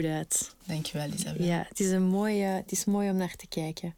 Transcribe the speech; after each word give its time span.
goed 0.00 0.10
uit. 0.10 0.54
Dankjewel, 0.66 1.08
Isabel. 1.08 1.46
Ja, 1.46 1.66
het 1.68 1.80
is, 1.80 1.90
een 1.90 2.02
mooie, 2.02 2.44
het 2.44 2.72
is 2.72 2.84
mooi 2.84 3.10
om 3.10 3.16
naar 3.16 3.36
te 3.36 3.46
kijken. 3.46 3.94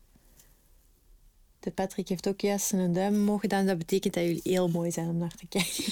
De 1.60 1.70
Patrick 1.70 2.08
heeft 2.08 2.28
ook 2.28 2.40
juist 2.40 2.72
een 2.72 2.92
duim 2.92 3.14
omhoog 3.14 3.40
gedaan. 3.40 3.66
Dat 3.66 3.78
betekent 3.78 4.14
dat 4.14 4.22
jullie 4.22 4.40
heel 4.44 4.68
mooi 4.68 4.90
zijn 4.90 5.08
om 5.08 5.16
naar 5.16 5.34
te 5.34 5.46
kijken. 5.46 5.84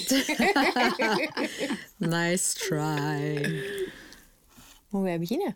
Nice 2.09 2.53
try. 2.53 3.63
Mogen 4.89 5.07
wij 5.07 5.19
beginnen? 5.19 5.55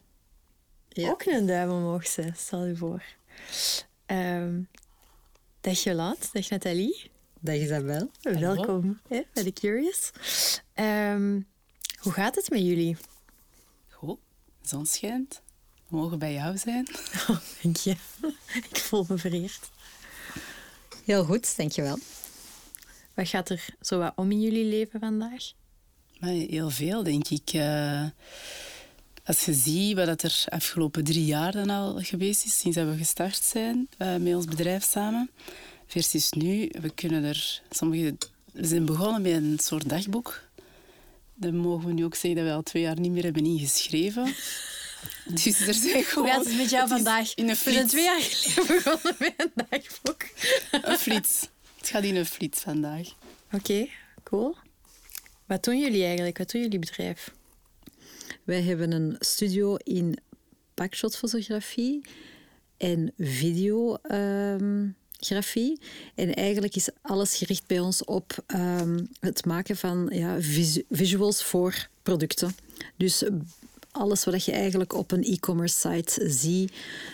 Ja. 0.90 1.10
Ook 1.10 1.26
een 1.26 1.46
duim 1.46 1.70
omhoog, 1.70 2.08
ze, 2.08 2.32
stel 2.36 2.66
je 2.66 2.76
voor. 2.76 3.04
Ehm, 4.06 4.62
dag 5.62 5.84
Jolande, 5.84 6.26
dag 6.34 6.50
Nathalie. 6.50 7.12
Dag 7.40 7.56
Isabel. 7.56 8.10
Welkom 8.22 9.00
hè, 9.08 9.22
bij 9.34 9.44
de 9.44 9.54
Curious. 9.54 10.12
Ehm, 10.74 11.40
hoe 12.00 12.12
gaat 12.12 12.36
het 12.36 12.50
met 12.50 12.62
jullie? 12.62 12.98
Zon 14.68 14.86
schijnt. 14.86 15.42
We 15.88 15.98
mogen 15.98 16.20
bij 16.20 16.34
jou 16.34 16.58
zijn. 16.58 16.88
Oh, 17.30 17.38
dank 17.62 17.78
je. 17.78 17.96
Ik 18.70 18.78
voel 18.78 19.06
me 19.08 19.18
vereerd. 19.18 19.70
Heel 21.06 21.24
goed, 21.24 21.58
dankjewel. 21.58 22.00
Wat 23.14 23.28
gaat 23.28 23.50
er 23.50 23.66
zo 23.82 23.98
wat 23.98 24.14
om 24.16 24.32
in 24.32 24.42
jullie 24.42 24.66
leven 24.66 25.00
vandaag? 25.00 25.52
Maar 26.20 26.30
heel 26.30 26.70
veel, 26.70 27.04
denk 27.04 27.28
ik. 27.28 27.50
Eh, 27.54 28.06
als 29.24 29.46
je 29.46 29.54
ziet 29.54 29.96
wat 29.96 30.24
er 30.24 30.44
afgelopen 30.50 31.04
drie 31.04 31.26
jaar 31.26 31.52
dan 31.52 31.70
al 31.70 32.00
geweest 32.00 32.46
is, 32.46 32.60
sinds 32.60 32.78
dat 32.78 32.88
we 32.88 32.98
gestart 32.98 33.44
zijn 33.44 33.88
eh, 33.98 34.16
met 34.16 34.36
ons 34.36 34.46
bedrijf 34.46 34.84
samen, 34.84 35.30
versus 35.86 36.32
nu, 36.32 36.72
we 36.82 36.90
kunnen 36.90 37.24
er 37.24 37.62
sommige... 37.70 38.16
We 38.52 38.68
zijn 38.68 38.86
begonnen 38.86 39.22
met 39.22 39.32
een 39.32 39.60
soort 39.60 39.90
dagboek. 39.90 40.45
Dan 41.36 41.56
mogen 41.56 41.88
we 41.88 41.94
nu 41.94 42.04
ook 42.06 42.16
zeggen 42.16 42.36
dat 42.36 42.50
we 42.50 42.56
al 42.56 42.64
twee 42.64 42.84
jaar 42.84 43.00
niet 43.00 43.12
meer 43.12 43.24
hebben 43.24 43.46
ingeschreven. 43.46 44.34
Dus 45.34 45.46
er 45.68 45.74
zijn 45.74 45.94
Hoe 45.94 46.04
gewoon... 46.04 46.28
gaat 46.28 46.46
het 46.46 46.58
met 46.58 46.70
jou 46.70 46.84
het 46.84 46.92
vandaag? 46.92 47.34
In 47.36 47.50
een 47.50 47.56
We 47.56 47.72
zijn 47.72 47.74
flits. 47.76 47.92
twee 47.92 48.04
jaar 48.04 48.22
geleden 48.22 48.68
begonnen 48.84 49.16
met 49.20 49.34
een 49.38 49.52
dagboek. 49.70 50.24
Een 50.72 50.98
flits. 50.98 51.50
Het 51.78 51.88
gaat 51.90 52.04
in 52.04 52.16
een 52.16 52.26
flits 52.26 52.62
vandaag. 52.62 53.08
Oké, 53.52 53.88
cool. 54.24 54.56
Wat 55.46 55.64
doen 55.64 55.80
jullie 55.80 56.04
eigenlijk? 56.04 56.38
Wat 56.38 56.52
doen 56.52 56.62
jullie 56.62 56.80
bedrijf? 56.80 57.34
Wij 58.44 58.62
hebben 58.62 58.92
een 58.92 59.16
studio 59.20 59.76
in 59.76 60.18
packshotfotografie 60.74 62.02
en 62.78 63.14
videografie. 65.26 65.80
en 66.16 66.34
eigenlijk 66.34 66.76
is 66.76 66.90
alles 67.02 67.36
gericht 67.36 67.68
bij 67.68 67.80
ons 67.80 68.04
op 68.04 68.44
ehm, 68.48 69.04
het 69.20 69.46
maken 69.46 69.78
van 69.78 70.10
ja, 70.14 70.42
visu- 70.42 70.86
visuals 70.90 71.44
voor 71.44 71.88
producten. 72.04 72.56
Dus 72.96 73.24
eh, 73.24 73.32
alles 73.92 74.24
wat 74.24 74.46
je 74.46 74.52
eigenlijk 74.52 74.94
op 74.94 75.12
een 75.12 75.24
e-commerce 75.24 75.80
site 75.80 76.30
ziet, 76.30 76.74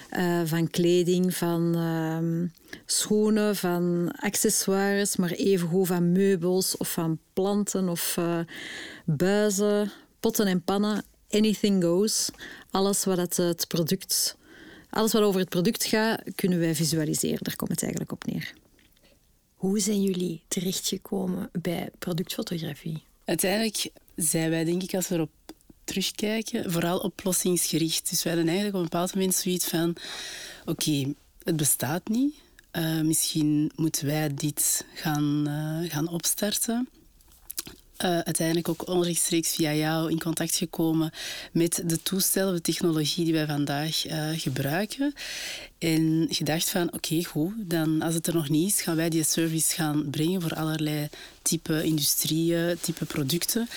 eh, 0.10 0.42
van 0.46 0.70
kleding, 0.70 1.36
van 1.36 1.76
ehm, 1.76 2.48
schoenen, 2.86 3.56
van 3.56 4.12
accessoires, 4.20 5.16
maar 5.16 5.32
evengoed 5.32 5.88
van 5.88 6.12
meubels 6.12 6.78
of 6.78 6.92
van 6.92 7.20
planten 7.34 7.90
of 7.90 8.18
eh, 8.18 8.40
buizen, 9.06 9.92
potten 10.20 10.46
en 10.48 10.62
pannen. 10.64 11.04
Anything 11.30 11.84
goes. 11.84 12.30
Alles 12.72 13.04
wat 13.04 13.18
het, 13.18 13.38
het 13.38 13.68
product, 13.68 14.36
alles 14.92 15.12
wat 15.12 15.22
over 15.22 15.40
het 15.40 15.50
product 15.50 15.86
gaat, 15.86 16.22
kunnen 16.36 16.60
wij 16.60 16.76
visualiseren. 16.76 17.44
Daar 17.44 17.56
komt 17.56 17.72
het 17.72 17.82
eigenlijk 17.82 18.12
op 18.12 18.26
neer. 18.26 18.54
Hoe 19.56 19.80
zijn 19.80 20.02
jullie 20.02 20.44
terechtgekomen 20.48 21.50
bij 21.62 21.90
productfotografie? 22.00 23.04
Uiteindelijk 23.26 23.90
zijn 24.16 24.50
wij, 24.50 24.64
denk 24.64 24.84
ik, 24.84 24.94
als 24.94 25.08
we 25.08 25.16
erop 25.16 25.32
terugkijken, 25.84 26.72
vooral 26.72 26.98
oplossingsgericht. 26.98 28.10
Dus 28.10 28.24
wij 28.24 28.34
hadden 28.34 28.52
eigenlijk 28.54 28.78
op 28.78 28.84
een 28.84 28.90
bepaald 28.90 29.16
moment 29.16 29.36
zoiets 29.36 29.68
van... 29.68 29.96
Oké, 30.66 31.14
het 31.44 31.56
bestaat 31.56 32.08
niet. 32.08 32.36
Eh, 32.72 33.02
misschien 33.02 33.72
moeten 33.76 34.06
wij 34.06 34.34
dit 34.34 34.86
gaan, 34.94 35.48
eh, 35.48 35.92
gaan 35.92 36.08
opstarten. 36.08 36.90
Eh, 38.02 38.20
uiteindelijk 38.20 38.70
ook 38.70 38.88
onrechtstreeks 38.88 39.56
via 39.56 39.74
jou 39.74 40.12
in 40.12 40.20
contact 40.20 40.56
gekomen 40.56 41.12
met 41.52 41.84
de 41.86 42.02
toestellen, 42.02 42.54
de 42.54 42.62
technologie 42.62 43.24
die 43.24 43.34
wij 43.34 43.46
vandaag 43.46 44.06
eh, 44.06 44.30
gebruiken. 44.34 45.14
En 45.78 46.28
gedacht 46.30 46.70
van, 46.70 46.94
oké, 46.94 47.24
goed, 47.24 47.54
dan 47.58 48.02
als 48.02 48.14
het 48.14 48.28
er 48.28 48.34
nog 48.34 48.50
niet 48.50 48.74
is, 48.74 48.82
gaan 48.82 48.96
wij 48.96 49.10
die 49.10 49.24
service 49.24 49.74
gaan 49.74 50.10
brengen 50.10 50.42
voor 50.42 50.54
allerlei 50.54 51.10
type 51.42 51.84
industrieën, 51.84 52.78
type 52.80 53.06
producten. 53.06 53.68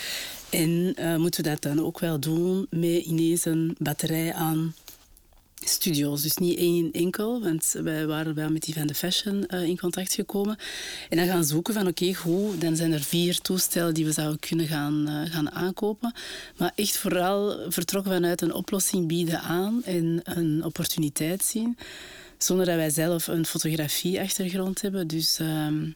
En 0.50 0.92
eh, 0.96 1.16
moeten 1.16 1.44
we 1.44 1.50
dat 1.50 1.62
dan 1.62 1.84
ook 1.84 1.98
wel 1.98 2.20
doen 2.20 2.66
met 2.70 3.04
ineens 3.04 3.44
een 3.44 3.76
batterij 3.78 4.34
aan 4.34 4.74
studio's. 5.68 6.22
Dus 6.22 6.36
niet 6.36 6.58
één 6.58 6.92
enkel, 6.92 7.42
want 7.42 7.74
wij 7.82 8.06
waren 8.06 8.34
wel 8.34 8.50
met 8.50 8.62
die 8.62 8.74
van 8.74 8.86
de 8.86 8.94
fashion 8.94 9.46
eh, 9.46 9.62
in 9.62 9.78
contact 9.78 10.14
gekomen. 10.14 10.56
En 11.08 11.16
dan 11.16 11.26
gaan 11.26 11.44
zoeken 11.44 11.74
van 11.74 11.86
oké, 11.86 12.14
goed, 12.14 12.60
dan 12.60 12.76
zijn 12.76 12.92
er 12.92 13.02
vier 13.02 13.38
toestellen 13.38 13.94
die 13.94 14.04
we 14.04 14.12
zouden 14.12 14.38
kunnen 14.38 14.66
gaan, 14.66 15.08
eh, 15.08 15.32
gaan 15.32 15.50
aankopen. 15.50 16.14
Maar 16.56 16.72
echt 16.74 16.96
vooral 16.96 17.70
vertrokken 17.70 18.12
vanuit 18.12 18.40
een 18.40 18.54
oplossing 18.54 19.06
bieden 19.06 19.40
aan 19.40 19.82
en 19.84 20.20
een 20.24 20.64
opportuniteit 20.64 21.44
zien. 21.44 21.76
Zonder 22.38 22.66
dat 22.66 22.76
wij 22.76 22.90
zelf 22.90 23.26
een 23.26 23.46
fotografie-achtergrond 23.46 24.80
hebben. 24.82 25.06
Dus 25.06 25.38
ehm, 25.38 25.90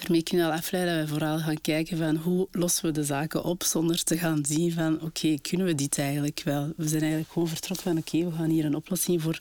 daarmee 0.00 0.22
kunnen 0.22 0.46
we 0.46 0.52
afleiden 0.52 0.94
dat 0.98 1.04
we 1.04 1.10
vooral 1.12 1.38
gaan 1.38 1.60
kijken 1.60 1.98
van 1.98 2.16
hoe 2.16 2.48
lossen 2.52 2.84
we 2.84 2.92
de 2.92 3.04
zaken 3.04 3.44
op 3.44 3.62
zonder 3.64 4.04
te 4.04 4.18
gaan 4.18 4.44
zien 4.46 4.72
van 4.72 5.00
oké, 5.02 5.38
kunnen 5.42 5.66
we 5.66 5.74
dit 5.74 5.98
eigenlijk 5.98 6.40
wel? 6.44 6.72
We 6.76 6.88
zijn 6.88 7.00
eigenlijk 7.00 7.32
gewoon 7.32 7.48
vertrokken 7.48 7.84
van 7.86 7.98
oké, 7.98 8.30
we 8.30 8.36
gaan 8.36 8.50
hier 8.50 8.64
een 8.64 8.74
oplossing 8.74 9.22
voor, 9.22 9.38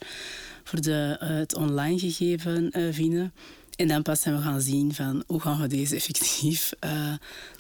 voor 0.63 0.81
de, 0.81 1.17
eh, 1.19 1.29
het 1.29 1.55
online 1.55 1.99
gegeven 1.99 2.71
eh, 2.71 2.83
vinden. 2.91 3.33
En 3.75 3.87
dan 3.87 4.01
pas 4.01 4.21
zijn 4.21 4.35
we 4.35 4.41
gaan 4.41 4.61
zien 4.61 4.93
van 4.93 5.23
hoe 5.27 5.39
gaan 5.39 5.61
we 5.61 5.67
deze 5.67 5.95
effectief 5.95 6.71
eh, 6.79 7.13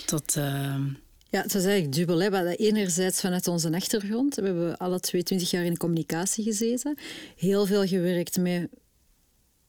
tot... 0.05 0.35
ehm, 0.35 0.83
Ja, 1.29 1.41
het 1.41 1.53
was 1.53 1.63
eigenlijk 1.63 1.95
dubbel. 1.95 2.19
Hè. 2.19 2.55
Enerzijds 2.55 3.19
vanuit 3.19 3.47
onze 3.47 3.73
achtergrond. 3.73 4.35
We 4.35 4.45
hebben 4.45 4.77
alle 4.77 4.99
twee 4.99 5.23
twintig 5.23 5.51
jaar 5.51 5.65
in 5.65 5.77
communicatie 5.77 6.43
gezeten. 6.43 6.97
Heel 7.35 7.65
veel 7.65 7.85
gewerkt 7.87 8.37
met 8.37 8.67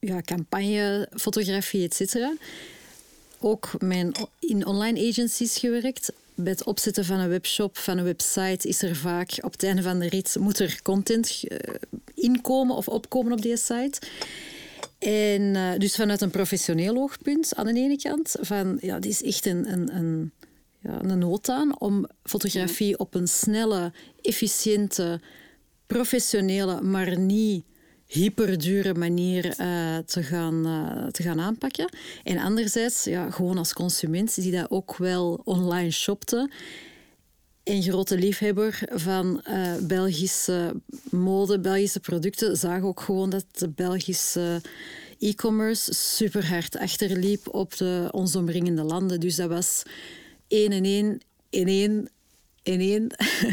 ja, 0.01 0.21
campagne, 0.21 1.09
fotografie, 1.17 1.85
et 1.85 1.95
cetera. 1.95 2.33
Ook 3.41 3.71
mijn, 3.79 4.13
in 4.39 4.67
online 4.67 5.09
agencies 5.09 5.59
gewerkt. 5.59 6.13
Bij 6.35 6.53
het 6.53 6.65
opzetten 6.65 7.05
van 7.05 7.19
een 7.19 7.29
webshop, 7.29 7.79
van 7.79 7.99
een 7.99 8.05
website, 8.05 8.69
is 8.69 8.83
er 8.83 8.97
vaak 8.97 9.39
op 9.41 9.53
het 9.53 9.63
einde 9.63 9.83
van 9.83 9.99
de 9.99 10.09
rit 10.09 10.37
moet 10.41 10.59
er 10.59 10.83
content 10.83 11.43
eh, 11.49 11.75
inkomen 12.15 12.77
of 12.77 12.89
opkomen 12.89 13.33
op 13.33 13.43
die 13.43 13.57
site. 13.57 14.01
En 14.99 15.57
eh, 15.57 15.79
dus 15.79 15.95
vanuit 15.95 16.21
een 16.21 16.31
professioneel 16.31 16.97
oogpunt 16.97 17.55
aan 17.55 17.67
de 17.67 17.81
ene 17.81 17.97
kant, 17.97 18.37
van 18.41 18.79
ja, 18.81 18.99
dit 18.99 19.11
is 19.11 19.23
echt 19.23 19.47
een, 19.47 19.73
een, 19.73 19.97
een, 19.97 20.33
ja, 20.79 21.03
een 21.03 21.19
nood 21.19 21.49
aan 21.49 21.81
om 21.81 22.07
fotografie 22.23 22.99
op 22.99 23.15
een 23.15 23.29
snelle, 23.29 23.93
efficiënte, 24.23 25.21
professionele, 25.87 26.83
maar 26.83 27.19
niet 27.19 27.65
hyperdure 28.09 28.95
manier 28.95 29.47
eh, 29.47 29.99
te, 29.99 30.23
gaan, 30.23 30.67
eh, 30.67 31.07
te 31.07 31.23
gaan 31.23 31.41
aanpakken. 31.41 31.89
En 32.25 32.39
anderzijds, 32.39 33.05
ja, 33.05 33.31
gewoon 33.31 33.59
als 33.59 33.73
consument 33.73 34.35
die 34.35 34.53
dat 34.53 34.71
ook 34.71 34.97
wel 34.97 35.41
online 35.45 35.91
shopte. 35.91 36.51
En 37.63 37.83
grote 37.83 38.19
liefhebber 38.19 38.81
van 38.93 39.43
eh, 39.43 39.77
Belgische 39.77 40.75
mode, 41.11 41.61
Belgische 41.61 42.01
producten, 42.01 42.57
zagen 42.57 42.87
ook 42.87 43.01
gewoon 43.01 43.31
dat 43.31 43.45
de 43.53 43.69
Belgische 43.69 44.61
e-commerce 45.19 45.95
super 45.95 46.49
hard 46.49 46.77
achterliep 46.77 47.55
op 47.55 47.77
de 47.77 48.09
ons 48.11 48.37
omringende 48.37 48.83
landen. 48.83 49.21
Dus 49.21 49.37
dat 49.37 49.49
was 49.49 49.83
één 50.47 50.73
en 50.73 50.85
één, 50.85 51.21
in 51.51 51.67
één, 51.69 52.09
in 52.63 52.81
één 52.81 53.07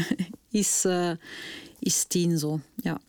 is, 0.62 0.84
is 1.78 2.04
tien 2.04 2.38
zo. 2.38 2.60
Ja. 2.76 3.00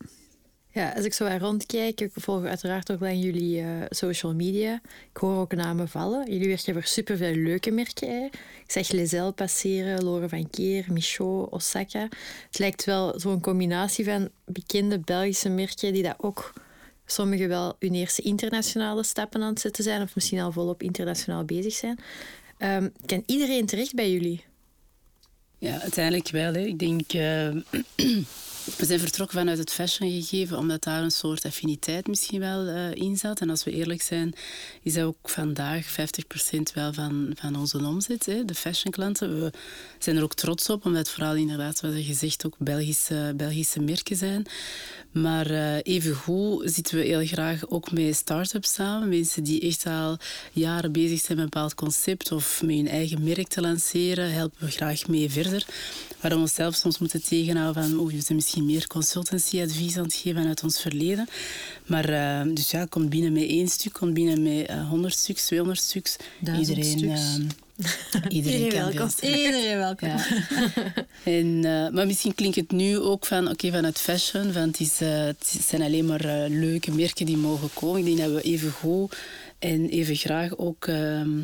Ja, 0.77 0.91
als 0.95 1.05
ik 1.05 1.13
zo 1.13 1.23
waar 1.23 1.39
rondkijk, 1.39 2.01
ik 2.01 2.11
volg 2.13 2.43
uiteraard 2.43 2.91
ook 2.91 2.99
wel 2.99 3.13
jullie 3.13 3.61
eh, 3.61 3.67
social 3.89 4.33
media. 4.33 4.81
Ik 5.11 5.17
hoor 5.17 5.37
ook 5.37 5.53
namen 5.53 5.89
vallen. 5.89 6.31
Jullie 6.31 6.47
werken 6.47 6.73
voor 6.73 6.83
superveel 6.83 7.35
leuke 7.35 7.71
merken. 7.71 8.23
Ik 8.63 8.71
zeg 8.71 8.91
Lezel 8.91 9.33
passeren, 9.33 10.03
Lore 10.03 10.29
van 10.29 10.49
Keer, 10.49 10.85
Michaud, 10.89 11.49
Osaka. 11.49 12.07
Het 12.45 12.59
lijkt 12.59 12.83
wel 12.85 13.19
zo'n 13.19 13.41
combinatie 13.41 14.05
van 14.05 14.29
bekende 14.45 14.99
Belgische 14.99 15.49
merken 15.49 15.93
die 15.93 16.03
dat 16.03 16.15
ook 16.17 16.53
sommigen 17.05 17.47
wel 17.47 17.75
hun 17.79 17.93
eerste 17.93 18.21
internationale 18.21 19.03
stappen 19.03 19.41
aan 19.41 19.49
het 19.49 19.59
zetten 19.59 19.83
zijn 19.83 20.01
of 20.01 20.15
misschien 20.15 20.39
al 20.39 20.51
volop 20.51 20.83
internationaal 20.83 21.43
bezig 21.43 21.73
zijn. 21.73 21.99
Ehm, 22.57 22.89
kan 23.05 23.23
iedereen 23.25 23.65
terecht 23.65 23.93
bij 23.93 24.11
jullie? 24.11 24.43
Ja, 25.59 25.81
uiteindelijk 25.81 26.29
wel. 26.29 26.53
Hè. 26.53 26.59
Ik 26.59 26.79
denk, 26.79 27.13
eh, 27.13 27.49
we 28.75 28.85
zijn 28.85 28.99
vertrokken 28.99 29.37
vanuit 29.37 29.57
het 29.57 29.71
fashion 29.71 30.11
gegeven, 30.11 30.57
omdat 30.57 30.83
daar 30.83 31.03
een 31.03 31.11
soort 31.11 31.45
affiniteit 31.45 32.07
misschien 32.07 32.39
wel 32.39 32.67
uh, 32.67 32.93
in 32.93 33.17
zat. 33.17 33.39
En 33.39 33.49
als 33.49 33.63
we 33.63 33.71
eerlijk 33.71 34.01
zijn, 34.01 34.33
is 34.83 34.93
dat 34.93 35.03
ook 35.03 35.29
vandaag 35.29 35.91
50% 35.91 35.95
wel 36.73 36.93
van, 36.93 37.31
van 37.35 37.55
onze 37.55 37.77
omzet, 37.77 38.25
hè, 38.25 38.45
de 38.45 38.55
fashionklanten. 38.55 39.41
We 39.41 39.51
zijn 39.99 40.17
er 40.17 40.23
ook 40.23 40.33
trots 40.33 40.69
op, 40.69 40.85
omdat 40.85 41.09
vooral 41.09 41.35
inderdaad, 41.35 41.79
je 41.79 42.03
gezegd, 42.03 42.45
ook 42.45 42.55
Belgische, 42.57 43.33
Belgische 43.35 43.79
merken 43.79 44.15
zijn. 44.15 44.45
Maar 45.11 45.51
uh, 45.51 45.75
evengoed 45.81 46.71
zitten 46.71 46.97
we 46.97 47.03
heel 47.03 47.25
graag 47.25 47.69
ook 47.69 47.91
met 47.91 48.15
start-ups 48.15 48.73
samen. 48.73 49.09
Mensen 49.09 49.43
die 49.43 49.61
echt 49.61 49.85
al 49.85 50.17
jaren 50.51 50.91
bezig 50.91 51.19
zijn 51.19 51.37
met 51.37 51.45
een 51.45 51.51
bepaald 51.53 51.75
concept 51.75 52.31
of 52.31 52.61
met 52.61 52.75
hun 52.75 52.87
eigen 52.87 53.23
merk 53.23 53.47
te 53.47 53.61
lanceren, 53.61 54.31
helpen 54.31 54.65
we 54.65 54.71
graag 54.71 55.07
mee 55.07 55.29
verder. 55.29 55.65
Waar 56.21 56.31
we 56.31 56.37
onszelf 56.37 56.75
soms 56.75 56.97
moeten 56.97 57.23
tegenhouden 57.23 57.83
van 57.83 57.99
oh, 57.99 58.11
we 58.11 58.21
zijn 58.21 58.37
misschien 58.37 58.56
meer 58.63 58.87
consultancy-advies 58.87 59.97
aan 59.97 60.03
het 60.03 60.13
geven 60.13 60.47
uit 60.47 60.63
ons 60.63 60.81
verleden. 60.81 61.27
Maar 61.85 62.09
uh, 62.09 62.55
dus 62.55 62.71
ja, 62.71 62.85
komt 62.85 63.09
binnen 63.09 63.33
met 63.33 63.43
één 63.43 63.67
stuk, 63.67 63.93
komt 63.93 64.13
binnen 64.13 64.43
met 64.43 64.69
uh, 64.69 64.89
100 64.89 65.13
stuks, 65.13 65.45
200 65.45 65.81
stuks. 65.81 66.15
Duizend 66.39 66.77
Iedereen, 66.77 67.17
stuks. 67.17 67.55
Iedereen, 68.29 68.31
Iedereen 68.31 68.69
kan 68.69 68.93
welkom. 68.93 69.09
Iedereen 69.29 69.77
welkom. 69.77 70.07
ja. 70.07 70.25
en, 71.23 71.45
uh, 71.45 71.89
maar 71.89 72.05
misschien 72.05 72.35
klinkt 72.35 72.55
het 72.55 72.71
nu 72.71 72.99
ook 72.99 73.25
van, 73.25 73.43
oké, 73.43 73.51
okay, 73.51 73.71
vanuit 73.71 73.99
fashion, 73.99 74.51
van 74.51 74.61
het, 74.61 74.79
is, 74.79 75.01
uh, 75.01 75.09
het 75.09 75.57
zijn 75.67 75.81
alleen 75.81 76.05
maar 76.05 76.25
uh, 76.25 76.43
leuke 76.47 76.91
merken 76.91 77.25
die 77.25 77.37
mogen 77.37 77.69
komen. 77.73 77.99
Ik 77.99 78.05
denk 78.05 78.17
dat 78.17 78.31
we 78.31 78.41
even 78.41 78.71
goed 78.71 79.15
en 79.59 79.89
even 79.89 80.15
graag 80.15 80.57
ook... 80.57 80.87
ehm, 80.87 81.39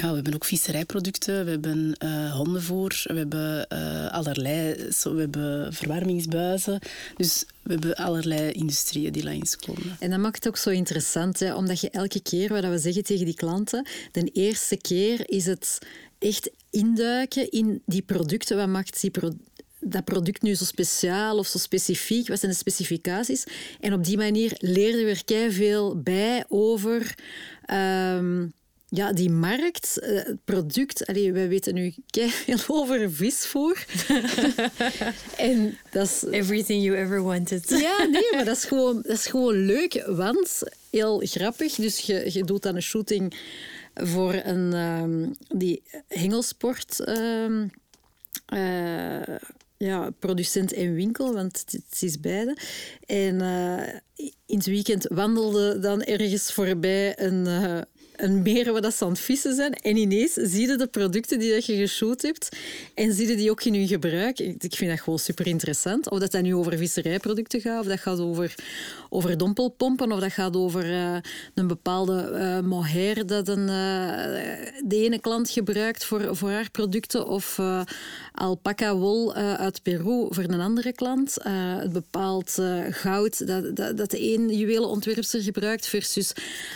ja, 0.00 0.08
we 0.08 0.14
hebben 0.14 0.34
ook 0.34 0.44
visserijproducten, 0.44 1.44
we 1.44 1.50
hebben 1.50 1.96
hondenvoer, 2.32 3.02
we 3.04 3.14
hebben 3.14 3.68
allerlei, 4.10 4.92
zo, 4.92 5.14
we 5.14 5.20
hebben 5.20 5.72
verwarmingsbuizen. 5.72 6.78
Dus 7.16 7.44
we 7.62 7.72
hebben 7.72 7.94
allerlei 7.94 8.52
industrieën 8.52 9.12
die 9.12 9.24
langskomen. 9.24 9.96
En 9.98 10.10
dat 10.10 10.18
maakt 10.18 10.34
het 10.34 10.48
ook 10.48 10.56
zo 10.56 10.70
interessant, 10.70 11.54
omdat 11.54 11.80
je 11.80 11.90
elke 11.90 12.20
keer, 12.20 12.48
wat 12.48 12.64
we 12.64 12.78
zeggen 12.78 13.04
tegen 13.04 13.24
die 13.24 13.34
klanten, 13.34 13.86
de 14.12 14.30
eerste 14.32 14.76
keer 14.76 15.30
is 15.30 15.46
het 15.46 15.78
echt 16.18 16.50
induiken 16.70 17.50
in 17.50 17.82
die 17.86 18.02
producten. 18.02 18.56
Wat 18.56 18.68
maakt 18.68 19.00
die 19.00 19.10
dat 19.80 20.04
product 20.04 20.42
nu 20.42 20.54
zo 20.54 20.64
speciaal 20.64 21.38
of 21.38 21.46
zo 21.46 21.58
specifiek? 21.58 22.28
Wat 22.28 22.38
zijn 22.38 22.52
de 22.52 22.58
specificaties? 22.58 23.44
En 23.80 23.92
op 23.92 24.04
die 24.04 24.16
manier 24.16 24.52
leerden 24.58 25.04
we 25.04 25.34
er 25.34 25.52
veel 25.52 26.00
bij 26.00 26.44
over... 26.48 27.14
Um, 27.72 28.52
ja, 28.90 29.12
die 29.12 29.30
markt, 29.30 29.98
het 30.00 30.44
product, 30.44 31.06
allee, 31.06 31.32
wij 31.32 31.48
weten 31.48 31.74
nu 31.74 31.94
veel 32.36 32.76
over 32.80 33.12
visvoer. 33.12 33.86
en 35.36 35.78
dat 35.90 36.06
is... 36.06 36.24
Everything 36.30 36.82
you 36.82 36.96
ever 36.96 37.22
wanted. 37.22 37.68
ja, 37.68 38.04
nee, 38.12 38.28
maar 38.34 38.44
dat 38.44 38.56
is, 38.56 38.64
gewoon, 38.64 38.94
dat 39.02 39.16
is 39.16 39.26
gewoon 39.26 39.64
leuk, 39.64 40.04
want 40.06 40.62
heel 40.90 41.20
grappig. 41.24 41.74
Dus 41.74 41.98
je, 41.98 42.30
je 42.32 42.44
doet 42.44 42.62
dan 42.62 42.74
een 42.74 42.82
shooting 42.82 43.34
voor 43.94 44.34
een, 44.34 44.72
um, 44.72 45.36
die 45.48 45.82
hengelsport... 46.08 47.08
Um, 47.08 47.70
uh, 48.52 49.36
ja, 49.76 50.10
producent 50.18 50.72
en 50.72 50.94
winkel, 50.94 51.34
want 51.34 51.64
het 51.70 52.02
is 52.02 52.20
beide. 52.20 52.56
En 53.06 53.34
uh, 53.34 53.88
in 54.46 54.56
het 54.56 54.66
weekend 54.66 55.06
wandelde 55.08 55.78
dan 55.78 56.02
ergens 56.02 56.52
voorbij 56.52 57.18
een, 57.18 57.46
uh, 57.46 57.80
een 58.20 58.42
meer 58.42 58.72
waar 58.72 58.80
dat 58.80 58.94
ze 58.94 59.14
vissen 59.14 59.54
zijn. 59.54 59.74
En 59.74 59.96
ineens 59.96 60.32
zie 60.32 60.68
je 60.68 60.76
de 60.76 60.86
producten 60.86 61.38
die 61.38 61.52
dat 61.52 61.66
je 61.66 61.76
geshoot 61.76 62.22
hebt 62.22 62.48
en 62.94 63.12
zie 63.12 63.28
je 63.28 63.36
die 63.36 63.50
ook 63.50 63.62
in 63.62 63.74
hun 63.74 63.86
gebruik. 63.88 64.38
Ik 64.38 64.74
vind 64.74 64.90
dat 64.90 65.00
gewoon 65.00 65.18
super 65.18 65.46
interessant. 65.46 66.10
Of 66.10 66.18
dat 66.18 66.32
dat 66.32 66.42
nu 66.42 66.54
over 66.54 66.78
visserijproducten 66.78 67.60
gaat, 67.60 67.80
of 67.80 67.86
dat 67.86 68.00
gaat 68.00 68.20
over, 68.20 68.54
over 69.08 69.36
dompelpompen, 69.36 70.12
of 70.12 70.20
dat 70.20 70.32
gaat 70.32 70.56
over 70.56 70.90
uh, 70.90 71.16
een 71.54 71.66
bepaalde 71.66 72.30
uh, 72.32 72.68
mohair 72.68 73.26
dat 73.26 73.48
een, 73.48 73.60
uh, 73.60 73.66
de 74.84 74.96
ene 75.04 75.18
klant 75.20 75.50
gebruikt 75.50 76.04
voor, 76.04 76.36
voor 76.36 76.50
haar 76.50 76.70
producten, 76.70 77.26
of 77.26 77.60
alpaca 78.34 78.96
wol 78.96 79.34
uit 79.34 79.82
Peru 79.82 80.26
voor 80.28 80.44
een 80.44 80.60
andere 80.60 80.92
klant. 80.92 81.36
het 81.42 81.92
bepaalt 81.92 82.58
goud 82.90 83.46
dat, 83.46 83.76
dat, 83.76 83.96
dat 83.96 84.10
de 84.10 84.32
een 84.32 84.56
juwelenontwerpster 84.56 85.42
gebruikt 85.42 85.86
versus 85.86 86.32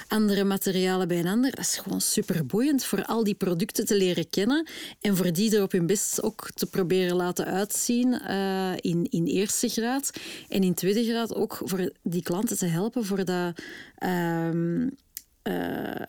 andere 0.09 0.45
materialen 0.45 1.09
bij 1.09 1.19
een 1.19 1.27
Dat 1.43 1.59
is 1.59 1.77
gewoon 1.77 2.01
super 2.01 2.47
boeiend 2.47 2.85
voor 2.85 3.05
al 3.05 3.25
die 3.25 3.35
producten 3.35 3.87
te 3.87 3.97
leren 3.97 4.31
kennen 4.31 4.69
en 5.01 5.17
voor 5.17 5.33
die 5.33 5.57
er 5.57 5.63
op 5.63 5.73
hun 5.73 5.87
best 5.87 6.23
ook 6.23 6.51
te 6.55 6.67
proberen 6.67 7.17
laten 7.17 7.47
uitzien 7.47 8.21
uh, 8.29 8.73
in, 8.77 9.07
in 9.11 9.25
eerste 9.27 9.69
graad. 9.69 10.11
En 10.49 10.63
in 10.63 10.75
tweede 10.75 11.05
graad 11.05 11.35
ook 11.35 11.61
voor 11.65 11.93
die 12.03 12.23
klanten 12.23 12.59
te 12.59 12.67
helpen 12.67 13.05
voor 13.05 13.25
dat. 13.25 13.61
Uh, 13.99 14.51
uh, 15.43 16.03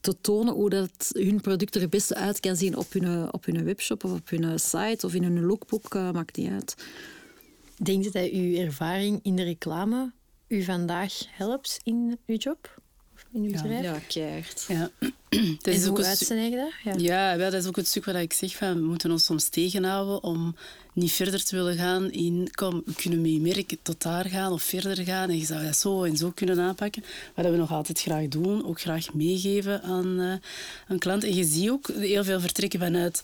te 0.00 0.20
tonen 0.20 0.54
hoe 0.54 0.70
dat 0.70 1.10
hun 1.12 1.40
product 1.40 1.74
er 1.74 1.80
het 1.80 1.90
beste 1.90 2.14
uit 2.14 2.40
kan 2.40 2.56
zien 2.56 2.76
op 2.76 2.92
hun, 2.92 3.32
op 3.32 3.44
hun 3.44 3.64
webshop 3.64 4.04
of 4.04 4.12
op 4.12 4.28
hun 4.28 4.60
site 4.60 5.06
of 5.06 5.14
in 5.14 5.22
hun 5.22 5.44
lookbook, 5.44 5.94
uh, 5.94 6.10
maakt 6.10 6.36
niet 6.36 6.50
uit. 6.50 6.74
Denk 7.82 8.04
je 8.04 8.10
dat 8.10 8.30
uw 8.30 8.56
ervaring 8.56 9.20
in 9.22 9.36
de 9.36 9.42
reclame 9.42 10.12
u 10.48 10.62
vandaag 10.62 11.12
helpt 11.30 11.80
in 11.82 12.18
uw 12.26 12.36
job? 12.36 12.82
In 13.34 13.42
uw 13.42 13.50
bedrijf? 13.52 13.82
Ja, 13.82 13.98
keihard. 14.08 14.64
Ja. 14.68 14.90
Dat 15.62 15.74
is 15.74 15.82
en 15.82 15.88
hoe 15.88 15.98
dat? 15.98 16.28
Ja, 16.84 16.94
ja 16.96 17.36
wel, 17.36 17.50
dat 17.50 17.60
is 17.60 17.68
ook 17.68 17.76
het 17.76 17.86
stuk 17.86 18.04
waar 18.04 18.20
ik 18.20 18.32
zeg 18.32 18.56
van 18.56 18.74
we 18.74 18.86
moeten 18.86 19.10
ons 19.10 19.24
soms 19.24 19.48
tegenhouden 19.48 20.22
om 20.22 20.56
niet 20.92 21.12
verder 21.12 21.44
te 21.44 21.56
willen 21.56 21.76
gaan 21.76 22.10
in 22.10 22.48
kom, 22.54 22.82
we 22.86 22.94
kunnen 22.94 23.20
met 23.20 23.30
je 23.30 23.40
merk 23.40 23.76
tot 23.82 24.02
daar 24.02 24.24
gaan 24.24 24.52
of 24.52 24.62
verder 24.62 25.04
gaan 25.04 25.28
en 25.28 25.38
je 25.38 25.44
zou 25.44 25.64
dat 25.64 25.76
zo 25.76 26.02
en 26.02 26.16
zo 26.16 26.30
kunnen 26.34 26.60
aanpakken. 26.60 27.04
Wat 27.34 27.44
we 27.44 27.56
nog 27.56 27.72
altijd 27.72 28.00
graag 28.00 28.28
doen, 28.28 28.66
ook 28.66 28.80
graag 28.80 29.14
meegeven 29.14 29.82
aan, 29.82 30.20
uh, 30.20 30.34
aan 30.88 30.98
klanten. 30.98 31.28
En 31.28 31.34
je 31.34 31.44
ziet 31.44 31.70
ook 31.70 31.86
heel 31.86 32.24
veel 32.24 32.40
vertrekken 32.40 32.80
vanuit... 32.80 33.22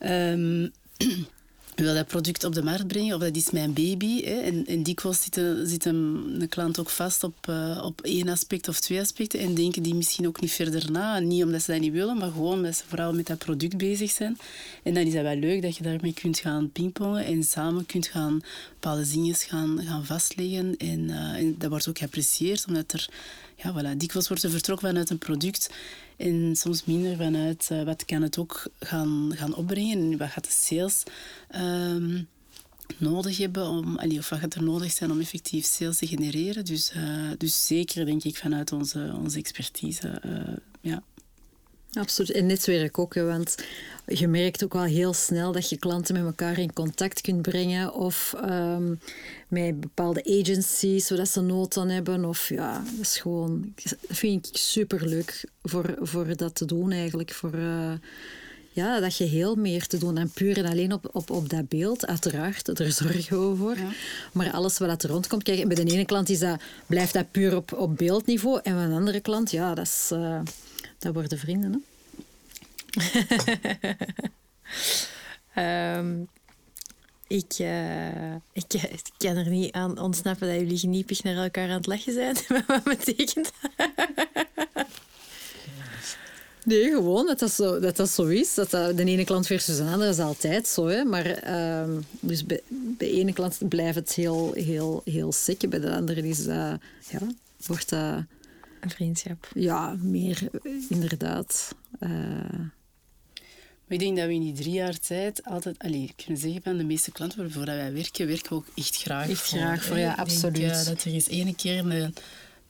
Um, 0.00 0.72
ik 0.96 1.26
wil 1.84 1.94
dat 1.94 2.06
product 2.06 2.44
op 2.44 2.54
de 2.54 2.62
markt 2.62 2.86
brengen, 2.86 3.14
of 3.14 3.20
dat 3.20 3.36
is 3.36 3.50
mijn 3.50 3.72
baby. 3.72 4.24
Hè. 4.24 4.40
En, 4.40 4.66
en 4.66 4.82
dikwijls 4.82 5.22
zit, 5.22 5.36
een, 5.36 5.66
zit 5.66 5.84
een, 5.84 6.46
klant 6.48 6.80
ook 6.80 6.90
vast 6.90 7.24
op, 7.24 7.46
uh, 7.50 7.82
op 7.84 8.00
één 8.00 8.28
aspect 8.28 8.68
of 8.68 8.80
twee 8.80 9.00
aspecten 9.00 9.40
en 9.40 9.54
denken 9.54 9.82
die 9.82 9.94
misschien 9.94 10.26
ook 10.26 10.40
niet 10.40 10.52
verder 10.52 10.90
na. 10.90 11.18
Niet 11.18 11.44
omdat 11.44 11.62
ze 11.62 11.70
dat 11.70 11.80
niet 11.80 11.92
willen, 11.92 12.18
maar 12.18 12.30
gewoon 12.30 12.52
omdat 12.52 12.76
ze 12.76 12.82
vooral 12.86 13.14
met 13.14 13.26
dat 13.26 13.38
product 13.38 13.76
bezig 13.76 14.10
zijn. 14.10 14.38
En 14.82 14.94
dan 14.94 15.02
is 15.02 15.12
dat 15.12 15.22
wel 15.22 15.36
leuk 15.36 15.62
dat 15.62 15.76
je 15.76 15.82
daarmee 15.82 16.12
kunt 16.12 16.38
gaan 16.38 16.70
pingpongen 16.70 17.24
en 17.24 17.42
samen 17.42 17.86
kunt 17.86 18.06
gaan 18.06 18.40
bepaalde 18.72 19.10
dingen 19.10 19.34
gaan, 19.34 19.80
gaan 19.84 20.04
vastleggen. 20.04 20.76
En, 20.76 21.00
uh, 21.00 21.34
en 21.34 21.54
dat 21.58 21.70
wordt 21.70 21.88
ook 21.88 21.98
geapprecieerd, 21.98 22.64
omdat 22.66 22.92
er 22.92 23.08
ja, 23.62 23.72
voilà, 23.72 23.96
dikwijls 23.96 24.28
wordt 24.28 24.42
er 24.42 24.50
vertrokken 24.50 24.88
vanuit 24.88 25.10
een 25.10 25.18
product 25.18 25.70
en 26.18 26.56
soms 26.56 26.84
minder 26.84 27.16
vanuit 27.16 27.68
uh, 27.72 27.82
wat 27.82 28.04
kan 28.04 28.22
het 28.22 28.38
ook 28.38 28.66
gaan, 28.80 29.32
gaan 29.34 29.54
opbrengen 29.54 29.98
en 29.98 30.18
wat 30.18 30.28
gaat 30.28 30.44
de 30.44 30.50
sales 30.50 31.02
um, 31.56 32.28
nodig 32.96 33.38
hebben 33.38 33.68
om, 33.68 33.98
allee, 33.98 34.18
of 34.18 34.28
wat 34.28 34.38
gaat 34.38 34.54
er 34.54 34.62
nodig 34.62 34.92
zijn 34.92 35.10
om 35.10 35.20
effectief 35.20 35.64
sales 35.64 35.98
te 35.98 36.06
genereren. 36.06 36.64
Dus, 36.64 36.92
uh, 36.96 37.30
dus 37.38 37.66
zeker 37.66 38.04
denk 38.04 38.24
ik 38.24 38.36
vanuit 38.36 38.72
onze, 38.72 39.14
onze 39.22 39.38
expertise. 39.38 40.22
Uh, 40.26 40.56
ja. 40.80 41.02
Absoluut. 41.92 42.30
En 42.30 42.46
netwerk 42.46 42.98
ook, 42.98 43.14
want 43.14 43.54
je 44.06 44.28
merkt 44.28 44.64
ook 44.64 44.72
wel 44.72 44.82
heel 44.82 45.12
snel 45.12 45.52
dat 45.52 45.68
je 45.68 45.76
klanten 45.76 46.14
met 46.14 46.24
elkaar 46.24 46.58
in 46.58 46.72
contact 46.72 47.20
kunt 47.20 47.42
brengen 47.42 47.94
of 47.94 48.34
um, 48.44 49.00
met 49.48 49.80
bepaalde 49.80 50.40
agencies, 50.40 51.06
zodat 51.06 51.28
ze 51.28 51.40
nood 51.40 51.76
aan 51.76 51.88
hebben. 51.88 52.24
Of 52.24 52.48
ja, 52.48 52.82
dat 52.96 53.00
is 53.00 53.18
gewoon, 53.18 53.72
dat 53.82 53.96
vind 54.08 54.46
ik 54.46 54.56
super 54.56 55.08
leuk 55.08 55.44
voor, 55.62 55.96
voor 56.00 56.36
dat 56.36 56.54
te 56.54 56.64
doen 56.64 56.92
eigenlijk. 56.92 57.32
Voor, 57.32 57.54
uh, 57.54 57.92
ja, 58.72 59.00
dat 59.00 59.14
geheel 59.14 59.54
meer 59.54 59.86
te 59.86 59.98
doen 59.98 60.14
dan 60.14 60.30
puur 60.30 60.58
en 60.58 60.66
alleen 60.66 60.92
op, 60.92 61.08
op, 61.12 61.30
op 61.30 61.48
dat 61.48 61.68
beeld. 61.68 62.06
Uiteraard, 62.06 62.76
daar 62.76 62.92
zorgen 62.92 63.50
we 63.50 63.56
voor. 63.56 63.76
Ja. 63.76 63.90
Maar 64.32 64.52
alles 64.52 64.78
wat 64.78 65.02
er 65.02 65.10
rondkomt, 65.10 65.42
kijk, 65.42 65.68
bij 65.68 65.84
de 65.84 65.92
ene 65.92 66.04
klant 66.04 66.28
is 66.28 66.38
dat, 66.38 66.60
blijft 66.86 67.12
dat 67.12 67.30
puur 67.30 67.56
op, 67.56 67.72
op 67.72 67.96
beeldniveau. 67.96 68.60
En 68.62 68.74
bij 68.74 68.84
een 68.84 68.92
andere 68.92 69.20
klant, 69.20 69.50
ja, 69.50 69.74
dat, 69.74 69.86
is, 69.86 70.10
uh, 70.12 70.40
dat 70.98 71.14
worden 71.14 71.38
vrienden. 71.38 71.84
Hè? 75.54 75.98
um, 75.98 76.28
ik, 77.26 77.58
uh, 77.58 78.34
ik, 78.34 78.72
ik, 78.72 79.02
kan 79.16 79.36
er 79.36 79.48
niet 79.48 79.72
aan 79.72 80.00
ontsnappen 80.00 80.48
dat 80.48 80.56
jullie 80.56 80.78
geniepig 80.78 81.22
naar 81.22 81.36
elkaar 81.36 81.68
aan 81.68 81.76
het 81.76 81.86
lachen 81.86 82.12
zijn. 82.12 82.36
Wat 82.66 82.84
betekent 82.84 83.52
dat? 83.60 83.90
Nee, 86.68 86.90
gewoon 86.90 87.26
dat 87.26 87.38
dat 87.38 87.50
zo, 87.50 87.80
dat 87.80 87.96
dat 87.96 88.10
zo 88.10 88.24
is. 88.24 88.54
Dat 88.54 88.70
dat 88.70 88.96
de 88.96 89.04
ene 89.04 89.24
klant 89.24 89.46
versus 89.46 89.76
de 89.76 89.82
andere 89.82 90.10
is 90.10 90.18
altijd 90.18 90.66
zo. 90.66 90.86
Hè. 90.86 91.04
Maar 91.04 91.26
um, 91.82 92.04
dus 92.20 92.46
bij, 92.46 92.60
bij 92.68 93.08
de 93.08 93.14
ene 93.14 93.32
klant 93.32 93.58
blijft 93.68 93.94
het 93.94 94.14
heel, 94.14 94.52
heel, 94.52 95.02
heel 95.04 95.32
sick. 95.32 95.70
Bij 95.70 95.80
de 95.80 95.94
andere 95.94 96.28
is 96.28 96.44
dat, 96.44 96.80
ja, 97.10 97.18
wordt 97.66 97.88
dat... 97.88 98.24
Een 98.80 98.90
vriendschap. 98.90 99.50
Ja, 99.54 99.96
meer 100.00 100.48
inderdaad. 100.88 101.74
Uh, 102.00 102.10
Maar 102.10 103.96
ik 103.96 103.98
denk 103.98 104.16
dat 104.16 104.26
we 104.26 104.34
in 104.34 104.40
die 104.40 104.52
drie 104.52 104.72
jaar 104.72 104.98
tijd 104.98 105.44
altijd... 105.44 105.78
Allee, 105.78 106.12
kunnen 106.24 106.40
zeggen 106.42 106.62
van 106.62 106.76
de 106.76 106.84
meeste 106.84 107.12
klanten 107.12 107.38
waarvoor 107.38 107.64
wij 107.64 107.92
werken, 107.92 108.26
werken 108.26 108.48
we 108.48 108.54
ook 108.54 108.66
echt 108.74 108.96
graag 108.96 109.28
Echt 109.28 109.40
voor. 109.48 109.58
graag 109.58 109.84
voor, 109.84 109.98
ja, 109.98 110.06
denk, 110.06 110.18
absoluut. 110.18 110.70
eh, 110.70 110.84
dat 110.84 111.04
er 111.04 111.12
eens 111.12 111.28
ene 111.28 111.54
keer 111.54 111.78
een, 111.78 112.14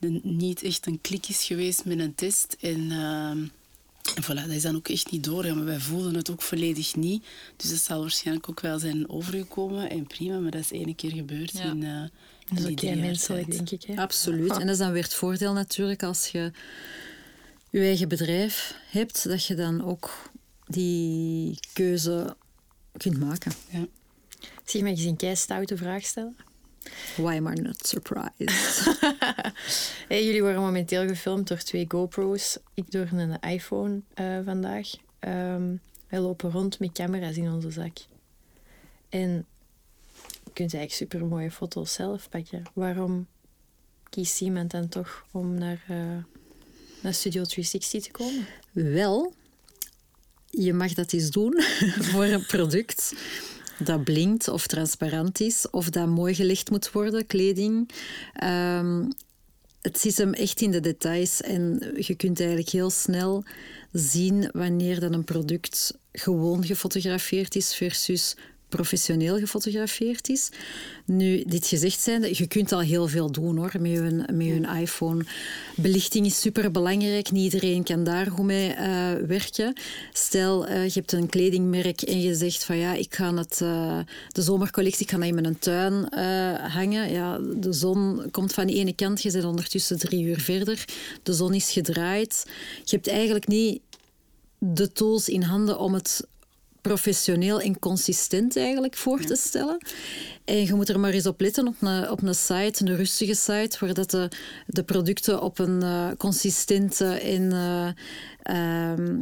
een- 0.00 0.20
niet 0.22 0.62
echt 0.62 0.86
een 0.86 1.00
klik 1.00 1.28
is 1.28 1.44
geweest 1.44 1.84
met 1.84 1.98
een 1.98 2.14
test. 2.14 2.56
En, 2.60 2.90
ehm, 2.92 3.38
en 4.14 4.22
voilà, 4.22 4.26
dat 4.46 4.48
is 4.48 4.62
dan 4.62 4.76
ook 4.76 4.88
echt 4.88 5.10
niet 5.10 5.24
doorgaan. 5.24 5.56
Maar 5.56 5.64
wij 5.64 5.78
voelden 5.80 6.14
het 6.14 6.30
ook 6.30 6.42
volledig 6.42 6.96
niet. 6.96 7.24
Dus 7.56 7.70
dat 7.70 7.78
zal 7.78 8.00
waarschijnlijk 8.00 8.48
ook 8.48 8.60
wel 8.60 8.78
zijn 8.78 9.08
overgekomen. 9.08 9.90
En 9.90 10.06
prima, 10.06 10.38
maar 10.38 10.50
dat 10.50 10.60
is 10.60 10.70
ene 10.70 10.94
keer 10.94 11.12
gebeurd 11.12 11.52
Ja. 11.52 11.74
eh 11.80 12.08
Dat 12.50 12.58
is 12.58 12.70
ook 12.70 12.80
heel 12.80 12.96
menselijk, 12.96 13.50
denk 13.50 13.70
ik. 13.70 13.82
Hè? 13.82 13.96
Absoluut. 13.96 14.50
En 14.50 14.58
dat 14.58 14.68
is 14.68 14.78
dan 14.78 14.92
weer 14.92 15.02
het 15.02 15.14
voordeel 15.14 15.52
natuurlijk 15.52 16.02
als 16.02 16.26
je 16.26 16.50
je 17.70 17.80
eigen 17.80 18.08
bedrijf 18.08 18.74
hebt, 18.90 19.28
dat 19.28 19.46
je 19.46 19.54
dan 19.54 19.84
ook 19.84 20.30
die 20.66 21.58
keuze 21.72 22.36
kunt 22.96 23.20
maken. 23.20 23.52
Ja. 23.70 23.86
Zeg 24.64 24.82
maar 24.82 24.90
eens 24.90 25.04
een 25.04 25.16
kei 25.16 25.36
stoute 25.36 25.76
vraag 25.76 26.04
stellen. 26.04 26.36
Why 27.16 27.36
am 27.36 27.46
I 27.46 27.60
not 27.60 27.86
surprised? 27.86 28.98
Hey, 30.08 30.24
jullie 30.24 30.42
worden 30.42 30.60
momenteel 30.60 31.06
gefilmd 31.06 31.48
door 31.48 31.58
twee 31.58 31.84
GoPro's. 31.88 32.58
Ik 32.74 32.90
door 32.90 33.08
een 33.12 33.40
iPhone 33.40 34.00
eh, 34.14 34.38
vandaag. 34.44 34.88
Ehm, 35.18 35.76
wij 36.08 36.20
lopen 36.20 36.50
rond 36.50 36.78
met 36.78 36.92
camera's 36.92 37.36
in 37.36 37.52
onze 37.52 37.70
zak. 37.70 37.96
En 39.08 39.30
je 39.30 39.44
kunt 40.58 40.74
eigenlijk 40.74 41.10
super 41.12 41.28
mooie 41.28 41.50
foto's 41.50 41.92
zelf 41.92 42.28
pakken. 42.28 42.62
Waarom 42.74 43.26
kiest 44.10 44.40
iemand 44.40 44.70
dan 44.70 44.88
toch 44.88 45.26
om 45.32 45.54
naar, 45.54 45.84
eh, 45.88 45.96
naar 47.02 47.14
Studio 47.14 47.42
360 47.44 48.02
te 48.02 48.10
komen? 48.10 48.46
Wel, 48.72 49.34
je 50.46 50.72
mag 50.72 50.92
dat 50.92 51.12
eens 51.12 51.30
doen 51.30 51.62
voor 52.10 52.24
een 52.24 52.46
product 52.46 53.14
dat 53.78 54.04
blinkt 54.04 54.48
of 54.48 54.66
transparant 54.66 55.40
is 55.40 55.70
of 55.70 55.90
dat 55.90 56.08
mooi 56.08 56.34
gelicht 56.34 56.70
moet 56.70 56.90
worden, 56.90 57.26
kleding. 57.26 57.90
Ehm, 58.32 59.10
het 59.80 59.98
zit 59.98 60.16
hem 60.16 60.32
echt 60.32 60.60
in 60.60 60.70
de 60.70 60.80
details 60.80 61.40
en 61.40 61.92
je 61.96 62.14
kunt 62.14 62.38
eigenlijk 62.40 62.70
heel 62.70 62.90
snel 62.90 63.44
zien 63.92 64.48
wanneer 64.52 65.00
dan 65.00 65.12
een 65.12 65.24
product 65.24 65.98
gewoon 66.12 66.64
gefotografeerd 66.64 67.56
is 67.56 67.74
versus 67.74 68.36
professioneel 68.68 69.38
gefotografeerd 69.38 70.28
is. 70.28 70.48
Nu, 71.04 71.44
dit 71.46 71.66
gezegd 71.66 72.00
zijnde, 72.00 72.28
je 72.32 72.46
kunt 72.46 72.72
al 72.72 72.80
heel 72.80 73.08
veel 73.08 73.32
doen 73.32 73.56
hoor, 73.56 73.72
met 73.80 73.90
je, 73.90 74.24
met 74.32 74.46
je 74.46 74.80
iPhone. 74.80 75.24
Belichting 75.76 76.26
is 76.26 76.40
super 76.40 76.70
belangrijk. 76.70 77.30
Niet 77.30 77.52
iedereen 77.52 77.82
kan 77.82 78.04
daar 78.04 78.26
goed 78.26 78.44
mee 78.44 78.72
eh, 78.72 79.12
werken. 79.26 79.72
Stel, 80.12 80.66
eh, 80.66 80.84
je 80.84 80.92
hebt 80.94 81.12
een 81.12 81.28
kledingmerk 81.28 82.02
en 82.02 82.20
je 82.20 82.34
zegt 82.34 82.64
van 82.64 82.76
ja, 82.76 82.94
ik 82.94 83.14
ga 83.14 83.34
het, 83.34 83.60
eh, 83.60 83.98
de 84.28 84.42
zomercollectie, 84.42 85.04
ik 85.04 85.10
ga 85.10 85.16
dat 85.18 85.26
in 85.26 85.34
mijn 85.34 85.58
tuin 85.58 86.14
hangen. 86.72 87.10
Ja, 87.10 87.38
de 87.38 87.72
zon 87.72 88.28
komt 88.30 88.52
van 88.52 88.66
die 88.66 88.76
ene 88.76 88.94
kant, 88.94 89.22
je 89.22 89.32
bent 89.32 89.44
ondertussen 89.44 89.98
drie 89.98 90.24
uur 90.24 90.40
verder. 90.40 90.84
De 91.22 91.32
zon 91.32 91.54
is 91.54 91.70
gedraaid. 91.70 92.44
Je 92.84 92.96
hebt 92.96 93.08
eigenlijk 93.08 93.46
niet 93.46 93.80
de 94.58 94.92
tools 94.92 95.28
in 95.28 95.42
handen 95.42 95.78
om 95.78 95.94
het 95.94 96.26
professioneel 96.88 97.60
en 97.60 97.78
consistent 97.78 98.56
eigenlijk 98.56 98.96
voor 98.96 99.20
te 99.20 99.36
stellen. 99.36 99.78
En 100.44 100.64
je 100.64 100.74
moet 100.74 100.88
er 100.88 101.00
maar 101.00 101.10
eens 101.10 101.26
op 101.26 101.40
letten 101.40 101.66
op 101.66 101.74
een, 101.80 102.10
op 102.10 102.22
een 102.22 102.34
site, 102.34 102.84
een 102.84 102.96
rustige 102.96 103.34
site, 103.34 103.76
waar 103.80 103.94
dat 103.94 104.10
de, 104.10 104.28
de 104.66 104.82
producten 104.82 105.42
op 105.42 105.58
een 105.58 105.82
eh, 105.82 106.08
consistente 106.18 107.04
en 107.04 107.52
eh, 107.52 107.88
ehm, 108.42 109.16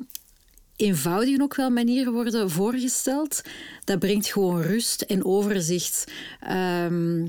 eenvoudige 0.76 1.42
ook 1.42 1.54
wel 1.54 1.70
manier 1.70 2.10
worden 2.12 2.50
voorgesteld. 2.50 3.42
Dat 3.84 3.98
brengt 3.98 4.26
gewoon 4.26 4.62
rust 4.62 5.02
en 5.02 5.24
overzicht. 5.24 6.04
Ehm, 6.40 7.26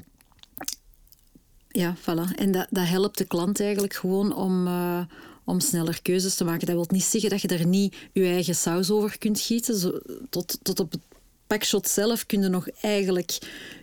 ja, 1.67 1.95
voilà. 2.01 2.35
En 2.35 2.51
dat, 2.51 2.67
dat 2.69 2.87
helpt 2.87 3.17
de 3.17 3.25
klant 3.25 3.59
eigenlijk 3.59 3.93
gewoon 3.93 4.35
om, 4.35 4.67
eh, 4.67 5.01
om 5.47 5.59
sneller 5.59 6.01
keuzes 6.01 6.35
te 6.35 6.43
maken. 6.43 6.67
Dat 6.67 6.75
wil 6.75 6.85
niet 6.87 7.03
zeggen 7.03 7.29
dat 7.29 7.41
je 7.41 7.47
daar 7.47 7.65
niet 7.65 7.95
je 8.13 8.25
eigen 8.25 8.55
saus 8.55 8.91
over 8.91 9.17
kunt 9.17 9.39
gieten. 9.39 10.01
Tot, 10.29 10.57
tot 10.61 10.79
op 10.79 10.91
het 10.91 11.01
packshot 11.47 11.87
zelf 11.87 12.25
kun 12.25 12.41
je 12.41 12.49
nog 12.49 12.69
eigenlijk 12.81 13.37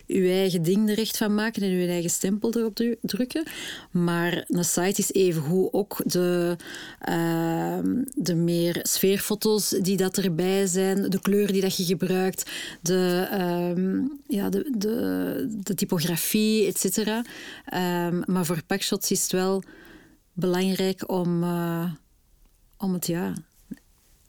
je 0.05 0.29
eigen 0.29 0.63
ding 0.63 0.89
er 0.89 0.97
echt 0.97 1.17
van 1.17 1.35
maken 1.35 1.61
en 1.61 1.69
je 1.69 1.87
eigen 1.87 2.09
stempel 2.09 2.53
erop 2.53 2.75
dru- 2.75 2.97
drukken. 3.01 3.43
Maar 3.91 4.45
een 4.47 4.65
site 4.65 5.01
is 5.01 5.11
evengoed 5.11 5.73
ook 5.73 6.01
de, 6.05 6.55
ehm, 6.99 8.03
de 8.15 8.35
meer 8.35 8.79
sfeerfoto's 8.81 9.69
die 9.69 9.97
dat 9.97 10.17
erbij 10.17 10.67
zijn, 10.67 11.09
de 11.09 11.21
kleur 11.21 11.51
die 11.51 11.61
dat 11.61 11.77
je 11.77 11.83
gebruikt, 11.83 12.49
de, 12.81 13.27
ehm, 13.31 14.01
ja, 14.27 14.49
de, 14.49 14.71
de, 14.77 15.57
de 15.63 15.75
typografie, 15.75 16.67
et 16.67 16.79
cetera. 16.79 17.25
Ehm, 17.65 18.21
maar 18.25 18.45
voor 18.45 18.63
packshots 18.67 19.11
is 19.11 19.21
het 19.21 19.31
wel 19.31 19.63
belangrijk 20.35 21.11
om, 21.11 21.43
eh, 21.43 21.91
om 22.77 22.93
het 22.93 23.07
ja, 23.07 23.33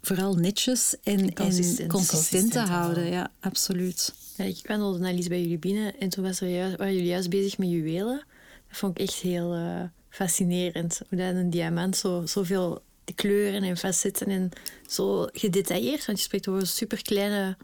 vooral 0.01 0.35
netjes 0.35 0.97
en, 1.03 1.35
en 1.35 1.89
consistent. 1.89 2.53
te 2.53 2.59
houden. 2.59 3.07
Ja, 3.07 3.31
absoluut. 3.41 4.15
Ja, 4.37 4.45
ik 4.45 4.67
wandelde 4.67 4.99
net 4.99 5.17
eens 5.17 5.29
bij 5.29 5.41
jullie 5.41 5.59
binnen 5.59 5.99
en 5.99 6.09
toen 6.09 6.25
was 6.25 6.41
er 6.41 6.49
juist, 6.49 6.77
waren 6.77 6.93
jullie 6.93 7.09
juist 7.09 7.31
bezig 7.31 7.59
met 7.59 7.69
juwelen. 7.69 8.25
Dat 8.69 8.79
vond 8.79 8.99
ik 8.99 9.09
echt 9.09 9.21
heel 9.21 9.55
eh, 9.55 9.83
fascinerend. 10.09 11.01
Hoe 11.09 11.19
dat 11.19 11.35
een 11.35 11.51
diamant 11.51 11.97
zo, 11.97 12.27
zoveel 12.27 12.83
kleuren 13.15 13.63
en 13.63 13.77
facetten 13.77 14.27
en 14.27 14.51
zo 14.89 15.29
gedetailleerd. 15.33 16.07
Want 16.07 16.19
je 16.19 16.25
spreekt 16.25 16.49
over 16.49 16.67
super 16.67 17.03
kleine 17.03 17.57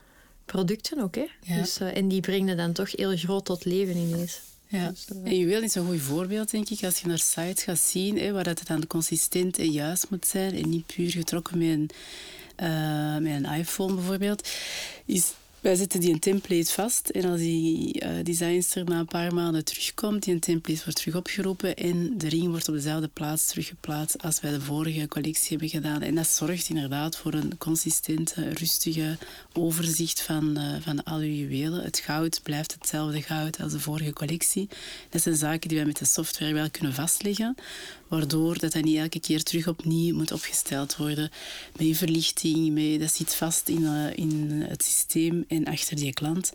producten 0.45 1.01
ook. 1.01 1.15
Hè? 1.15 1.27
Ja. 1.41 1.57
Dus, 1.57 1.79
eh, 1.81 1.97
en 1.97 2.09
die 2.09 2.21
brengen 2.21 2.57
dan 2.57 2.73
toch 2.73 2.97
heel 2.97 3.17
groot 3.17 3.45
tot 3.45 3.65
leven 3.65 3.97
ineens. 3.97 4.41
Ja. 4.73 4.89
Dus, 4.89 5.05
eh, 5.09 5.31
En 5.31 5.39
juweel 5.39 5.63
is 5.63 5.75
een 5.75 5.87
goed 5.87 6.01
voorbeeld, 6.01 6.51
denk 6.51 6.69
ik, 6.69 6.85
als 6.85 6.99
je 6.99 7.07
naar 7.07 7.19
sites 7.19 7.63
gaat 7.63 7.79
zien, 7.79 8.19
hè, 8.19 8.33
waar 8.33 8.45
dat 8.45 8.59
het 8.59 8.69
dan 8.69 8.87
consistent 8.87 9.59
en 9.59 9.71
juist 9.71 10.11
moet 10.11 10.27
zijn 10.27 10.55
en 10.55 10.69
niet 10.69 10.87
puur 10.87 11.11
getrokken 11.11 11.59
met 11.59 11.69
een, 11.69 11.91
eh, 12.57 13.17
met 13.17 13.33
een 13.33 13.59
iPhone 13.59 13.95
bijvoorbeeld. 13.95 14.49
Is, 15.07 15.33
wij 15.63 15.75
zetten 15.75 16.01
die 16.01 16.13
een 16.13 16.19
template 16.19 16.73
vast 16.73 17.09
en 17.09 17.25
als 17.25 17.41
die 17.41 18.01
eh 18.01 18.11
designster 18.23 18.85
na 18.85 18.99
een 18.99 19.07
paar 19.07 19.35
maanden 19.35 19.65
terugkomt, 19.65 20.23
die 20.23 20.35
een 20.35 20.41
template 20.41 20.81
wordt 20.85 20.99
terug 20.99 21.17
opgeroepen 21.17 21.77
en 21.77 22.19
de 22.19 22.29
ring 22.29 22.49
wordt 22.49 22.69
op 22.69 22.75
dezelfde 22.75 23.09
plaats 23.09 23.47
teruggeplaatst 23.47 24.23
als 24.23 24.41
wij 24.41 24.51
de 24.51 24.61
vorige 24.61 25.09
collectie 25.09 25.49
hebben 25.49 25.69
gedaan. 25.69 26.03
En 26.03 26.15
dat 26.15 26.27
zorgt 26.27 26.69
inderdaad 26.69 27.17
voor 27.17 27.35
een 27.35 27.59
consistente, 27.59 28.49
rustige 28.49 29.19
overzicht 29.53 30.21
van, 30.21 30.57
eh, 30.57 30.75
van 30.81 31.05
al 31.05 31.19
uw 31.19 31.35
juwelen. 31.35 31.83
Het 31.83 31.99
goud 31.99 32.41
blijft 32.43 32.73
hetzelfde 32.73 33.23
goud 33.23 33.61
als 33.61 33.73
de 33.73 33.81
vorige 33.81 34.13
collectie. 34.13 34.69
Dat 35.11 35.23
zijn 35.23 35.37
zaken 35.37 35.69
die 35.69 35.79
wij 35.79 35.87
met 35.87 35.99
de 35.99 36.05
software 36.05 36.55
wel 36.55 36.71
kunnen 36.71 36.95
vastleggen, 36.95 37.55
waardoor 38.13 38.59
dat, 38.59 38.73
dat 38.73 38.85
niet 38.85 38.97
elke 38.97 39.21
keer 39.21 39.43
terug 39.43 39.69
opnieuw 39.69 40.17
moet 40.17 40.33
opgesteld 40.33 40.97
worden. 40.97 41.31
Met 41.77 41.87
je 41.87 41.95
verlichting, 41.95 42.73
met, 42.73 43.01
dat 43.01 43.13
zit 43.13 43.35
vast 43.35 43.69
in, 43.69 43.87
eh, 43.87 44.17
in 44.17 44.51
het 44.69 44.85
systeem 44.85 45.45
en 45.49 45.65
achter 45.65 45.97
die 45.97 46.13
klant. 46.13 46.53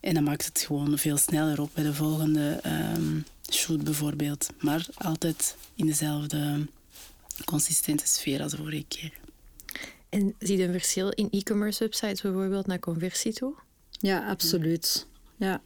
En 0.00 0.14
dan 0.14 0.22
maakt 0.22 0.44
het 0.44 0.64
gewoon 0.66 0.98
veel 0.98 1.16
sneller 1.16 1.60
op 1.60 1.70
bij 1.74 1.84
de 1.84 1.94
volgende 1.94 2.60
ehm, 2.62 3.18
shoot 3.52 3.84
bijvoorbeeld. 3.84 4.48
Maar 4.60 4.86
altijd 4.94 5.56
in 5.74 5.86
dezelfde 5.86 6.66
consistente 7.44 8.06
sfeer 8.06 8.42
als 8.42 8.50
de 8.50 8.56
vorige 8.56 8.84
keer. 8.88 9.12
En 10.08 10.34
zie 10.38 10.56
je 10.56 10.64
een 10.64 10.72
verschil 10.72 11.08
in 11.08 11.28
e-commerce 11.30 11.78
websites 11.78 12.20
bijvoorbeeld 12.20 12.66
naar 12.66 12.78
conversie 12.78 13.32
toe? 13.32 13.54
Ja, 13.90 14.28
absoluut. 14.28 15.06
Ja. 15.36 15.60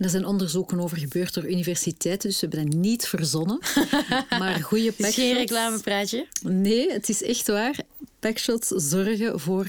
Er 0.00 0.10
zijn 0.10 0.26
onderzoeken 0.26 0.80
over 0.80 0.98
gebeurd 0.98 1.34
door 1.34 1.50
universiteiten, 1.50 2.28
dus 2.28 2.40
we 2.40 2.46
hebben 2.46 2.70
dat 2.70 2.80
niet 2.80 3.08
verzonnen. 3.08 3.58
maar 4.38 4.60
goede 4.60 4.92
packshots... 4.92 5.14
geen 5.14 5.34
reclamepraatje. 5.36 6.26
Nee, 6.42 6.92
het 6.92 7.08
is 7.08 7.22
echt 7.22 7.46
waar. 7.46 7.80
Packshots 8.18 8.68
zorgen 8.68 9.40
voor 9.40 9.66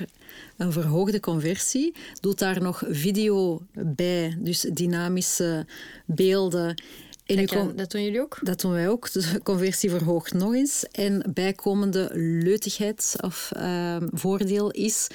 een 0.58 0.72
verhoogde 0.72 1.20
conversie. 1.20 1.94
Doet 2.20 2.40
daar 2.40 2.62
nog 2.62 2.84
video 2.90 3.62
bij, 3.74 4.38
dus 4.40 4.62
dynamische 4.62 5.66
beelden. 6.06 6.82
En 7.26 7.46
kan- 7.46 7.76
dat 7.76 7.92
doen 7.92 8.04
jullie 8.04 8.22
ook? 8.22 8.40
dat 8.42 8.62
doen 8.62 8.72
wij 8.72 8.90
ook. 8.90 9.12
De 9.12 9.40
conversie 9.44 9.90
verhoogt 9.90 10.34
nog 10.34 10.54
eens. 10.54 10.86
En 10.92 11.24
bijkomende 11.34 12.10
leutigheid 12.14 13.16
of 13.22 13.52
ehm, 13.56 14.08
voordeel 14.12 14.72
is 14.72 15.08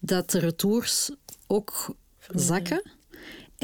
dat 0.00 0.30
de 0.30 0.38
retours 0.38 1.10
ook 1.46 1.94
zakken. 2.34 2.82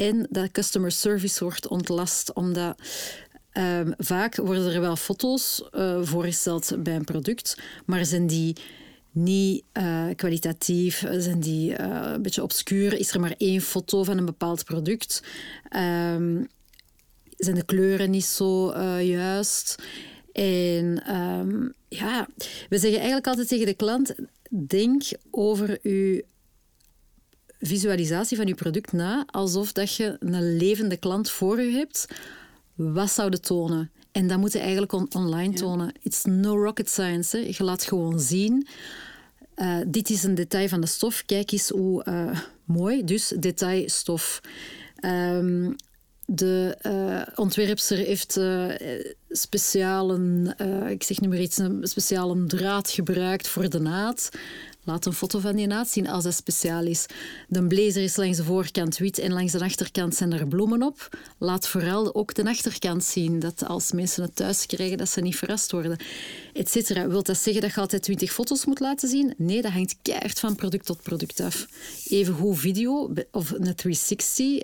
En 0.01 0.27
dat 0.29 0.51
customer 0.51 0.91
service 0.91 1.43
wordt 1.43 1.67
ontlast, 1.67 2.33
omdat 2.33 2.75
ehm, 3.51 3.91
vaak 3.97 4.35
worden 4.35 4.73
er 4.73 4.81
wel 4.81 4.95
foto's 4.95 5.69
eh, 5.71 5.99
voorgesteld 6.01 6.83
bij 6.83 6.95
een 6.95 7.03
product, 7.03 7.57
maar 7.85 8.05
zijn 8.05 8.27
die 8.27 8.55
niet 9.11 9.63
eh, 9.71 10.05
kwalitatief, 10.15 11.05
zijn 11.17 11.39
die 11.39 11.75
eh, 11.75 12.11
een 12.13 12.21
beetje 12.21 12.43
obscuur, 12.43 12.93
is 12.93 13.13
er 13.13 13.19
maar 13.19 13.33
één 13.37 13.61
foto 13.61 14.03
van 14.03 14.17
een 14.17 14.25
bepaald 14.25 14.63
product. 14.63 15.23
Ehm, 15.69 16.43
zijn 17.37 17.55
de 17.55 17.65
kleuren 17.65 18.09
niet 18.09 18.25
zo 18.25 18.77
juist. 18.99 19.75
En 20.33 21.03
ehm, 21.05 21.69
ja, 21.87 22.27
we 22.69 22.77
zeggen 22.77 22.97
eigenlijk 22.97 23.27
altijd 23.27 23.47
tegen 23.47 23.65
de 23.65 23.73
klant: 23.73 24.15
denk 24.49 25.03
over 25.31 25.79
je 25.87 26.25
visualisatie 27.61 28.37
van 28.37 28.47
je 28.47 28.55
product 28.55 28.91
na 28.91 29.25
alsof 29.27 29.71
dat 29.71 29.95
je 29.95 30.15
een 30.19 30.57
levende 30.57 30.97
klant 30.97 31.29
voor 31.29 31.61
je 31.61 31.71
hebt. 31.71 32.05
Wat 32.75 33.11
zou 33.11 33.31
je 33.31 33.39
tonen? 33.39 33.91
En 34.11 34.27
dat 34.27 34.37
moet 34.37 34.53
je 34.53 34.59
eigenlijk 34.59 34.91
on 34.91 35.07
online 35.13 35.53
tonen. 35.53 35.91
It's 36.01 36.23
no 36.23 36.63
rocket 36.63 36.89
science. 36.89 37.37
Hè. 37.37 37.43
Je 37.57 37.63
laat 37.63 37.83
gewoon 37.83 38.19
zien. 38.19 38.67
Uh, 39.55 39.77
dit 39.87 40.09
is 40.09 40.23
een 40.23 40.35
detail 40.35 40.67
van 40.67 40.81
de 40.81 40.87
stof. 40.87 41.25
Kijk 41.25 41.51
eens 41.51 41.69
hoe 41.69 42.05
uh, 42.07 42.39
mooi. 42.65 43.03
Dus 43.03 43.33
detailstof. 43.39 44.41
Um, 45.05 45.75
de 46.25 46.77
uh, 46.81 47.21
ontwerpster 47.35 47.97
heeft 47.97 48.39
speciale, 49.29 50.19
uh, 50.61 50.89
ik 50.89 51.03
zeg 51.03 51.19
nu 51.19 51.27
maar 51.27 51.37
iets, 51.37 51.57
een 51.57 51.79
speciale 51.83 52.45
draad 52.45 52.89
gebruikt 52.89 53.47
voor 53.47 53.69
de 53.69 53.79
naad. 53.79 54.29
Laat 54.83 55.05
een 55.05 55.13
foto 55.13 55.39
van 55.39 55.55
die 55.55 55.67
naad 55.67 55.89
zien 55.89 56.07
als 56.07 56.23
dat 56.23 56.33
speciaal 56.33 56.85
is. 56.85 57.05
De 57.47 57.67
blazer 57.67 58.03
is 58.03 58.15
langs 58.15 58.37
de 58.37 58.43
voorkant 58.43 58.97
wit 58.97 59.19
en 59.19 59.33
langs 59.33 59.51
de 59.51 59.63
achterkant 59.63 60.15
zijn 60.15 60.33
er 60.33 60.47
bloemen 60.47 60.83
op. 60.83 61.09
Laat 61.37 61.67
vooral 61.67 62.15
ook 62.15 62.33
de 62.33 62.45
achterkant 62.45 63.03
zien, 63.03 63.39
dat 63.39 63.65
als 63.65 63.91
mensen 63.91 64.23
het 64.23 64.35
thuis 64.35 64.65
krijgen, 64.65 64.97
dat 64.97 65.09
ze 65.09 65.21
niet 65.21 65.35
verrast 65.35 65.71
worden. 65.71 65.97
Etcetera. 66.53 67.07
Wilt 67.07 67.25
dat 67.25 67.37
zeggen 67.37 67.61
dat 67.61 67.73
je 67.73 67.79
altijd 67.79 68.03
20 68.03 68.31
foto's 68.31 68.65
moet 68.65 68.79
laten 68.79 69.09
zien? 69.09 69.33
Nee, 69.37 69.61
dat 69.61 69.71
hangt 69.71 69.95
keihard 70.01 70.39
van 70.39 70.55
product 70.55 70.85
tot 70.85 71.01
product 71.01 71.39
af. 71.39 71.67
Even 72.07 72.33
hoe 72.33 72.55
video 72.55 73.13
of 73.31 73.51
een 73.51 73.75
360 73.75 74.63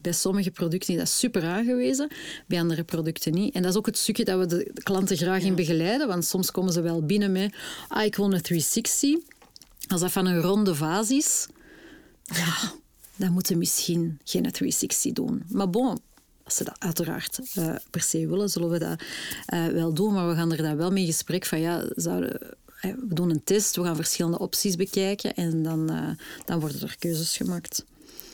bij 0.00 0.12
sommige 0.12 0.50
producten 0.50 0.92
is 0.92 0.98
dat 0.98 1.08
super 1.08 1.44
aangewezen, 1.44 2.10
bij 2.46 2.60
andere 2.60 2.84
producten 2.84 3.32
niet. 3.32 3.54
En 3.54 3.62
dat 3.62 3.70
is 3.70 3.76
ook 3.76 3.86
het 3.86 3.98
stukje 3.98 4.24
dat 4.24 4.38
we 4.38 4.46
de 4.46 4.70
klanten 4.82 5.16
graag 5.16 5.42
in 5.42 5.54
begeleiden, 5.54 6.08
want 6.08 6.24
soms 6.24 6.50
komen 6.50 6.72
ze 6.72 6.80
wel 6.80 7.06
binnen 7.06 7.32
met 7.32 7.54
ah, 7.88 8.04
ik 8.04 8.16
wil 8.16 8.32
een 8.32 8.42
360. 8.42 9.18
Als 9.88 10.00
dat 10.00 10.12
van 10.12 10.26
een 10.26 10.40
ronde 10.40 10.74
vaas 10.74 11.10
is, 11.10 11.46
ja, 12.24 12.72
dan 13.16 13.32
moeten 13.32 13.58
misschien 13.58 14.18
geen 14.24 14.42
360 14.42 15.12
doen. 15.12 15.42
Maar 15.48 15.70
bon, 15.70 15.98
als 16.42 16.56
ze 16.56 16.64
dat 16.64 16.76
uiteraard 16.78 17.40
uh, 17.58 17.74
per 17.90 18.00
se 18.00 18.26
willen, 18.26 18.48
zullen 18.48 18.70
we 18.70 18.78
dat 18.78 19.02
uh, 19.54 19.66
wel 19.66 19.94
doen. 19.94 20.12
Maar 20.12 20.28
we 20.28 20.34
gaan 20.34 20.52
er 20.52 20.62
dan 20.62 20.76
wel 20.76 20.90
mee 20.90 21.02
in 21.04 21.10
gesprek 21.10 21.44
van, 21.44 21.60
ja, 21.60 21.84
zouden, 21.94 22.38
uh, 22.82 22.92
we 23.08 23.14
doen 23.14 23.30
een 23.30 23.44
test, 23.44 23.76
we 23.76 23.84
gaan 23.84 23.96
verschillende 23.96 24.38
opties 24.38 24.76
bekijken 24.76 25.34
en 25.34 25.62
dan, 25.62 26.16
dan 26.44 26.60
worden 26.60 26.80
er 26.80 26.96
keuzes 26.98 27.36
gemaakt. 27.36 27.84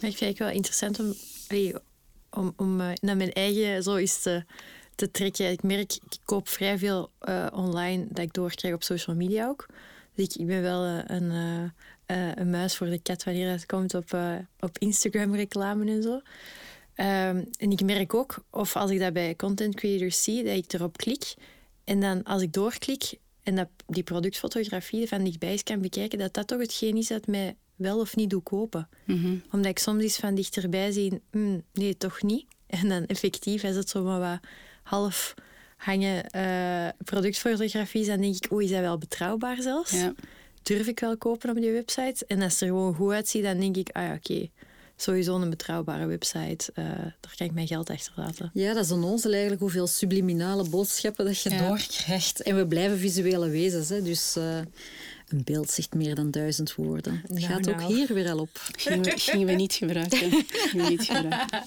Ik 0.01 0.17
vind 0.17 0.31
het 0.31 0.39
wel 0.39 0.51
interessant 0.51 1.01
om 1.01 1.15
om, 2.31 2.53
om 2.57 2.81
uh, 2.81 2.91
naar 3.01 3.17
mijn 3.17 3.33
eigen 3.33 3.83
zo 3.83 3.97
eens 3.97 4.23
te, 4.23 4.45
trekken. 5.11 5.51
Ik 5.51 5.63
merk, 5.63 5.93
ik 5.93 6.19
koop 6.25 6.49
vrij 6.49 6.79
veel 6.79 7.11
uh, 7.29 7.47
online 7.53 8.07
dat 8.09 8.25
ik 8.25 8.33
doorkrijg 8.33 8.75
op 8.75 8.83
social 8.83 9.17
media 9.17 9.49
ook. 9.49 9.67
Dus 10.15 10.25
ik, 10.25 10.35
ik 10.35 10.47
ben 10.47 10.63
wel 10.63 10.87
uh, 10.87 10.99
een, 11.07 11.31
een 12.07 12.51
muis 12.51 12.77
voor 12.77 12.87
de 12.87 12.99
kat 12.99 13.25
wanneer 13.25 13.51
het 13.51 13.67
komt 13.67 13.95
op, 13.95 14.17
op 14.61 14.79
Instagram 14.79 15.35
reclame 15.35 15.91
en 15.91 16.03
zo. 16.03 16.21
Um, 16.99 17.49
en 17.59 17.71
ik 17.71 17.83
merk 17.83 18.15
ook, 18.15 18.45
of 18.51 18.77
als 18.77 18.91
ik 18.91 18.99
dat 18.99 19.13
bij 19.13 19.37
content 19.37 19.75
creators 19.75 20.23
zie, 20.23 20.45
dat 20.45 20.57
ik 20.57 20.73
erop 20.73 20.97
klik. 20.97 21.35
En 21.85 22.01
dan 22.01 22.23
als 22.23 22.43
ik 22.43 22.53
doorklik 22.53 23.19
en 23.43 23.57
dat 23.57 23.69
die 23.87 24.03
productfotografie 24.03 25.09
van 25.09 25.25
dichtbij 25.25 25.61
kan 25.65 25.81
bekijken, 25.81 26.19
dat 26.19 26.35
dat 26.35 26.47
toch 26.47 26.61
hetgeen 26.61 26.97
is 26.97 27.07
dat 27.07 27.27
mij 27.27 27.57
wel 27.77 28.01
of 28.01 28.17
niet 28.17 28.31
doe 28.31 28.43
kopen. 28.43 28.89
Mhm. 29.05 29.37
Omdat 29.51 29.71
ik 29.71 29.79
soms 29.79 30.03
iets 30.03 30.17
van 30.17 30.35
dichterbij 30.35 30.93
zie, 30.93 31.21
mm, 31.31 31.63
nee, 31.73 31.97
toch 31.97 32.23
niet. 32.23 32.47
En 32.67 32.89
dan 32.89 33.07
effectief 33.07 33.63
is 33.63 33.77
het 33.77 33.89
zo 33.89 34.03
maar 34.03 34.21
wat 34.21 34.39
half 34.83 35.35
hangen 35.77 36.25
uh, 36.37 36.89
productfotografie. 37.05 38.07
Dan 38.07 38.21
denk 38.21 38.35
ik, 38.35 38.53
oeh, 38.53 38.65
is 38.65 38.71
dat 38.71 38.81
wel 38.81 38.99
betrouwbaar 38.99 39.63
zelfs? 39.63 39.91
Ja. 39.91 40.15
Durf 40.63 40.87
ik 40.87 41.01
wel 41.01 41.17
kopen 41.17 41.51
op 41.51 41.57
die 41.57 41.73
website? 41.73 42.25
En 42.27 42.43
als 42.43 42.53
het 42.53 42.61
er 42.61 42.67
gewoon 42.67 42.95
goed 42.95 43.13
uitziet, 43.13 43.43
dan 43.43 43.61
denk 43.61 43.77
ik, 43.77 43.89
ah 43.93 44.03
ja, 44.03 44.15
oké. 44.15 44.49
Sowieso 44.97 45.41
een 45.41 45.51
betrouwbare 45.51 46.07
website. 46.07 46.71
Uh, 46.75 46.85
daar 47.21 47.35
kan 47.37 47.47
ik 47.47 47.53
mijn 47.53 47.67
geld 47.67 47.91
achter 47.91 48.13
laten. 48.17 48.51
Ja, 48.55 48.75
dat 48.75 48.85
is 48.85 48.91
een 48.91 49.03
onzel 49.03 49.31
eigenlijk 49.31 49.61
hoeveel 49.61 49.87
subliminale 49.87 50.69
boodschappen 50.69 51.25
dat 51.25 51.43
je 51.43 51.51
ja. 51.51 51.69
doorkrijgt. 51.69 52.43
En 52.43 52.57
we 52.57 52.67
blijven 52.67 52.99
visuele 52.99 53.49
wezens. 53.49 53.89
Hè, 53.89 54.03
dus... 54.03 54.37
Uh, 54.39 54.59
een 55.29 55.43
beeld 55.45 55.71
zegt 55.71 55.95
meer 55.95 56.15
dan 56.15 56.31
duizend 56.31 56.75
woorden. 56.75 57.23
Het 57.27 57.45
gaat 57.45 57.61
nou. 57.61 57.83
ook 57.83 57.89
hier 57.89 58.15
weer 58.15 58.31
al 58.31 58.39
op. 58.39 58.61
Gingen 58.77 59.03
we, 59.03 59.13
gingen 59.17 59.47
we 59.47 59.53
niet 59.53 59.75
gebruiken. 59.75 60.45
Gingen 60.49 60.85
we 60.85 60.91
niet 60.91 61.05
gebruiken. 61.05 61.63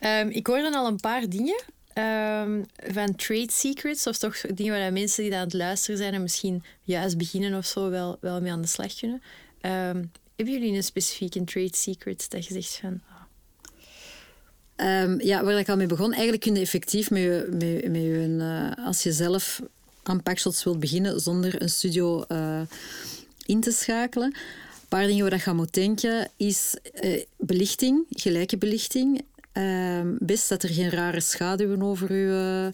Um, 0.00 0.28
ik 0.40 0.46
hoorde 0.46 0.76
al 0.76 0.86
een 0.86 1.00
paar 1.00 1.28
dingen 1.28 1.62
um, 1.94 2.66
van 2.76 3.14
trade 3.14 3.50
secrets, 3.52 4.06
of 4.06 4.18
toch 4.18 4.36
dingen 4.40 4.78
waar 4.78 4.92
mensen 4.92 5.24
die 5.24 5.34
aan 5.34 5.44
het 5.44 5.52
luisteren 5.52 5.98
zijn 5.98 6.14
en 6.14 6.22
misschien 6.22 6.64
juist 6.82 7.16
beginnen 7.16 7.54
of 7.54 7.66
zo 7.66 7.90
wel, 7.90 8.16
wel 8.20 8.40
mee 8.40 8.52
aan 8.52 8.62
de 8.62 8.68
slag 8.68 8.94
kunnen. 8.94 9.22
Um, 9.60 10.10
hebben 10.36 10.54
jullie 10.54 10.76
een 10.76 10.82
specifieke 10.82 11.44
trade 11.44 11.76
secret 11.76 12.30
dat 12.30 12.46
je 12.46 12.52
zegt 12.54 12.78
van... 12.80 13.00
Um, 14.76 15.20
ja, 15.20 15.44
waar 15.44 15.58
ik 15.58 15.68
al 15.68 15.76
mee 15.76 15.86
begon, 15.86 16.12
eigenlijk 16.12 16.42
kun 16.42 16.54
je 16.54 16.60
effectief 16.60 17.10
met, 17.10 17.50
met, 17.50 17.88
met 17.88 18.02
je, 18.02 18.36
uh, 18.76 18.86
als 18.86 19.02
je 19.02 19.12
zelf 19.12 19.60
aan 20.08 20.22
packshots 20.22 20.64
wilt 20.64 20.80
beginnen 20.80 21.20
zonder 21.20 21.62
een 21.62 21.68
studio 21.70 22.24
uh, 22.28 22.60
in 23.46 23.60
te 23.60 23.70
schakelen. 23.70 24.34
Een 24.34 24.88
paar 24.88 25.06
dingen 25.06 25.28
waar 25.28 25.38
je 25.38 25.44
aan 25.44 25.56
moet 25.56 25.74
denken 25.74 26.30
is 26.36 26.76
uh, 27.02 27.22
belichting, 27.36 28.04
gelijke 28.10 28.58
belichting. 28.58 29.22
Uh, 29.52 30.00
best 30.18 30.48
dat 30.48 30.62
er 30.62 30.68
geen 30.68 30.90
rare 30.90 31.20
schaduwen 31.20 31.82
over 31.82 32.14
je, 32.14 32.72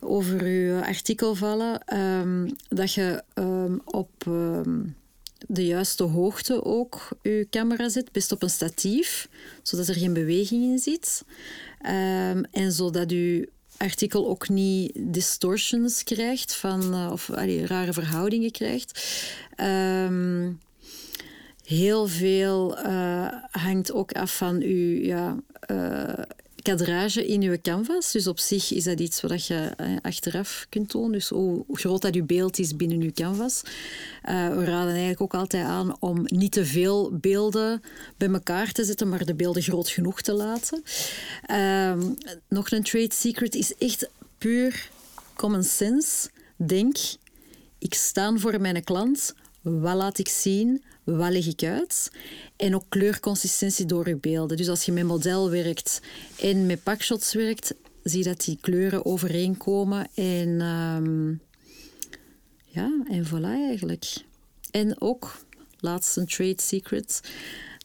over 0.00 0.42
uw 0.42 0.80
artikel 0.80 1.34
vallen. 1.34 1.96
Um, 1.96 2.56
dat 2.68 2.92
je 2.92 3.22
um, 3.34 3.80
op 3.84 4.10
de 5.46 5.66
juiste 5.66 6.02
hoogte 6.02 6.64
ook 6.64 7.08
je 7.22 7.46
camera 7.50 7.88
zet, 7.88 8.12
best 8.12 8.32
op 8.32 8.42
een 8.42 8.50
statief, 8.50 9.28
zodat 9.62 9.88
er 9.88 9.94
geen 9.94 10.12
beweging 10.12 10.62
in 10.64 10.78
zit. 10.78 11.24
en 12.50 12.72
zodat 12.72 13.10
je 13.10 13.48
artikel 13.76 14.28
ook 14.28 14.48
niet 14.48 14.92
distortions 14.94 16.02
krijgt 16.02 16.54
van, 16.54 16.94
uh, 16.94 17.08
of 17.12 17.28
rare 17.64 17.92
verhoudingen 17.92 18.50
krijgt. 18.50 19.02
Um, 19.60 20.60
heel 21.64 22.06
veel 22.06 22.78
uh, 22.78 23.28
hangt 23.50 23.92
ook 23.92 24.12
af 24.12 24.36
van 24.36 24.62
uw 24.62 25.02
ja, 25.02 25.36
uh, 25.70 26.24
kadrage 26.66 27.26
in 27.26 27.42
uw 27.42 27.56
canvas. 27.62 28.12
Dus 28.12 28.26
op 28.26 28.38
zich 28.38 28.72
is 28.72 28.84
dat 28.84 29.00
iets 29.00 29.20
wat 29.20 29.46
je 29.46 29.70
achteraf 30.02 30.66
kunt 30.68 30.88
tonen. 30.88 31.12
Dus 31.12 31.28
hoe 31.28 31.64
groot 31.72 32.02
dat 32.02 32.14
uw 32.14 32.24
beeld 32.24 32.58
is 32.58 32.76
binnen 32.76 33.00
uw 33.00 33.12
canvas. 33.12 33.62
Uh, 33.64 34.48
we 34.48 34.64
raden 34.64 34.88
eigenlijk 34.88 35.20
ook 35.20 35.34
altijd 35.34 35.64
aan 35.64 35.96
om 36.00 36.22
niet 36.24 36.52
te 36.52 36.64
veel 36.64 37.12
beelden 37.12 37.82
bij 38.16 38.28
elkaar 38.28 38.72
te 38.72 38.84
zetten, 38.84 39.08
maar 39.08 39.24
de 39.24 39.34
beelden 39.34 39.62
groot 39.62 39.88
genoeg 39.88 40.22
te 40.22 40.32
laten. 40.32 40.82
Uh, 41.50 41.94
nog 42.48 42.70
een 42.70 42.82
trade 42.82 43.14
secret 43.14 43.54
is 43.54 43.74
echt 43.74 44.08
puur 44.38 44.90
common 45.34 45.62
sense. 45.64 46.28
Denk, 46.56 46.96
ik 47.78 47.94
sta 47.94 48.36
voor 48.36 48.60
mijn 48.60 48.84
klant. 48.84 49.34
Wat 49.60 49.94
laat 49.94 50.18
ik 50.18 50.28
zien? 50.28 50.82
Wat 51.06 51.32
leg 51.32 51.46
ik 51.46 51.62
uit? 51.62 52.10
En 52.56 52.74
ook 52.74 52.84
kleurconsistentie 52.88 53.86
door 53.86 54.08
je 54.08 54.16
beelden. 54.16 54.56
Dus 54.56 54.68
als 54.68 54.84
je 54.84 54.92
met 54.92 55.04
model 55.04 55.50
werkt 55.50 56.00
en 56.40 56.66
met 56.66 56.82
packshots 56.82 57.34
werkt, 57.34 57.74
zie 58.02 58.18
je 58.18 58.24
dat 58.24 58.44
die 58.44 58.58
kleuren 58.60 59.04
overeenkomen. 59.04 60.08
En 60.14 60.60
um, 60.60 61.40
ja, 62.64 63.04
en 63.08 63.26
voilà 63.26 63.68
eigenlijk. 63.70 64.14
En 64.70 65.00
ook, 65.00 65.38
laatste 65.80 66.24
trade 66.24 66.62
secret, 66.62 67.20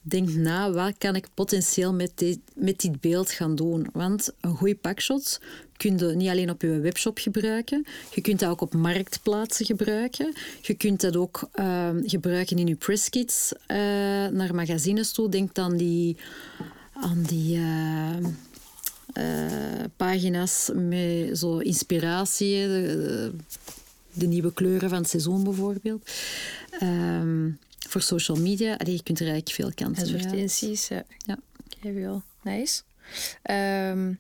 denk 0.02 0.30
na, 0.30 0.72
wat 0.72 0.94
kan 0.98 1.16
ik 1.16 1.28
potentieel 1.34 1.94
met 1.94 2.12
dit, 2.16 2.40
met 2.54 2.80
dit 2.80 3.02
beeld 3.02 3.32
gaan 3.32 3.56
doen? 3.56 3.88
Want 3.94 4.34
een 4.42 4.56
goede 4.56 4.76
packshot 4.76 5.40
kun 5.78 5.98
je 5.98 6.16
niet 6.16 6.30
alleen 6.30 6.50
op 6.50 6.62
je 6.62 6.80
webshop 6.80 7.18
gebruiken, 7.18 7.86
je 8.14 8.22
kunt 8.22 8.40
dat 8.40 8.50
ook 8.50 8.62
op 8.62 8.74
marktplaatsen 8.74 9.66
gebruiken. 9.66 10.34
Je 10.62 10.74
kunt 10.74 11.02
dat 11.02 11.16
ook 11.16 11.50
uh, 11.56 11.90
gebruiken 12.02 12.58
in 12.58 12.68
je 12.68 12.76
presskits 12.76 13.54
uh, 13.54 13.78
naar 14.28 14.56
magazines 14.56 15.12
toe. 15.12 15.30
Denk 15.30 15.54
dan 15.54 15.78
die, 15.78 16.18
aan 16.94 17.22
die... 17.22 17.58
Uh, 17.58 18.16
pagina's 19.96 20.70
met 20.74 21.38
zo 21.38 21.58
inspiratie, 21.58 22.68
de, 22.68 23.32
de, 24.14 24.28
nieuwe 24.28 24.54
kleuren 24.54 24.90
van 24.90 24.98
het 24.98 25.10
seizoen 25.10 25.44
bijvoorbeeld. 25.44 26.12
Um, 26.82 27.60
voor 27.92 28.02
social 28.02 28.38
media, 28.38 28.76
allee, 28.76 28.96
je 28.96 29.04
kunt 29.04 29.20
er 29.20 29.28
eigenlijk 29.28 29.56
veel 29.56 29.88
kansen 29.88 30.16
Advertenties, 30.16 30.88
ja. 30.88 31.04
ja. 31.18 31.38
Oké, 31.66 31.94
wel. 31.94 32.22
Nice. 32.42 32.82
Um, 33.90 34.20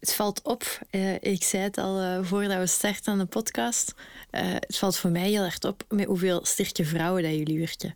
het 0.00 0.14
valt 0.14 0.42
op, 0.42 0.78
uh, 0.90 1.14
ik 1.14 1.42
zei 1.42 1.62
het 1.62 1.78
al 1.78 2.02
uh, 2.02 2.18
voordat 2.22 2.58
we 2.58 2.66
starten 2.66 3.12
aan 3.12 3.18
de 3.18 3.24
podcast, 3.24 3.94
uh, 4.30 4.40
het 4.52 4.76
valt 4.76 4.96
voor 4.96 5.10
mij 5.10 5.28
heel 5.28 5.44
erg 5.44 5.60
op 5.60 5.84
met 5.88 6.06
hoeveel 6.06 6.44
sterke 6.44 6.84
vrouwen 6.84 7.22
dat 7.22 7.32
jullie 7.32 7.58
werken. 7.58 7.94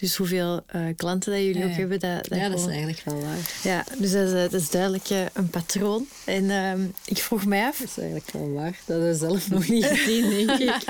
Dus 0.00 0.16
hoeveel 0.16 0.60
uh, 0.76 0.86
klanten 0.96 1.32
dat 1.32 1.40
jullie 1.40 1.58
Ja, 1.58 1.64
ook 1.66 1.72
hebben. 1.76 2.00
Dat, 2.00 2.28
dat 2.28 2.38
Ja, 2.38 2.48
dat 2.48 2.58
is 2.58 2.66
eigenlijk 2.66 3.00
wel 3.04 3.20
waar. 3.20 3.38
ja, 3.62 3.84
dus 3.98 4.12
dat 4.12 4.26
is, 4.28 4.32
eh, 4.34 4.40
dat 4.50 4.52
is 4.60 4.70
duidelijk 4.70 5.10
eh, 5.10 5.24
een 5.32 5.50
patroon. 5.50 6.08
En 6.24 6.50
ehm, 6.50 6.80
ik 7.04 7.18
vroeg 7.18 7.46
mij 7.46 7.64
af... 7.66 7.78
Dat 7.78 7.88
is 7.88 7.96
eigenlijk 7.98 8.30
wel 8.30 8.52
waar. 8.52 8.70
Dat 8.70 8.86
hebben 8.86 9.08
we 9.08 9.14
zelf 9.14 9.50
nog 9.50 9.68
niet 9.68 9.84
gezien, 9.94 10.30
denk 10.30 10.50
ik. 10.58 10.82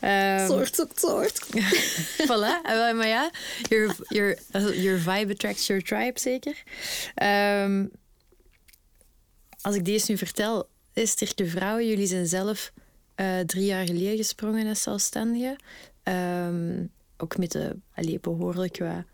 ehm, 0.00 0.46
Soort 0.46 0.74
zoekt 0.74 1.00
soort. 1.00 1.46
voilà. 2.28 2.62
Eh, 2.62 2.92
Maar 2.94 3.06
ja, 3.06 3.30
your, 3.68 3.96
your, 4.08 4.38
eh, 4.50 4.82
your 4.82 4.98
vibe 4.98 5.32
attracts 5.32 5.66
your 5.66 5.82
tribe, 5.82 6.20
zeker. 6.20 6.62
Ehm, 7.14 7.84
als 9.60 9.74
ik 9.74 9.84
deze 9.84 10.10
nu 10.10 10.16
vertel, 10.18 10.68
is 10.92 11.10
Sterke 11.10 11.46
Vrouwen, 11.46 11.86
jullie 11.88 12.06
zijn 12.06 12.26
zelf 12.26 12.72
eh, 13.14 13.38
drie 13.38 13.64
jaar 13.64 13.86
geleden 13.86 14.16
gesprongen 14.16 14.66
als 14.68 14.82
zelfstandige. 14.82 15.56
Ehm, 16.02 16.84
ook 17.20 17.36
met 17.38 17.52
de, 17.52 17.76
allee, 17.94 18.20
behoorlijk 18.20 18.78
wat... 18.78 19.04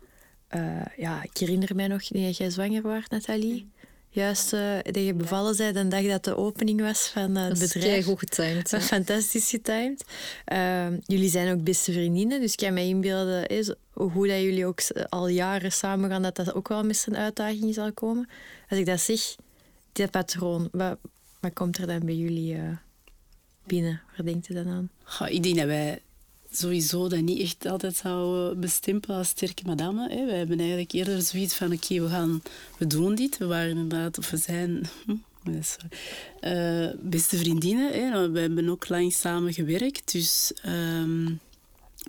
eh, 0.47 0.81
ja, 0.97 1.23
ik 1.23 1.37
herinner 1.37 1.75
mij 1.75 1.87
nog 1.87 2.07
dat 2.07 2.37
jij 2.37 2.49
zwanger 2.49 2.81
was, 2.81 3.07
Nathalie. 3.07 3.69
Juist 4.09 4.53
eh, 4.53 4.73
dat 4.83 5.03
je 5.03 5.13
bevallen 5.13 5.55
zei 5.55 5.71
de 5.73 5.87
dag 5.87 6.03
dat 6.05 6.23
de 6.23 6.35
opening 6.37 6.81
was 6.81 7.07
van 7.07 7.35
eh, 7.37 7.43
het 7.43 7.53
Dat 7.53 7.61
is 7.61 7.73
bedrijf. 7.73 8.05
goed 8.05 8.19
getimed. 8.19 8.69
Dat 8.71 8.81
is 8.81 8.87
fantastisch 8.87 9.49
getimed. 9.49 10.03
Ehm, 10.45 10.97
jullie 11.05 11.29
zijn 11.29 11.53
ook 11.53 11.63
beste 11.63 11.91
vriendinnen, 11.91 12.39
dus 12.41 12.51
ik 12.51 12.57
kan 12.57 12.73
me 12.73 12.81
inbeelden 12.81 13.47
is, 13.47 13.73
hoe 13.93 14.27
dat 14.27 14.41
jullie 14.41 14.65
ook 14.65 14.79
al 15.09 15.27
jaren 15.27 15.71
samen 15.71 16.09
gaan, 16.09 16.21
dat 16.21 16.35
dat 16.35 16.53
ook 16.53 16.67
wel 16.67 16.83
met 16.83 17.05
een 17.07 17.17
uitdaging 17.17 17.73
zal 17.73 17.93
komen. 17.93 18.29
Als 18.69 18.79
ik 18.79 18.85
dat 18.85 18.99
zeg, 18.99 19.35
dit 19.91 20.11
patroon, 20.11 20.67
wat, 20.71 20.97
wat 21.39 21.53
komt 21.53 21.77
er 21.77 21.87
dan 21.87 21.99
bij 22.05 22.15
jullie 22.15 22.55
eh, 22.55 22.61
binnen? 23.65 24.01
Waar 24.15 24.25
denkt 24.25 24.49
u 24.49 24.53
dan 24.53 24.67
aan? 24.67 24.89
Goh, 25.03 25.29
ik 25.29 25.43
denk 25.43 25.55
dat 25.55 25.65
wij 25.65 26.01
sowieso 26.57 27.07
dat 27.07 27.21
niet 27.21 27.41
echt 27.41 27.65
altijd 27.65 27.95
zouden 27.95 28.59
bestempelen 28.59 29.17
als 29.17 29.27
sterke 29.27 29.63
madame. 29.65 30.09
Hè. 30.09 30.25
Wij 30.25 30.37
hebben 30.37 30.59
eigenlijk 30.59 30.91
eerder 30.91 31.21
zoiets 31.21 31.55
van, 31.55 31.73
oké, 31.73 32.01
we 32.01 32.09
gaan, 32.09 32.41
we 32.77 32.87
doen 32.87 33.15
dit. 33.15 33.37
We 33.37 33.45
waren 33.45 33.69
inderdaad, 33.69 34.17
of 34.17 34.29
we 34.29 34.37
zijn... 34.37 34.83
hm, 35.05 35.15
eh, 36.39 36.87
beste 36.99 37.37
vriendinnen. 37.37 37.91
Hè. 37.91 38.09
Nou, 38.09 38.31
We 38.31 38.39
hebben 38.39 38.69
ook 38.69 38.89
lang 38.89 39.13
samen 39.13 39.53
gewerkt. 39.53 40.11
Dus, 40.11 40.51
ehm, 40.61 41.23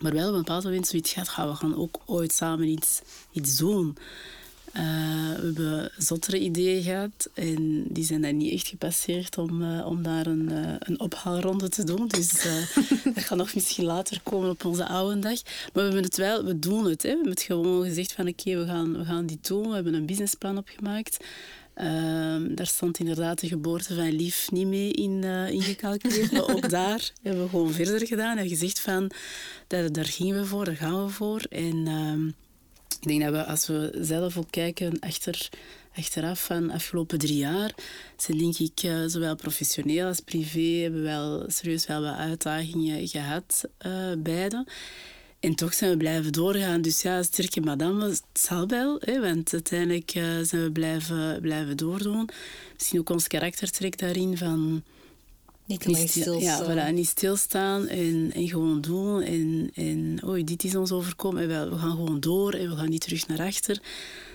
maar 0.00 0.12
wel 0.12 0.28
op 0.28 0.34
een 0.34 0.38
bepaald 0.38 0.64
moment 0.64 0.86
zoiets 0.86 1.12
gehad, 1.12 1.28
"Ga, 1.28 1.48
we 1.48 1.54
gaan 1.54 1.76
ook 1.76 2.00
ooit 2.06 2.32
samen 2.32 2.66
iets, 2.66 3.00
iets 3.32 3.56
doen. 3.56 3.96
Eh, 4.78 4.84
we 4.84 5.44
hebben 5.44 5.90
zottere 5.96 6.38
ideeën 6.38 6.82
gehad 6.82 7.30
en 7.34 7.84
die 7.88 8.04
zijn 8.04 8.22
dan 8.22 8.36
niet 8.36 8.52
echt 8.52 8.68
gepasseerd 8.68 9.38
om, 9.38 9.62
eh, 9.62 9.86
om 9.86 10.02
daar 10.02 10.26
een, 10.26 10.50
eh, 10.50 10.74
een 10.78 11.00
ophaalronde 11.00 11.68
te 11.68 11.84
doen. 11.84 12.08
Dus 12.08 12.28
dat 13.14 13.24
gaat 13.24 13.38
nog 13.38 13.54
misschien 13.54 13.84
later 13.84 14.20
komen 14.22 14.50
op 14.50 14.64
onze 14.64 14.86
oude 14.86 15.18
dag. 15.18 15.42
Maar 15.42 15.70
we 15.72 15.80
hebben 15.80 16.02
het 16.02 16.16
wel, 16.16 16.44
we 16.44 16.58
doen 16.58 16.84
het. 16.84 17.02
Hè. 17.02 17.08
We 17.08 17.14
hebben 17.14 17.30
het 17.30 17.42
gewoon 17.42 17.84
gezegd 17.84 18.12
van 18.12 18.28
oké, 18.28 18.56
we, 18.56 18.66
gaan, 18.66 18.98
we 18.98 19.04
gaan 19.04 19.26
dit 19.26 19.46
doen. 19.46 19.68
We 19.68 19.74
hebben 19.74 19.94
een 19.94 20.06
businessplan 20.06 20.58
opgemaakt. 20.58 21.16
Ehm, 21.74 22.54
daar 22.54 22.66
stond 22.66 22.98
inderdaad 22.98 23.40
de 23.40 23.48
geboorte 23.48 23.94
van 23.94 24.12
Lief 24.12 24.50
niet 24.50 24.66
mee 24.66 24.92
in, 24.92 25.24
eh, 25.24 25.50
ingecalculeerd. 25.50 26.32
maar 26.32 26.48
ook 26.48 26.70
daar 26.80 27.12
hebben 27.22 27.42
we 27.42 27.48
gewoon 27.48 27.72
verder 27.72 28.06
gedaan 28.06 28.38
en 28.38 28.48
gezegd 28.48 28.80
van 28.80 29.10
daar, 29.66 29.92
daar 29.92 30.04
gingen 30.04 30.36
we 30.36 30.44
voor, 30.44 30.64
daar 30.64 30.76
gaan 30.76 31.04
we 31.04 31.10
voor. 31.10 31.40
En 31.40 31.86
ehm, 31.86 32.30
ik 33.00 33.08
denk 33.08 33.22
dat 33.22 33.32
we, 33.32 33.44
als 33.44 33.66
we 33.66 33.98
zelf 34.00 34.36
ook 34.36 34.50
kijken 34.50 34.98
achter, 35.00 35.48
achteraf 35.96 36.44
van 36.44 36.66
de 36.66 36.72
afgelopen 36.72 37.18
drie 37.18 37.36
jaar, 37.36 37.74
zijn 38.16 38.38
denk 38.38 38.58
ik 38.58 38.82
eh, 38.82 39.04
zowel 39.06 39.36
professioneel 39.36 40.06
als 40.06 40.20
privé 40.20 40.82
hebben 40.82 41.00
we 41.00 41.06
wel 41.06 41.44
serieus 41.46 41.86
wel 41.86 42.02
wat 42.02 42.16
uitdagingen 42.16 43.08
gehad, 43.08 43.64
eh 43.78 44.12
beide. 44.18 44.66
En 45.40 45.54
toch 45.54 45.74
zijn 45.74 45.90
we 45.90 45.96
blijven 45.96 46.32
doorgaan. 46.32 46.82
Dus 46.82 47.02
ja, 47.02 47.22
sterke 47.22 47.60
madame, 47.60 48.08
het 48.08 48.22
zal 48.32 48.66
wel. 48.68 48.96
Hè, 49.00 49.20
want 49.20 49.52
uiteindelijk 49.52 50.10
eh, 50.14 50.22
zijn 50.42 50.62
we 50.62 50.72
blijven, 50.72 51.40
blijven 51.40 51.76
doordoen. 51.76 52.28
Misschien 52.74 52.98
ook 52.98 53.10
ons 53.10 53.26
karaktertrek 53.26 53.98
daarin 53.98 54.36
van... 54.36 54.82
Niet 55.68 55.80
te 55.80 55.88
Niet 55.88 55.96
lang 55.96 56.08
stil- 56.08 56.38
ja, 56.40 56.64
voilà, 56.64 56.92
niet 56.94 57.06
stilstaan 57.08 57.86
en, 57.86 58.30
en 58.34 58.48
gewoon 58.48 58.80
doen. 58.80 59.22
En, 59.22 59.70
en 59.74 60.18
oei, 60.26 60.44
dit 60.44 60.64
is 60.64 60.76
ons 60.76 60.92
overkomen. 60.92 61.42
En 61.42 61.48
wel, 61.48 61.70
we 61.70 61.78
gaan 61.78 61.90
gewoon 61.90 62.20
door 62.20 62.52
en 62.52 62.70
we 62.70 62.76
gaan 62.76 62.88
niet 62.88 63.00
terug 63.00 63.26
naar 63.26 63.40
achter. 63.46 63.80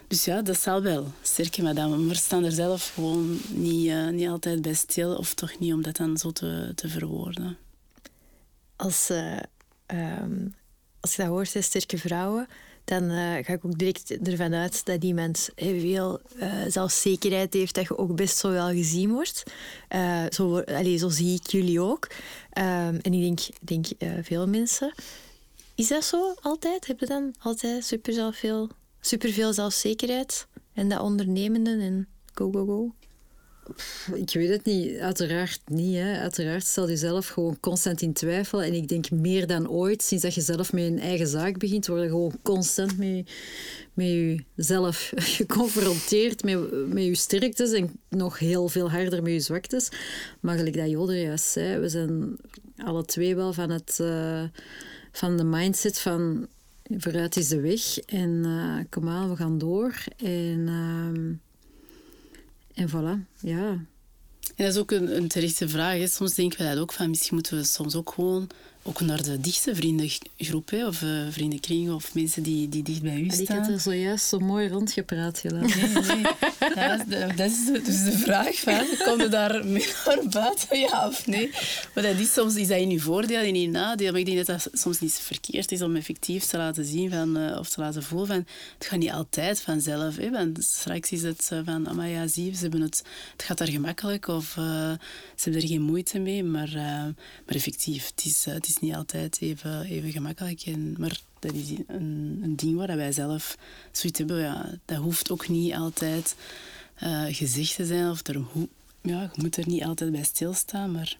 Dus 0.07 0.25
ja, 0.25 0.41
dat 0.41 0.59
zal 0.59 0.81
wel. 0.81 1.11
Sterke 1.21 1.61
madame. 1.61 1.97
Maar 1.97 2.07
we 2.07 2.15
staan 2.15 2.43
er 2.43 2.51
zelf 2.51 2.91
gewoon 2.93 3.39
niet, 3.49 3.87
eh, 3.89 4.07
niet 4.09 4.27
altijd 4.27 4.61
bij 4.61 4.73
stil. 4.73 5.15
Of 5.15 5.33
toch 5.33 5.59
niet 5.59 5.73
om 5.73 5.81
dat 5.81 5.95
dan 5.95 6.17
zo 6.17 6.31
te, 6.31 6.71
te 6.75 6.87
verwoorden. 6.89 7.57
Als, 8.75 9.09
eh, 9.09 9.37
ehm, 9.85 10.47
als 10.99 11.15
je 11.15 11.21
dat 11.21 11.31
hoort, 11.31 11.53
hè, 11.53 11.61
sterke 11.61 11.97
vrouwen, 11.97 12.47
dan 12.83 13.09
eh, 13.09 13.45
ga 13.45 13.53
ik 13.53 13.65
ook 13.65 13.77
direct 13.77 14.27
ervan 14.27 14.53
uit 14.53 14.85
dat 14.85 15.03
iemand 15.03 15.49
heel 15.55 15.79
veel 15.79 16.19
eh, 16.37 16.51
zelfzekerheid 16.67 17.53
heeft, 17.53 17.75
dat 17.75 17.83
je 17.83 17.97
ook 17.97 18.15
best 18.15 18.37
zo 18.37 18.49
wel 18.51 18.67
gezien 18.69 19.11
wordt. 19.11 19.43
Eh, 19.87 20.23
zo, 20.29 20.63
zo 20.97 21.09
zie 21.09 21.35
ik 21.35 21.47
jullie 21.47 21.81
ook. 21.81 22.07
Ehm, 22.49 22.97
en 23.01 23.13
ik 23.13 23.21
denk, 23.21 23.39
denk 23.61 23.85
veel 24.25 24.47
mensen. 24.47 24.93
Is 25.75 25.87
dat 25.87 26.03
zo 26.03 26.33
altijd? 26.41 26.87
Heb 26.87 26.99
je 26.99 27.05
dan 27.05 27.33
altijd 27.39 27.85
super, 27.85 28.33
veel, 28.33 28.69
super 29.01 29.29
veel 29.31 29.53
zelfzekerheid? 29.53 30.47
En 30.73 30.89
dat 30.89 30.99
ondernemende 30.99 31.71
en 31.71 32.07
go, 32.33 32.51
go, 32.51 32.65
go? 32.65 32.93
Ik 34.13 34.33
weet 34.33 34.49
het 34.49 34.65
niet. 34.65 34.97
Uiteraard 34.97 35.61
niet. 35.65 35.95
Hè. 35.95 36.19
Uiteraard 36.19 36.65
stel 36.65 36.89
je 36.89 36.97
zelf 36.97 37.27
gewoon 37.27 37.59
constant 37.59 38.01
in 38.01 38.13
twijfel. 38.13 38.63
En 38.63 38.73
ik 38.73 38.87
denk 38.87 39.11
meer 39.11 39.47
dan 39.47 39.69
ooit, 39.69 40.03
sinds 40.03 40.23
dat 40.23 40.33
je 40.33 40.41
zelf 40.41 40.73
met 40.73 40.83
een 40.83 40.99
eigen 40.99 41.27
zaak 41.27 41.57
begint, 41.57 41.87
word 41.87 42.07
gewoon 42.07 42.37
constant 42.41 42.97
met, 42.97 43.31
met 43.93 44.41
jezelf 44.55 45.11
geconfronteerd, 45.37 46.43
met, 46.43 46.87
met 46.87 47.03
je 47.03 47.15
sterktes 47.15 47.71
en 47.71 47.99
nog 48.09 48.39
heel 48.39 48.69
veel 48.69 48.91
harder 48.91 49.23
met 49.23 49.33
je 49.33 49.39
zwaktes. 49.39 49.89
Maar 50.39 50.57
gelijk 50.57 50.77
dat 50.77 50.89
Joder 50.89 51.21
juist 51.21 51.45
zei, 51.45 51.79
we 51.79 51.89
zijn 51.89 52.37
alle 52.77 53.05
twee 53.05 53.35
wel 53.35 53.53
van, 53.53 53.69
het, 53.69 53.99
eh, 53.99 54.43
van 55.11 55.37
de 55.37 55.43
mindset 55.43 55.99
van 55.99 56.47
vooruit 56.97 57.37
is 57.37 57.47
de 57.47 57.59
weg 57.59 57.99
en 57.99 58.41
eh, 58.45 58.85
kom 58.89 59.09
aan, 59.09 59.29
we 59.29 59.35
gaan 59.35 59.57
door. 59.57 59.93
En... 60.17 60.65
ehm, 60.67 61.31
en 62.73 62.89
voilà, 62.89 63.39
ja. 63.39 63.67
En 64.55 64.65
dat 64.65 64.67
is 64.67 64.77
ook 64.77 64.91
een, 64.91 65.15
een 65.15 65.27
terechte 65.27 65.69
vraag. 65.69 66.09
Soms 66.09 66.33
denken 66.33 66.57
we 66.57 66.73
dat 66.73 66.79
ook 66.79 66.93
van, 66.93 67.09
misschien 67.09 67.35
moeten 67.35 67.57
we 67.57 67.63
soms 67.63 67.95
ook 67.95 68.11
gewoon 68.13 68.49
ook 68.85 69.01
naar 69.01 69.23
de 69.23 69.39
dichtste 69.39 69.75
vriendengroep 69.75 70.69
hè, 70.69 70.87
of 70.87 71.01
uh, 71.01 71.09
vriendenkring 71.29 71.91
of 71.91 72.13
mensen 72.13 72.43
die, 72.43 72.69
die 72.69 72.83
dicht 72.83 73.01
bij 73.01 73.15
u 73.19 73.25
Ik 73.25 73.31
staan. 73.31 73.57
had 73.57 73.69
er 73.69 73.79
zojuist 73.79 74.25
zo 74.27 74.39
mooi 74.39 74.67
rondgepraat. 74.69 75.43
Nee, 75.43 75.61
nee. 75.61 76.21
Dat 76.75 76.99
is, 76.99 77.05
de, 77.07 77.27
dat 77.35 77.49
is 77.51 77.65
de- 77.65 77.81
dus 77.83 78.03
de 78.03 78.17
vraag 78.17 78.55
van, 78.59 78.85
kom 79.05 79.21
je 79.21 79.27
daar 79.27 79.65
mee 79.65 79.87
naar 80.05 80.19
buiten, 80.29 80.79
ja 80.79 81.07
of 81.07 81.27
nee? 81.27 81.49
Maar 81.95 82.03
dat 82.03 82.19
is 82.19 82.33
soms 82.33 82.55
is 82.55 82.67
dat 82.67 82.77
in 82.79 82.89
je 82.89 82.99
voordeel 82.99 83.39
en 83.39 83.45
in 83.45 83.61
je 83.61 83.69
nadeel. 83.69 84.11
Maar 84.11 84.19
ik 84.19 84.25
denk 84.25 84.45
dat 84.45 84.61
dat 84.61 84.79
soms 84.79 84.99
niet 84.99 85.13
verkeerd 85.13 85.71
is 85.71 85.81
om 85.81 85.95
effectief 85.95 86.43
te 86.45 86.57
laten 86.57 86.85
zien 86.85 87.09
van, 87.09 87.37
eh, 87.37 87.59
of 87.59 87.69
te 87.69 87.81
laten 87.81 88.03
voelen 88.03 88.27
van, 88.27 88.45
het 88.77 88.87
gaat 88.87 88.99
niet 88.99 89.11
altijd 89.11 89.61
vanzelf. 89.61 90.15
Hè? 90.17 90.29
Want 90.31 90.63
straks 90.63 91.11
is 91.11 91.21
het 91.21 91.49
eh, 91.51 91.59
van, 91.65 91.87
maar 91.95 92.09
ja, 92.09 92.27
zie 92.27 92.55
ze 92.55 92.61
hebben 92.61 92.81
het, 92.81 93.03
het 93.31 93.43
gaat 93.43 93.57
daar 93.57 93.67
gemakkelijk 93.67 94.27
of 94.27 94.57
eh, 94.57 94.63
ze 95.35 95.43
hebben 95.43 95.61
er 95.61 95.67
geen 95.67 95.81
moeite 95.81 96.19
mee. 96.19 96.43
Maar, 96.43 96.67
eh, 96.67 97.03
maar 97.45 97.55
effectief, 97.55 98.05
het 98.15 98.25
is, 98.25 98.45
eh, 98.47 98.53
het 98.53 98.67
is 98.67 98.72
niet 98.79 98.93
altijd 98.93 99.37
even, 99.41 99.81
even 99.81 100.11
gemakkelijk. 100.11 100.61
En, 100.61 100.95
maar 100.97 101.19
dat 101.39 101.53
is 101.53 101.69
een, 101.87 102.39
een 102.43 102.55
ding 102.55 102.77
waar 102.77 102.95
wij 102.95 103.11
zelf 103.11 103.57
zoiets 103.91 104.19
hebben. 104.19 104.39
Ja, 104.39 104.69
dat 104.85 104.97
hoeft 104.97 105.31
ook 105.31 105.47
niet 105.47 105.73
altijd 105.73 106.35
eh, 106.95 107.25
gezegd 107.29 107.75
te 107.75 107.85
zijn. 107.85 108.09
Of 108.09 108.27
er, 108.27 108.41
ja, 109.01 109.31
je 109.33 109.41
moet 109.41 109.57
er 109.57 109.67
niet 109.67 109.83
altijd 109.83 110.11
bij 110.11 110.23
stilstaan. 110.23 110.91
Maar 110.91 111.17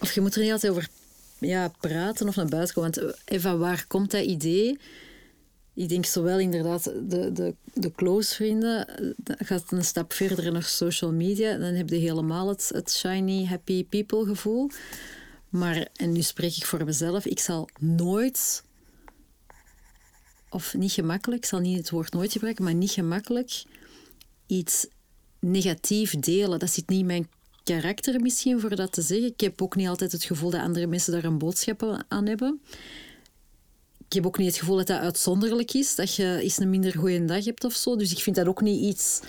Of 0.00 0.12
je 0.12 0.20
moet 0.20 0.34
er 0.34 0.42
niet 0.42 0.52
altijd 0.52 0.72
over 0.72 0.88
ja, 1.38 1.72
praten 1.80 2.28
of 2.28 2.36
naar 2.36 2.48
buiten 2.48 2.74
komen. 2.74 2.90
Want 2.94 3.14
eh, 3.24 3.40
van 3.40 3.58
waar 3.58 3.84
komt 3.86 4.10
dat 4.10 4.24
idee? 4.24 4.78
Ik 5.74 5.88
denk 5.88 6.06
zowel 6.06 6.38
inderdaad 6.38 6.84
de, 6.84 7.32
de, 7.32 7.54
de 7.74 7.92
close 7.92 8.34
vrienden, 8.34 8.88
eh, 8.88 9.36
gaat 9.38 9.72
een 9.72 9.84
stap 9.84 10.12
verder 10.12 10.52
naar 10.52 10.62
social 10.62 11.12
media. 11.12 11.56
Dan 11.56 11.74
heb 11.74 11.88
je 11.88 11.96
helemaal 11.96 12.48
het, 12.48 12.70
het 12.74 12.90
shiny, 12.90 13.44
happy 13.44 13.84
people 13.84 14.24
gevoel. 14.24 14.70
Maar, 15.54 15.88
en 15.96 16.12
nu 16.12 16.22
spreek 16.22 16.56
ik 16.56 16.66
voor 16.66 16.84
mezelf, 16.84 17.26
ik 17.26 17.38
zal 17.38 17.68
nooit, 17.78 18.64
of 20.48 20.74
niet 20.74 20.92
gemakkelijk, 20.92 21.42
ik 21.42 21.48
zal 21.48 21.58
niet 21.58 21.76
het 21.76 21.90
woord 21.90 22.12
nooit 22.12 22.32
gebruiken, 22.32 22.64
maar 22.64 22.74
niet 22.74 22.90
gemakkelijk 22.90 23.62
iets 24.46 24.86
negatief 25.38 26.18
delen. 26.18 26.58
Dat 26.58 26.70
zit 26.70 26.88
niet 26.88 27.00
in 27.00 27.06
mijn 27.06 27.28
karakter 27.64 28.20
misschien 28.20 28.60
voor 28.60 28.76
dat 28.76 28.92
te 28.92 29.02
zeggen. 29.02 29.26
Ik 29.26 29.40
heb 29.40 29.62
ook 29.62 29.76
niet 29.76 29.88
altijd 29.88 30.12
het 30.12 30.24
gevoel 30.24 30.50
dat 30.50 30.60
andere 30.60 30.86
mensen 30.86 31.12
daar 31.12 31.24
een 31.24 31.38
boodschap 31.38 32.04
aan 32.08 32.26
hebben. 32.26 32.60
Ik 34.06 34.12
heb 34.12 34.26
ook 34.26 34.38
niet 34.38 34.46
het 34.46 34.58
gevoel 34.58 34.76
dat 34.76 34.86
dat 34.86 35.00
uitzonderlijk 35.00 35.72
is, 35.72 35.94
dat 35.94 36.14
je 36.14 36.38
eens 36.40 36.58
een 36.58 36.70
minder 36.70 36.98
goede 36.98 37.24
dag 37.24 37.44
hebt 37.44 37.64
of 37.64 37.74
zo. 37.74 37.96
Dus 37.96 38.12
ik 38.12 38.18
vind 38.18 38.36
dat 38.36 38.46
ook 38.46 38.60
niet 38.60 38.80
iets 38.80 39.20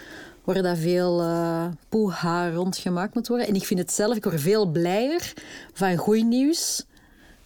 waar 0.45 0.62
dat 0.62 0.77
veel 0.77 1.21
eh 1.21 1.65
poeha 1.89 2.51
rond 2.51 2.77
gemaakt 2.77 3.13
moet 3.13 3.27
worden. 3.27 3.47
En 3.47 3.55
ik 3.55 3.65
vind 3.65 3.79
het 3.79 3.91
zelf, 3.91 4.15
ik 4.15 4.23
word 4.23 4.41
veel 4.41 4.65
blijer 4.65 5.34
van 5.73 5.95
goed 5.95 6.23
nieuws 6.23 6.86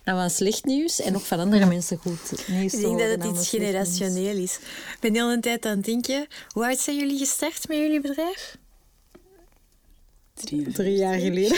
En 0.04 0.16
van 0.16 0.30
slecht 0.30 0.66
nieuws 0.66 1.02
en 1.02 1.16
ook 1.16 1.22
van 1.22 1.40
andere 1.40 1.66
mensen 1.66 1.98
goed 1.98 2.48
nieuws. 2.48 2.74
Ik 2.74 2.82
denk 2.82 3.00
dat 3.00 3.10
het 3.10 3.24
iets 3.24 3.50
generationeel 3.50 4.38
is. 4.38 4.56
Ik 4.94 4.98
ben 5.00 5.14
de 5.14 5.20
hele 5.20 5.40
tijd 5.40 5.66
aan 5.66 5.76
het 5.76 5.86
denken, 5.86 6.28
hoe 6.54 6.66
oud 6.66 6.80
zijn 6.80 6.98
jullie 6.98 7.18
gestart 7.18 7.68
met 7.68 7.78
jullie 7.78 8.02
bedrijf? 8.02 8.58
Drie, 10.44 10.72
Drie 10.72 10.96
jaar 10.96 11.20
geleden. 11.20 11.58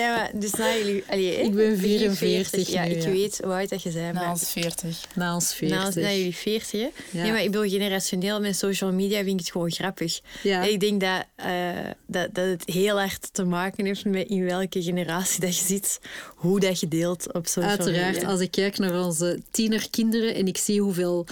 ja, 0.00 0.16
maar 0.16 0.30
dus 0.34 0.50
na 0.50 0.74
jullie... 0.76 1.04
Allee, 1.08 1.40
ik 1.40 1.54
ben 1.54 1.78
44 1.78 2.68
Ja, 2.68 2.84
nu, 2.84 2.90
ik 2.90 3.02
ja. 3.02 3.10
weet 3.10 3.40
hoe 3.44 3.52
oud 3.52 3.68
dat 3.68 3.82
je 3.82 3.90
bent. 3.90 4.14
Na 4.14 4.30
ons 4.30 4.50
40. 4.50 5.00
Na 5.14 5.34
ons 5.34 5.54
40. 5.54 5.78
Na, 5.78 6.00
na 6.00 6.10
jullie 6.12 6.34
40, 6.34 6.70
hè? 6.70 6.78
Ja. 6.78 7.22
Nee, 7.22 7.30
maar 7.30 7.42
ik 7.42 7.50
bedoel, 7.50 7.68
generationeel 7.68 8.40
met 8.40 8.56
social 8.56 8.92
media 8.92 9.16
vind 9.16 9.32
ik 9.32 9.38
het 9.38 9.50
gewoon 9.50 9.70
grappig. 9.70 10.20
Ja. 10.42 10.62
Ik 10.62 10.80
denk 10.80 11.00
dat, 11.00 11.24
eh, 11.36 11.50
dat, 12.06 12.34
dat 12.34 12.46
het 12.46 12.62
heel 12.64 12.98
hard 12.98 13.28
te 13.32 13.44
maken 13.44 13.84
heeft 13.84 14.04
met 14.04 14.28
in 14.28 14.44
welke 14.44 14.82
generatie 14.82 15.40
dat 15.40 15.58
je 15.58 15.64
zit, 15.64 16.00
hoe 16.34 16.60
dat 16.60 16.80
je 16.80 16.88
deelt 16.88 17.32
op 17.32 17.46
social 17.46 17.76
Uiteraard, 17.76 18.14
media. 18.14 18.28
als 18.28 18.40
ik 18.40 18.50
kijk 18.50 18.78
naar 18.78 19.04
onze 19.04 19.40
tienerkinderen 19.50 20.34
en 20.34 20.46
ik 20.46 20.56
zie 20.56 20.80
hoeveel 20.80 21.26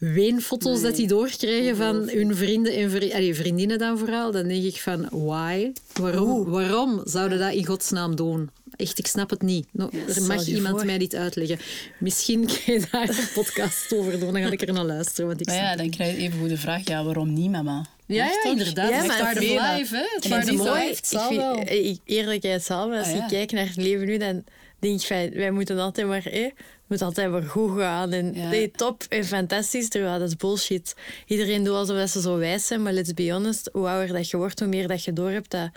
weenfoto's 0.00 0.80
dat 0.82 0.96
die 0.96 1.06
doorkrijgen 1.06 1.76
van 1.76 2.08
hun 2.08 2.36
vrienden 2.36 2.72
en 2.76 2.90
vri- 2.90 3.12
allee, 3.12 3.34
vriendinnen 3.34 3.78
dan 3.78 3.98
vooral, 3.98 4.30
dan 4.32 4.48
denk 4.48 4.64
ik 4.64 4.76
van, 4.80 5.08
why? 5.10 5.72
Waarom, 6.00 6.44
waarom 6.44 7.00
zouden 7.04 7.38
dat 7.38 7.52
in 7.52 7.66
godsnaam 7.66 8.16
doen? 8.16 8.50
Echt, 8.76 8.98
ik 8.98 9.06
snap 9.06 9.30
het 9.30 9.42
niet. 9.42 9.66
No, 9.72 9.90
er 10.16 10.22
mag 10.22 10.46
je 10.46 10.54
iemand 10.54 10.76
voor. 10.76 10.86
mij 10.86 10.98
dit 10.98 11.14
uitleggen. 11.14 11.58
Misschien 11.98 12.46
kan 12.64 12.74
je 12.74 12.82
daar 12.92 13.08
een 13.08 13.28
podcast 13.34 13.92
over 13.94 14.20
doen, 14.20 14.32
dan 14.32 14.42
ga 14.42 14.50
ik 14.50 14.62
er 14.62 14.72
naar 14.72 14.84
luisteren. 14.84 15.26
Want 15.26 15.40
ik 15.40 15.46
Maar 15.46 15.56
ja, 15.56 15.76
dan 15.76 15.90
krijg 15.90 16.16
je 16.16 16.22
even 16.22 16.48
de 16.48 16.56
vraag, 16.56 16.86
ja, 16.88 17.04
waarom 17.04 17.32
niet, 17.32 17.50
mama? 17.50 17.86
Ja, 18.06 18.24
ja, 18.24 18.50
inderdaad. 18.50 18.88
Ja, 18.90 18.94
Het 18.94 19.02
is 19.02 19.08
maar 19.08 19.34
het- 19.34 19.38
life, 19.40 19.96
hè. 19.96 20.02
Het 20.14 20.24
is 20.24 20.98
Ik 20.98 21.04
zal 21.04 21.28
vind- 21.28 21.40
wel. 21.42 21.54
eh, 21.58 21.88
ik- 21.88 22.00
eerlijkheidshalve, 22.04 22.96
als 22.98 23.06
Ah, 23.06 23.14
ja. 23.14 23.22
ik 23.22 23.28
kijk 23.28 23.52
naar 23.52 23.66
het 23.66 23.76
leven 23.76 24.06
nu, 24.06 24.16
dan 24.18 24.44
denk 24.80 25.00
van, 25.00 25.30
wij 25.30 25.50
moeten 25.50 25.78
altijd 25.78 26.06
maar, 26.06 26.26
eh, 26.26 26.50
moet 26.86 27.02
altijd 27.02 27.30
maar 27.30 27.42
goed 27.42 27.78
gaan. 27.78 28.12
En 28.12 28.34
Ja. 28.34 28.48
nee, 28.48 28.70
top 28.70 29.02
en 29.08 29.24
fantastisch, 29.24 29.88
terwijl 29.88 30.18
dat 30.18 30.28
is 30.28 30.36
bullshit. 30.36 30.94
Iedereen 31.26 31.64
doet 31.64 31.74
alsof 31.74 32.08
ze 32.08 32.20
zo 32.20 32.36
wijs 32.36 32.66
zijn, 32.66 32.82
maar 32.82 32.92
let's 32.92 33.14
be 33.14 33.32
honest, 33.32 33.70
hoe 33.72 33.88
ouder 33.88 34.14
dat 34.16 34.30
je 34.30 34.36
wordt, 34.36 34.58
hoe 34.58 34.68
meer 34.68 34.88
dat 34.88 35.04
je 35.04 35.12
doorhebt 35.12 35.50
dat 35.50 35.70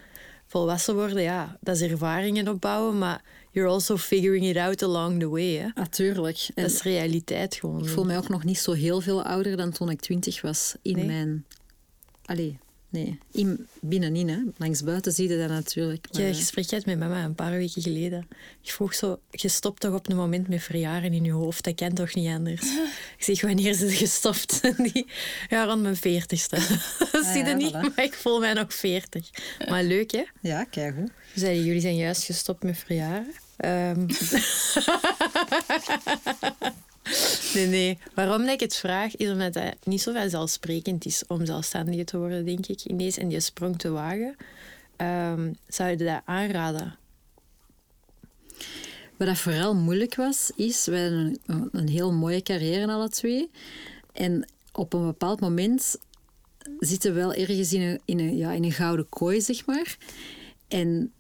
volwassen 0.48 0.96
worden, 0.96 1.22
ja, 1.22 1.58
dat 1.62 1.76
is 1.76 1.82
ervaringen 1.92 2.48
opbouwen, 2.48 2.98
maar 2.98 3.22
you're 3.52 3.72
also 3.72 3.98
figuring 3.98 4.46
it 4.46 4.58
out 4.58 4.84
along 4.84 5.20
the 5.20 5.30
way. 5.30 5.56
Hè. 5.56 5.68
Natuurlijk. 5.76 6.48
Dat 6.56 6.66
is 6.72 6.82
realiteit 6.82 7.56
gewoon. 7.56 7.84
ik 7.84 7.89
voel 7.89 8.06
mij 8.06 8.18
ook 8.18 8.30
nog 8.30 8.44
niet 8.44 8.60
zo 8.60 8.72
heel 8.72 9.02
veel 9.02 9.24
ouder 9.24 9.58
dan 9.58 9.72
toen 9.72 9.89
ik 9.89 10.00
twintig 10.00 10.42
was. 10.42 10.76
In 10.82 10.96
Nee? 10.96 11.06
mijn... 11.06 11.46
Allee, 12.26 12.58
nee. 12.93 13.19
In, 13.32 13.67
binnenin, 13.79 14.29
hè. 14.29 14.38
Langs 14.58 14.84
buiten 14.84 15.12
zie 15.12 15.29
je 15.29 15.38
dat 15.38 15.49
natuurlijk. 15.49 16.01
Maar, 16.01 16.21
had 16.21 16.29
een 16.29 16.36
eh, 16.36 16.39
gesprek 16.39 16.67
gehad 16.67 16.86
met 16.86 16.99
mama 16.99 17.23
een 17.23 17.36
paar 17.36 17.51
weken 17.51 17.82
geleden. 17.82 18.27
Ik 18.62 18.71
vroeg 18.71 18.93
zo, 18.93 19.19
je 19.32 19.47
stopt 19.47 19.79
toch 19.79 19.93
op 19.93 20.10
een 20.10 20.15
moment 20.15 20.47
met 20.47 20.63
verjaren 20.63 21.13
in 21.13 21.23
je 21.23 21.32
hoofd? 21.32 21.63
Dat 21.63 21.75
kan 21.75 21.93
toch 21.93 22.13
niet 22.13 22.29
anders? 22.29 22.62
Ik 23.17 23.23
zeg, 23.23 23.41
wanneer 23.41 23.69
is 23.69 23.79
het 23.79 23.93
gestopt? 23.93 24.62
Die, 24.93 25.06
ja, 25.49 25.65
rond 25.65 25.82
mijn 25.82 25.95
veertigste. 25.95 26.56
Dat 27.12 27.25
zie 27.34 27.43
je 27.43 27.49
ja, 27.49 27.56
niet, 27.56 27.73
voilà. 27.73 27.95
maar 27.95 28.06
ik 28.06 28.13
voel 28.13 28.39
mij 28.39 28.53
nog 28.53 28.73
veertig. 28.73 29.29
Maar 29.69 29.84
leuk, 29.84 30.12
hè? 30.12 30.23
Ja, 30.41 30.63
kijk 30.63 30.95
hoe. 30.95 31.10
Zeiden, 31.36 31.63
jullie 31.63 31.82
zijn 31.82 31.95
juist 31.95 32.23
gestopt 32.23 32.63
met 32.63 32.77
verjaren. 32.77 33.34
Ehm. 33.58 34.06
nee, 37.54 37.68
nee. 37.68 37.98
Waarom 38.13 38.42
ik 38.42 38.60
het 38.60 38.76
vraag, 38.76 39.16
is 39.16 39.30
omdat 39.30 39.54
het 39.54 39.76
niet 39.84 40.02
zo 40.02 40.13
vanzelfsprekend 40.13 41.06
is 41.06 41.24
om 41.28 41.46
zelfstandige 41.46 42.04
te 42.04 42.18
worden, 42.18 42.46
denk 42.46 42.68
ik, 42.68 42.82
in 42.84 42.98
deze 42.98 43.20
en 43.20 43.28
die 43.28 43.39
sprong 43.39 43.78
te 43.78 43.89
wagen. 43.89 44.36
Ehm, 44.96 45.54
zou 45.68 45.89
je 45.89 45.96
dat 45.96 46.22
aanraden? 46.26 46.98
Wat 49.18 49.28
dat 49.28 49.38
vooral 49.38 49.76
moeilijk 49.76 50.16
was, 50.16 50.52
is... 50.56 50.86
Hadden 50.86 51.39
een, 51.46 51.70
een 51.72 51.89
heel 51.89 52.13
mooie 52.13 52.42
carrière 52.42 52.92
alle 52.92 53.10
twee. 53.10 53.50
En 54.13 54.48
op 54.72 54.94
een 54.94 55.06
bepaald 55.06 55.39
moment 55.39 55.98
zitten 56.80 57.13
we 57.13 57.20
wel 57.20 57.34
ergens 57.34 57.74
in 57.74 57.82
een, 57.82 58.02
in 58.06 58.20
een, 58.20 58.38
ja, 58.38 58.52
in 58.52 58.63
een 58.63 58.72
gouden 58.72 59.10
kooi, 59.10 59.42
zeg 59.42 59.66
maar. 59.66 59.98
En 60.68 61.12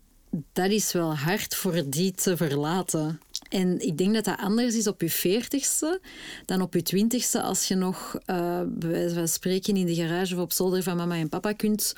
dat 0.53 0.69
is 0.69 0.91
wel 0.91 1.15
hard 1.15 1.55
voor 1.55 1.83
die 1.89 2.11
te 2.11 2.37
verlaten. 2.37 3.19
En 3.53 3.79
ik 3.79 3.97
denk 3.97 4.13
dat 4.13 4.25
dat 4.25 4.37
anders 4.37 4.75
is 4.75 4.87
op 4.87 5.01
je 5.01 5.09
veertigste 5.09 6.01
dan 6.45 6.61
op 6.61 6.73
je 6.73 6.81
twintigste 6.81 7.41
als 7.41 7.67
je 7.67 7.75
nog, 7.75 8.19
eh 8.25 8.61
bij 8.67 8.89
wijze 8.89 9.15
van 9.15 9.27
spreken, 9.27 9.75
in 9.75 9.85
de 9.85 9.95
garage 9.95 10.35
of 10.35 10.41
op 10.41 10.51
zolder 10.51 10.83
van 10.83 10.97
mama 10.97 11.15
en 11.15 11.29
papa 11.29 11.51
kunt 11.51 11.95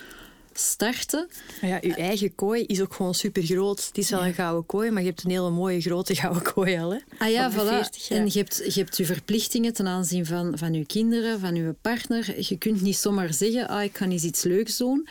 starten. 0.54 1.28
Ja, 1.62 1.78
je 1.82 1.96
eigen 1.96 2.36
kooi 2.36 2.64
is 2.64 2.82
ook 2.82 2.94
gewoon 2.94 3.14
super 3.14 3.44
groot. 3.44 3.86
Het 3.86 3.98
is 3.98 4.10
wel 4.10 4.26
een 4.26 4.34
gouden 4.34 4.66
kooi, 4.66 4.92
maar 4.92 5.02
je 5.02 5.08
hebt 5.08 5.24
een 5.24 5.32
hele 5.32 5.50
mooie 5.50 5.82
grote 5.82 6.16
gouden 6.22 6.44
kooi 6.54 6.78
al. 6.78 6.92
Hè? 6.92 7.00
Ah 7.18 7.32
ja, 7.32 7.52
voilà. 7.52 7.56
40 7.56 8.08
jaar. 8.08 8.20
En 8.20 8.26
je 8.26 8.38
hebt, 8.40 8.74
je 8.74 8.80
hebt 8.80 8.98
je 8.98 9.06
verplichtingen 9.06 9.74
ten 9.74 9.88
aanzien 9.88 10.26
van, 10.26 10.58
van 10.58 10.74
je 10.74 10.86
kinderen, 10.86 11.40
van 11.40 11.56
je 11.56 11.76
partner. 11.82 12.48
Je 12.50 12.58
kunt 12.58 12.82
niet 12.82 12.98
zomaar 12.98 13.34
zeggen, 13.34 13.68
ah, 13.68 13.84
ik 13.84 13.98
ga 13.98 14.06
eens 14.06 14.24
iets 14.24 14.44
leuks 14.44 14.78
doen. 14.78 15.08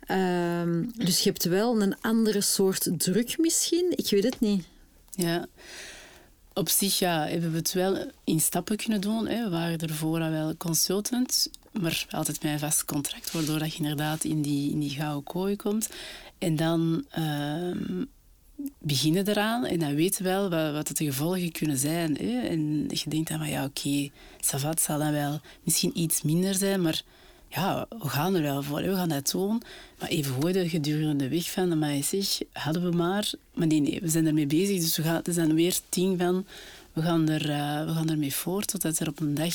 Ehm, 0.00 0.84
dus 0.96 1.20
je 1.20 1.28
hebt 1.28 1.44
wel 1.44 1.82
een 1.82 2.00
andere 2.00 2.40
soort 2.40 2.88
druk 2.96 3.38
misschien. 3.38 3.92
Ik 3.96 4.10
weet 4.10 4.24
het 4.24 4.40
niet. 4.40 4.64
Ja. 5.16 5.46
Op 6.52 6.68
zich 6.68 6.98
ja, 6.98 7.26
hebben 7.26 7.50
we 7.50 7.56
het 7.56 7.72
wel 7.72 8.10
in 8.24 8.40
stappen 8.40 8.76
kunnen 8.76 9.00
doen. 9.00 9.26
Hè. 9.26 9.44
We 9.44 9.50
waren 9.50 9.78
ervoor 9.78 10.20
al 10.20 10.30
wel 10.30 10.56
consultant, 10.56 11.50
maar 11.72 12.06
altijd 12.10 12.42
met 12.42 12.52
een 12.52 12.58
vast 12.58 12.84
contract, 12.84 13.30
waardoor 13.30 13.58
dat 13.58 13.72
je 13.72 13.78
inderdaad 13.82 14.24
in 14.24 14.42
die, 14.42 14.70
in 14.70 14.80
die 14.80 14.90
gouden 14.90 15.22
kooi 15.22 15.56
komt. 15.56 15.88
En 16.38 16.56
dan 16.56 17.04
ehm, 17.10 18.04
beginnen 18.78 19.28
eraan 19.28 19.64
en 19.64 19.78
dan 19.78 19.94
weten 19.94 20.22
we 20.22 20.28
wel 20.28 20.50
wat, 20.50 20.72
wat 20.72 20.96
de 20.96 21.04
gevolgen 21.04 21.52
kunnen 21.52 21.78
zijn. 21.78 22.16
Hè. 22.16 22.40
En 22.40 22.88
je 22.88 23.08
denkt 23.10 23.28
dan 23.28 23.38
van 23.38 23.48
ja, 23.48 23.64
oké, 23.64 24.08
Savat 24.40 24.80
zal 24.80 24.98
dan 24.98 25.12
wel 25.12 25.40
misschien 25.62 25.98
iets 25.98 26.22
minder 26.22 26.54
zijn, 26.54 26.82
maar 26.82 27.02
ja, 27.54 27.86
we 27.88 28.08
gaan 28.08 28.34
er 28.34 28.42
wel 28.42 28.62
voor, 28.62 28.82
we 28.82 28.94
gaan 28.94 29.08
dat 29.08 29.30
doen. 29.30 29.62
Maar 29.98 30.08
even 30.08 30.34
gooide 30.40 30.68
gedurende 30.68 31.28
weg 31.28 31.50
van, 31.50 31.78
maar 31.78 32.02
zeg, 32.02 32.40
hadden 32.52 32.90
we 32.90 32.96
maar. 32.96 33.30
Maar 33.54 33.66
nee, 33.66 33.80
nee, 33.80 34.00
we 34.00 34.08
zijn 34.08 34.26
ermee 34.26 34.46
bezig, 34.46 34.80
dus 34.80 34.96
we 34.96 35.02
gaan, 35.02 35.14
het 35.14 35.28
is 35.28 35.34
dan 35.34 35.54
weer 35.54 35.78
ding 35.88 36.18
van, 36.18 36.46
we 36.92 37.02
gaan, 37.02 37.28
er, 37.28 37.50
eh, 37.50 37.84
we 37.86 37.92
gaan 37.92 38.10
ermee 38.10 38.34
voort, 38.34 38.68
totdat 38.68 38.98
er 38.98 39.08
op 39.08 39.20
een 39.20 39.34
dag, 39.34 39.54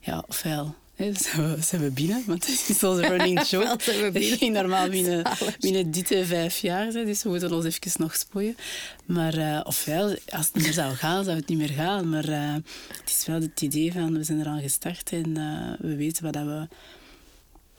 ja, 0.00 0.24
ofwel... 0.28 0.74
Hè, 0.96 1.12
zijn, 1.22 1.54
we, 1.54 1.62
zijn 1.62 1.82
we 1.82 1.90
binnen? 1.90 2.22
Want 2.26 2.46
het 2.46 2.68
is 2.68 2.84
onze 2.84 3.06
running 3.16 3.42
joke. 3.42 3.76
Zijn 3.82 4.02
we 4.02 4.10
binnen. 4.10 4.52
Normaal 4.62 4.88
binnen, 4.88 5.22
binnen 5.60 5.90
dit 5.90 6.10
en 6.10 6.26
vijf 6.26 6.58
jaar 6.58 6.92
zijn, 6.92 7.06
dus 7.06 7.22
we 7.22 7.28
moeten 7.28 7.52
ons 7.52 7.64
even 7.64 7.90
nog 7.96 8.16
spoeien. 8.16 8.56
Maar 9.04 9.34
eh, 9.34 9.60
ofwel, 9.64 10.16
als 10.28 10.46
het 10.46 10.54
niet 10.54 10.64
meer 10.64 10.72
zou 10.72 10.94
gaan, 10.94 11.24
zou 11.24 11.36
het 11.36 11.48
niet 11.48 11.58
meer 11.58 11.68
gaan. 11.68 12.08
Maar 12.08 12.28
eh, 12.28 12.54
het 13.00 13.10
is 13.18 13.26
wel 13.26 13.40
het 13.40 13.60
idee 13.60 13.92
van, 13.92 14.16
we 14.16 14.24
zijn 14.24 14.40
eraan 14.40 14.60
gestart 14.60 15.12
en 15.12 15.36
eh, 15.36 15.86
we 15.86 15.96
weten 15.96 16.24
wat 16.24 16.32
dat 16.32 16.44
we 16.44 16.68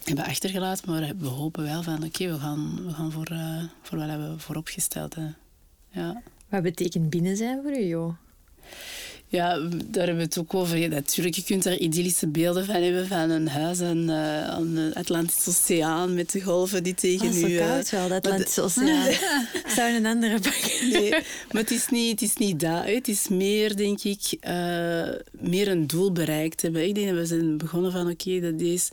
hebben 0.08 0.26
achtergelaten, 0.26 0.92
maar 0.92 1.12
we 1.18 1.28
hopen 1.28 1.64
wel 1.64 1.84
van 1.84 2.04
oké, 2.04 2.32
we 2.32 2.40
gaan, 2.40 2.80
we 2.86 2.94
gaan 2.94 3.12
voor, 3.12 3.26
eh, 3.28 3.64
voor 3.82 3.98
wat 3.98 4.08
we 4.08 4.34
vooropgesteld 4.38 5.16
hebben. 5.16 5.36
Ja. 5.92 6.22
Wat 6.50 6.62
betekent 6.64 7.10
binnen 7.10 7.38
zijn 7.38 7.60
voor 7.64 7.72
u, 7.78 7.84
joh? 7.86 8.14
ja, 9.30 9.58
daar 9.86 10.06
hebben 10.06 10.16
we 10.16 10.22
het 10.22 10.38
ook 10.40 10.54
over. 10.54 10.78
Ja, 10.78 10.88
natuurlijk, 10.88 11.36
je 11.36 11.44
kunt 11.44 11.64
daar 11.64 11.78
idyllische 11.78 12.28
beelden 12.28 12.66
van 12.66 12.76
hebben 12.76 13.08
van 13.08 13.30
een 13.30 13.48
huis 13.48 13.82
aan, 13.82 14.12
aan 14.12 14.74
de 14.74 14.92
Atlantische 14.94 15.50
Oceaan 15.50 16.14
met 16.14 16.32
de 16.32 16.42
golven 16.42 16.84
die 16.84 16.94
tegen 16.94 17.28
Oh, 17.30 17.38
u... 17.50 17.58
eh, 17.58 17.68
koud 17.68 17.90
wel, 17.90 18.08
de 18.08 18.14
Atlantische 18.14 18.62
Oceaan. 18.68 19.08
Ik 19.54 19.64
zou 19.76 19.94
een 19.94 20.06
andere 20.06 20.40
pakken. 20.40 20.90
Nee, 20.92 21.10
maar 21.52 21.62
het 21.62 21.72
is 21.72 21.88
niet, 21.90 22.12
het 22.12 22.22
is 22.22 22.36
niet 22.36 22.60
dat. 22.60 22.84
hè. 22.84 22.94
Het 22.94 23.08
is 23.08 23.28
meer, 23.28 23.76
denk 23.76 24.04
ik, 24.04 24.38
meer 25.32 25.68
een 25.68 25.88
doel 25.88 26.12
bereikt 26.12 26.62
hebben. 26.62 26.88
Ik 26.88 26.96
denk 26.96 27.08
dat 27.08 27.18
we 27.18 27.26
zijn 27.26 27.58
begonnen 27.58 27.92
van, 27.92 28.10
oké, 28.10 28.40
dat 28.40 28.60
deze 28.60 28.92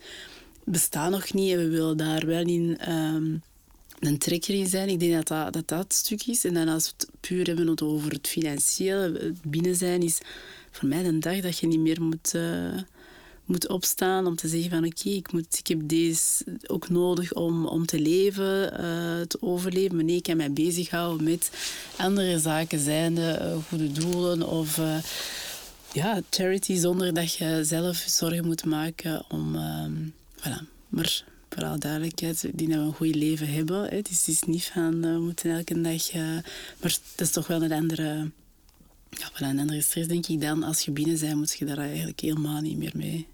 bestaat 0.64 1.10
nog 1.10 1.32
niet 1.32 1.52
en 1.52 1.58
we 1.58 1.68
willen 1.68 1.96
daar 1.96 2.26
wel 2.26 2.46
in 2.46 2.78
ehm, 2.78 3.34
een 3.98 4.18
trekker 4.18 4.54
in 4.54 4.66
zijn. 4.66 4.88
Ik 4.88 5.00
denk 5.00 5.12
dat 5.12 5.28
dat, 5.28 5.52
dat 5.52 5.68
dat 5.68 5.92
stuk 5.92 6.26
is. 6.26 6.44
En 6.44 6.54
dan 6.54 6.68
als 6.68 6.86
we 6.86 6.92
het 6.96 7.08
puur 7.20 7.46
hebben 7.46 7.82
over 7.82 8.12
het 8.12 8.28
financiële, 8.28 9.18
het 9.18 9.42
binnen 9.42 9.74
zijn, 9.76 10.02
is 10.02 10.20
voor 10.70 10.88
mij 10.88 11.04
een 11.04 11.20
dag 11.20 11.40
dat 11.40 11.58
je 11.58 11.66
niet 11.66 11.80
meer 11.80 12.02
moet... 12.02 12.34
eh, 12.34 12.78
moet 13.44 13.68
opstaan 13.68 14.26
om 14.26 14.36
te 14.36 14.48
zeggen 14.48 14.70
van 14.70 14.84
oké, 14.84 15.08
ik 15.08 15.32
ik, 15.32 15.46
ik 15.58 15.66
heb 15.66 15.80
deze 15.84 16.44
ook 16.66 16.88
nodig 16.88 17.32
om, 17.32 17.66
om 17.66 17.86
te 17.86 18.00
leven, 18.00 18.78
eh, 18.78 19.20
te 19.20 19.36
overleven. 19.40 19.96
Maar 19.96 20.04
nee, 20.04 20.16
ik 20.16 20.22
kan 20.22 20.36
mij 20.36 20.52
bezighouden 20.52 21.24
met 21.24 21.50
andere 21.96 22.38
zaken, 22.38 22.78
zijnde 22.78 23.30
eh, 23.30 23.56
goede 23.68 23.92
doelen 23.92 24.48
of 24.48 24.80
ja, 25.92 26.20
charity, 26.30 26.76
zonder 26.76 27.14
dat 27.14 27.34
je 27.34 27.60
zelf 27.64 28.04
zorgen 28.06 28.46
moet 28.46 28.64
maken 28.64 29.24
om... 29.28 29.54
ehm, 29.54 29.92
voilà. 30.44 30.72
Maar 30.88 31.24
voor 31.48 31.64
alle 31.64 31.78
duidelijkheid, 31.78 32.42
ik 32.42 32.58
denk 32.58 32.70
dat 32.70 32.80
we 32.80 32.86
een 32.86 32.94
goed 32.94 33.14
leven 33.14 33.52
hebben. 33.52 33.84
Hè. 33.84 33.96
Het, 33.96 34.10
is, 34.10 34.18
het 34.18 34.28
is 34.28 34.42
niet 34.42 34.64
van, 34.64 35.04
eh, 35.04 35.12
we 35.12 35.20
moeten 35.20 35.50
elke 35.50 35.80
dag... 35.80 36.10
eh, 36.10 36.22
maar 36.80 36.98
dat 37.14 37.26
is 37.26 37.30
toch 37.30 37.46
wel 37.46 37.62
een 37.62 37.72
andere... 37.72 38.30
Ja, 39.10 39.30
wel 39.38 39.48
een 39.48 39.58
andere 39.58 39.80
stress, 39.80 40.08
denk 40.08 40.26
ik. 40.26 40.40
Dan 40.40 40.62
als 40.62 40.80
je 40.80 40.90
binnen 40.90 41.20
bent, 41.20 41.36
moet 41.36 41.52
je 41.52 41.64
daar 41.64 41.78
eigenlijk 41.78 42.20
helemaal 42.20 42.60
niet 42.60 42.76
meer 42.76 42.92
mee 42.94 43.26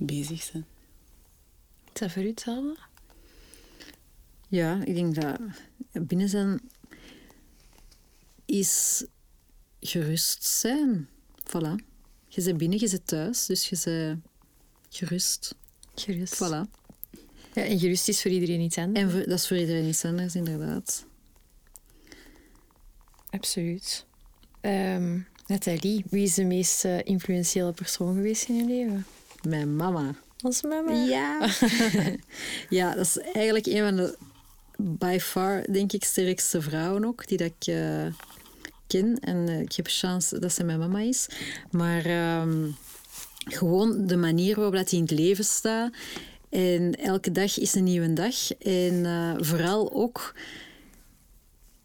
bezig 0.00 0.42
zijn. 0.42 0.66
Is 1.92 2.00
dat 2.00 2.12
voor 2.12 2.22
u 2.22 2.26
hetzelfde? 2.26 2.76
Ja, 4.48 4.84
ik 4.84 4.94
denk 4.94 5.14
dat 5.14 5.38
binnen 5.92 6.28
zijn... 6.28 6.60
is 8.44 9.04
gerust 9.80 10.44
zijn. 10.44 11.08
Voilà. 11.44 11.84
Je 12.28 12.42
bent 12.42 12.58
binnen, 12.58 12.80
je 12.80 12.88
zit 12.88 13.06
thuis, 13.06 13.46
dus 13.46 13.68
je 13.68 13.80
bent 13.84 14.20
gerust. 14.88 15.54
Gerust. 16.00 16.34
Voilà. 16.34 16.70
Ja, 17.54 17.62
en 17.64 17.78
gerust 17.78 18.08
is 18.08 18.22
voor 18.22 18.30
iedereen 18.30 18.60
iets 18.60 18.78
anders. 18.78 19.04
En 19.04 19.10
voor- 19.10 19.28
dat 19.28 19.38
is 19.38 19.46
voor 19.48 19.56
iedereen 19.56 19.88
iets 19.88 20.04
anders, 20.04 20.34
inderdaad. 20.34 21.04
Absoluut. 23.30 24.06
Ehm 24.60 25.18
Nathalie, 25.46 26.04
wie 26.10 26.22
is 26.22 26.34
de 26.34 26.44
meest 26.44 26.84
eh, 26.84 26.98
influentiële 27.04 27.72
persoon 27.72 28.14
geweest 28.14 28.48
in 28.48 28.54
je 28.54 28.64
leven? 28.64 29.06
Mijn 29.48 29.76
mama. 29.76 30.14
Onze 30.42 30.66
mama. 30.66 30.92
Ja. 30.92 31.48
ja, 32.78 32.94
dat 32.94 33.06
is 33.06 33.18
eigenlijk 33.18 33.66
een 33.66 33.78
van 33.82 33.96
de 33.96 34.16
by 34.76 35.18
far, 35.20 35.64
denk 35.72 35.92
ik, 35.92 36.04
sterkste 36.04 36.62
vrouwen 36.62 37.04
ook, 37.04 37.26
die 37.26 37.38
dat 37.38 37.52
ik 37.58 37.66
eh, 37.74 38.06
ken. 38.86 39.18
En 39.20 39.48
eh, 39.48 39.60
ik 39.60 39.72
heb 39.72 39.86
chance 39.88 40.38
dat 40.38 40.52
ze 40.52 40.64
mijn 40.64 40.78
mama 40.78 41.00
is. 41.00 41.28
Maar 41.70 42.04
ehm, 42.04 42.70
gewoon 43.48 44.06
de 44.06 44.16
manier 44.16 44.54
waarop 44.54 44.74
dat 44.74 44.88
die 44.88 44.98
in 44.98 45.04
het 45.04 45.18
leven 45.18 45.44
staat. 45.44 45.90
En 46.50 46.94
elke 46.94 47.32
dag 47.32 47.58
is 47.58 47.74
een 47.74 47.84
nieuwe 47.84 48.12
dag. 48.12 48.52
En 48.52 49.06
eh, 49.06 49.34
vooral 49.38 49.92
ook... 49.92 50.34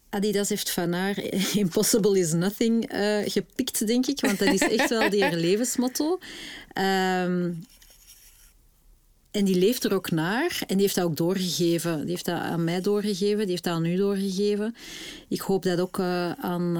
Adidas 0.10 0.50
heeft 0.50 0.70
van 0.70 0.94
haar 0.94 1.24
Impossible 1.56 2.20
is 2.20 2.34
Nothing 2.34 2.88
eh, 2.88 3.18
gepikt, 3.26 3.88
denk 3.88 4.06
ik. 4.06 4.22
Want 4.22 4.40
dat 4.40 4.54
is 4.54 4.62
echt 4.62 4.90
wel 4.90 5.10
die 5.10 5.24
haar 5.24 5.36
levensmotto. 5.36 6.20
Ehm, 6.74 7.52
en 9.32 9.46
die 9.46 9.56
leeft 9.56 9.84
er 9.84 9.94
ook 9.94 10.12
naar. 10.12 10.60
En 10.60 10.76
die 10.76 10.82
heeft 10.82 10.96
dat 10.96 11.06
ook 11.06 11.18
doorgegeven. 11.18 12.00
Die 12.00 12.10
heeft 12.10 12.26
dat 12.26 12.40
aan 12.40 12.64
mij 12.64 12.82
doorgegeven. 12.82 13.38
Die 13.38 13.50
heeft 13.50 13.64
dat 13.64 13.74
aan 13.74 13.86
u 13.86 13.96
doorgegeven. 13.96 14.76
Ik 15.28 15.42
hoop 15.42 15.64
dat 15.64 15.80
ook 15.80 16.00
eh, 16.00 16.32
aan 16.32 16.72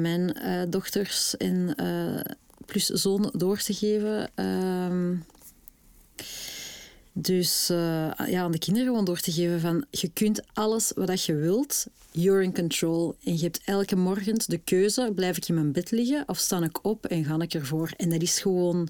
mijn 0.00 0.36
dochters 0.70 1.36
en 1.36 1.74
plus 2.70 2.86
zoon 2.86 3.30
door 3.32 3.58
te 3.58 3.74
geven. 3.74 4.30
Ehm, 4.34 5.16
dus 7.12 7.70
eh, 7.70 8.10
ja, 8.26 8.42
aan 8.42 8.52
de 8.52 8.58
kinderen 8.58 8.88
gewoon 8.88 9.04
door 9.04 9.20
te 9.20 9.32
geven 9.32 9.60
van 9.60 9.84
je 9.90 10.10
kunt 10.12 10.40
alles 10.52 10.92
wat 10.94 11.24
je 11.24 11.34
wilt, 11.34 11.86
you're 12.10 12.42
in 12.42 12.54
control. 12.54 13.16
En 13.24 13.36
je 13.36 13.42
hebt 13.42 13.60
elke 13.64 13.96
morgen 13.96 14.38
de 14.46 14.58
keuze, 14.58 15.12
blijf 15.14 15.36
ik 15.36 15.48
in 15.48 15.54
mijn 15.54 15.72
bed 15.72 15.90
liggen 15.90 16.22
of 16.26 16.38
sta 16.38 16.62
ik 16.62 16.84
op 16.84 17.06
en 17.06 17.24
ga 17.24 17.40
ik 17.40 17.54
ervoor. 17.54 17.92
En 17.96 18.10
dat 18.10 18.22
is 18.22 18.40
gewoon 18.40 18.88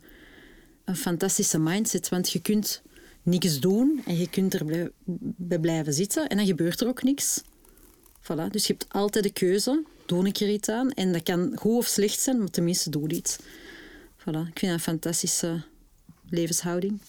een 0.84 0.96
fantastische 0.96 1.58
mindset, 1.58 2.08
want 2.08 2.30
je 2.30 2.40
kunt 2.40 2.82
niks 3.22 3.60
doen 3.60 4.02
en 4.06 4.16
je 4.16 4.30
kunt 4.30 4.54
er 4.54 4.90
blijven 5.60 5.92
zitten 5.92 6.28
en 6.28 6.36
dan 6.36 6.46
gebeurt 6.46 6.80
er 6.80 6.88
ook 6.88 7.02
niks. 7.02 7.42
Voilà. 8.22 8.50
Dus 8.50 8.66
je 8.66 8.72
hebt 8.72 8.86
altijd 8.88 9.24
de 9.24 9.32
keuze, 9.32 9.82
doe 10.06 10.26
ik 10.26 10.36
er 10.36 10.50
iets 10.50 10.68
aan? 10.68 10.90
En 10.90 11.12
dat 11.12 11.22
kan 11.22 11.52
goed 11.56 11.76
of 11.76 11.86
slecht 11.86 12.20
zijn, 12.20 12.38
maar 12.38 12.50
tenminste 12.50 12.90
doe 12.90 13.08
iets. 13.08 13.38
Voilà. 14.20 14.48
Ik 14.52 14.58
vind 14.58 14.60
dat 14.60 14.70
een 14.70 14.80
fantastische 14.80 15.62
levenshouding. 16.30 17.00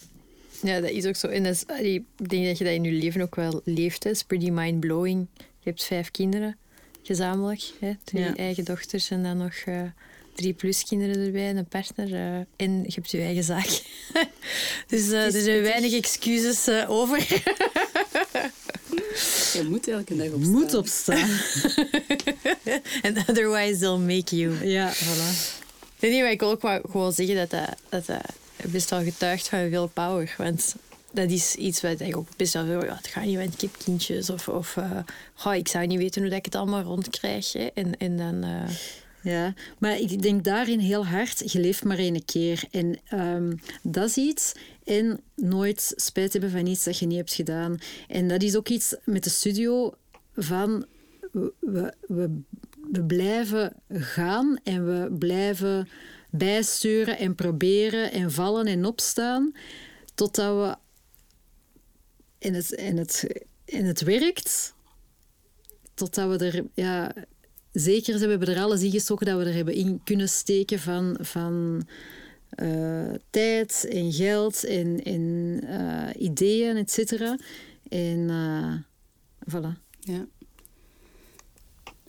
Ja, 0.62 0.80
dat 0.80 0.90
is 0.90 1.06
ook 1.06 1.16
zo. 1.16 1.26
En 1.26 1.42
dat 1.42 1.52
is, 1.54 1.62
ik 1.84 2.28
denk 2.28 2.46
dat 2.46 2.58
je 2.58 2.64
dat 2.64 2.72
in 2.72 2.84
je 2.84 2.90
leven 2.92 3.20
ook 3.20 3.34
wel 3.34 3.60
leeft. 3.64 4.04
Het 4.04 4.12
is 4.14 4.22
pretty 4.22 4.50
mind-blowing. 4.50 5.26
Je 5.36 5.44
hebt 5.68 5.84
vijf 5.84 6.10
kinderen, 6.10 6.56
gezamenlijk. 7.02 7.70
Hè? 7.80 7.92
Twee 8.04 8.22
Ja. 8.22 8.36
eigen 8.36 8.64
dochters 8.64 9.10
en 9.10 9.22
dan 9.22 9.36
nog 9.36 9.52
eh, 9.54 9.82
drie 10.34 10.52
plus 10.52 10.84
kinderen 10.84 11.26
erbij 11.26 11.48
en 11.48 11.56
een 11.56 11.66
partner. 11.66 12.14
eh, 12.14 12.34
en 12.56 12.82
je 12.82 12.92
hebt 12.94 13.10
je 13.10 13.20
eigen 13.20 13.44
zaak. 13.44 13.82
dus 14.86 15.10
eh, 15.10 15.34
er 15.34 15.40
zijn 15.42 15.62
weinig 15.62 15.92
excuses 15.92 16.66
eh, 16.66 16.90
over. 16.90 17.18
Je 19.52 19.64
moet 19.68 19.88
elke 19.88 20.16
dag 20.16 20.26
opstaan. 20.32 20.50
Moet 20.50 20.74
opstaan. 20.74 21.28
And 23.06 23.28
otherwise 23.28 23.78
they'll 23.78 23.98
make 23.98 24.36
you. 24.36 24.66
ja, 24.68 24.92
voilà. 24.94 25.60
Nee, 26.02 26.10
nee, 26.10 26.22
maar 26.22 26.30
ik 26.30 26.40
wil 26.40 26.50
ook 26.50 26.62
wel 26.62 26.80
gewoon 26.90 27.12
zeggen 27.12 27.36
dat 27.36 27.50
dat, 27.50 28.06
dat, 28.06 28.20
best 28.70 28.90
wel 28.90 29.02
getuigt 29.02 29.48
van 29.48 29.68
veel 29.68 29.86
power. 29.86 30.34
Want 30.38 30.74
dat 31.12 31.30
is 31.30 31.54
iets 31.54 31.80
wat 31.80 32.00
ik 32.00 32.16
ook 32.16 32.28
best 32.36 32.52
wel 32.52 32.64
veel... 32.64 32.84
Ja, 32.84 32.96
het 32.96 33.06
gaat 33.06 33.24
niet, 33.24 33.36
want 33.36 33.52
ik 33.54 33.60
heb 33.60 33.70
kindjes. 33.84 34.30
Of, 34.30 34.48
of 34.48 34.76
eh, 34.76 35.54
ik 35.56 35.68
zou 35.68 35.86
niet 35.86 35.98
weten 35.98 36.20
hoe 36.20 36.30
dat 36.30 36.38
ik 36.38 36.44
het 36.44 36.54
allemaal 36.54 36.82
rondkrijg. 36.82 37.52
Hè. 37.52 37.66
En, 37.74 37.96
en 37.96 38.16
dan... 38.16 38.42
eh, 38.42 38.74
Ja, 39.22 39.54
maar 39.78 39.98
ik 39.98 40.22
denk 40.22 40.44
daarin 40.44 40.78
heel 40.78 41.06
hard, 41.06 41.52
je 41.52 41.60
leeft 41.60 41.84
maar 41.84 41.98
één 41.98 42.24
keer. 42.24 42.62
En 42.70 42.98
ehm, 43.08 43.52
dat 43.82 44.08
is 44.08 44.16
iets. 44.16 44.52
En 44.84 45.20
nooit 45.34 45.92
spijt 45.96 46.32
hebben 46.32 46.50
van 46.50 46.66
iets 46.66 46.84
dat 46.84 46.98
je 46.98 47.06
niet 47.06 47.16
hebt 47.16 47.32
gedaan. 47.34 47.78
En 48.08 48.28
dat 48.28 48.42
is 48.42 48.56
ook 48.56 48.68
iets 48.68 48.94
met 49.04 49.24
de 49.24 49.30
studio 49.30 49.94
van... 50.36 50.86
We, 51.60 51.92
we, 52.06 52.40
we 52.92 53.04
blijven 53.04 53.72
gaan 53.88 54.60
en 54.64 54.86
we 54.86 55.16
blijven 55.18 55.88
bijsturen 56.30 57.18
en 57.18 57.34
proberen 57.34 58.12
en 58.12 58.30
vallen 58.30 58.66
en 58.66 58.84
opstaan. 58.84 59.52
Totdat 60.14 60.56
we... 60.56 60.76
En 62.38 62.54
het, 62.54 62.74
en 62.74 62.96
het, 62.96 63.26
en 63.64 63.84
het 63.84 64.02
werkt 64.02 64.74
totdat 65.94 66.38
we 66.38 66.46
er 66.46 66.64
ja, 66.74 67.14
zeker 67.72 68.18
zijn, 68.18 68.24
we 68.24 68.30
hebben 68.30 68.54
er 68.54 68.62
alles 68.62 68.82
in 68.82 68.90
gestoken 68.90 69.26
dat 69.26 69.38
we 69.38 69.44
er 69.44 69.54
hebben 69.54 69.74
in 69.74 70.00
kunnen 70.04 70.28
steken 70.28 70.78
van, 70.78 71.16
van 71.20 71.86
eh, 72.48 73.12
tijd 73.30 73.86
en 73.90 74.12
geld 74.12 74.64
en, 74.64 75.02
en 75.02 75.58
eh, 75.66 76.22
ideeën, 76.22 76.76
et 76.76 76.90
cetera. 76.90 77.38
En 77.88 78.30
eh, 78.30 78.74
voilà. 79.54 79.80
Ja. 80.00 80.26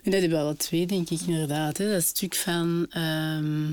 Dat 0.04 0.14
hebben 0.14 0.30
we 0.30 0.44
alle 0.44 0.56
twee, 0.56 0.86
denk 0.86 1.10
ik, 1.10 1.22
inderdaad. 1.22 1.78
Hè. 1.78 1.92
Dat 1.92 2.04
stuk 2.04 2.36
van... 2.36 2.86
ehm, 2.90 3.68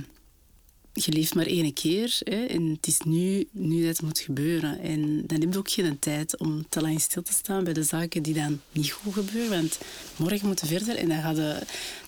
je 0.92 1.12
leeft 1.12 1.34
maar 1.34 1.46
één 1.46 1.72
keer 1.72 2.18
hè, 2.24 2.44
en 2.44 2.66
het 2.66 2.86
is 2.86 3.00
nu, 3.00 3.48
nu 3.50 3.78
dat 3.80 3.88
het 3.88 4.02
moet 4.02 4.18
gebeuren. 4.18 4.80
En 4.80 5.26
dan 5.26 5.40
heb 5.40 5.52
je 5.52 5.58
ook 5.58 5.70
geen 5.70 5.98
tijd 5.98 6.38
om 6.38 6.68
te 6.68 6.80
lang 6.80 7.00
stil 7.00 7.22
te 7.22 7.32
staan 7.32 7.64
bij 7.64 7.72
de 7.72 7.82
zaken 7.82 8.22
die 8.22 8.34
dan 8.34 8.60
niet 8.72 8.90
goed 8.90 9.12
gebeuren. 9.12 9.50
Want 9.50 9.78
morgen 10.16 10.46
moeten 10.46 10.68
we 10.68 10.76
verder 10.76 10.96
en 10.96 11.08
dan 11.08 11.22
gaat 11.22 11.36
de... 11.36 11.58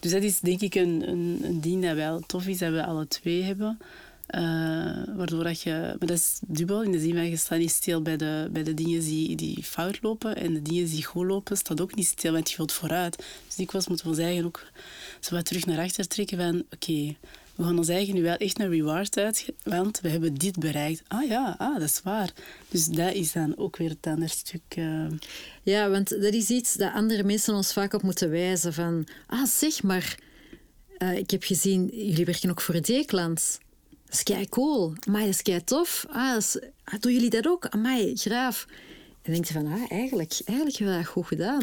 Dus 0.00 0.10
dat 0.10 0.22
is 0.22 0.40
denk 0.40 0.60
ik 0.60 0.74
een, 0.74 1.08
een, 1.08 1.40
een 1.42 1.60
ding 1.60 1.82
dat 1.82 1.94
wel 1.94 2.20
tof 2.26 2.46
is, 2.46 2.58
dat 2.58 2.72
we 2.72 2.84
alle 2.84 3.08
twee 3.08 3.42
hebben. 3.42 3.78
Eh, 4.32 4.42
waardoor 5.16 5.44
dat 5.44 5.60
je... 5.60 5.70
Maar 5.70 6.08
dat 6.08 6.16
is 6.16 6.38
dubbel, 6.46 6.82
in 6.82 6.92
de 6.92 7.00
zin 7.00 7.14
van 7.14 7.28
je 7.28 7.36
staat 7.36 7.58
niet 7.58 7.70
stil 7.70 8.02
bij 8.02 8.16
de, 8.16 8.48
bij 8.52 8.62
de 8.62 8.74
dingen 8.74 9.00
die, 9.00 9.36
die 9.36 9.62
fout 9.62 9.98
lopen. 10.02 10.36
En 10.36 10.54
de 10.54 10.62
dingen 10.62 10.86
die 10.86 11.04
goed 11.04 11.26
lopen, 11.26 11.56
staat 11.56 11.80
ook 11.80 11.94
niet 11.94 12.06
stil, 12.06 12.32
want 12.32 12.50
je 12.50 12.56
wilt 12.56 12.72
vooruit. 12.72 13.16
Dus 13.46 13.54
dikwijls 13.54 13.88
moeten 13.88 14.06
we 14.06 14.12
ons 14.12 14.22
eigen 14.22 14.44
ook 14.44 14.66
zo 15.20 15.34
wat 15.34 15.44
terug 15.44 15.66
naar 15.66 15.78
achter 15.78 16.06
trekken 16.08 16.38
van... 16.38 16.64
Oké, 16.70 17.16
we 17.54 17.62
gaan 17.64 17.78
ons 17.78 17.88
eigen 17.88 18.14
nu 18.14 18.22
wel 18.22 18.36
echt 18.36 18.60
een 18.60 18.68
reward 18.68 19.16
uit, 19.18 19.52
want 19.62 20.00
we 20.00 20.08
hebben 20.08 20.34
dit 20.34 20.58
bereikt. 20.58 21.02
Ah 21.08 21.28
ja, 21.28 21.54
ah, 21.58 21.74
dat 21.74 21.88
is 21.88 22.00
waar. 22.04 22.30
Dus 22.68 22.86
dat 22.86 23.14
is 23.14 23.32
dan 23.32 23.56
ook 23.56 23.76
weer 23.76 23.88
het 23.88 24.06
andere 24.06 24.30
stuk... 24.30 24.62
eh, 24.68 25.06
Ja, 25.62 25.90
want 25.90 26.08
dat 26.08 26.34
is 26.34 26.48
iets 26.50 26.74
dat 26.74 26.92
andere 26.92 27.24
mensen 27.24 27.54
ons 27.54 27.72
vaak 27.72 27.92
op 27.92 28.02
moeten 28.02 28.30
wijzen. 28.30 28.72
Van, 28.74 29.06
ah 29.26 29.46
zeg 29.46 29.82
maar, 29.82 30.18
eh, 30.98 31.16
ik 31.16 31.30
heb 31.30 31.42
gezien, 31.42 31.90
jullie 31.92 32.24
werken 32.24 32.50
ook 32.50 32.60
voor 32.60 32.82
Dekland. 32.82 33.58
Dat 34.12 34.20
is 34.20 34.34
kei 34.34 34.48
cool. 34.48 34.92
Amai, 35.06 35.24
dat 35.24 35.34
is 35.34 35.42
kei 35.42 35.64
tof. 35.64 36.06
Ah, 36.10 36.36
is, 36.36 36.58
ah, 36.84 37.00
doen 37.00 37.12
jullie 37.12 37.30
dat 37.30 37.46
ook? 37.46 37.66
Amai, 37.66 38.16
graaf. 38.16 38.66
En 39.22 39.32
denk 39.32 39.44
je 39.44 39.52
van, 39.52 39.66
ah, 39.66 39.90
eigenlijk, 39.90 40.40
eigenlijk 40.44 40.78
hebben 40.78 40.96
we 40.96 41.02
dat 41.02 41.12
goed 41.12 41.26
gedaan. 41.26 41.62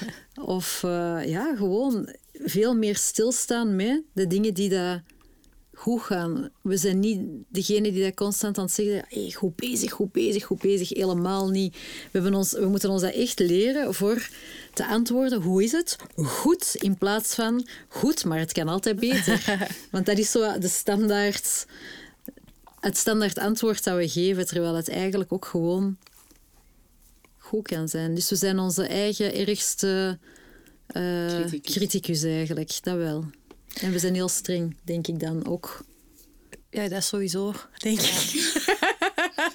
of 0.56 0.82
eh, 0.82 1.20
ja, 1.24 1.56
gewoon 1.56 2.14
veel 2.32 2.74
meer 2.74 2.96
stilstaan 2.96 3.76
met 3.76 4.02
de 4.12 4.26
dingen 4.26 4.54
die 4.54 4.68
dat 4.68 5.00
goed 5.80 6.02
gaan. 6.02 6.50
We 6.60 6.76
zijn 6.76 7.00
niet 7.00 7.20
degene 7.48 7.92
die 7.92 8.02
dat 8.02 8.14
constant 8.14 8.58
aan 8.58 8.64
het 8.64 8.72
zeggen 8.72 9.04
hey, 9.08 9.30
goed 9.30 9.56
bezig, 9.56 9.92
goed 9.92 10.12
bezig, 10.12 10.44
goed 10.44 10.60
bezig. 10.60 10.88
Helemaal 10.88 11.48
niet. 11.48 11.74
We, 11.74 12.08
hebben 12.10 12.34
ons, 12.34 12.52
we 12.52 12.66
moeten 12.66 12.90
ons 12.90 13.02
dat 13.02 13.12
echt 13.12 13.38
leren 13.38 13.94
voor 13.94 14.28
te 14.74 14.86
antwoorden. 14.86 15.42
Hoe 15.42 15.62
is 15.62 15.72
het? 15.72 15.96
Goed, 16.16 16.74
in 16.74 16.98
plaats 16.98 17.34
van 17.34 17.66
goed, 17.88 18.24
maar 18.24 18.38
het 18.38 18.52
kan 18.52 18.68
altijd 18.68 19.00
beter. 19.00 19.68
Want 19.90 20.06
dat 20.06 20.18
is 20.18 20.30
zo 20.30 20.58
de 20.58 20.68
standaard, 20.68 21.66
het 22.80 22.96
standaard 22.96 23.38
antwoord 23.38 23.84
dat 23.84 23.96
we 23.96 24.08
geven, 24.08 24.46
terwijl 24.46 24.74
het 24.74 24.88
eigenlijk 24.88 25.32
ook 25.32 25.44
gewoon 25.44 25.96
goed 27.38 27.68
kan 27.68 27.88
zijn. 27.88 28.14
Dus 28.14 28.30
we 28.30 28.36
zijn 28.36 28.58
onze 28.58 28.86
eigen 28.86 29.34
ergste 29.34 30.18
Criticus. 30.86 31.74
criticus 31.74 32.22
eigenlijk, 32.22 32.78
dat 32.82 32.96
wel. 32.96 33.24
En 33.74 33.92
we 33.92 33.98
zijn 33.98 34.14
heel 34.14 34.28
streng, 34.28 34.76
denk 34.82 35.06
ik 35.06 35.20
dan 35.20 35.46
ook. 35.46 35.84
ja, 36.70 36.88
dat 36.88 36.98
is 36.98 37.06
sowieso, 37.06 37.54
denk 37.78 38.00
ik. 38.00 38.62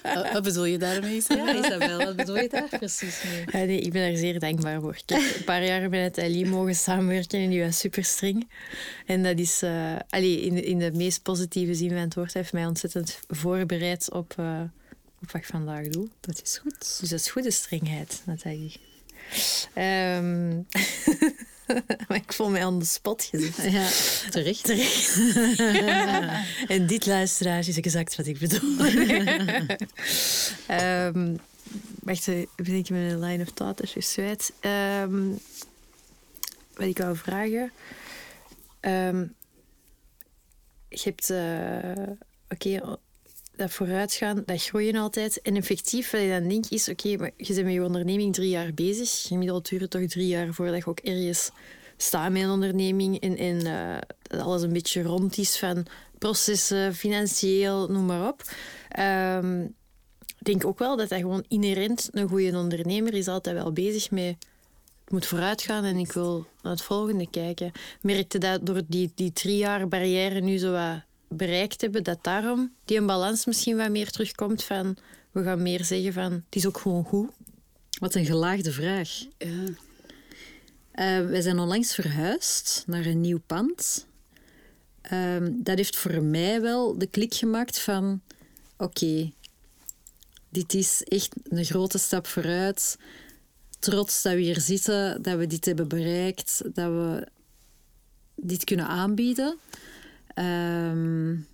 wat- 0.04 0.32
wat 0.34 0.44
bedoel 0.44 0.66
je 0.66 0.78
daarmee? 0.78 1.22
Sarah? 1.22 1.56
Isabel, 1.66 1.98
wat 1.98 2.16
bedoel 2.16 2.38
je 2.38 2.50
daar 2.50 2.70
precies 2.70 3.24
mee? 3.24 3.44
Ja, 3.62 3.68
nee, 3.68 3.80
ik 3.80 3.92
ben 3.92 4.10
daar 4.10 4.18
zeer 4.20 4.40
dankbaar 4.40 4.82
voor. 4.82 4.96
Ik 4.96 5.10
heb 5.10 5.36
een 5.38 5.44
paar 5.44 5.66
jaar 5.66 5.90
met 5.90 6.18
Ali 6.20 6.46
mogen 6.46 6.76
samenwerken 6.76 7.40
en 7.40 7.50
die 7.50 7.64
was 7.64 7.80
super 7.80 8.04
streng. 8.04 8.50
En 9.06 9.24
dat 9.24 9.40
is, 9.40 9.62
eh 9.62 9.96
allee, 10.10 10.42
in, 10.42 10.56
de, 10.56 10.62
in 10.64 10.80
de 10.80 10.92
meest 10.92 11.22
positieve 11.22 11.74
zin 11.76 11.90
van 11.90 11.98
het 11.98 12.14
woord, 12.16 12.34
heeft 12.34 12.54
mij 12.54 12.66
ontzettend 12.66 13.20
voorbereid 13.28 14.12
op, 14.12 14.34
eh, 14.38 14.62
op 15.22 15.32
wat 15.32 15.42
ik 15.42 15.48
vandaag 15.48 15.88
doe. 15.88 16.08
Dat 16.20 16.42
is 16.44 16.58
goed. 16.58 16.98
Dus 17.00 17.10
dat 17.10 17.20
is 17.20 17.30
goede 17.30 17.52
strengheid, 17.52 18.22
Nathalie. 18.26 18.74
Ehm 19.74 20.60
maar 22.08 22.18
ik 22.18 22.34
voel 22.34 22.50
mij 22.50 22.66
aan 22.66 22.80
de 22.80 22.86
spot 22.86 23.24
gezet. 23.24 23.72
Ja, 23.72 23.90
terecht. 24.30 24.64
Terecht. 24.64 25.20
en 26.76 26.88
dit 26.88 27.06
luisteraar 27.06 27.60
is 27.60 27.78
exact 27.78 28.16
wat 28.16 28.26
ik 28.26 28.40
bedoel. 28.40 28.80
um, 30.70 31.40
wacht, 32.00 32.28
even 32.28 32.48
denk 32.56 32.90
met 32.90 33.12
een 33.12 33.20
line 33.20 33.44
of 33.44 33.52
thought 33.52 33.82
als 33.82 33.94
je 33.94 34.02
zwijt. 34.02 34.54
Um, 35.02 35.40
wat 36.74 36.88
ik 36.88 36.98
wou 36.98 37.18
vragen. 37.18 37.72
Um, 38.82 39.34
je 40.90 41.02
hebt... 41.04 41.30
Uh, 41.30 42.16
Oké, 42.50 42.68
okay, 42.68 42.98
dat 43.58 43.72
vooruitgaan, 43.72 44.44
dat 44.46 44.64
groeien 44.64 44.96
altijd. 44.96 45.42
En 45.42 45.56
effectief, 45.56 46.12
wat 46.12 46.22
je 46.22 46.30
dan 46.30 46.48
denkt, 46.48 46.72
is... 46.72 46.90
Oké, 46.90 47.18
maar 47.18 47.32
je 47.38 47.54
bent 47.54 47.64
met 47.64 47.74
je 47.74 47.84
onderneming 47.84 48.34
drie 48.34 48.50
jaar 48.50 48.74
bezig. 48.74 49.22
Gemiddeld 49.28 49.70
duurt 49.70 49.82
het 49.82 49.92
toch 49.92 50.06
drie 50.06 50.28
jaar 50.28 50.54
voordat 50.54 50.78
je 50.78 50.86
ook 50.86 51.00
ergens 51.00 51.52
staat 51.98 52.32
met 52.32 52.42
een 52.42 52.50
onderneming. 52.50 53.20
En, 53.20 53.38
en 53.38 53.66
uh, 53.66 54.44
alles 54.44 54.62
een 54.62 54.74
beetje 54.74 55.02
rond 55.02 55.38
is 55.38 55.58
van 55.58 55.86
processen, 56.18 56.96
financieel, 56.96 57.88
noem 57.88 58.06
maar 58.06 58.28
op. 58.28 58.42
Um, 59.00 59.64
ik 60.40 60.46
denk 60.52 60.66
ook 60.66 60.80
wel 60.80 60.98
dat 60.98 61.10
dat 61.10 61.20
gewoon 61.20 61.46
inherent 61.48 62.10
een 62.12 62.28
goede 62.28 62.58
ondernemer 62.58 63.14
is. 63.14 63.28
Altijd 63.28 63.56
wel 63.56 63.72
bezig 63.72 64.12
met... 64.12 64.36
Het 65.04 65.14
moet 65.14 65.26
vooruitgaan 65.26 65.84
en 65.84 65.98
ik 65.98 66.12
wil 66.12 66.46
naar 66.62 66.72
het 66.72 66.82
volgende 66.82 67.30
kijken. 67.30 67.72
Merkte 68.02 68.38
dat 68.38 68.66
door 68.66 68.82
die, 68.88 69.12
die 69.16 69.34
drie 69.34 69.58
jaar 69.58 69.88
barrière 69.88 70.40
nu 70.40 70.58
zo 70.58 70.72
wat 70.72 71.02
bereikt 71.28 71.82
hebben, 71.82 72.04
dat 72.04 72.24
daarom 72.24 72.74
die 72.86 72.98
een 72.98 73.06
balans 73.06 73.46
misschien 73.46 73.78
wat 73.78 73.90
meer 73.90 74.12
terugkomt 74.12 74.64
van 74.64 74.98
we 75.32 75.44
gaan 75.44 75.62
meer 75.62 75.84
zeggen 75.84 76.14
van 76.14 76.32
het 76.32 76.56
is 76.56 76.66
ook 76.66 76.78
gewoon 76.78 77.04
goed. 77.04 77.30
Wat 78.00 78.16
een 78.16 78.26
gelaagde 78.26 78.72
vraag. 78.72 79.10
Ja. 79.38 79.64
Uh, 80.96 81.30
wij 81.30 81.42
zijn 81.42 81.60
onlangs 81.60 81.94
verhuisd 81.94 82.84
naar 82.88 83.06
een 83.06 83.22
nieuw 83.22 83.40
pand. 83.46 84.08
Uh, 85.12 85.48
dat 85.52 85.78
heeft 85.78 85.96
voor 85.96 86.24
mij 86.24 86.62
wel 86.62 86.98
de 86.98 87.08
klik 87.08 87.34
gemaakt 87.34 87.80
van 87.80 88.22
oké, 88.78 89.32
dit 90.50 90.74
is 90.74 91.04
echt 91.04 91.36
een 91.44 91.66
grote 91.66 91.98
stap 91.98 92.28
vooruit. 92.28 92.98
Trots 93.80 94.22
dat 94.22 94.34
we 94.34 94.40
hier 94.40 94.60
zitten, 94.60 95.22
dat 95.22 95.38
we 95.38 95.48
dit 95.48 95.66
hebben 95.66 95.88
bereikt, 95.88 96.62
dat 96.74 96.92
we 96.92 97.28
dit 98.36 98.64
kunnen 98.64 98.88
aanbieden. 98.88 99.58
Um, 100.36 101.48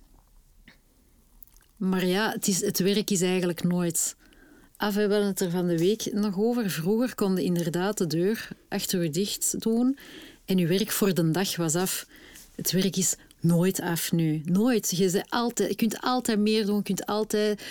maar 1.76 2.06
ja, 2.06 2.30
het, 2.32 2.48
is, 2.48 2.60
het 2.60 2.78
werk 2.78 3.10
is 3.10 3.20
eigenlijk 3.20 3.62
nooit 3.62 4.16
af. 4.76 4.94
We 4.94 5.00
hebben 5.00 5.26
het 5.26 5.40
er 5.40 5.50
van 5.50 5.66
de 5.66 5.78
week 5.78 6.12
nog 6.12 6.38
over. 6.38 6.70
Vroeger 6.70 7.14
konden 7.14 7.44
inderdaad 7.44 7.98
de 7.98 8.06
deur 8.06 8.48
achter 8.68 9.02
u 9.02 9.10
dicht 9.10 9.60
doen 9.60 9.98
en 10.44 10.58
uw 10.58 10.66
werk 10.66 10.90
voor 10.90 11.14
de 11.14 11.30
dag 11.30 11.56
was 11.56 11.74
af. 11.74 12.06
Het 12.54 12.72
werk 12.72 12.96
is 12.96 13.16
nooit 13.40 13.80
af 13.80 14.12
nu. 14.12 14.42
Nooit. 14.44 14.96
Je, 14.96 15.24
altijd, 15.28 15.68
je 15.68 15.76
kunt 15.76 16.00
altijd 16.00 16.38
meer 16.38 16.66
doen, 16.66 16.76
je 16.76 16.82
kunt 16.82 17.06
altijd... 17.06 17.62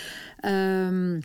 Um, 0.45 1.19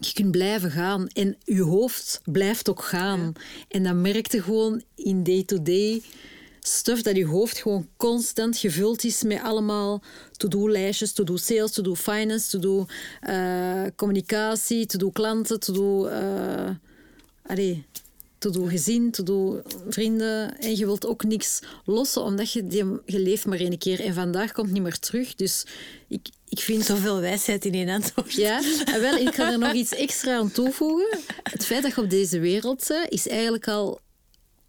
je 0.00 0.12
kunt 0.12 0.30
blijven 0.30 0.70
gaan. 0.70 1.08
En 1.08 1.36
je 1.44 1.62
hoofd 1.62 2.20
blijft 2.24 2.68
ook 2.68 2.82
gaan. 2.82 3.32
En 3.68 3.82
dat 3.82 3.94
merkte 3.94 4.42
gewoon 4.42 4.82
in 4.94 5.22
day-to-day... 5.22 5.64
day 5.64 6.00
to 6.00 6.02
day 6.02 6.02
stuff 6.66 7.02
dat 7.02 7.16
je 7.16 7.26
hoofd 7.26 7.58
gewoon 7.58 7.88
constant 7.96 8.56
gevuld 8.56 9.04
is 9.04 9.22
met 9.22 9.42
allemaal 9.42 10.02
to-do-lijstjes, 10.36 11.12
to-do 11.12 11.36
sales, 11.36 11.72
to-do 11.72 11.94
finance, 11.94 12.48
to-do 12.48 12.86
uh, 13.28 13.82
communicatie, 13.96 14.86
to-do 14.86 15.10
klanten, 15.10 15.60
to-do... 15.60 16.08
Uh, 16.08 16.70
allee, 17.46 17.84
to-do 18.38 18.64
gezin, 18.64 19.10
to-do 19.10 19.62
vrienden. 19.88 20.58
En 20.58 20.76
je 20.76 20.84
wilt 20.84 21.06
ook 21.06 21.24
niks 21.24 21.60
lossen, 21.84 22.22
omdat 22.22 22.52
je, 22.52 22.66
die, 22.66 22.84
je 23.04 23.18
leeft 23.18 23.46
maar 23.46 23.58
één 23.58 23.78
keer. 23.78 24.00
En 24.00 24.14
vandaag 24.14 24.52
komt 24.52 24.72
niet 24.72 24.82
meer 24.82 24.98
terug. 24.98 25.34
Dus 25.34 25.66
ik, 26.08 26.28
ik 26.48 26.60
vind... 26.60 26.84
Zoveel 26.84 27.20
wijsheid 27.20 27.64
in 27.64 27.74
één 27.74 27.88
antwoord. 27.88 28.32
Ja, 28.32 28.62
en 28.84 29.00
wel, 29.00 29.16
ik 29.16 29.32
kan 29.32 29.52
er 29.52 29.58
nog 29.58 29.72
iets 29.72 29.94
extra 29.94 30.36
aan 30.36 30.50
toevoegen. 30.50 31.18
Het 31.42 31.64
feit 31.64 31.82
dat 31.82 31.94
je 31.94 32.00
op 32.00 32.10
deze 32.10 32.38
wereld 32.38 32.84
bent, 32.88 33.10
is 33.10 33.28
eigenlijk 33.28 33.68
al 33.68 34.00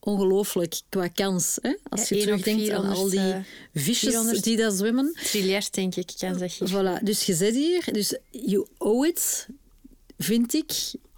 ongelooflijk 0.08 0.82
qua 0.90 1.08
kans. 1.08 1.58
Hè? 1.62 1.76
Als 1.90 2.10
je 2.10 2.18
terugdenkt 2.18 2.70
aan 2.70 2.86
al 2.86 3.10
die 3.10 3.20
eh, 3.20 3.40
visjes 3.74 4.42
die 4.42 4.58
daar 4.58 4.72
zwemmen. 4.72 5.14
Triljard, 5.24 5.74
denk 5.74 5.96
ik, 5.96 6.14
kan 6.18 6.38
zeggen. 6.38 6.70
Voilà, 6.70 7.04
dus 7.04 7.24
je 7.24 7.34
zit 7.34 7.56
hier. 7.56 7.84
Dus 7.92 8.18
you 8.32 8.68
owe 8.78 9.08
it, 9.08 9.48
vind 10.18 10.54
ik, 10.54 10.72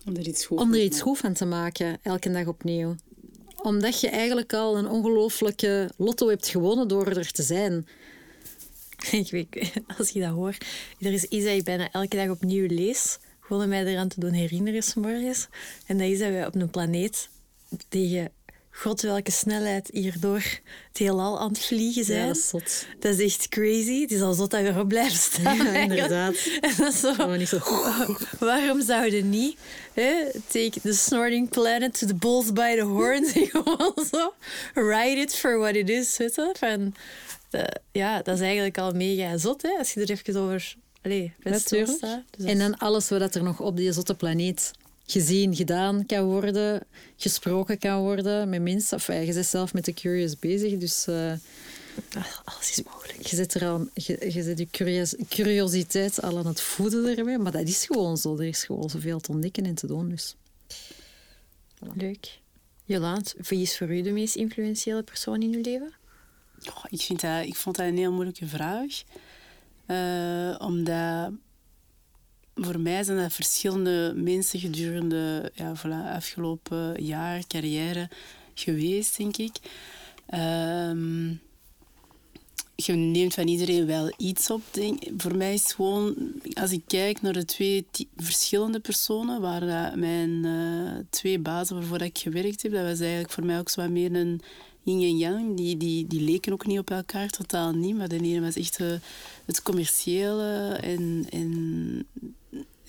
om 0.05 0.15
er 0.15 0.27
iets 0.27 0.45
goed, 0.45 0.59
om 0.59 0.73
er 0.73 0.81
iets 0.81 1.01
goed 1.01 1.17
van 1.17 1.33
te 1.33 1.45
maken, 1.45 1.99
elke 2.01 2.31
dag 2.31 2.45
opnieuw. 2.45 2.95
Omdat 3.61 4.01
je 4.01 4.09
eigenlijk 4.09 4.53
al 4.53 4.77
een 4.77 4.87
ongelooflijke 4.87 5.89
lotto 5.97 6.27
hebt 6.27 6.47
gewonnen 6.47 6.87
door 6.87 7.07
er 7.07 7.31
te 7.31 7.43
zijn. 7.43 7.87
Ik 9.11 9.31
weet, 9.31 9.73
als 9.97 10.09
je 10.09 10.19
dat 10.19 10.31
hoort, 10.31 10.65
er 10.99 11.13
is 11.13 11.23
iets 11.23 11.45
dat 11.45 11.53
ik 11.53 11.63
bijna 11.63 11.91
elke 11.91 12.15
dag 12.15 12.29
opnieuw 12.29 12.67
lees, 12.67 13.17
gewoon 13.39 13.63
om 13.63 13.69
mij 13.69 13.85
eraan 13.85 14.07
te 14.07 14.19
doen 14.19 14.31
herinneren, 14.31 14.83
morgens. 14.95 15.47
En 15.85 15.97
dat 15.97 16.07
is 16.07 16.19
dat 16.19 16.29
wij 16.29 16.45
op 16.45 16.55
een 16.55 16.69
planeet 16.69 17.29
tegen 17.89 18.31
god 18.81 19.01
welke 19.01 19.31
snelheid 19.31 19.89
hier 19.93 20.15
door 20.19 20.43
het 20.87 20.97
heelal 20.97 21.39
aan 21.39 21.47
het 21.47 21.59
vliegen 21.59 22.03
zijn. 22.03 22.19
Ja, 22.19 22.27
dat 22.27 22.35
is 22.35 22.47
zot. 22.47 22.85
Dat 22.99 23.19
is 23.19 23.25
echt 23.25 23.47
crazy. 23.47 24.01
Het 24.01 24.11
is 24.11 24.21
al 24.21 24.33
zot 24.33 24.51
dat 24.51 24.61
we 24.61 24.67
erop 24.67 24.87
blijven 24.87 25.17
staan. 25.17 25.57
Ja, 25.57 25.73
inderdaad. 25.73 26.35
En 26.61 26.73
dat 26.77 26.93
is 26.93 26.99
zo, 26.99 27.35
niet 27.35 27.47
zo... 27.47 27.59
Waarom 28.39 28.81
zouden 28.81 29.29
niet 29.29 29.57
hè, 29.93 30.13
take 30.47 30.79
the 30.81 30.93
snorting 30.93 31.49
planet 31.49 31.99
to 31.99 32.07
the 32.07 32.15
bulls 32.15 32.53
by 32.53 32.75
the 32.75 32.83
horns 32.83 33.33
en 33.33 33.47
gewoon 33.55 33.93
zo 34.11 34.33
ride 34.73 35.21
it 35.21 35.35
for 35.35 35.57
what 35.57 35.75
it 35.75 35.89
is, 35.89 36.17
weet 36.17 36.35
je? 36.35 36.55
Van, 36.57 36.95
de, 37.49 37.81
ja, 37.91 38.21
dat 38.21 38.35
is 38.35 38.41
eigenlijk 38.41 38.77
al 38.77 38.91
mega 38.91 39.37
zot, 39.37 39.61
hè, 39.61 39.77
als 39.77 39.93
je 39.93 40.01
er 40.01 40.09
even 40.09 40.35
over... 40.35 40.75
Allee, 41.01 41.33
Natuurlijk. 41.39 42.01
Dus 42.37 42.45
en 42.45 42.57
dan 42.57 42.77
alles 42.77 43.09
wat 43.09 43.35
er 43.35 43.43
nog 43.43 43.59
op 43.59 43.77
die 43.77 43.91
zotte 43.91 44.15
planeet 44.15 44.71
gezien, 45.11 45.55
gedaan 45.55 46.05
kan 46.05 46.23
worden, 46.23 46.83
gesproken 47.17 47.77
kan 47.77 47.99
worden 47.99 48.49
met 48.49 48.61
mensen. 48.61 48.97
Enfin, 48.97 49.25
je 49.25 49.33
bent 49.33 49.45
zelf 49.45 49.73
met 49.73 49.85
de 49.85 49.93
curious 49.93 50.39
bezig, 50.39 50.77
dus... 50.77 51.07
Uh, 51.07 51.33
alles 52.43 52.69
is 52.69 52.83
mogelijk. 52.83 53.25
Je 53.25 53.35
zit, 53.35 53.53
er 53.53 53.67
al, 53.67 53.87
je, 53.93 54.31
je 54.31 54.53
je 54.55 54.67
curios, 54.69 55.15
curiositeit 55.29 56.21
al 56.21 56.37
aan 56.37 56.47
het 56.47 56.61
voeden 56.61 57.17
ermee, 57.17 57.37
maar 57.37 57.51
dat 57.51 57.67
is 57.67 57.85
gewoon 57.85 58.17
zo. 58.17 58.37
Er 58.37 58.47
is 58.47 58.63
gewoon 58.63 58.89
zoveel 58.89 59.19
te 59.19 59.31
ontdekken 59.31 59.65
en 59.65 59.75
te 59.75 59.87
doen, 59.87 60.09
dus... 60.09 60.35
Voilà. 61.75 61.95
Leuk. 61.95 62.39
Jolaat, 62.85 63.35
wie 63.47 63.61
is 63.61 63.77
voor 63.77 63.89
u 63.89 64.01
de 64.01 64.11
meest 64.11 64.35
influentiële 64.35 65.03
persoon 65.03 65.41
in 65.41 65.53
uw 65.53 65.61
leven? 65.61 65.93
Oh, 66.67 66.83
ik, 66.89 67.01
vind 67.01 67.21
dat, 67.21 67.45
ik 67.45 67.55
vond 67.55 67.75
dat 67.75 67.85
een 67.85 67.97
heel 67.97 68.11
moeilijke 68.11 68.47
vraag. 68.47 69.03
Uh, 69.87 70.55
omdat 70.59 71.31
voor 72.61 72.79
mij 72.79 73.03
zijn 73.03 73.17
dat 73.17 73.33
verschillende 73.33 74.13
mensen 74.15 74.59
gedurende 74.59 75.51
ja, 75.53 75.75
voilà, 75.77 76.15
afgelopen 76.15 77.03
jaar, 77.03 77.47
carrière 77.47 78.09
geweest, 78.53 79.17
denk 79.17 79.37
ik. 79.37 79.55
Um, 80.33 81.41
je 82.85 82.93
neemt 82.93 83.33
van 83.33 83.47
iedereen 83.47 83.85
wel 83.85 84.13
iets 84.17 84.49
op. 84.49 84.61
Voor 85.17 85.35
mij 85.35 85.53
is 85.53 85.73
gewoon, 85.73 86.15
als 86.53 86.71
ik 86.71 86.81
kijk 86.87 87.21
naar 87.21 87.33
de 87.33 87.45
twee 87.45 87.85
verschillende 88.15 88.79
personen, 88.79 89.41
waren 89.41 89.99
mijn 89.99 90.29
uh, 90.29 90.91
twee 91.09 91.39
bazen 91.39 91.75
waarvoor 91.75 92.01
ik 92.01 92.17
gewerkt 92.17 92.61
heb, 92.61 92.71
dat 92.71 92.83
was 92.83 92.99
eigenlijk 92.99 93.31
voor 93.31 93.45
mij 93.45 93.59
ook 93.59 93.69
zo 93.69 93.81
wat 93.81 93.89
meer 93.89 94.15
een 94.15 94.41
yin 94.83 95.01
en 95.01 95.17
yang. 95.17 95.57
Die, 95.57 95.77
die, 95.77 96.07
die 96.07 96.21
leken 96.21 96.53
ook 96.53 96.65
niet 96.65 96.79
op 96.79 96.89
elkaar, 96.89 97.29
totaal 97.29 97.71
niet. 97.71 97.97
Maar 97.97 98.07
de 98.07 98.19
ene 98.19 98.41
was 98.41 98.55
echt 98.55 98.79
uh, 98.79 98.87
het 99.45 99.61
commerciële 99.61 100.77
en, 100.81 101.25
en 101.29 102.05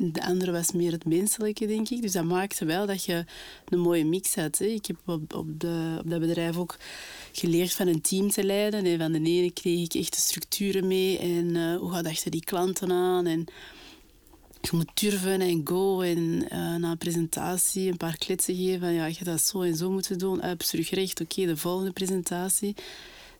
de 0.03 0.24
andere 0.26 0.53
was 0.53 0.72
meer 0.72 0.92
het 0.92 1.05
menselijke, 1.05 1.66
denk 1.66 1.88
ik. 1.88 2.03
Dus 2.03 2.12
dat 2.12 2.24
maakte 2.24 2.64
wel 2.64 2.86
dat 2.86 3.05
je 3.05 3.24
een 3.68 3.80
mooie 3.80 4.05
mix 4.05 4.34
had. 4.34 4.59
Hè. 4.59 4.64
Ik 4.64 4.86
heb 4.86 4.96
op, 5.07 5.34
op, 5.34 5.61
de, 5.61 5.96
op 6.05 6.11
dat 6.11 6.20
bedrijf 6.20 6.57
ook 6.57 6.76
geleerd 7.32 7.72
van 7.72 7.86
een 7.86 8.01
team 8.01 8.30
te 8.30 8.44
leiden. 8.44 8.84
En 8.84 8.98
van 8.98 9.12
de 9.12 9.18
ene 9.18 9.51
kreeg 9.51 9.84
ik 9.84 9.94
echt 9.94 10.14
de 10.14 10.20
structuren 10.20 10.86
mee. 10.86 11.18
En 11.18 11.55
uh, 11.55 11.76
hoe 11.76 11.92
gaat 11.92 12.07
achter 12.07 12.30
die 12.30 12.44
klanten 12.44 12.92
aan? 12.92 13.26
En 13.26 13.44
je 14.61 14.70
moet 14.72 14.90
durven 14.94 15.40
en 15.40 15.61
go. 15.64 16.01
En 16.01 16.18
uh, 16.18 16.74
na 16.76 16.90
een 16.90 16.98
presentatie 16.98 17.90
een 17.90 17.96
paar 17.96 18.16
kletsen 18.18 18.57
geven. 18.57 18.80
Van, 18.80 18.92
ja, 18.92 19.07
je 19.07 19.24
dat 19.24 19.40
zo 19.40 19.62
en 19.62 19.76
zo 19.76 19.90
moeten 19.90 20.18
doen. 20.18 20.46
Up, 20.46 20.61
terugrecht. 20.61 21.20
Oké, 21.20 21.46
de 21.46 21.57
volgende 21.57 21.92
presentatie. 21.92 22.74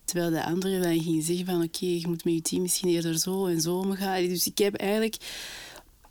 Terwijl 0.05 0.31
de 0.31 0.45
andere 0.45 0.81
dan 0.81 1.03
ging 1.03 1.25
zeggen 1.25 1.47
van... 1.47 1.63
Oké, 1.63 1.87
je 1.87 2.07
moet 2.07 2.25
met 2.25 2.35
je 2.35 2.43
team 2.43 2.63
misschien 2.63 2.89
eerder 2.89 3.19
zo 3.19 3.47
en 3.47 3.61
zo 3.61 3.77
omgaan. 3.77 4.27
Dus 4.27 4.47
ik 4.47 4.59
heb 4.59 4.75
eigenlijk 4.75 5.17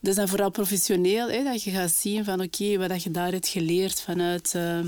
is 0.02 0.16
dan 0.16 0.28
vooral 0.28 0.50
professioneel, 0.50 1.30
hè, 1.30 1.44
dat 1.44 1.64
je 1.64 1.72
gaat 1.72 1.92
zien 1.92 2.24
van 2.24 2.42
oké, 2.42 2.78
wat 2.78 3.04
je 3.04 3.12
daar 3.12 3.32
hebt 3.32 3.48
geleerd 3.48 4.02
vanuit, 4.02 4.54
uh, 4.56 4.80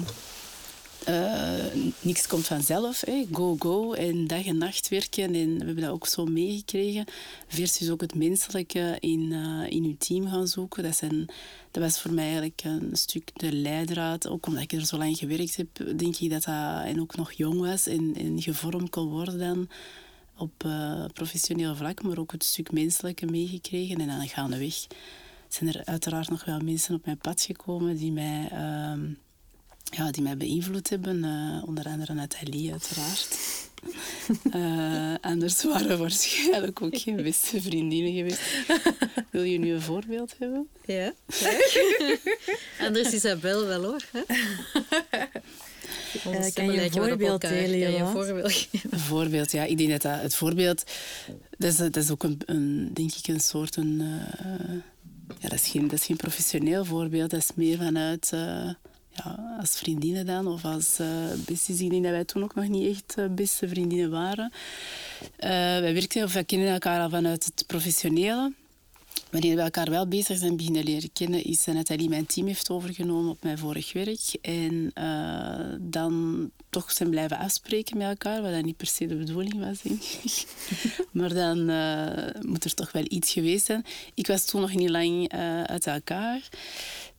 uh, 1.09 1.65
niks 2.01 2.27
komt 2.27 2.47
vanzelf. 2.47 3.01
Hè. 3.05 3.25
Go, 3.31 3.55
go. 3.59 3.93
En 3.93 4.27
dag 4.27 4.45
en 4.45 4.57
nacht 4.57 4.89
werken. 4.89 5.23
En 5.35 5.57
we 5.57 5.65
hebben 5.65 5.83
dat 5.83 5.91
ook 5.91 6.07
zo 6.07 6.25
meegekregen. 6.25 7.05
Versus 7.47 7.89
ook 7.89 8.01
het 8.01 8.15
menselijke 8.15 8.97
in, 8.99 9.31
uh, 9.31 9.69
in 9.69 9.83
uw 9.83 9.95
team 9.97 10.27
gaan 10.27 10.47
zoeken. 10.47 10.83
Dat, 10.83 10.95
zijn, 10.95 11.25
dat 11.71 11.83
was 11.83 11.99
voor 12.01 12.13
mij 12.13 12.25
eigenlijk 12.25 12.61
een 12.63 12.89
stuk 12.93 13.31
de 13.33 13.53
leidraad. 13.53 14.27
Ook 14.27 14.45
omdat 14.45 14.63
ik 14.63 14.71
er 14.71 14.85
zo 14.85 14.97
lang 14.97 15.17
gewerkt 15.17 15.55
heb, 15.55 15.97
denk 15.97 16.15
ik 16.15 16.29
dat 16.29 16.43
dat... 16.43 16.83
En 16.85 17.01
ook 17.01 17.15
nog 17.15 17.31
jong 17.31 17.59
was 17.59 17.87
en, 17.87 18.13
en 18.17 18.41
gevormd 18.41 18.89
kon 18.89 19.09
worden 19.09 19.39
dan 19.39 19.69
op 20.41 20.63
uh, 20.65 21.05
professioneel 21.13 21.75
vlak. 21.75 22.01
Maar 22.03 22.17
ook 22.17 22.31
het 22.31 22.43
stuk 22.43 22.71
menselijke 22.71 23.25
meegekregen. 23.25 24.01
En 24.01 24.07
dan 24.07 24.27
gaandeweg 24.27 24.87
zijn 25.47 25.73
er 25.73 25.85
uiteraard 25.85 26.29
nog 26.29 26.45
wel 26.45 26.59
mensen 26.59 26.95
op 26.95 27.05
mijn 27.05 27.17
pad 27.17 27.41
gekomen 27.41 27.97
die 27.97 28.11
mij... 28.11 28.49
Uh, 28.51 29.09
ja, 29.83 30.11
die 30.11 30.23
mij 30.23 30.37
beïnvloed 30.37 30.89
hebben. 30.89 31.23
Uh, 31.23 31.67
onder 31.67 31.85
andere 31.85 32.13
Nathalie, 32.13 32.71
uiteraard. 32.71 33.37
Uh, 34.53 35.15
anders 35.31 35.63
waren 35.63 35.87
we 35.87 35.97
waarschijnlijk 35.97 36.81
ook 36.81 36.97
geen 36.97 37.15
beste 37.15 37.61
vriendinnen 37.61 38.13
geweest. 38.13 38.41
Wil 39.29 39.43
je 39.43 39.57
nu 39.57 39.73
een 39.73 39.81
voorbeeld 39.81 40.35
hebben? 40.37 40.67
Ja. 40.85 41.13
anders 42.87 43.13
Isabel 43.13 43.65
wel 43.65 43.83
hoor. 43.83 44.03
Hè? 44.11 44.21
Uh, 46.15 46.53
kan 46.53 46.71
je 46.71 46.83
een 46.83 46.91
voorbeeld 46.91 47.41
delen? 47.41 47.99
een 47.99 48.07
voorbeeld 48.07 48.67
Een 48.91 48.99
voorbeeld, 48.99 49.51
ja. 49.51 49.63
Ik 49.63 49.77
denk 49.77 49.89
dat, 49.89 50.01
dat 50.01 50.21
het 50.21 50.35
voorbeeld... 50.35 50.83
Dat 51.57 51.71
is, 51.71 51.77
dat 51.77 51.95
is 51.95 52.11
ook 52.11 52.23
een, 52.23 52.39
een, 52.45 52.89
denk 52.93 53.13
ik, 53.13 53.27
een 53.27 53.39
soort... 53.39 53.75
Een, 53.75 53.99
uh, 54.01 54.73
ja, 55.39 55.49
dat, 55.49 55.59
is 55.59 55.67
geen, 55.67 55.87
dat 55.87 55.99
is 55.99 56.05
geen 56.05 56.17
professioneel 56.17 56.85
voorbeeld. 56.85 57.29
Dat 57.29 57.39
is 57.39 57.49
meer 57.55 57.77
vanuit... 57.77 58.31
Uh, 58.33 58.69
ja, 59.13 59.57
als 59.59 59.77
vriendinnen 59.77 60.25
dan, 60.25 60.47
of 60.47 60.65
als 60.65 60.99
uh, 60.99 61.07
besties. 61.45 61.79
Ik 61.79 61.89
denk 61.89 62.03
dat 62.03 62.11
wij 62.11 62.25
toen 62.25 62.43
ook 62.43 62.55
nog 62.55 62.67
niet 62.67 62.97
echt 62.97 63.15
uh, 63.19 63.25
beste 63.29 63.67
vriendinnen 63.67 64.09
waren. 64.09 64.51
Uh, 65.23 65.49
wij 65.79 65.93
werken, 65.93 66.23
of 66.23 66.33
wij 66.33 66.43
kennen 66.43 66.67
elkaar 66.67 67.01
al 67.01 67.09
vanuit 67.09 67.45
het 67.45 67.63
professionele. 67.67 68.53
Wanneer 69.31 69.55
we 69.55 69.61
elkaar 69.61 69.89
wel 69.89 70.07
bezig 70.07 70.37
zijn 70.37 70.57
beginnen 70.57 70.83
leren 70.83 71.13
kennen, 71.13 71.43
is 71.43 71.65
Nathalie 71.65 72.09
mijn 72.09 72.25
team 72.25 72.47
heeft 72.47 72.69
overgenomen 72.69 73.31
op 73.31 73.43
mijn 73.43 73.57
vorig 73.57 73.93
werk. 73.93 74.37
En 74.41 74.91
dan 75.81 76.49
toch 76.69 76.91
zijn 76.91 77.09
blijven 77.09 77.37
afspreken 77.37 77.97
met 77.97 78.07
elkaar, 78.07 78.41
wat 78.41 78.51
dat 78.51 78.63
niet 78.63 78.77
per 78.77 78.87
se 78.87 79.05
de 79.05 79.15
bedoeling 79.15 79.59
was, 79.59 79.81
denk 79.81 80.01
ik. 80.01 80.45
maar 81.11 81.33
dan 81.33 81.57
moet 82.47 82.63
er 82.63 82.73
toch 82.73 82.91
wel 82.91 83.05
iets 83.07 83.31
geweest 83.31 83.65
zijn. 83.65 83.85
Ik 84.13 84.27
was 84.27 84.45
toen 84.45 84.61
nog 84.61 84.73
niet 84.73 84.89
lang 84.89 85.31
uit 85.65 85.87
elkaar. 85.87 86.49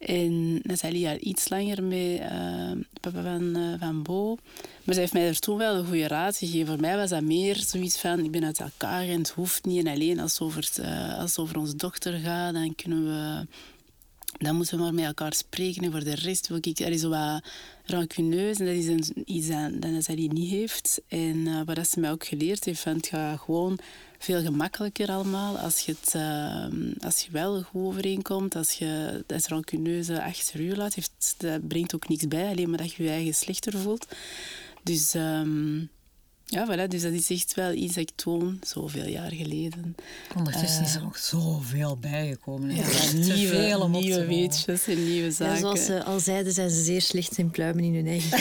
En 0.06 0.60
Nathalie 0.62 1.08
al 1.08 1.16
iets 1.20 1.48
langer 1.48 1.82
met 1.82 2.20
uh, 2.20 2.70
papa 3.00 3.22
van, 3.22 3.56
uh, 3.56 3.74
van 3.78 4.02
Bo. 4.02 4.36
Maar 4.84 4.94
zij 4.94 5.02
heeft 5.02 5.12
mij 5.12 5.26
er 5.26 5.38
toen 5.38 5.58
wel 5.58 5.76
een 5.76 5.86
goede 5.86 6.06
raad 6.06 6.36
gegeven. 6.36 6.66
Voor 6.66 6.80
mij 6.80 6.96
was 6.96 7.10
dat 7.10 7.22
meer 7.22 7.56
zoiets 7.56 8.00
van, 8.00 8.24
ik 8.24 8.30
ben 8.30 8.44
uit 8.44 8.60
elkaar 8.60 9.02
en 9.02 9.18
het 9.18 9.30
hoeft 9.30 9.64
niet. 9.64 9.86
En 9.86 9.92
alleen 9.92 10.20
als 10.20 10.32
het 10.32 10.40
over, 10.40 10.70
uh, 10.80 11.18
als 11.18 11.30
het 11.30 11.38
over 11.38 11.58
onze 11.58 11.76
dochter 11.76 12.12
gaat, 12.18 12.54
dan 12.54 12.74
kunnen 12.74 13.04
we... 13.04 13.46
Dan 14.38 14.56
moeten 14.56 14.76
we 14.76 14.82
maar 14.82 14.94
met 14.94 15.04
elkaar 15.04 15.34
spreken. 15.34 15.82
En 15.82 15.90
voor 15.90 16.04
de 16.04 16.14
rest 16.14 16.48
wil 16.48 16.58
ik... 16.60 16.78
Er 16.78 16.90
is 16.90 17.00
zo 17.00 17.08
wat 17.08 17.44
rancuneus. 17.84 18.58
En 18.58 18.66
dat 18.66 18.74
is 18.74 18.86
een, 18.86 19.22
iets 19.24 19.48
dat, 19.48 19.82
dat 19.82 19.90
Nathalie 19.90 20.32
niet 20.32 20.50
heeft. 20.50 21.00
En 21.08 21.64
wat 21.64 21.88
ze 21.88 22.00
mij 22.00 22.10
ook 22.10 22.24
geleerd 22.24 22.64
heeft, 22.64 22.80
van 22.80 22.96
het 22.96 23.06
gaat 23.06 23.40
gewoon 23.40 23.78
veel 24.18 24.42
gemakkelijker 24.42 25.08
allemaal 25.08 25.58
als 25.58 25.78
je, 25.78 25.94
het, 26.00 26.14
uh, 26.14 27.04
als 27.04 27.20
je 27.20 27.30
wel 27.30 27.62
goed 27.62 27.82
overeenkomt. 27.82 28.56
Als 28.56 28.72
je 28.72 29.24
dat 29.26 29.46
rancuneuze 29.46 30.22
achter 30.22 30.62
je 30.62 30.76
laat, 30.76 30.94
heeft, 30.94 31.34
dat 31.36 31.68
brengt 31.68 31.94
ook 31.94 32.08
niks 32.08 32.28
bij. 32.28 32.50
Alleen 32.50 32.68
maar 32.68 32.78
dat 32.78 32.92
je 32.92 33.02
je 33.02 33.08
eigen 33.08 33.34
slechter 33.34 33.78
voelt. 33.78 34.06
Dus... 34.82 35.14
Um, 35.14 35.90
ja, 36.52 36.66
voilà, 36.66 36.88
dus 36.88 37.02
dat 37.02 37.12
is 37.12 37.30
echt 37.30 37.54
wel 37.54 37.72
iets 37.72 37.94
dat 37.94 38.02
ik 38.02 38.10
toon, 38.14 38.58
zoveel 38.62 39.06
jaar 39.06 39.32
geleden. 39.32 39.96
Ondertussen 40.36 40.80
uh, 40.80 40.88
is 40.88 40.94
er 40.94 41.02
nog 41.02 41.18
zoveel 41.18 41.96
bijgekomen. 41.96 42.74
Ja, 42.74 42.84
ja 42.90 43.12
nieuwe, 43.12 43.54
veel 43.54 43.88
nieuwe 43.88 44.26
weetjes 44.26 44.86
en 44.86 45.04
nieuwe 45.04 45.30
zaken. 45.30 45.54
Ja, 45.54 45.60
zoals 45.60 45.84
ze 45.84 46.04
al 46.04 46.20
zeiden, 46.20 46.52
zijn 46.52 46.70
ze 46.70 46.82
zeer 46.82 47.02
slecht 47.02 47.38
in 47.38 47.50
pluimen 47.50 47.84
in 47.84 47.94
hun 47.94 48.06
eigen 48.06 48.38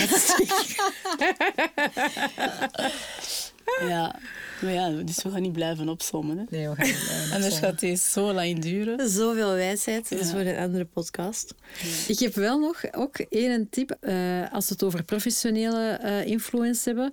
ja, 3.89 4.15
maar 4.61 4.73
ja, 4.73 4.89
dus 4.89 5.23
we 5.23 5.31
gaan 5.31 5.41
niet 5.41 5.53
blijven 5.53 5.89
opzommen. 5.89 6.37
Hè? 6.37 6.43
Nee, 6.49 6.69
we 6.69 6.75
gaan 6.75 6.85
niet 6.85 7.03
blijven 7.05 7.33
Anders 7.35 7.57
gaat 7.57 7.79
deze 7.79 8.09
zo 8.09 8.33
lang 8.33 8.59
duren. 8.59 9.09
Zoveel 9.09 9.53
wijsheid, 9.53 10.09
dat 10.09 10.19
is 10.19 10.31
voor 10.31 10.39
een 10.39 10.57
andere 10.57 10.85
podcast. 10.85 11.55
Ja. 11.81 11.87
Ik 12.07 12.19
heb 12.19 12.33
wel 12.33 12.59
nog 12.59 12.93
ook 12.93 13.17
één 13.17 13.69
tip, 13.69 13.97
uh, 14.01 14.53
als 14.53 14.67
we 14.67 14.73
het 14.73 14.83
over 14.83 15.03
professionele 15.03 15.99
uh, 16.03 16.25
influence 16.25 16.89
hebben. 16.89 17.11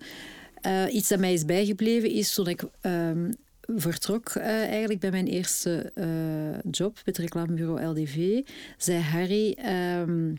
Uh, 0.66 0.94
iets 0.94 1.08
dat 1.08 1.18
mij 1.18 1.32
is 1.32 1.44
bijgebleven 1.44 2.10
is 2.10 2.34
toen 2.34 2.48
ik 2.48 2.62
um, 2.82 3.34
vertrok 3.60 4.36
eigenlijk 4.36 5.00
bij 5.00 5.10
mijn 5.10 5.26
eerste 5.26 5.92
job, 6.70 6.94
bij 6.94 7.02
het 7.04 7.18
reclamebureau 7.18 7.84
LDV, 7.84 8.40
zei 8.76 9.00
Harry... 9.00 9.58
Um, 10.00 10.36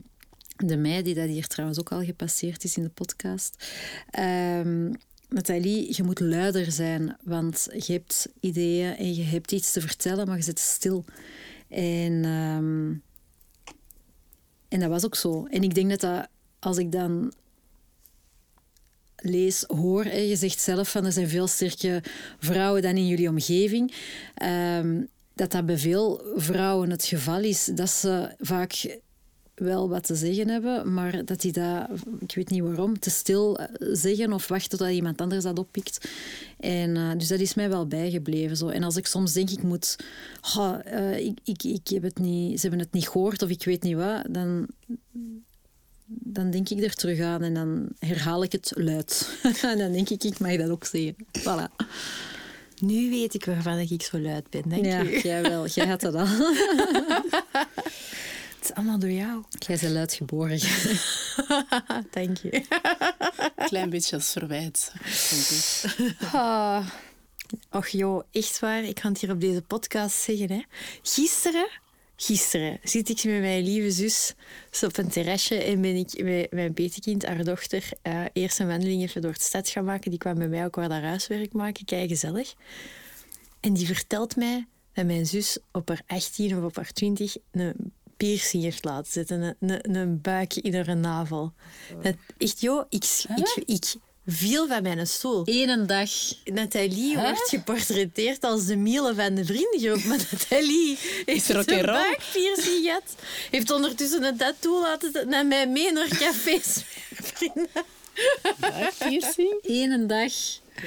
de 0.65 0.77
mij, 0.77 1.01
die 1.01 1.15
dat 1.15 1.27
hier 1.27 1.47
trouwens 1.47 1.79
ook 1.79 1.91
al 1.91 2.03
gepasseerd 2.03 2.63
is 2.63 2.77
in 2.77 2.83
de 2.83 2.89
podcast. 2.89 3.65
Um, 4.19 4.91
Nathalie, 5.29 5.95
je 5.95 6.03
moet 6.03 6.19
luider 6.19 6.71
zijn, 6.71 7.17
want 7.23 7.67
je 7.77 7.93
hebt 7.93 8.27
ideeën 8.39 8.95
en 8.95 9.15
je 9.15 9.23
hebt 9.23 9.51
iets 9.51 9.71
te 9.71 9.81
vertellen, 9.81 10.27
maar 10.27 10.37
je 10.37 10.43
zit 10.43 10.59
stil. 10.59 11.05
En, 11.67 12.23
en 14.67 14.79
dat 14.79 14.89
was 14.89 15.05
ook 15.05 15.15
zo. 15.15 15.45
En 15.45 15.63
ik 15.63 15.75
denk 15.75 15.89
dat, 15.89 15.99
dat 15.99 16.27
als 16.59 16.77
ik 16.77 16.91
dan 16.91 17.33
lees, 19.21 19.63
hoor, 19.67 20.07
je 20.07 20.35
zegt 20.35 20.61
zelf 20.61 20.91
van 20.91 21.05
er 21.05 21.11
zijn 21.11 21.29
veel 21.29 21.47
sterke 21.47 22.03
vrouwen 22.39 22.81
dan 22.81 22.95
in 22.95 23.07
jullie 23.07 23.29
omgeving. 23.29 23.93
Um, 24.77 25.09
dat 25.33 25.51
dat 25.51 25.65
bij 25.65 25.77
veel 25.77 26.21
vrouwen 26.35 26.89
het 26.89 27.03
geval 27.03 27.41
is, 27.41 27.65
dat 27.65 27.89
ze 27.89 28.35
vaak 28.39 28.99
wel 29.59 29.89
wat 29.89 30.03
te 30.03 30.15
zeggen 30.15 30.47
hebben, 30.47 30.93
maar 30.93 31.25
dat 31.25 31.41
die 31.41 31.51
dat, 31.51 31.89
ik 32.19 32.35
weet 32.35 32.49
niet 32.49 32.61
waarom, 32.61 32.99
te 32.99 33.09
stil 33.09 33.57
eh, 33.57 33.67
zeggen 33.91 34.33
of 34.33 34.47
wachten 34.47 34.77
tot 34.77 34.89
iemand 34.89 35.21
anders 35.21 35.43
dat 35.43 35.59
oppikt. 35.59 36.09
En, 36.59 36.95
uh, 36.95 37.11
dus 37.17 37.27
dat 37.27 37.39
is 37.39 37.53
mij 37.53 37.69
wel 37.69 37.87
bijgebleven. 37.87 38.57
Zo. 38.57 38.67
En 38.67 38.83
als 38.83 38.95
ik 38.95 39.05
soms 39.05 39.33
denk, 39.33 39.49
ik 39.49 39.63
moet, 39.63 39.95
uh, 40.57 41.17
ik, 41.17 41.39
ik, 41.43 41.63
ik 41.63 41.87
heb 41.87 42.03
het 42.03 42.19
niet, 42.19 42.59
ze 42.59 42.67
hebben 42.67 42.85
het 42.85 42.93
niet 42.93 43.09
gehoord 43.09 43.41
of 43.41 43.49
ik 43.49 43.63
weet 43.63 43.83
niet 43.83 43.95
wat, 43.95 44.23
dan, 44.29 44.67
dan 46.09 46.49
denk 46.49 46.69
ik 46.69 46.83
er 46.83 46.93
terug 46.93 47.19
aan 47.19 47.41
en 47.41 47.53
dan 47.53 47.87
herhaal 47.99 48.43
ik 48.43 48.51
het 48.51 48.71
luid. 48.75 49.39
en 49.61 49.77
dan 49.77 49.91
denk 49.91 50.09
ik, 50.09 50.23
ik 50.23 50.39
mag 50.39 50.57
dat 50.57 50.69
ook 50.69 50.85
zeggen. 50.85 51.15
Voilà. 51.39 51.85
Nu 52.79 53.09
weet 53.09 53.33
ik 53.33 53.45
waarvan 53.45 53.77
ik 53.77 54.01
zo 54.01 54.19
luid 54.19 54.49
ben, 54.49 54.63
denk 54.69 54.85
ja, 54.85 55.03
jij 55.03 55.41
wel. 55.41 55.67
Jij 55.67 55.87
had 55.87 56.01
dat 56.01 56.15
al. 56.15 56.27
Het 58.59 58.69
is 58.69 58.73
allemaal 58.73 58.99
door 58.99 59.11
jou. 59.11 59.43
Jij 59.49 59.77
bent 59.81 59.95
uitgeboren. 59.95 60.59
Dank 62.11 62.37
je. 62.37 62.65
Klein 63.55 63.89
beetje 63.89 64.15
als 64.15 64.31
verwijt. 64.31 64.93
Oh. 66.33 66.87
Och 67.71 67.87
joh, 67.87 68.23
echt 68.31 68.59
waar. 68.59 68.83
Ik 68.83 68.95
kan 68.95 69.11
het 69.11 69.21
hier 69.21 69.31
op 69.31 69.41
deze 69.41 69.61
podcast 69.61 70.15
zeggen. 70.15 70.51
Hè. 70.51 70.61
Gisteren, 71.01 71.69
gisteren 72.21 72.79
zit 72.83 73.09
ik 73.09 73.23
met 73.23 73.39
mijn 73.39 73.63
lieve 73.63 73.91
zus 73.91 74.33
op 74.81 74.97
een 74.97 75.09
terrasje 75.09 75.55
en 75.55 75.81
ben 75.81 75.95
ik 75.95 76.23
met 76.23 76.51
mijn 76.51 76.73
petekind, 76.73 77.25
haar 77.25 77.43
dochter, 77.43 77.89
uh, 78.03 78.25
eerst 78.33 78.59
een 78.59 78.67
wandeling 78.67 79.01
even 79.01 79.21
door 79.21 79.33
de 79.33 79.41
stad 79.41 79.69
gaan 79.69 79.85
maken. 79.85 80.09
Die 80.09 80.19
kwam 80.19 80.35
bij 80.35 80.47
mij 80.47 80.65
ook 80.65 80.75
waar 80.75 80.91
haar 80.91 81.03
huiswerk 81.03 81.53
maken. 81.53 81.85
Kijk, 81.85 82.09
gezellig. 82.09 82.53
En 83.59 83.73
die 83.73 83.85
vertelt 83.85 84.35
mij 84.35 84.67
dat 84.93 85.05
mijn 85.05 85.25
zus 85.25 85.57
op 85.71 85.87
haar 85.87 86.01
18 86.07 86.57
of 86.57 86.63
op 86.63 86.75
haar 86.75 86.91
20 86.91 87.35
een 87.51 87.93
piercing 88.17 88.63
heeft 88.63 88.83
laten 88.83 89.11
zetten. 89.11 89.41
Een, 89.41 89.55
een, 89.59 89.95
een 89.95 90.21
buik 90.21 90.55
in 90.55 90.75
haar 90.75 90.97
navel. 90.97 91.53
Dat, 92.01 92.15
echt, 92.37 92.61
joh, 92.61 92.85
ik, 92.89 93.23
ik, 93.35 93.63
ik 93.65 93.93
viel 94.25 94.67
van 94.67 94.81
mijn 94.81 95.07
stoel. 95.07 95.41
Eén 95.45 95.87
dag. 95.87 96.09
Nathalie 96.45 97.15
huh? 97.15 97.21
wordt 97.23 97.49
geportretteerd 97.49 98.43
als 98.43 98.65
de 98.65 98.75
miele 98.75 99.15
van 99.15 99.35
de 99.35 99.45
vriendengroep. 99.45 100.03
Maar 100.03 100.17
Nathalie 100.31 100.97
heeft 101.25 101.49
een 101.49 101.65
buikpiercing 101.65 102.83
gehad. 102.85 103.15
Heeft 103.51 103.71
ondertussen 103.71 104.23
een 104.27 104.37
tattoo 104.37 104.81
laten 104.81 105.29
naar 105.29 105.45
mij 105.45 105.67
mee 105.67 105.91
naar 105.91 106.07
cafés. 106.07 106.83
vrienden. 107.13 107.83
Buikpiercing? 108.59 109.59
Eén 109.61 110.07
dag. 110.07 110.31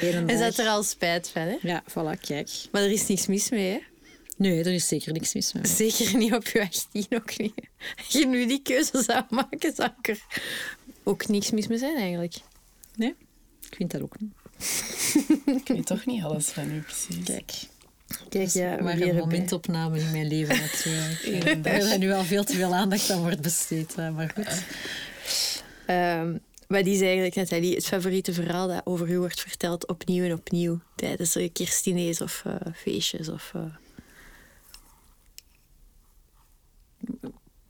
Eén 0.01 0.27
Hij 0.27 0.37
zat 0.37 0.59
er 0.59 0.69
al 0.69 0.83
spijt 0.83 1.29
van, 1.29 1.43
hè? 1.43 1.57
Ja, 1.63 1.83
voilà, 1.91 2.21
kijk. 2.21 2.49
Maar 2.71 2.83
er 2.83 2.91
is 2.91 3.07
niks 3.07 3.27
mis 3.27 3.51
mee, 3.51 3.71
hè? 3.71 3.79
Nee, 4.37 4.59
er 4.59 4.73
is 4.73 4.89
zeker 4.89 5.13
niks 5.13 5.35
mis 5.35 5.53
mee. 5.53 5.67
Zeker 5.67 6.17
niet 6.17 6.35
op 6.35 6.47
je 6.47 6.61
18 6.61 7.07
ook 7.11 7.39
niet. 7.39 7.55
Als 7.97 8.13
je 8.13 8.27
nu 8.27 8.47
die 8.47 8.63
keuze 8.63 9.03
zou 9.03 9.25
maken, 9.29 9.73
zou 9.75 9.91
ik 9.99 10.09
er 10.09 10.19
ook 11.03 11.29
niks 11.29 11.51
mis 11.51 11.67
mee 11.67 11.79
zijn 11.79 11.97
eigenlijk. 11.97 12.35
Nee, 12.95 13.15
ik 13.61 13.75
vind 13.77 13.91
dat 13.91 14.03
ook 14.03 14.21
niet. 14.21 14.33
ik 15.61 15.69
weet 15.69 15.87
toch 15.87 16.07
niet 16.07 16.23
alles 16.23 16.49
van 16.49 16.71
u 16.71 16.81
precies. 16.81 17.25
Kijk. 17.25 17.53
Kijk, 18.29 18.49
ja, 18.49 18.83
maar 18.83 19.01
een 19.01 19.17
momentopname 19.17 19.99
in 19.99 20.11
mijn 20.11 20.27
leven 20.27 20.59
natuurlijk. 20.59 21.65
Daar 21.65 21.75
is 21.75 21.99
nu 21.99 22.13
al 22.13 22.25
veel 22.25 22.45
te 22.45 22.55
veel 22.55 22.75
aandacht 22.75 23.11
aan 23.11 23.21
wordt 23.21 23.41
besteed, 23.41 23.97
maar 23.97 24.33
goed. 24.35 24.65
Um, 25.87 26.41
Wat 26.67 26.87
is 26.87 27.01
eigenlijk, 27.01 27.35
Nathalie, 27.35 27.75
het 27.75 27.87
favoriete 27.87 28.33
verhaal 28.33 28.69
dat 28.69 28.87
over 28.87 29.11
u 29.11 29.19
wordt 29.19 29.41
verteld 29.41 29.89
opnieuw 29.89 30.25
en 30.25 30.33
opnieuw 30.33 30.81
tijdens 30.95 31.39
kerstdiners 31.53 32.21
of 32.21 32.45
uh, 32.47 32.55
feestjes? 32.75 33.29
Of, 33.29 33.53
uh... 33.57 33.63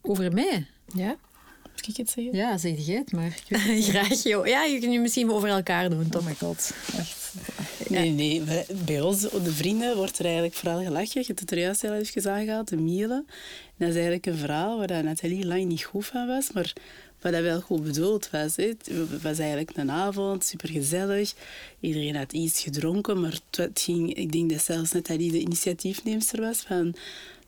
Over 0.01 0.33
mij? 0.33 0.66
Ja. 0.95 1.16
Mag 1.83 1.91
ik 1.91 1.97
het 1.97 2.11
zeggen? 2.11 2.35
Ja, 2.35 2.59
zeg 2.59 2.87
jij 2.87 2.97
het 2.97 3.12
maar. 3.12 3.39
Graag, 3.91 4.22
joh. 4.22 4.47
Ja, 4.47 4.64
je 4.64 4.78
kunt 4.78 4.93
je 4.93 5.01
misschien 5.01 5.30
over 5.30 5.49
elkaar 5.49 5.91
doen, 5.91 6.09
toch? 6.09 6.20
Oh 6.20 6.28
my 6.28 6.35
god. 6.35 6.72
Echt. 6.97 7.33
Nee, 7.89 8.11
nee. 8.11 8.43
Bij 8.85 9.01
ons, 9.01 9.20
de 9.20 9.53
vrienden, 9.53 9.97
wordt 9.97 10.18
er 10.18 10.24
eigenlijk 10.24 10.55
vooral 10.55 10.83
gelachen. 10.83 11.20
Je 11.20 11.26
hebt 11.26 11.41
het 11.41 11.51
er 11.51 11.59
juist 11.59 11.85
al 11.85 11.93
even 11.93 12.33
aangehaald, 12.33 12.68
de 12.68 12.76
mielen. 12.76 13.26
En 13.66 13.74
dat 13.76 13.89
is 13.89 13.95
eigenlijk 13.95 14.26
een 14.26 14.37
verhaal 14.37 14.78
waar 14.78 15.05
Nathalie 15.05 15.47
lang 15.47 15.64
niet 15.64 15.85
goed 15.85 16.07
van 16.07 16.26
was, 16.26 16.53
maar 16.53 16.72
wat 17.20 17.33
dat 17.33 17.43
wel 17.43 17.61
goed 17.61 17.83
bedoeld 17.83 18.30
was. 18.30 18.57
Het 18.57 18.91
was 19.22 19.39
eigenlijk 19.39 19.70
een 19.76 19.91
avond, 19.91 20.45
supergezellig. 20.45 21.35
Iedereen 21.80 22.16
had 22.16 22.33
iets 22.33 22.61
gedronken, 22.61 23.20
maar 23.20 23.39
het 23.51 23.80
ging, 23.80 24.14
ik 24.14 24.33
denk 24.33 24.51
dat 24.51 24.62
zelfs 24.62 24.93
Nathalie 24.93 25.30
de 25.30 25.41
initiatiefneemster 25.41 26.41
was 26.41 26.59
van 26.59 26.95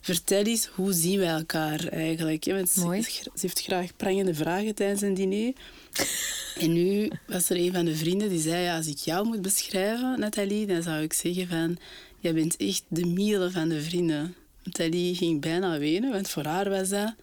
vertel 0.05 0.45
eens, 0.45 0.67
hoe 0.67 0.93
zien 0.93 1.19
wij 1.19 1.29
elkaar 1.29 1.87
eigenlijk? 1.87 2.47
Mooi. 2.75 3.03
Ze, 3.03 3.31
heeft 3.41 3.61
graag 3.61 3.97
prangende 3.97 4.35
vragen 4.35 4.75
tijdens 4.75 5.01
een 5.01 5.15
diner. 5.15 5.53
En 6.55 6.73
nu 6.73 7.11
was 7.27 7.51
er 7.51 7.57
een 7.57 7.73
van 7.73 7.85
de 7.85 7.97
vrienden 7.97 8.29
die 8.29 8.41
zei, 8.41 8.63
ja, 8.63 8.77
als 8.77 8.87
ik 8.87 8.97
jou 8.97 9.27
moet 9.27 9.43
beschrijven, 9.43 10.21
Nathalie, 10.21 10.67
dan 10.67 10.83
zou 10.83 11.03
ik 11.03 11.13
zeggen 11.13 11.49
van, 11.49 11.77
jij 12.21 12.35
bent 12.35 12.57
echt 12.57 12.83
de 12.89 13.07
miele 13.07 13.51
van 13.51 13.69
de 13.69 13.83
vrienden. 13.83 14.35
Nathalie 14.63 15.15
ging 15.15 15.41
bijna 15.41 15.79
wenen, 15.79 16.13
want 16.13 16.29
voor 16.29 16.45
haar 16.45 16.71
was 16.71 16.89
dat 16.89 17.15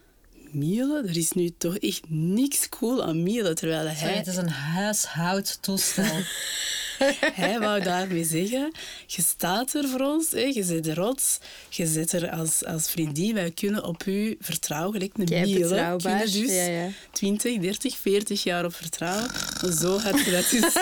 mielen. 0.54 1.08
Er 1.08 1.16
is 1.16 1.32
nu 1.32 1.50
toch 1.58 1.76
echt 1.76 2.02
niks 2.08 2.68
cool 2.68 3.04
aan 3.04 3.22
mielen. 3.22 3.54
Terwijl 3.54 3.86
hij... 3.86 3.94
Sorry, 3.94 4.14
het 4.14 4.26
is 4.26 4.36
een 4.36 4.48
huishoudtoestel. 4.48 6.04
hij 7.34 7.58
wou 7.58 7.82
daarmee 7.82 8.24
zeggen, 8.24 8.72
je 9.06 9.22
staat 9.22 9.74
er 9.74 9.88
voor 9.88 10.00
ons, 10.00 10.30
hè, 10.30 10.40
je 10.40 10.62
zit 10.62 10.84
de 10.84 10.94
rots, 10.94 11.38
je 11.68 11.86
zit 11.86 12.12
er 12.12 12.30
als, 12.30 12.64
als 12.64 12.90
vriendin, 12.90 13.34
wij 13.34 13.50
kunnen 13.50 13.84
op 13.84 14.06
u 14.06 14.36
vertrouwen, 14.40 14.92
gelijk 14.92 15.12
een 15.16 15.24
miele. 15.24 15.44
Kunnen 15.44 15.68
dus 16.32 16.54
Ja, 16.54 16.64
ja. 16.64 16.88
20, 17.10 17.58
30, 17.58 17.96
40 17.96 18.42
jaar 18.42 18.64
op 18.64 18.74
vertrouwen. 18.74 19.30
Zo 19.80 19.98
had 19.98 20.24
je 20.24 20.30
dat 20.30 20.50
dus 20.50 20.76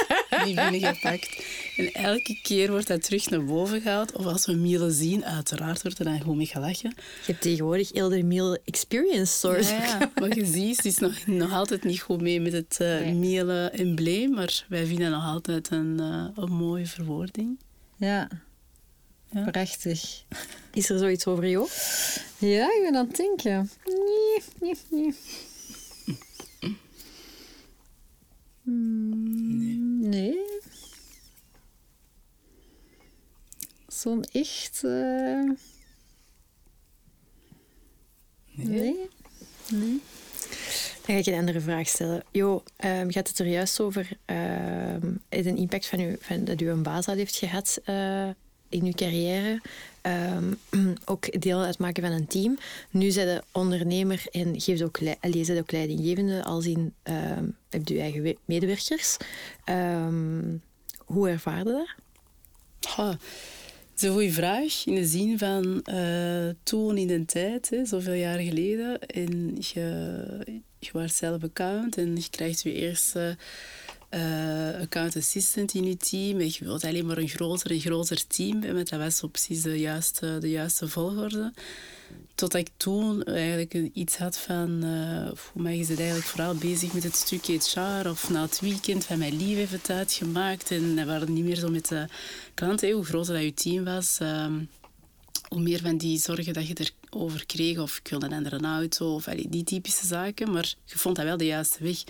niet 0.46 0.54
binnengepakt. 0.54 1.44
En 1.76 1.92
elke 1.92 2.38
keer 2.42 2.70
wordt 2.70 2.86
dat 2.86 3.02
terug 3.02 3.30
naar 3.30 3.44
boven 3.44 3.80
gehaald. 3.80 4.12
Of 4.12 4.24
als 4.24 4.46
we 4.46 4.52
mielen 4.52 4.92
zien, 4.92 5.24
uiteraard 5.24 5.82
wordt 5.82 5.98
er 5.98 6.04
dan 6.04 6.20
gewoon 6.20 6.36
mee 6.36 6.46
gelachen. 6.46 6.92
Je 6.96 7.32
hebt 7.32 7.40
tegenwoordig 7.40 7.90
de 7.90 8.22
meal 8.22 8.58
experience 8.64 9.32
stores. 9.32 9.68
Ja, 9.68 9.84
ja. 9.84 10.10
Maar 10.14 10.36
je 10.36 10.44
ziet, 10.46 10.76
het 10.76 10.84
is 10.86 10.98
nog, 10.98 11.26
nog 11.26 11.52
altijd 11.52 11.84
niet 11.84 12.00
goed 12.00 12.20
mee 12.20 12.40
met 12.40 12.52
het 12.52 12.78
uh, 12.82 12.88
Nee. 12.88 13.14
mielen-embleem. 13.14 14.30
Maar 14.30 14.64
wij 14.68 14.86
vinden 14.86 15.10
nog 15.10 15.24
altijd 15.24 15.70
een, 15.70 16.00
eh, 16.00 16.42
een 16.44 16.52
mooie 16.52 16.86
verwoording. 16.86 17.58
Ja. 17.96 18.28
Ja. 19.32 19.44
Prachtig. 19.50 20.24
Is 20.72 20.90
er 20.90 20.98
zoiets 20.98 21.26
over 21.26 21.48
jou? 21.48 21.68
Ja, 22.38 22.64
ik 22.64 22.80
ben 22.82 22.96
aan 22.96 23.06
het 23.06 23.16
denken. 23.16 23.70
Nee, 23.86 24.42
nee, 24.60 24.74
nee. 24.90 25.14
Hmm, 28.70 30.08
nee. 30.08 30.38
Zo'n 33.86 34.24
echt... 34.32 34.84
eh, 34.84 35.50
Nee. 38.54 39.08
Nee. 39.70 40.00
Dan 41.06 41.14
ga 41.14 41.14
ik 41.14 41.26
een 41.26 41.38
andere 41.38 41.60
vraag 41.60 41.88
stellen. 41.88 42.22
Jo, 42.30 42.62
ehm, 42.76 43.10
gaat 43.10 43.28
het 43.28 43.38
er 43.38 43.46
juist 43.46 43.80
over 43.80 44.08
ehm, 44.24 45.12
de 45.28 45.54
impact 45.54 45.86
van 45.86 46.00
u, 46.00 46.16
van, 46.20 46.44
dat 46.44 46.60
u 46.60 46.68
een 46.70 46.82
baas 46.82 47.08
al 47.08 47.14
heeft 47.14 47.36
gehad 47.36 47.78
eh, 47.84 48.28
in 48.68 48.84
uw 48.84 48.92
carrière? 48.92 49.60
Ehm, 50.02 50.52
ook 51.04 51.40
deel 51.42 51.62
uitmaken 51.62 52.02
van 52.02 52.12
een 52.12 52.26
team. 52.26 52.58
Nu 52.90 53.10
zijn 53.10 53.26
de 53.26 53.42
ondernemer 53.52 54.22
en 54.30 54.60
geeft 54.60 54.82
ook, 54.82 54.98
ook 55.58 55.72
leidinggevende, 55.72 56.44
als 56.44 56.66
in 56.66 56.94
ehm 57.02 57.44
hebt 57.70 57.90
u 57.90 57.98
eigen 57.98 58.22
we- 58.22 58.36
medewerkers. 58.44 59.16
Ehm, 59.64 60.56
hoe 61.04 61.28
ervaarde 61.28 61.70
dat? 61.72 61.94
Ha, 62.90 63.06
dat 63.06 63.18
is 63.96 64.02
een 64.02 64.12
goede 64.12 64.32
vraag. 64.32 64.86
In 64.86 64.94
de 64.94 65.06
zin 65.06 65.38
van 65.38 65.82
eh, 65.82 66.48
toen 66.62 66.96
in 66.96 67.06
de 67.06 67.24
tijd, 67.24 67.70
hè, 67.70 67.84
zoveel 67.84 68.12
jaar 68.12 68.38
geleden. 68.38 69.00
En 69.00 69.56
je, 69.58 70.60
je 70.78 70.90
was 70.92 71.16
zelf 71.16 71.42
account 71.42 71.96
en 71.96 72.16
je 72.16 72.30
krijgt 72.30 72.62
je 72.62 72.72
eerste 72.72 73.36
eh, 74.10 74.80
account 74.80 75.16
assistant 75.16 75.74
in 75.74 75.84
je 75.84 75.96
team. 75.96 76.40
En 76.40 76.46
je 76.46 76.58
wilt 76.60 76.84
alleen 76.84 77.06
maar 77.06 77.18
een 77.18 77.28
groter 77.28 77.70
en 77.70 77.80
groter 77.80 78.26
team. 78.26 78.62
hebben. 78.62 78.84
Dat 78.84 78.98
was 78.98 79.22
precies 79.30 79.62
de 79.62 79.78
juiste, 79.78 80.38
de 80.40 80.50
juiste 80.50 80.88
volgorde. 80.88 81.52
Totdat 82.34 82.60
ik 82.60 82.68
toen 82.76 83.24
eigenlijk 83.24 83.74
iets 83.92 84.16
had 84.16 84.38
van... 84.38 84.82
eh 84.84 85.30
voor 85.34 85.62
mij 85.62 85.78
is 85.78 85.88
het 85.88 85.98
eigenlijk 85.98 86.28
vooral 86.28 86.54
bezig 86.54 86.92
met 86.92 87.02
het 87.02 87.14
stuk 87.16 87.44
HR. 87.44 88.08
Of 88.08 88.30
na 88.30 88.42
het 88.42 88.60
weekend 88.60 89.04
van 89.04 89.18
mijn 89.18 89.36
lief 89.36 89.58
even 89.58 89.82
tijd 89.82 90.12
gemaakt. 90.12 90.70
En 90.70 90.94
we 90.94 91.04
waren 91.04 91.32
niet 91.32 91.44
meer 91.44 91.56
zo 91.56 91.68
met 91.70 91.88
de 91.88 92.06
klanten. 92.54 92.90
Hoe 92.90 93.04
groter 93.04 93.34
dat 93.34 93.42
je 93.42 93.54
team 93.54 93.84
was... 93.84 94.18
ehm, 94.20 94.64
hoe 95.48 95.60
meer 95.60 95.80
van 95.80 95.96
die 95.96 96.18
zorgen 96.18 96.52
dat 96.52 96.66
je 96.66 96.74
kreeg. 97.46 97.78
Of 97.78 97.98
ik 97.98 98.08
wilde 98.08 98.26
een 98.26 98.32
andere 98.32 98.60
auto. 98.60 99.14
Of 99.14 99.28
allee, 99.28 99.48
die 99.48 99.64
typische 99.64 100.06
zaken. 100.06 100.52
Maar 100.52 100.74
je 100.84 100.98
vond 100.98 101.16
dat 101.16 101.24
wel 101.24 101.36
de 101.36 101.46
juiste 101.46 101.84
weg. 101.84 102.02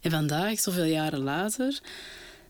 En 0.00 0.10
vandaag, 0.10 0.60
zoveel 0.60 0.84
jaren 0.84 1.20
later, 1.22 1.80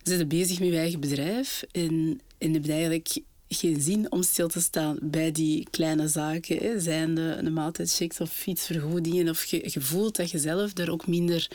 zit 0.02 0.18
je 0.18 0.26
bezig 0.26 0.58
met 0.58 0.68
je 0.68 0.76
eigen 0.76 1.00
bedrijf. 1.00 1.64
En, 1.72 2.20
en 2.38 2.52
heb 2.52 2.68
eigenlijk 2.68 3.18
geen 3.48 3.80
zin 3.80 4.12
om 4.12 4.22
stil 4.22 4.48
te 4.48 4.60
staan 4.60 4.98
bij 5.02 5.32
die 5.32 5.66
kleine 5.70 6.08
zaken. 6.08 6.56
Hè. 6.56 6.80
Zijn 6.80 7.14
de, 7.14 7.38
de 7.42 7.50
maaltijdchecks 7.50 8.20
of 8.20 8.30
fietsvergoedingen. 8.30 9.28
Of 9.28 9.44
je, 9.44 9.60
je 9.64 9.80
voelt 9.80 10.16
dat 10.16 10.30
je 10.30 10.38
zelf 10.38 10.78
er 10.78 10.90
ook 10.90 11.06
minder 11.06 11.48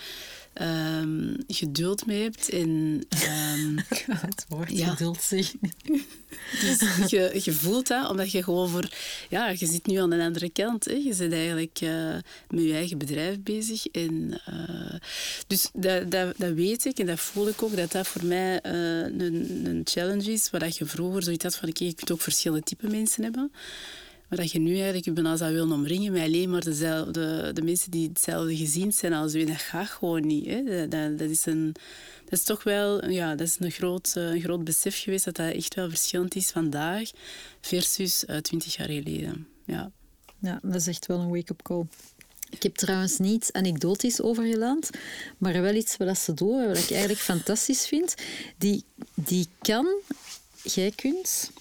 ehm, 0.53 1.33
geduld 1.47 2.05
mee 2.05 2.21
hebt. 2.21 2.49
En, 2.49 3.01
ehm, 3.09 3.77
Het 4.27 4.45
woord 4.49 4.71
Ja. 4.77 4.89
geduld 4.89 5.21
zeggen. 5.21 5.59
dus 6.61 6.79
je, 7.09 7.39
je 7.43 7.51
voelt 7.51 7.87
dat, 7.87 8.09
omdat 8.09 8.31
je 8.31 8.43
gewoon 8.43 8.69
voor... 8.69 8.89
Ja, 9.29 9.49
je 9.49 9.65
zit 9.65 9.85
nu 9.85 9.95
aan 9.97 10.09
de 10.09 10.23
andere 10.23 10.49
kant. 10.49 10.85
Hè. 10.85 10.93
Je 10.93 11.15
bent 11.17 11.33
eigenlijk 11.33 11.79
eh, 11.81 12.15
met 12.49 12.63
je 12.63 12.73
eigen 12.73 12.97
bedrijf 12.97 13.39
bezig. 13.39 13.85
En, 13.87 14.41
eh, 14.45 14.99
dus 15.47 15.69
dat, 15.73 16.11
dat, 16.11 16.33
dat 16.37 16.53
weet 16.53 16.85
ik 16.85 16.99
en 16.99 17.05
dat 17.05 17.19
voel 17.19 17.47
ik 17.47 17.63
ook, 17.63 17.75
dat 17.75 17.91
dat 17.91 18.07
voor 18.07 18.25
mij 18.25 18.59
eh, 18.61 18.73
een, 18.73 19.61
een 19.65 19.81
challenge 19.83 20.31
is. 20.31 20.49
Waar 20.49 20.69
je 20.73 20.85
vroeger 20.85 21.23
zoiets 21.23 21.43
had 21.43 21.55
van, 21.55 21.69
oké, 21.69 21.83
je 21.83 21.93
kunt 21.93 22.11
ook 22.11 22.21
verschillende 22.21 22.63
type 22.63 22.87
mensen 22.87 23.23
hebben. 23.23 23.51
Maar 24.31 24.39
dat 24.39 24.51
je 24.51 24.59
nu 24.59 24.73
eigenlijk 24.73 25.05
je 25.05 25.11
bijna 25.11 25.35
zou 25.35 25.53
willen 25.53 25.71
omringen 25.71 26.11
met 26.11 26.21
alleen 26.21 26.49
maar 26.49 26.63
dezelfde, 26.63 27.53
de 27.53 27.61
mensen 27.61 27.91
die 27.91 28.07
hetzelfde 28.07 28.57
gezien 28.57 28.91
zijn 28.91 29.13
als 29.13 29.35
u. 29.35 29.43
Dat 29.45 29.57
gaat 29.57 29.89
gewoon 29.89 30.27
niet. 30.27 30.45
Hè. 30.45 30.87
Dat, 30.87 31.17
dat, 31.17 31.29
is 31.29 31.45
een... 31.45 31.71
Dat 32.23 32.39
is 32.39 32.43
toch 32.43 32.63
wel 32.63 33.09
ja, 33.09 33.35
dat 33.35 33.47
is 33.47 33.55
een, 33.59 33.71
groot, 33.71 34.11
eh, 34.15 34.23
een 34.23 34.41
groot 34.41 34.63
besef 34.63 35.01
geweest 35.01 35.25
dat 35.25 35.35
dat 35.35 35.53
echt 35.53 35.73
wel 35.73 35.89
verschillend 35.89 36.35
is 36.35 36.49
vandaag 36.51 37.09
versus 37.61 38.25
eh, 38.25 38.37
twintig 38.37 38.75
jaar 38.75 38.87
geleden. 38.87 39.47
Ja. 39.65 39.91
Ja, 40.39 40.59
dat 40.63 40.75
is 40.75 40.87
echt 40.87 41.05
wel 41.05 41.19
een 41.19 41.29
wake-up 41.29 41.61
call. 41.61 41.85
Ik 42.49 42.63
heb 42.63 42.75
trouwens 42.75 43.17
niets 43.17 43.51
anekdotisch 43.51 44.21
over 44.21 44.45
geland, 44.45 44.89
maar 45.37 45.61
wel 45.61 45.75
iets 45.75 45.97
wat 45.97 46.17
ze 46.17 46.33
doen, 46.33 46.67
wat 46.67 46.77
ik 46.77 46.91
eigenlijk 46.91 47.21
fantastisch 47.21 47.87
vind. 47.87 48.15
Die, 48.57 48.83
die 49.13 49.47
kan, 49.61 49.87
jij 50.63 50.91
kunt, 50.95 51.51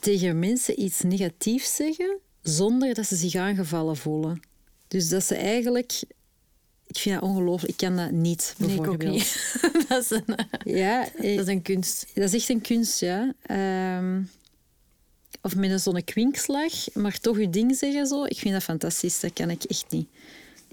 tegen 0.00 0.38
mensen 0.38 0.80
iets 0.82 1.00
negatiefs 1.00 1.74
zeggen 1.74 2.18
zonder 2.42 2.94
dat 2.94 3.06
ze 3.06 3.16
zich 3.16 3.34
aangevallen 3.34 3.96
voelen. 3.96 4.40
Dus 4.88 5.08
dat 5.08 5.24
ze 5.24 5.34
eigenlijk... 5.34 6.02
Ik 6.86 6.98
vind 6.98 7.20
dat 7.20 7.30
ongelooflijk. 7.30 7.72
Ik 7.72 7.78
kan 7.78 7.96
dat 7.96 8.10
niet, 8.10 8.54
Nee, 8.58 8.70
ik 8.70 8.78
ook 8.78 8.84
bijvoorbeeld. 8.98 9.12
niet. 9.12 9.60
dat, 9.88 10.02
is 10.02 10.10
een, 10.10 10.24
Ja, 10.64 11.12
eh, 11.12 11.36
dat 11.36 11.46
is 11.46 11.52
een 11.52 11.62
kunst. 11.62 12.06
dat 12.14 12.24
is 12.24 12.34
echt 12.34 12.48
een 12.48 12.60
kunst, 12.60 13.00
ja. 13.00 13.34
Ehm, 13.42 14.22
of 15.42 15.56
met 15.56 15.70
een 15.70 15.80
zo'n 15.80 16.04
kwinkslag, 16.04 16.72
maar 16.94 17.20
toch 17.20 17.38
je 17.38 17.50
ding 17.50 17.76
zeggen 17.76 18.06
zo. 18.06 18.24
Ik 18.24 18.38
vind 18.38 18.54
dat 18.54 18.62
fantastisch. 18.62 19.20
Dat 19.20 19.32
kan 19.32 19.50
ik 19.50 19.64
echt 19.64 19.84
niet. 19.90 20.08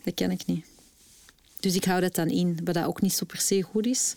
Dat 0.03 0.13
kan 0.13 0.31
ik 0.31 0.45
niet. 0.45 0.65
Dus 1.59 1.75
ik 1.75 1.83
hou 1.83 2.01
dat 2.01 2.15
dan 2.15 2.29
in, 2.29 2.59
wat 2.63 2.73
dat 2.73 2.85
ook 2.85 3.01
niet 3.01 3.13
zo 3.13 3.25
per 3.25 3.39
se 3.41 3.61
goed 3.61 3.85
is. 3.85 4.15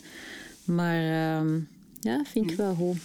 Maar 0.63 0.95
ehm, 1.37 1.59
ja, 1.99 2.23
vind 2.31 2.51
ik 2.51 2.57
wel 2.57 2.75
goed. 2.75 2.97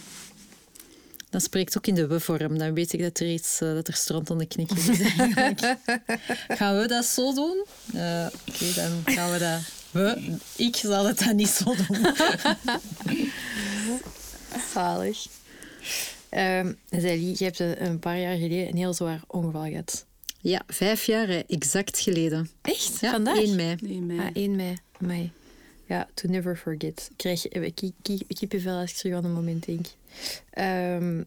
Dan 1.35 1.43
spreekt 1.43 1.73
het 1.73 1.77
ook 1.77 1.87
in 1.87 1.95
de 1.95 2.07
we-vorm. 2.07 2.57
Dan 2.57 2.73
weet 2.73 2.93
ik 2.93 3.01
dat 3.01 3.19
er 3.19 3.27
iets, 3.31 3.61
eh, 3.61 3.73
dat 3.73 3.87
er 3.87 3.93
stront 3.93 4.29
aan 4.29 4.37
de 4.37 4.45
knikken 4.45 4.77
is. 4.77 4.87
eigenlijk. 4.99 5.77
Gaan 6.59 6.79
we 6.79 6.87
dat 6.87 7.05
zo 7.05 7.33
doen? 7.33 7.65
Eh, 7.93 8.27
Oké, 8.49 8.73
dan 8.75 9.01
gaan 9.15 9.31
we 9.31 9.37
dat... 9.37 9.59
We, 9.91 10.35
ik 10.55 10.75
zal 10.75 11.05
het 11.05 11.19
dan 11.19 11.35
niet 11.35 11.47
zo 11.49 11.75
doen. 11.75 12.05
Zalig. 14.73 15.25
Ehm 16.29 16.73
Zeli, 16.89 17.35
je 17.37 17.43
hebt 17.43 17.59
een, 17.59 17.99
paar 17.99 18.19
jaar 18.19 18.35
geleden 18.37 18.67
een 18.67 18.77
heel 18.77 18.93
zwaar 18.93 19.21
ongeval 19.27 19.63
gehad. 19.65 20.05
Ja, 20.41 20.61
vijf 20.67 21.05
jaar 21.05 21.29
exact 21.29 21.99
geleden. 21.99 22.49
Echt? 22.61 22.99
Ja, 22.99 23.11
Vandaag? 23.11 23.37
1 23.37 23.55
mei. 23.55 23.75
Nee, 23.81 24.01
mij. 24.01 24.25
Ah, 24.25 24.29
1 24.33 24.55
mei. 24.55 24.77
mei. 24.99 25.31
Ja, 25.87 26.07
to 26.13 26.29
never 26.29 26.57
forget. 26.57 27.07
Ik 27.11 27.17
krijg 27.17 27.41
ki- 27.73 27.93
ki- 28.01 28.25
kippenvel 28.27 28.77
als 28.79 28.91
ik 28.91 28.97
terug 28.97 29.15
aan 29.15 29.25
een 29.25 29.33
moment 29.33 29.65
denk. 29.65 29.85
Ehm, 30.49 31.23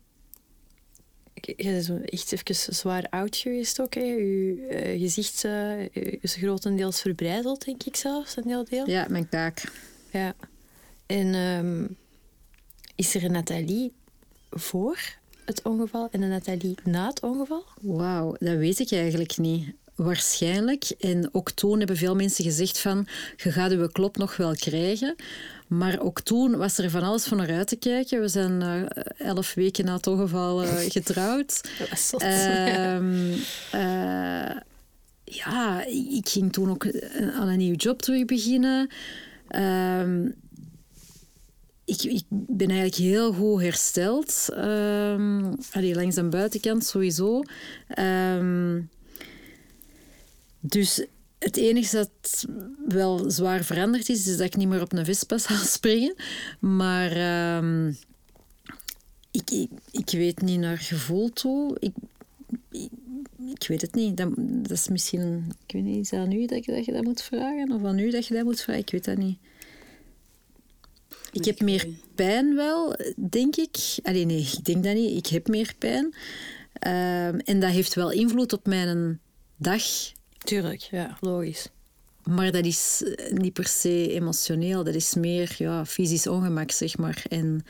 je 1.35 1.55
bent 1.57 2.11
echt 2.11 2.33
even 2.33 2.75
zwaar 2.75 3.07
oud 3.11 3.37
geweest 3.37 3.81
ook. 3.81 3.95
Hè. 3.95 4.01
Je 4.01 4.67
eh, 4.71 5.01
gezicht 5.01 5.45
eh, 5.45 5.95
is 6.21 6.35
grotendeels 6.35 7.01
verbrijzeld, 7.01 7.65
denk 7.65 7.83
ik 7.83 7.97
zelfs, 7.97 8.37
een 8.37 8.49
heel 8.49 8.65
deel. 8.65 8.91
Ja, 8.91 9.07
mijn 9.09 9.29
kaak. 9.29 9.73
Ja. 10.13 10.35
En 11.07 11.35
ehm, 11.35 11.87
is 12.95 13.15
er 13.15 13.25
een 13.25 13.33
Nathalie 13.33 13.93
voor 14.51 14.99
het 15.45 15.63
ongeval 15.63 16.09
en 16.11 16.23
een 16.23 16.29
Nathalie 16.29 16.75
na 16.85 17.07
het 17.07 17.21
ongeval? 17.21 17.65
Wauw, 17.81 18.37
dat 18.39 18.57
weet 18.57 18.79
ik 18.79 18.93
eigenlijk 18.93 19.37
niet. 19.37 19.75
Waarschijnlijk. 19.99 20.85
En 20.85 21.29
ook 21.33 21.51
toen 21.51 21.79
hebben 21.79 21.97
veel 21.97 22.15
mensen 22.15 22.45
gezegd 22.45 22.79
van, 22.79 23.07
je 23.37 23.53
gaat 23.53 23.71
uw 23.71 23.89
klop 23.89 24.17
nog 24.17 24.37
wel 24.37 24.55
krijgen. 24.55 25.15
Maar 25.69 26.01
ook 26.01 26.21
toen 26.21 26.57
was 26.57 26.79
er 26.79 26.91
van 26.91 27.03
alles 27.03 27.25
van 27.25 27.37
naar 27.37 27.51
uit 27.51 27.69
te 27.69 27.77
kijken. 27.77 28.21
We 28.21 28.29
zijn 28.29 28.63
eh, 28.63 29.27
elf 29.29 29.55
weken 29.55 29.85
na 29.85 29.95
het 29.97 30.07
ongeval 30.07 30.63
eh, 30.63 30.91
getrouwd. 30.97 31.71
Dat 31.79 32.23
eh, 33.71 34.57
ja, 35.25 35.85
ik 35.87 36.29
ging 36.29 36.53
toen 36.53 36.71
ook 36.71 36.85
eh, 36.85 37.39
aan 37.39 37.49
een 37.49 37.59
nieuw 37.59 37.75
job 37.75 38.03
terug 38.03 38.25
beginnen. 38.25 38.89
Ehm, 39.49 40.27
ik, 41.85 42.03
ik 42.03 42.25
ben 42.29 42.71
eigenlijk 42.71 42.95
heel 42.95 43.33
goed 43.33 43.61
hersteld. 43.63 44.49
Ehm 44.55 45.53
allee, 45.73 45.95
langs 45.95 46.15
de 46.15 46.23
buitenkant 46.23 46.85
sowieso. 46.85 47.43
Ehm, 47.89 48.81
dus 50.69 51.07
het 51.39 51.57
enige 51.57 51.97
dat 51.97 52.47
wel 52.89 53.31
zwaar 53.31 53.65
veranderd 53.65 54.09
is, 54.09 54.27
is 54.27 54.37
dat 54.37 54.47
ik 54.47 54.57
niet 54.57 54.69
meer 54.69 54.83
op 54.83 54.93
een 54.93 55.05
Vespa 55.05 55.39
zal 55.39 55.57
springen. 55.57 56.15
Maar 56.61 57.13
ehm, 57.13 57.89
ik, 59.31 59.51
ik, 59.51 59.71
ik 59.91 60.11
weet 60.11 60.41
niet 60.41 60.61
naar 60.61 60.79
gevoel 60.79 61.33
toe. 61.33 61.77
Ik, 61.79 61.93
ik, 62.71 62.91
ik 63.53 63.69
weet 63.69 63.81
het 63.81 63.95
niet. 63.95 64.17
Dat, 64.17 64.33
dat 64.37 64.71
is 64.71 64.89
misschien... 64.89 65.53
Ik 65.67 65.73
weet 65.73 65.83
niet, 65.83 65.99
is 65.99 66.09
dat 66.09 66.21
aan 66.21 66.33
u 66.33 66.47
dat 66.47 66.65
je, 66.65 66.73
dat 66.73 66.85
je 66.85 66.93
dat 66.93 67.05
moet 67.05 67.23
vragen? 67.23 67.73
Of 67.73 67.85
aan 67.85 67.99
u 67.99 68.11
dat 68.11 68.27
je 68.27 68.35
dat 68.35 68.45
moet 68.45 68.61
vragen? 68.61 68.83
Ik 68.83 68.91
weet 68.91 69.05
dat 69.05 69.17
niet. 69.17 69.39
Ik 71.33 71.45
heb 71.45 71.61
meer 71.61 71.89
pijn 72.15 72.55
wel, 72.55 72.97
denk 73.17 73.57
ik. 73.57 73.77
Allee, 74.03 74.25
nee, 74.25 74.41
ik 74.41 74.65
denk 74.65 74.85
dat 74.85 74.95
niet. 74.95 75.17
Ik 75.17 75.27
heb 75.27 75.49
meer 75.49 75.75
pijn. 75.79 76.15
Ehm, 76.73 77.39
en 77.39 77.61
dat 77.61 77.71
heeft 77.71 77.95
wel 77.95 78.11
invloed 78.11 78.53
op 78.53 78.67
mijn 78.67 79.21
dag. 79.57 79.83
Tuurlijk, 80.49 80.81
ja, 80.81 81.17
logisch. 81.21 81.69
Maar 82.25 82.53
dat 82.53 82.65
is 82.65 83.03
niet 83.31 83.53
per 83.53 83.67
se 83.67 84.13
emotioneel. 84.13 84.85
Dat 84.85 84.95
is 84.95 85.15
meer 85.15 85.55
ja, 85.59 85.87
fysisch 85.87 86.27
ongemak, 86.27 86.71
zeg 86.71 86.97
maar. 86.97 87.25
En 87.29 87.65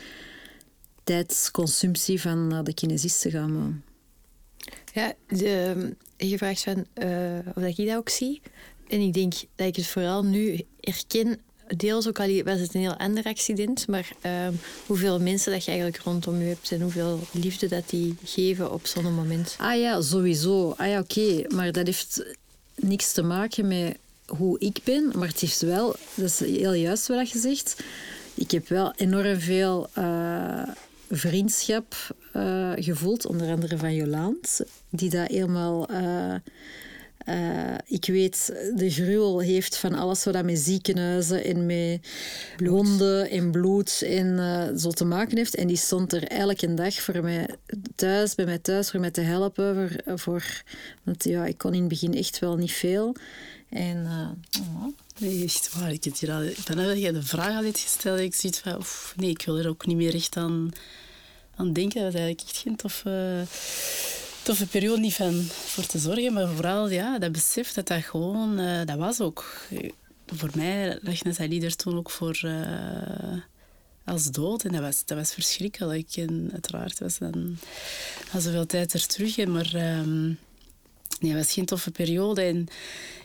tijdsconsumptie 1.05 2.21
van 2.21 2.47
naar 2.47 2.65
de 2.65 2.75
kinesist 2.75 3.21
te 3.21 3.31
gaan. 3.31 3.53
Maar 3.53 3.73
Ja, 4.93 5.13
de, 5.29 5.97
je 6.17 6.39
vraagt 6.39 6.63
van 6.63 6.87
eh, 6.95 7.39
of 7.55 7.63
dat 7.63 7.79
ik 7.79 7.87
dat 7.87 7.97
ook 7.97 8.09
zie. 8.09 8.41
En 8.89 9.01
ik 9.01 9.13
denk 9.13 9.33
dat 9.55 9.67
ik 9.67 9.77
het 9.77 9.87
vooral 9.87 10.25
nu 10.25 10.61
herken. 10.81 11.41
Deels 11.77 12.09
ook 12.09 12.21
al 12.21 12.43
was 12.43 12.61
het 12.61 12.75
een 12.75 12.81
heel 12.81 12.97
ander 12.97 13.25
accident, 13.25 13.87
maar 13.89 14.11
ehm, 14.21 14.53
hoeveel 14.87 15.21
mensen 15.21 15.53
dat 15.53 15.65
je 15.65 15.71
eigenlijk 15.71 16.03
rondom 16.03 16.39
je 16.39 16.45
hebt 16.45 16.73
en 16.73 16.81
hoeveel 16.81 17.21
liefde 17.33 17.69
dat 17.69 17.91
die 17.91 18.17
geven 18.25 18.73
op 18.73 18.87
zo'n 18.87 19.15
moment. 19.15 19.57
Ah 19.59 19.79
ja, 19.79 20.01
sowieso. 20.01 20.75
Ah 20.77 20.89
ja, 20.89 20.99
oké. 21.01 21.45
Maar 21.55 21.73
dat 21.73 21.87
heeft 21.87 22.37
niks 22.81 23.13
te 23.13 23.23
maken 23.23 23.69
met 23.69 23.97
hoe 24.27 24.59
ik 24.59 24.79
ben. 24.85 25.13
Maar 25.19 25.29
het 25.29 25.41
heeft 25.41 25.61
wel, 25.61 25.95
dat 26.15 26.25
is 26.25 26.39
heel 26.39 26.73
juist 26.73 27.07
wat 27.07 27.31
je 27.31 27.39
zegt. 27.39 27.83
Ik 28.35 28.51
heb 28.51 28.69
wel 28.69 28.93
enorm 28.97 29.41
veel 29.41 29.89
eh, 29.93 30.63
vriendschap 31.11 31.95
eh, 32.33 32.73
gevoeld, 32.77 33.27
onder 33.27 33.51
andere 33.51 33.79
van 33.79 33.95
Jolaand, 33.95 34.61
die 34.91 35.11
dat 35.11 35.29
helemaal. 35.29 35.89
Eh, 37.29 37.59
eh, 37.69 37.79
ik 37.85 38.07
weet, 38.07 38.53
de 38.75 38.91
gruwel 38.91 39.41
heeft 39.41 39.77
van 39.77 39.95
alles 39.95 40.25
wat 40.25 40.45
met 40.45 40.59
ziekenhuizen 40.59 41.45
en 41.45 41.67
met 41.67 42.09
wonden 42.57 43.31
en 43.31 43.51
bloed 43.51 44.03
en 44.03 44.39
eh, 44.39 44.77
zo 44.77 44.91
te 44.91 45.05
maken 45.05 45.37
heeft. 45.37 45.55
En 45.55 45.67
die 45.67 45.77
stond 45.77 46.13
er 46.13 46.25
elke 46.25 46.75
dag 46.75 46.95
voor 46.95 47.23
mij 47.23 47.49
thuis, 47.95 48.35
bij 48.35 48.45
mij 48.45 48.59
thuis, 48.59 48.91
voor 48.91 49.01
mij 49.01 49.11
te 49.11 49.21
helpen. 49.21 49.75
Voor, 49.75 50.19
voor, 50.19 50.63
want 51.03 51.25
ja, 51.25 51.47
ik 51.47 51.59
kon 51.59 51.75
in 51.75 51.81
het 51.81 51.89
begin 51.89 52.15
echt 52.15 52.39
wel 52.39 52.57
niet 52.57 52.73
veel. 52.73 53.15
En 53.69 54.07
eh, 54.07 54.61
oh, 54.61 54.87
Nee, 55.19 55.45
echt 55.45 55.75
waar. 55.75 55.93
Ik 55.93 56.05
heb 56.05 56.19
hier 56.19 56.33
al, 56.33 56.43
dan 56.65 56.79
heb 56.79 56.97
je 56.97 57.13
de 57.13 57.23
vraag 57.23 57.57
al 57.57 57.65
iets 57.65 57.83
gesteld. 57.83 58.19
Ik 58.19 58.35
zoiets 58.35 58.59
van, 58.59 58.77
oef, 58.77 59.15
nee, 59.17 59.31
ik 59.31 59.43
wil 59.43 59.59
er 59.59 59.69
ook 59.69 59.87
niet 59.87 59.97
meer 59.97 60.15
echt 60.15 60.37
aan, 60.37 60.71
aan 61.57 61.73
denken. 61.73 62.03
Dat 62.03 62.15
is 62.15 62.21
eigenlijk 62.21 62.49
echt 62.49 62.57
geen 62.57 62.77
toffe, 62.77 63.45
toffe 64.49 64.67
periode 64.67 65.01
niet 65.01 65.15
van 65.15 65.43
voor 65.43 65.87
te 65.87 65.99
zorgen. 65.99 66.33
Maar 66.33 66.49
vooral 66.49 66.91
ja, 66.91 67.19
dat 67.19 67.33
besef 67.33 67.73
dat 67.73 67.87
dat 67.87 68.03
gewoon, 68.05 68.59
eh, 68.59 68.85
dat 68.85 68.99
was 68.99 69.21
ook. 69.21 69.67
Voor 70.27 70.51
mij 70.55 70.99
lag 71.01 71.23
Nathalie 71.23 71.65
er 71.65 71.77
toen 71.77 71.97
ook 71.97 72.11
voor 72.11 72.41
eh, 72.43 73.39
als 74.05 74.31
dood. 74.31 74.65
En 74.65 74.73
dat 74.73 74.81
was, 74.81 75.05
dat 75.05 75.19
was 75.19 75.35
verschrikkelijk. 75.35 76.17
En 76.17 76.49
uiteraard 76.53 76.99
was 76.99 77.19
dan 77.19 77.57
al 78.33 78.41
zoveel 78.41 78.67
tijd 78.67 78.93
er 78.93 79.07
terug. 79.07 79.47
Maar 79.47 79.75
ehm, 79.75 80.27
nee, 81.21 81.33
het 81.33 81.35
was 81.35 81.53
geen 81.53 81.67
toffe 81.67 81.91
periode. 81.91 82.43
En 82.43 82.67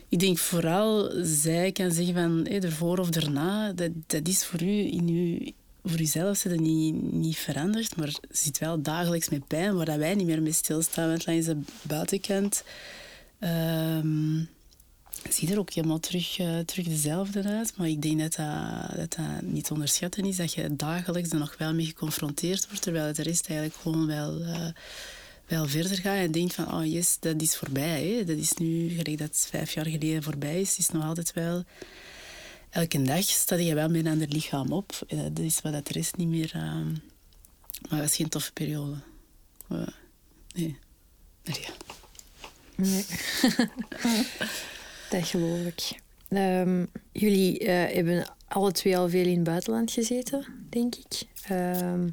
ik 0.09 0.19
denk 0.19 0.37
vooral, 0.37 1.11
zij 1.21 1.71
kan 1.71 1.91
zeggen 1.91 2.13
van 2.13 2.45
hé, 2.49 2.59
ervoor 2.59 2.97
of 2.97 3.09
daarna, 3.09 3.73
dat, 3.73 3.91
dat 4.07 4.27
is 4.27 4.45
voor 4.45 4.61
u 4.61 4.91
in 4.91 5.07
uw, 5.07 5.51
voor 5.83 5.99
uzelf 5.99 6.37
zit 6.37 6.59
niet, 6.59 7.11
niet 7.11 7.37
veranderd, 7.37 7.95
maar 7.95 8.13
zit 8.29 8.59
wel 8.59 8.81
dagelijks 8.81 9.29
met 9.29 9.47
pijn, 9.47 9.75
waar 9.75 9.99
wij 9.99 10.15
niet 10.15 10.27
meer 10.27 10.41
mee 10.41 10.51
stilstaan. 10.51 11.07
Want 11.07 11.25
langs 11.25 11.45
de 11.45 11.57
buitenkant 11.81 12.63
ehm 13.39 14.41
ziet 15.29 15.51
er 15.51 15.59
ook 15.59 15.73
helemaal 15.73 15.99
terug, 15.99 16.39
eh, 16.39 16.59
terug 16.59 16.87
dezelfde 16.87 17.43
uit. 17.43 17.73
Maar 17.77 17.87
ik 17.87 18.01
denk 18.01 18.19
dat 18.19 18.35
dat, 18.35 18.95
dat 18.95 19.15
dat 19.15 19.41
niet 19.41 19.65
te 19.65 19.73
onderschatten 19.73 20.25
is, 20.25 20.35
dat 20.35 20.53
je 20.53 20.75
dagelijks 20.75 21.29
er 21.29 21.39
nog 21.39 21.55
wel 21.57 21.73
mee 21.73 21.85
geconfronteerd 21.85 22.67
wordt, 22.67 22.81
terwijl 22.81 23.05
het 23.05 23.15
de 23.15 23.23
rest 23.23 23.47
eigenlijk 23.47 23.79
gewoon 23.81 24.07
wel... 24.07 24.41
eh, 24.41 24.67
wel 25.47 25.67
verder 25.67 25.97
gaat 25.97 26.17
en 26.17 26.31
denkt 26.31 26.53
van, 26.53 26.73
oh 26.73 26.85
yes, 26.85 27.17
dat 27.19 27.41
is 27.41 27.55
voorbij. 27.55 28.07
Hè. 28.07 28.23
Dat 28.23 28.37
is 28.37 28.53
nu, 28.53 28.89
gelijk 28.89 29.17
dat 29.17 29.47
vijf 29.49 29.73
jaar 29.73 29.85
geleden 29.85 30.23
voorbij 30.23 30.61
is, 30.61 30.77
is 30.77 30.89
nog 30.89 31.03
altijd 31.03 31.33
wel... 31.33 31.63
Elke 32.73 33.01
dag 33.01 33.23
sta 33.23 33.55
je 33.55 33.73
wel 33.73 33.89
met 33.89 34.05
een 34.05 34.11
ander 34.11 34.27
lichaam 34.27 34.71
op. 34.71 34.91
En 35.07 35.33
dat 35.33 35.45
is 35.45 35.61
wat 35.61 35.73
dat 35.73 35.87
de 35.87 35.93
rest 35.93 36.17
niet 36.17 36.27
meer... 36.27 36.51
ehm, 36.53 36.91
Maar 36.91 37.99
het 37.99 37.99
was 37.99 38.15
geen 38.15 38.29
toffe 38.29 38.53
periode. 38.53 38.95
Maar, 39.67 39.93
nee. 40.55 40.77
Maar 41.43 41.59
ja. 41.61 41.69
Nee. 42.75 43.05
dat 45.09 45.27
geloof 45.27 45.59
ik. 45.65 45.99
Ehm, 46.27 46.85
jullie 47.11 47.59
eh, 47.59 47.95
hebben 47.95 48.33
alle 48.47 48.71
twee 48.71 48.97
al 48.97 49.09
veel 49.09 49.25
in 49.25 49.35
het 49.35 49.43
buitenland 49.43 49.91
gezeten, 49.91 50.45
denk 50.69 50.95
ik. 50.95 51.21
Ehm, 51.47 52.09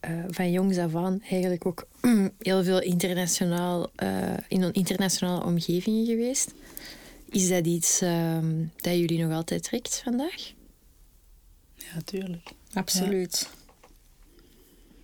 eh, 0.00 0.24
van 0.28 0.50
jongs 0.50 0.78
af 0.78 0.94
aan 0.94 1.22
eigenlijk 1.30 1.66
ook 1.66 1.88
heel 2.38 2.64
veel 2.64 2.80
internationaal, 2.80 3.90
eh, 3.94 4.36
in 4.48 4.72
internationale 4.72 5.44
omgevingen 5.44 6.06
geweest. 6.06 6.54
Is 7.30 7.48
dat 7.48 7.66
iets 7.66 8.00
ehm, 8.00 8.64
dat 8.76 8.92
jullie 8.94 9.24
nog 9.24 9.32
altijd 9.32 9.62
trekt 9.62 10.00
vandaag? 10.04 10.52
Ja, 11.76 12.00
tuurlijk. 12.04 12.48
absoluut. 12.72 13.48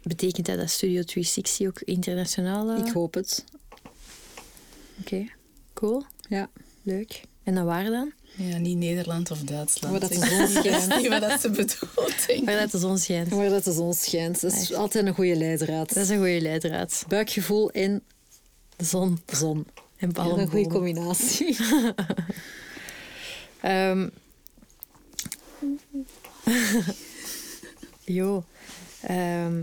Betekent 0.03 0.47
dat 0.47 0.57
dat 0.59 0.71
Studio 0.71 1.03
360 1.03 1.67
ook 1.67 1.81
internationaal... 1.81 2.71
eh, 2.71 2.87
Ik 2.87 2.93
hoop 2.93 3.15
het. 3.15 3.45
Oké, 5.01 5.27
cool, 5.73 6.05
Ja. 6.29 6.51
leuk. 6.83 7.23
En 7.43 7.55
dan 7.55 7.65
waar 7.65 7.85
dan? 7.85 8.13
Ja, 8.37 8.57
niet 8.59 8.77
Nederland 8.77 9.31
of 9.31 9.39
Duitsland. 9.41 9.93
Waar 9.93 10.09
dat 10.09 10.19
de 10.21 10.25
Ik 10.27 10.31
zon 10.31 10.39
weet 10.39 10.49
schijnt. 10.65 10.97
niet 11.03 11.09
wat 11.09 11.21
dat 11.21 11.41
ze 11.41 11.51
bedoelt. 11.51 12.45
Waar 12.45 12.59
dat 12.59 12.71
de 12.71 12.79
zon 12.79 12.99
schijnt. 12.99 13.29
Waar 13.31 13.49
dat 13.49 13.65
de 13.65 13.73
zon 13.73 13.95
schijnt. 13.95 14.41
Dat 14.41 14.53
is 14.53 14.61
Echt. 14.61 14.75
altijd 14.75 15.07
een 15.07 15.15
goede 15.15 15.37
leidraad. 15.37 15.89
Dat 15.95 16.03
is 16.05 16.09
een 16.09 16.17
goede 16.19 16.41
leidraad. 16.41 17.05
Buikgevoel 17.09 17.71
en 17.71 18.03
De 18.77 18.85
zon 18.85 19.21
zon. 19.27 19.67
En 20.03 20.11
Ja, 20.15 20.21
een 20.23 20.49
goede 20.49 20.49
palmbomen. 20.49 20.69
combinatie. 20.69 21.57
Ehm 23.61 24.09
jo. 28.05 28.45
Ehm, 29.03 29.63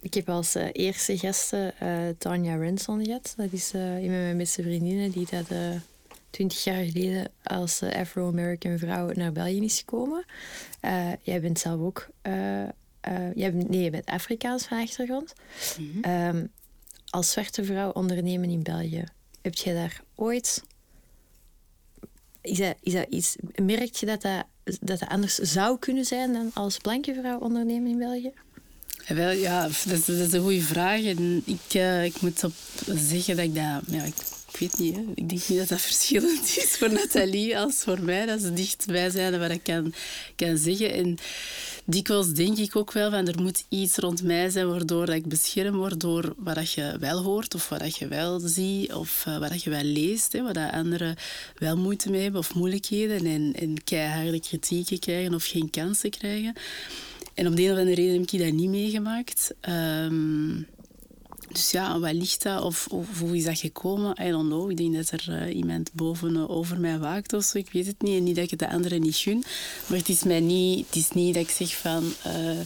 ik 0.00 0.14
heb 0.14 0.28
als 0.28 0.54
eh, 0.54 0.68
eerste 0.72 1.18
gasten 1.18 1.78
eh, 1.78 2.08
Tanya 2.18 2.56
Renson 2.56 3.04
gehad. 3.04 3.34
Dat 3.36 3.52
is 3.52 3.72
eh, 3.72 3.94
een 3.96 4.00
van 4.04 4.10
mijn 4.22 4.36
beste 4.36 4.62
vriendinnen 4.62 5.10
die 5.10 5.26
dat 5.30 5.46
twintig 6.30 6.64
jaar 6.64 6.84
geleden 6.84 7.28
als 7.42 7.82
Afro-American 7.82 8.78
vrouw 8.78 9.10
naar 9.14 9.32
België 9.32 9.64
is 9.64 9.78
gekomen. 9.78 10.24
Jij 11.22 11.40
bent 11.40 11.58
zelf 11.58 11.80
ook... 11.80 12.08
eh, 12.22 12.32
jij 13.34 13.52
bent, 13.52 13.68
nee, 13.68 13.82
je 13.82 13.90
bent 13.90 14.06
Afrikaans 14.06 14.64
van 14.66 14.78
achtergrond. 14.82 15.32
Ehm, 16.02 16.44
als 17.12 17.30
zwarte 17.30 17.64
vrouw 17.64 17.90
ondernemen 17.90 18.50
in 18.50 18.62
België. 18.62 19.04
Heb 19.42 19.54
jij 19.54 19.74
daar 19.74 20.00
ooit 20.14 20.62
is 22.42 22.58
dat, 22.58 22.76
is 22.80 22.94
iets, 23.08 23.36
merk 23.54 23.94
je 23.94 24.06
dat 24.06 24.22
dat, 24.22 24.44
dat 24.80 25.08
anders 25.08 25.34
zou 25.34 25.78
kunnen 25.78 26.04
zijn 26.04 26.32
dan 26.32 26.50
als 26.54 26.78
blanke 26.78 27.14
vrouw 27.14 27.38
ondernemen 27.38 27.90
in 27.90 27.98
België? 27.98 28.32
Ja, 29.06 29.14
wel, 29.14 29.30
ja, 29.30 29.62
dat 29.62 30.08
is, 30.08 30.32
een 30.32 30.40
goede 30.40 30.60
vraag. 30.60 31.04
En 31.04 31.42
ik, 31.46 31.74
uh, 31.74 32.04
ik 32.04 32.20
moet 32.20 32.44
op 32.44 32.52
zeggen 32.96 33.36
dat 33.36 33.44
ik 33.44 33.54
dat... 33.54 33.82
Ja, 33.86 34.02
ik, 34.02 34.14
ik 34.52 34.58
weet 34.58 34.78
niet, 34.78 34.96
hè. 34.96 35.02
ik 35.14 35.28
denk 35.28 35.48
niet 35.48 35.58
dat 35.58 35.68
dat 35.68 35.80
verschillend 35.90 36.56
is 36.56 36.76
voor 36.78 36.92
Nathalie 36.92 37.58
als 37.58 37.74
voor 37.74 38.02
mij. 38.02 38.26
Dat 38.26 38.40
ze 38.40 38.52
dichtbij 38.52 39.10
zijn 39.10 39.38
wat 39.38 39.50
ik 39.50 39.62
kan, 39.62 39.94
kan 40.36 40.56
zeggen. 40.56 40.92
En 40.92 41.18
dikwijls 41.84 42.32
denk 42.32 42.58
ik 42.58 42.76
ook 42.76 42.92
wel 42.92 43.10
van 43.10 43.28
er 43.28 43.42
moet 43.42 43.64
iets 43.68 43.96
rond 43.96 44.22
mij 44.22 44.50
zijn 44.50 44.68
waardoor 44.68 45.06
dat 45.06 45.14
ik 45.14 45.26
beschermd 45.26 45.76
word 45.76 46.00
door 46.00 46.34
wat 46.36 46.72
je 46.72 46.96
wel 47.00 47.22
hoort 47.22 47.54
of 47.54 47.68
wat 47.68 47.96
je 47.96 48.08
wel 48.08 48.40
ziet 48.40 48.92
of 48.92 49.24
uh, 49.28 49.38
wat 49.38 49.62
je 49.62 49.70
wel 49.70 49.82
leest. 49.82 50.32
Hè, 50.32 50.42
wat 50.42 50.56
anderen 50.56 51.16
wel 51.58 51.76
moeite 51.76 52.10
mee 52.10 52.22
hebben 52.22 52.40
of 52.40 52.54
moeilijkheden 52.54 53.26
en, 53.26 53.52
en 53.54 53.84
keiharde 53.84 54.40
kritieken 54.40 54.98
krijgen 54.98 55.34
of 55.34 55.44
geen 55.44 55.70
kansen 55.70 56.10
krijgen. 56.10 56.54
En 57.34 57.46
om 57.46 57.54
de 57.54 57.62
een 57.62 57.72
of 57.72 57.78
andere 57.78 57.94
reden 57.94 58.20
heb 58.20 58.30
ik 58.30 58.38
dat 58.38 58.52
niet 58.52 58.68
meegemaakt. 58.68 59.54
Um, 59.68 60.66
dus 61.48 61.70
ja, 61.70 61.98
wat 61.98 62.12
ligt 62.12 62.42
dat? 62.42 62.62
Of, 62.62 62.88
hoe 63.18 63.36
is 63.36 63.44
dat 63.44 63.58
gekomen? 63.58 64.16
I 64.22 64.30
don't 64.30 64.48
know. 64.48 64.70
Ik 64.70 64.76
denk 64.76 64.94
dat 64.94 65.10
er 65.10 65.48
uh, 65.48 65.56
iemand 65.56 65.92
boven 65.92 66.34
uh, 66.34 66.50
over 66.50 66.80
mij 66.80 66.98
waakt 66.98 67.32
of 67.32 67.44
zo. 67.44 67.58
Ik 67.58 67.72
weet 67.72 67.86
het 67.86 68.02
niet. 68.02 68.16
En 68.16 68.22
niet 68.22 68.34
dat 68.34 68.44
ik 68.44 68.50
het 68.50 68.58
de 68.58 68.68
anderen 68.68 69.00
niet 69.00 69.16
gun. 69.16 69.44
Maar 69.86 69.98
het 69.98 70.08
is, 70.08 70.22
mij 70.22 70.40
niet, 70.40 70.86
het 70.86 70.96
is 70.96 71.10
niet 71.10 71.34
dat 71.34 71.42
ik 71.42 71.50
zeg 71.50 71.76
van... 71.76 72.12
Uh, 72.26 72.60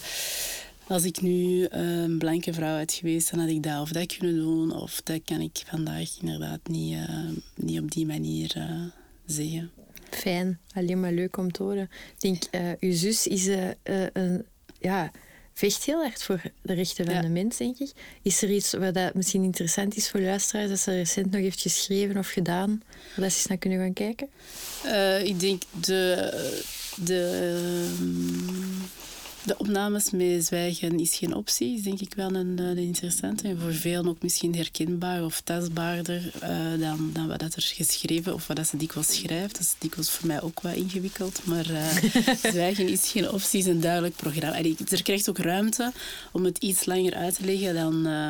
als 0.86 1.04
ik 1.04 1.20
nu 1.20 1.66
een 1.68 2.18
blanke 2.18 2.52
vrouw 2.52 2.78
had 2.78 2.92
geweest, 2.92 3.30
dan 3.30 3.40
had 3.40 3.48
ik 3.48 3.62
dat 3.62 3.80
of 3.80 3.92
dat 3.92 4.16
kunnen 4.16 4.36
doen. 4.36 4.72
Of 4.72 5.00
dat 5.02 5.20
kan 5.24 5.40
ik 5.40 5.62
vandaag 5.66 6.10
inderdaad 6.20 6.60
niet, 6.68 6.96
niet 7.54 7.80
op 7.80 7.90
die 7.90 8.06
manier 8.06 8.56
zeggen. 9.26 9.70
Fijn. 10.10 10.58
Alleen 10.74 11.00
maar 11.00 11.12
leuk 11.12 11.36
om 11.36 11.52
te 11.52 11.62
horen. 11.62 11.90
Ik 12.18 12.20
denk, 12.20 12.42
uw 12.80 12.92
zus 12.92 13.26
is 13.26 13.46
een... 13.82 14.44
Ja, 14.80 15.10
vecht 15.58 15.84
heel 15.84 16.04
erg 16.04 16.22
voor 16.22 16.40
de 16.62 16.72
rechten 16.72 17.04
van 17.04 17.20
de 17.20 17.28
mens, 17.28 17.56
denk 17.56 17.78
ik. 17.78 17.90
Is 18.22 18.42
er 18.42 18.50
iets 18.50 18.72
wat 18.72 18.94
dat 18.94 19.14
misschien 19.14 19.42
interessant 19.42 19.96
is 19.96 20.10
voor 20.10 20.20
luisteraars, 20.20 20.68
dat 20.68 20.78
ze 20.78 20.90
recent 20.90 21.30
nog 21.30 21.40
heeft 21.40 21.60
geschreven 21.60 22.16
of 22.16 22.28
gedaan, 22.28 22.82
waar 23.16 23.30
ze 23.30 23.36
eens 23.36 23.46
naar 23.46 23.58
kunnen 23.58 23.78
gaan 23.78 23.92
kijken? 23.92 24.28
Uh, 24.84 25.24
ik 25.24 25.40
denk 25.40 25.62
de, 25.80 26.30
de, 26.96 27.90
de 29.46 29.58
opnames 29.58 30.10
met 30.10 30.44
zwijgen 30.44 31.00
is 31.00 31.16
geen 31.16 31.34
optie, 31.34 31.76
is 31.76 31.82
denk 31.82 32.00
ik 32.00 32.14
wel 32.14 32.34
een, 32.34 32.58
een 32.58 32.78
interessante. 32.78 33.48
En 33.48 33.60
voor 33.60 33.74
velen 33.74 34.08
ook 34.08 34.22
misschien 34.22 34.54
herkenbaar 34.54 35.24
of 35.24 35.40
tastbaarder 35.40 36.32
uh, 36.42 36.80
dan, 36.80 37.10
dan 37.12 37.26
wat 37.28 37.42
er 37.42 37.62
geschreven 37.62 38.34
of 38.34 38.46
wat 38.46 38.66
ze 38.66 38.76
dikwijls 38.76 39.16
schrijft. 39.16 39.52
Dat 39.52 39.60
is 39.60 39.74
dikwijls 39.78 40.10
voor 40.10 40.26
mij 40.26 40.42
ook 40.42 40.60
wat 40.60 40.74
ingewikkeld. 40.74 41.40
Maar 41.44 41.70
uh, 41.70 41.96
zwijgen 42.52 42.88
is 42.88 43.10
geen 43.10 43.30
optie, 43.30 43.60
is 43.60 43.66
een 43.66 43.80
duidelijk 43.80 44.16
programma. 44.16 44.56
Allee, 44.56 44.76
er 44.88 45.02
krijgt 45.02 45.28
ook 45.28 45.38
ruimte 45.38 45.92
om 46.32 46.44
het 46.44 46.58
iets 46.58 46.84
langer 46.84 47.14
uit 47.14 47.34
te 47.34 47.44
leggen 47.44 47.74
dan... 47.74 48.06
Uh, 48.06 48.28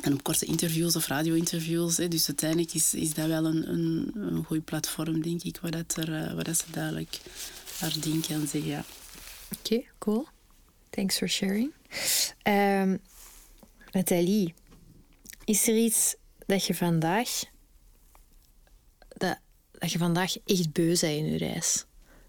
en 0.00 0.12
op 0.12 0.22
korte 0.22 0.44
interviews 0.44 0.96
of 0.96 1.06
radio-interviews. 1.06 1.96
Dus 1.96 2.26
uiteindelijk 2.26 2.74
is, 2.74 2.94
is 2.94 3.14
dat 3.14 3.26
wel 3.26 3.44
een, 3.44 3.68
een, 3.72 4.12
een 4.14 4.44
goed 4.44 4.64
platform, 4.64 5.22
denk 5.22 5.42
ik, 5.42 5.58
waar, 5.62 5.70
dat 5.70 5.96
er, 5.96 6.34
waar 6.34 6.44
dat 6.44 6.56
ze 6.56 6.64
duidelijk 6.70 7.20
haar 7.78 7.94
ding 8.00 8.26
kan 8.26 8.46
zeggen. 8.46 8.70
Ja. 8.70 8.84
Oké, 9.52 9.84
cool. 9.98 10.26
Thanks 10.90 11.18
for 11.18 11.28
sharing. 11.28 11.72
Um, 12.42 13.00
Nathalie, 13.90 14.54
is 15.44 15.68
er 15.68 15.76
iets 15.76 16.16
dat 16.46 16.64
je 16.64 16.74
vandaag... 16.74 17.30
Dat, 19.08 19.38
dat 19.72 19.92
je 19.92 19.98
vandaag 19.98 20.36
echt 20.44 20.72
beu 20.72 20.86
bent 20.86 21.02
in 21.02 21.26
je 21.26 21.38
reis? 21.38 21.84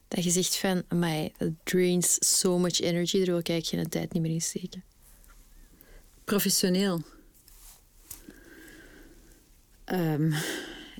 Dat 0.07 0.23
je 0.23 0.29
zegt 0.29 0.57
van, 0.57 0.83
my, 0.89 1.33
drains 1.63 2.37
so 2.37 2.57
much 2.57 2.79
energy, 2.79 3.17
daar 3.17 3.25
wil 3.25 3.37
ik 3.37 3.49
eigenlijk 3.49 3.83
geen 3.83 3.89
tijd 3.89 4.13
niet 4.13 4.21
meer 4.21 4.31
in 4.31 4.41
steken. 4.41 4.83
Professioneel. 6.23 7.01
Um, 9.85 10.33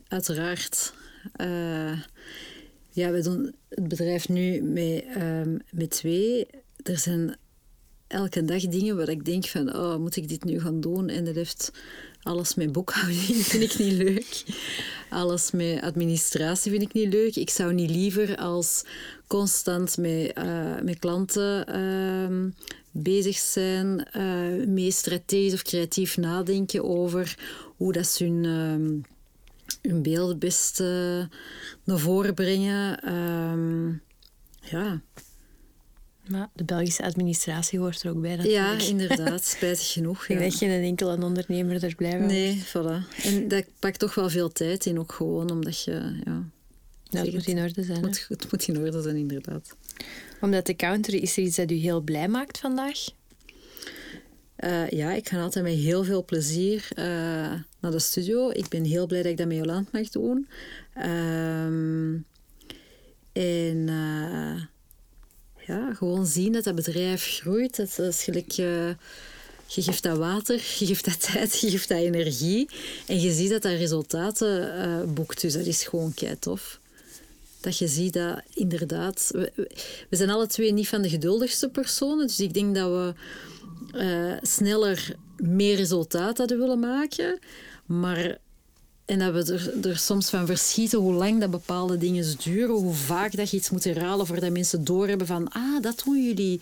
uiteraard. 0.08 0.94
Uh, 1.38 2.02
ja, 2.98 3.12
we 3.12 3.22
doen 3.22 3.56
het 3.70 3.88
bedrijf 3.88 4.30
nu 4.30 4.62
met, 4.62 5.04
um, 5.18 5.60
met 5.72 5.90
twee. 5.90 6.48
Er 6.84 6.98
zijn 6.98 7.38
elke 8.08 8.46
dag 8.46 8.62
dingen 8.62 8.98
waar 8.98 9.10
ik 9.10 9.26
denk 9.26 9.46
van, 9.46 9.76
oh, 9.76 9.98
moet 9.98 10.16
ik 10.16 10.28
dit 10.28 10.44
nu 10.44 10.60
gaan 10.60 10.80
doen? 10.80 11.10
En 11.10 11.26
dat 11.26 11.36
heeft 11.36 11.72
alles 12.22 12.56
met 12.56 12.72
boekhouding, 12.72 13.46
vind 13.52 13.64
ik 13.64 13.78
niet 13.78 13.94
leuk. 13.94 14.44
Alles 15.10 15.52
met 15.52 15.82
administratie 15.82 16.72
vind 16.72 16.84
ik 16.84 16.94
niet 16.94 17.14
leuk. 17.14 17.36
Ik 17.36 17.50
zou 17.50 17.74
niet 17.74 17.90
liever 17.90 18.38
als 18.38 18.84
constant 19.28 19.98
met, 19.98 20.38
uh, 20.38 20.80
met 20.82 21.00
klanten 21.00 21.76
uh, 21.76 22.52
bezig 22.92 23.38
zijn, 23.38 24.08
uh, 24.18 24.68
mee 24.68 24.92
strategisch 24.92 25.54
of 25.54 25.62
creatief 25.62 26.18
nadenken 26.18 26.84
over 26.84 27.38
hoe 27.76 27.94
dat 27.94 28.08
ze 28.08 28.24
hun 28.24 28.46
ehm, 28.46 29.16
hun 29.82 30.02
beeld 30.02 30.40
best 30.40 30.80
uh, 30.80 31.24
naar 31.84 32.00
voren 32.00 32.34
brengen. 32.34 33.14
Um, 33.14 34.02
ja. 34.62 35.02
Maar 36.30 36.50
de 36.54 36.64
Belgische 36.64 37.04
administratie 37.04 37.80
hoort 37.80 38.04
er 38.04 38.10
ook 38.10 38.22
bij. 38.22 38.36
Natuurlijk. 38.36 38.82
Ja, 38.82 38.88
inderdaad. 38.98 39.46
Spijtig 39.46 39.92
genoeg. 39.92 40.28
Ja. 40.28 40.40
Je 40.40 40.52
geen 40.52 40.84
enkele 40.84 41.24
ondernemer 41.24 41.84
er 41.84 41.96
blij 41.96 42.18
van 42.18 42.26
Nee, 42.26 42.64
voilà. 42.66 43.24
En 43.24 43.48
dat 43.48 43.66
pakt 43.80 44.00
toch 44.00 44.16
wel 44.16 44.30
veel 44.30 44.52
tijd 44.52 44.86
in, 44.86 45.00
ook 45.00 45.12
gewoon 45.12 45.52
omdat 45.52 45.84
je... 45.84 46.22
Ja, 46.26 46.44
het 47.10 47.34
moet 47.34 47.48
in 47.48 47.60
orde 47.60 47.84
zijn. 47.84 47.98
Het 47.98 48.06
moet, 48.06 48.26
het 48.28 48.52
moet 48.52 48.68
in 48.68 48.78
orde 48.78 49.02
zijn, 49.02 49.16
inderdaad. 49.16 49.76
Omdat 50.42 50.66
de 50.66 50.76
counter 50.76 51.14
is 51.14 51.38
er 51.38 51.44
iets 51.44 51.56
dat 51.56 51.72
u 51.72 51.76
heel 51.76 52.02
blij 52.02 52.28
maakt 52.28 52.58
vandaag? 52.58 52.98
Uh, 54.60 54.90
ja, 54.90 55.14
ik 55.14 55.30
ga 55.30 55.42
altijd 55.42 55.66
met 55.66 55.74
heel 55.74 56.04
veel 56.04 56.26
plezier 56.26 56.88
uh, 56.96 57.06
naar 57.80 57.92
de 57.92 58.00
studio. 58.00 58.50
Ik 58.50 58.68
ben 58.68 58.84
heel 58.84 59.08
blij 59.08 59.22
dat 59.22 59.32
ik 59.32 59.38
dat 59.38 59.48
met 59.48 59.58
Jolande 59.58 59.90
mag 59.92 60.10
doen. 60.10 60.48
Um, 60.98 62.26
en 63.32 63.88
uh, 63.88 64.62
ja, 65.68 65.94
gewoon 65.94 66.26
zien 66.26 66.52
dat 66.52 66.64
dat 66.64 66.76
bedrijf 66.76 67.24
groeit. 67.24 67.76
Dat 67.76 68.00
is 68.00 68.26
je 68.26 69.82
geeft 69.82 70.04
dat 70.04 70.18
water, 70.18 70.56
je 70.56 70.86
geeft 70.86 71.06
dat 71.06 71.22
tijd, 71.22 71.60
je 71.60 71.70
geeft 71.70 71.90
dat 71.90 71.98
energie. 71.98 72.70
En 73.08 73.22
je 73.22 73.32
ziet 73.32 73.50
dat 73.50 73.62
dat 73.62 73.72
resultaten 73.72 75.14
boekt. 75.14 75.42
Dus 75.42 75.54
dat 75.54 75.66
is 75.66 75.84
gewoon 75.84 76.14
kei 76.14 76.40
tof. 76.40 76.80
Dat 77.62 77.78
je 77.78 77.88
ziet 77.88 78.14
dat 78.14 78.42
inderdaad... 78.54 79.32
We 80.10 80.16
zijn 80.16 80.30
alle 80.30 80.48
twee 80.48 80.74
niet 80.74 80.88
van 80.88 81.02
de 81.02 81.10
geduldigste 81.10 81.70
personen. 81.70 82.28
Dus 82.28 82.40
ik 82.40 82.54
denk 82.54 82.76
dat 82.76 82.90
we 82.90 83.14
uh, 83.96 84.34
sneller 84.42 85.16
meer 85.38 85.76
resultaat 85.76 86.38
hadden 86.38 86.60
willen 86.60 86.80
maken. 86.80 87.40
Maar, 87.86 88.38
en 89.06 89.20
dat 89.20 89.34
we 89.34 89.54
er, 89.54 89.90
er, 89.90 89.98
soms 89.98 90.30
van 90.30 90.46
verschieten 90.46 91.00
hoe 91.00 91.14
lang 91.14 91.40
dat 91.40 91.52
bepaalde 91.52 91.98
dingen 91.98 92.36
duren, 92.44 92.76
hoe 92.76 92.94
vaak 92.94 93.36
dat 93.36 93.50
je 93.50 93.58
iets 93.58 93.70
moet 93.70 93.84
herhalen 93.84 94.26
voordat 94.26 94.52
mensen 94.52 94.84
doorhebben 94.84 95.28
van 95.28 95.50
ah, 95.50 95.82
dat 95.82 96.02
doen 96.06 96.24
jullie. 96.24 96.62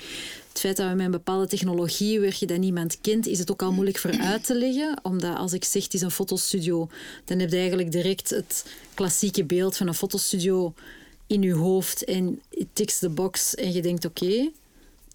Het 0.49 0.59
feit 0.59 0.78
dat 0.78 0.89
we 0.89 0.95
met 0.95 1.05
een 1.05 1.11
bepaalde 1.11 1.47
technologie 1.47 2.20
werken 2.20 2.47
dat 2.47 2.57
niemand 2.57 2.97
kent, 3.01 3.28
is 3.28 3.39
het 3.39 3.51
ook 3.51 3.61
al 3.61 3.72
moeilijk 3.72 3.97
voor 3.97 4.20
uit 4.20 4.45
te 4.45 4.55
leggen. 4.55 4.99
Omdat 5.01 5.38
als 5.38 5.53
ik 5.53 5.63
zeg 5.63 5.84
het 5.84 5.93
is 5.93 6.01
een 6.01 6.11
fotostudio, 6.11 6.89
dan 7.26 7.39
heb 7.39 7.49
je 7.49 7.57
eigenlijk 7.57 7.91
direct 7.91 8.30
het 8.30 8.66
klassieke 8.93 9.43
beeld 9.43 9.78
van 9.78 9.88
een 9.88 9.93
fotostudio 9.93 10.74
in 11.28 11.41
je 11.41 11.53
hoofd 11.53 12.03
en 12.03 12.41
it 12.49 12.68
ticks 12.74 12.99
the 12.99 13.09
box 13.09 13.55
en 13.55 13.74
je 13.74 13.82
denkt 13.82 14.05
oké, 14.05 14.51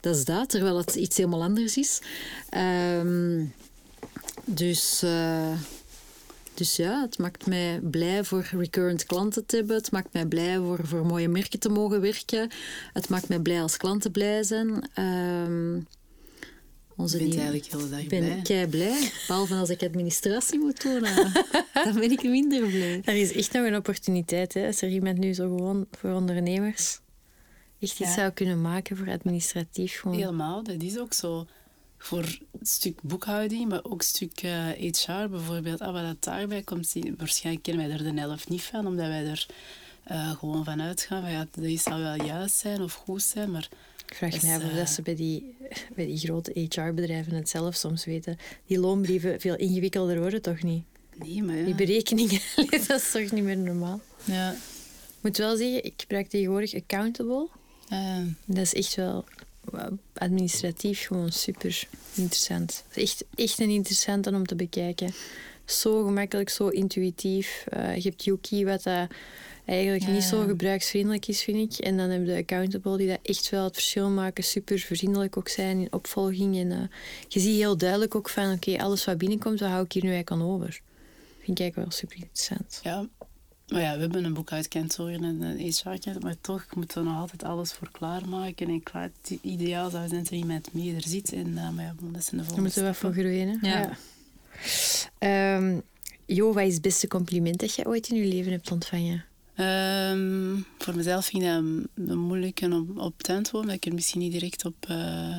dat 0.01 0.17
is 0.17 0.25
dat, 0.25 0.49
terwijl 0.49 0.77
het 0.77 0.95
iets 0.95 1.17
helemaal 1.17 1.43
anders 1.43 1.77
is. 1.77 2.01
Um, 2.57 3.53
dus, 4.45 5.03
uh, 5.05 5.53
dus 6.55 6.77
ja, 6.77 7.01
het 7.01 7.19
maakt 7.19 7.47
mij 7.47 7.81
blij 7.83 8.25
voor 8.25 8.49
recurrent 8.51 9.05
klanten 9.05 9.47
te 9.47 9.57
hebben. 9.57 9.77
Het 9.77 9.91
maakt 9.91 10.13
mij 10.13 10.27
blij 10.27 10.59
voor, 10.59 10.79
voor 10.83 11.07
mooie 11.07 11.29
merken 11.29 11.59
te 11.59 11.69
mogen 11.69 12.01
werken. 12.01 12.51
Het 12.93 13.09
maakt 13.09 13.29
mij 13.29 13.39
blij 13.39 13.63
als 13.63 13.77
klanten 13.77 14.11
blij 14.11 14.43
zijn. 14.43 14.91
Um, 14.99 15.87
onze 16.97 17.19
ik 17.21 17.29
ben 17.29 17.39
eigenlijk 17.39 17.71
de 17.71 17.77
hele 17.77 17.89
dag 17.89 18.07
blij. 18.07 18.39
Ik 18.39 18.43
ben 18.43 18.69
blij. 18.69 19.13
Behalve 19.27 19.55
als 19.55 19.71
ik 19.71 19.83
administratie 19.83 20.59
moet 20.59 20.83
doen, 20.83 21.01
dan 21.85 21.95
ben 21.95 22.11
ik 22.11 22.23
minder 22.23 22.69
blij. 22.69 23.01
Er 23.05 23.17
is 23.17 23.33
echt 23.33 23.53
nog 23.53 23.67
een 23.67 23.77
opportuniteit. 23.77 24.55
Hè? 24.55 24.67
Als 24.67 24.83
er 24.83 24.89
iemand 24.89 25.19
nu 25.19 25.35
zo 25.35 25.57
gewoon 25.57 25.87
voor 25.91 26.11
ondernemers 26.13 27.01
echt 27.81 28.01
iets 28.01 28.15
zou 28.15 28.31
kunnen 28.31 28.61
maken 28.61 28.97
voor 28.97 29.11
administratief. 29.11 30.01
Gewoon. 30.01 30.17
Helemaal, 30.17 30.63
dat 30.63 30.83
is 30.83 30.99
ook 30.99 31.13
zo. 31.13 31.47
Voor 31.99 32.25
een 32.59 32.67
stuk 32.67 33.03
boekhouding, 33.03 33.69
maar 33.69 33.85
ook 33.85 33.99
een 33.99 34.05
stuk 34.05 34.43
uh, 34.43 34.71
eh, 34.71 34.93
HR 34.93 35.29
bijvoorbeeld. 35.29 35.81
Ah, 35.81 35.93
wat 35.93 36.03
dat 36.03 36.25
daarbij 36.25 36.63
komt, 36.63 36.93
waarschijnlijk 37.17 37.65
kennen 37.65 37.89
wij 37.89 37.97
er 37.97 38.15
de 38.15 38.21
helft 38.21 38.49
niet 38.49 38.63
van, 38.63 38.87
omdat 38.87 39.07
wij 39.07 39.27
er 39.27 39.47
uh, 40.11 40.31
gewoon 40.31 40.65
van 40.65 40.83
uitgaan. 40.83 41.23
Van, 41.23 41.31
ja, 41.31 41.47
dat 41.51 41.81
zal 41.81 41.99
wel 41.99 42.25
juist 42.25 42.57
zijn 42.57 42.83
of 42.83 42.93
goed 42.93 43.23
zijn, 43.23 43.51
maar... 43.51 43.69
Ik 44.07 44.17
vraag 44.17 44.43
me 44.43 44.55
af 44.55 44.65
of 44.65 44.73
dat 44.73 44.89
ze 44.89 45.03
bij 45.03 45.15
die, 45.15 45.55
bij 45.95 46.07
die 46.07 46.19
grote 46.19 46.53
HR-bedrijven 46.69 47.35
het 47.35 47.49
zelf 47.49 47.75
soms 47.75 48.05
weten. 48.05 48.37
Die 48.67 48.79
loonbrieven 48.79 49.41
veel 49.41 49.57
ingewikkelder 49.57 50.21
worden, 50.21 50.43
toch 50.43 50.63
niet? 50.63 50.85
Nee, 51.17 51.43
maar 51.43 51.57
ja. 51.57 51.65
Die 51.65 51.75
berekeningen, 51.75 52.41
dat 52.87 52.91
is 52.91 53.11
toch 53.11 53.31
niet 53.31 53.45
meer 53.45 53.57
normaal? 53.57 54.01
Ja. 54.25 54.55
moet 55.21 55.37
wel 55.37 55.57
zeggen, 55.57 55.85
ik 55.85 55.95
gebruik 55.97 56.29
tegenwoordig 56.29 56.75
Accountable. 56.75 57.49
Eh, 57.91 58.19
Dat 58.45 58.59
is 58.59 58.75
echt 58.75 58.95
wel 58.95 59.25
administratief 60.15 61.07
gewoon 61.07 61.33
super 61.33 61.89
interessant. 62.15 62.85
Echt, 62.95 63.25
echt 63.35 63.59
een 63.61 63.71
interessante 63.71 64.31
om 64.31 64.47
te 64.47 64.55
bekijken. 64.55 65.13
Zo 65.65 66.05
gemakkelijk, 66.05 66.49
zo 66.49 66.69
intuïtief. 66.69 67.65
Eh, 67.69 67.97
je 67.97 68.09
hebt 68.09 68.25
Yuki, 68.25 68.65
wat 68.65 68.83
dat 68.83 69.07
eigenlijk 69.65 70.03
Ja, 70.03 70.11
niet 70.11 70.23
zo 70.23 70.45
gebruiksvriendelijk 70.47 71.27
is, 71.29 71.43
vind 71.43 71.73
ik. 71.73 71.85
En 71.85 71.97
dan 71.97 72.11
heb 72.11 72.27
je 72.27 72.37
Accountable, 72.37 72.97
die 72.97 73.09
dat 73.09 73.19
echt 73.23 73.49
wel 73.51 73.65
het 73.65 73.75
verschil 73.75 74.09
maken. 74.09 74.45
Super 74.45 74.79
vriendelijk 74.79 75.37
ook 75.37 75.49
zijn 75.49 75.79
in 75.79 75.93
opvolging. 75.93 76.57
En 76.57 76.73
eh, 76.73 76.79
je 77.29 77.41
ziet 77.41 77.57
heel 77.57 77.77
duidelijk 77.77 78.15
ook 78.15 78.29
van, 78.29 78.53
oké, 78.53 78.79
alles 78.79 79.05
wat 79.05 79.19
binnenkomt, 79.19 79.61
wat 79.61 79.69
hou 79.69 79.85
ik 79.85 79.93
hier 79.93 80.05
nu 80.05 80.13
eigenlijk 80.13 80.43
aan 80.43 80.49
over? 80.49 80.81
Vind 81.39 81.59
ik 81.59 81.61
eigenlijk 81.61 81.77
wel 81.77 81.99
super 81.99 82.17
interessant. 82.17 82.81
ja. 82.83 83.09
Maar 83.71 83.81
ja, 83.81 83.95
we 83.95 84.01
hebben 84.01 84.25
een 84.25 84.35
boek 84.35 84.53
uit 84.53 84.69
kantoren 84.69 85.25
en 85.25 85.43
een 85.43 85.59
HR-kant, 85.59 86.23
maar 86.23 86.37
toch 86.41 86.67
moeten 86.75 87.03
we 87.03 87.09
nog 87.09 87.19
altijd 87.19 87.45
alles 87.45 87.73
voor 87.73 87.91
klaarmaken. 87.91 88.69
En 88.69 88.83
klaar, 88.83 89.11
het 89.23 89.39
ideaal 89.41 89.91
zou 89.91 90.09
zijn 90.09 90.23
dat 90.23 90.31
er 90.33 90.39
iemand 90.39 90.73
mee 90.73 90.95
er 90.95 91.07
zit. 91.07 91.33
En, 91.33 91.47
uh, 91.47 91.71
maar 91.71 91.85
ja, 91.85 91.95
dat 92.01 92.25
zijn 92.25 92.31
de 92.31 92.37
Daar 92.37 92.45
volgende 92.45 92.61
moeten 92.61 92.81
we 92.81 92.89
wat 92.89 92.97
voor 92.97 93.13
groeien. 93.13 93.59
Hè? 93.61 93.69
Ja. 93.69 93.97
Ehm, 95.19 95.79
jo, 96.27 96.53
wat 96.53 96.65
is 96.65 96.73
het 96.73 96.83
beste 96.83 97.09
compliment 97.09 97.61
dat 97.61 97.75
je 97.75 97.87
ooit 97.87 98.09
in 98.09 98.17
je 98.17 98.27
leven 98.27 98.53
hebt 98.53 98.71
ontvangen? 98.71 99.25
Ehm, 99.55 100.57
voor 100.79 100.97
mezelf 100.97 101.27
vind 101.27 101.43
ik 101.43 101.87
dat 101.95 102.17
moeilijke 102.17 102.65
om 102.65 102.99
op 102.99 103.23
te 103.23 103.33
antwoorden, 103.33 103.71
dat 103.71 103.77
ik 103.77 103.87
er 103.87 103.95
misschien 103.95 104.21
niet 104.21 104.33
direct 104.33 104.65
op, 104.65 104.75
eh, 104.89 105.37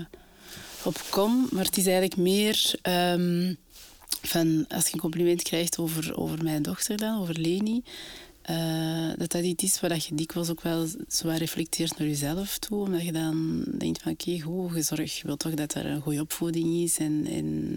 op 0.83 1.01
kom. 1.09 1.47
Maar 1.51 1.65
het 1.65 1.77
is 1.77 1.85
eigenlijk 1.85 2.17
meer 2.17 2.75
ehm, 2.81 3.53
van 4.21 4.65
als 4.67 4.87
je 4.87 4.93
een 4.93 4.99
compliment 4.99 5.41
krijgt 5.41 5.77
over, 5.77 6.17
over 6.17 6.43
mijn 6.43 6.61
dochter 6.61 6.97
dan, 6.97 7.21
over 7.21 7.39
Leni, 7.39 7.83
eh, 8.41 9.09
dat 9.17 9.31
dat 9.31 9.43
iets 9.43 9.63
is 9.63 9.79
wat 9.79 10.05
je 10.05 10.15
dikwijls 10.15 10.49
ook 10.49 10.61
wel 10.61 10.87
wat 11.23 11.37
reflecteert 11.37 11.97
naar 11.97 12.07
jezelf 12.07 12.57
toe. 12.57 12.79
Omdat 12.79 13.01
je 13.01 13.11
dan 13.11 13.63
denkt 13.77 14.01
van 14.01 14.11
oké, 14.11 14.39
goed 14.39 14.71
gezorgd. 14.71 15.17
Je 15.17 15.25
wilt 15.25 15.39
toch 15.39 15.53
dat 15.53 15.73
er 15.73 15.85
een 15.85 16.01
goede 16.01 16.21
opvoeding 16.21 16.75
is. 16.75 16.97
En, 16.97 17.25
en, 17.27 17.75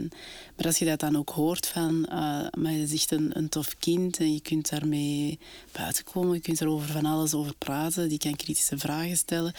maar 0.57 0.67
als 0.67 0.79
je 0.79 0.85
dat 0.85 1.01
dan 1.01 1.17
ook 1.17 1.31
hoort 1.31 1.67
van, 1.67 2.09
ah, 2.09 2.47
maar 2.59 2.73
je 2.73 2.83
is 2.83 2.93
echt 2.93 3.11
een, 3.11 3.39
een 3.39 3.49
tof 3.49 3.77
kind 3.79 4.19
en 4.19 4.33
je 4.33 4.41
kunt 4.41 4.71
daarmee 4.71 5.39
buiten 5.73 6.05
komen. 6.05 6.35
Je 6.35 6.41
kunt 6.41 6.61
er 6.61 6.69
over 6.69 6.89
van 6.89 7.07
alles 7.07 7.35
over 7.35 7.55
praten. 7.59 8.09
Die 8.09 8.19
kan 8.19 8.37
kritische 8.37 8.79
vragen 8.79 9.17
stellen. 9.17 9.53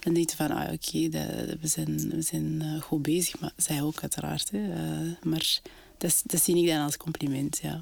Dan 0.00 0.14
denk 0.14 0.30
je 0.30 0.36
van, 0.36 0.50
ah, 0.50 0.72
oké, 0.72 1.08
we 1.60 1.68
zijn, 1.68 2.10
we 2.10 2.22
zijn 2.22 2.62
eh, 2.62 2.80
goed 2.80 3.02
bezig. 3.02 3.40
Maar 3.40 3.52
zij 3.56 3.82
ook 3.82 4.02
uiteraard. 4.02 4.50
Eh, 4.52 4.60
maar 5.22 5.60
dat, 5.98 6.22
dat 6.24 6.42
zie 6.42 6.56
ik 6.56 6.66
dan 6.66 6.84
als 6.84 6.96
compliment, 6.96 7.58
ja. 7.62 7.80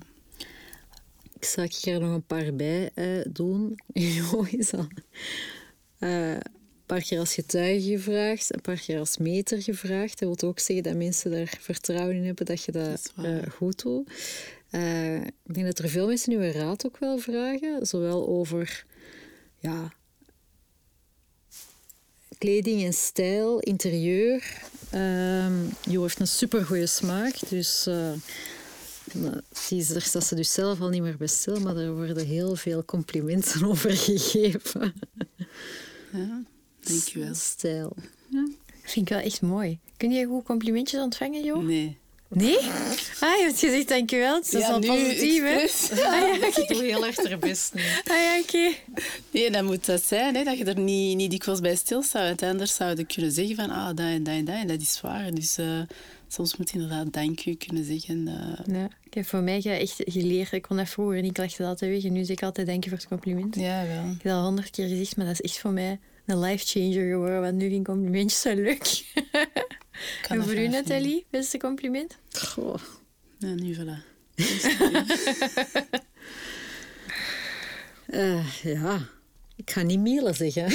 Ik 1.40 1.46
zal 1.46 1.92
er 1.92 2.00
nog 2.00 2.14
een 2.14 2.26
paar 2.26 2.54
bij 2.54 2.90
eh, 2.94 3.06
doen. 3.28 3.80
Jo 4.16 4.46
is 4.50 4.72
al 4.72 4.88
eh, 5.98 6.32
een 6.32 6.42
paar 6.86 7.02
keer 7.02 7.18
als 7.18 7.34
getuige 7.34 7.90
gevraagd, 7.90 8.54
een 8.54 8.60
paar 8.60 8.80
keer 8.80 8.98
als 8.98 9.16
meter 9.16 9.62
gevraagd. 9.62 10.18
Dat 10.18 10.40
wil 10.40 10.50
ook 10.50 10.58
zeggen 10.58 10.84
dat 10.84 10.94
mensen 10.94 11.30
daar 11.30 11.58
vertrouwen 11.60 12.16
in 12.16 12.24
hebben 12.24 12.46
dat 12.46 12.64
je 12.64 12.72
dat, 12.72 13.12
eh, 13.16 13.52
goed 13.52 13.82
doet. 13.82 14.08
Ik 15.44 15.54
denk 15.54 15.66
dat 15.66 15.78
er 15.78 15.88
veel 15.88 16.06
mensen 16.06 16.32
uw 16.32 16.50
raad 16.50 16.86
ook 16.86 16.98
wel 16.98 17.18
vragen, 17.18 17.86
zowel 17.86 18.28
over 18.28 18.84
ja, 19.58 19.92
kleding 22.38 22.84
en 22.84 22.92
stijl, 22.92 23.58
interieur. 23.58 24.62
Ehm 24.90 25.54
Jo 25.88 26.02
heeft 26.02 26.20
een 26.20 26.26
supergoeie 26.26 26.86
smaak, 26.86 27.48
dus 27.48 27.88
die 29.68 29.78
is, 29.78 29.88
daar 29.88 30.02
staat 30.02 30.26
ze 30.26 30.34
dus 30.34 30.52
zelf 30.52 30.80
al 30.80 30.88
niet 30.88 31.02
meer 31.02 31.16
bij 31.16 31.26
stil, 31.26 31.60
maar 31.60 31.76
er 31.76 31.94
worden 31.94 32.26
heel 32.26 32.56
veel 32.56 32.84
complimenten 32.84 33.64
over 33.70 33.90
gegeven. 33.96 34.92
ja. 36.12 36.42
Dank 36.80 37.02
je 37.02 37.18
wel. 37.18 37.34
Stijl. 37.34 37.96
Vind 38.82 39.08
ik 39.10 39.14
wel 39.14 39.24
echt 39.24 39.40
mooi. 39.42 39.78
Kun 39.96 40.10
je 40.10 40.26
goed 40.26 40.44
complimentjes 40.44 41.00
ontvangen, 41.00 41.44
joh? 41.44 41.62
Nee. 41.64 41.98
Nee? 42.28 42.56
Ah, 43.20 43.36
je 43.38 43.42
hebt 43.46 43.58
gezegd 43.58 43.88
dankjewel. 43.88 44.40
Dus 44.40 44.50
dat 44.50 44.60
is 44.60 44.66
Ja, 44.66 44.72
al 44.72 44.78
nu 44.78 44.86
positief, 44.86 45.42
hè? 45.42 46.04
Ah 46.06 46.20
ja, 46.40 46.46
Ik 46.62 46.68
doe 46.68 46.82
heel 46.84 47.06
erg 47.06 47.16
haar 47.28 47.38
best 47.38 47.74
nu. 47.74 47.80
ah, 47.82 48.16
ja 48.16 48.38
oké. 48.42 48.72
Nee, 49.30 49.50
dat 49.50 49.62
moet 49.64 49.86
dat 49.86 50.02
zijn, 50.02 50.34
hè, 50.36 50.44
dat 50.44 50.58
je 50.58 50.64
er 50.64 50.78
niet, 50.78 51.16
niet 51.16 51.30
dikwijls 51.30 51.60
bij 51.60 51.76
stilstaat. 51.76 52.26
Want 52.26 52.42
anders 52.42 52.74
zou 52.74 52.96
je 52.96 53.04
kunnen 53.04 53.32
zeggen 53.32 53.56
van 53.56 53.70
ah, 53.70 53.86
dat 53.86 53.98
en 53.98 54.22
dat 54.22 54.34
en 54.34 54.44
dat. 54.44 54.54
En 54.54 54.66
dat 54.66 54.80
is 54.80 55.00
waar. 55.00 55.34
Dus 55.34 55.58
eh, 55.58 55.80
soms 56.32 56.56
moet 56.56 56.70
je 56.70 56.74
inderdaad 56.78 57.12
dank 57.12 57.46
u 57.46 57.54
kunnen 57.54 57.84
zeggen. 57.84 58.28
eh. 58.28 58.74
Ja. 58.74 58.88
Ik 59.04 59.14
heb 59.14 59.26
voor 59.26 59.42
mij 59.42 59.62
echt 59.62 59.96
geleerd. 60.04 60.52
Ik 60.52 60.62
kon 60.62 60.76
dat 60.76 60.88
vroeger 60.88 61.20
niet, 61.22 61.30
ik 61.30 61.36
legde 61.38 61.56
dat 61.62 61.66
altijd 61.66 61.90
weg. 61.90 62.04
En 62.04 62.12
nu 62.12 62.24
zeg 62.24 62.36
ik 62.36 62.42
altijd 62.42 62.66
dank 62.66 62.84
je 62.84 62.90
voor 62.90 62.98
het 62.98 63.08
compliment. 63.08 63.54
ja, 63.54 63.86
wel. 63.86 64.02
Ik 64.02 64.08
heb 64.12 64.22
dat 64.22 64.32
al 64.32 64.44
honderd 64.44 64.70
keer 64.70 64.88
gezegd, 64.88 65.16
maar 65.16 65.26
dat 65.26 65.40
is 65.40 65.50
echt 65.50 65.58
voor 65.58 65.72
mij 65.72 65.98
een 66.26 66.38
life 66.40 66.66
changer 66.66 67.10
geworden. 67.10 67.40
Want 67.40 67.54
nu 67.54 67.60
vind 67.68 67.74
ik 67.80 67.84
complimentjes 67.84 68.40
zo 68.40 68.54
leuk. 68.54 69.04
Kan 69.32 70.28
en 70.28 70.36
dat 70.36 70.44
voor 70.46 70.56
u, 70.56 70.68
Nathalie, 70.68 71.26
beste 71.30 71.58
compliment? 71.58 72.18
Goh. 72.30 72.74
Ja, 73.38 73.54
nu 73.54 73.76
voilà. 73.76 74.08
Eh, 78.06 78.62
ja, 78.62 79.08
ik 79.56 79.70
ga 79.70 79.82
niet 79.82 80.00
Miele 80.00 80.32
zeggen. 80.32 80.66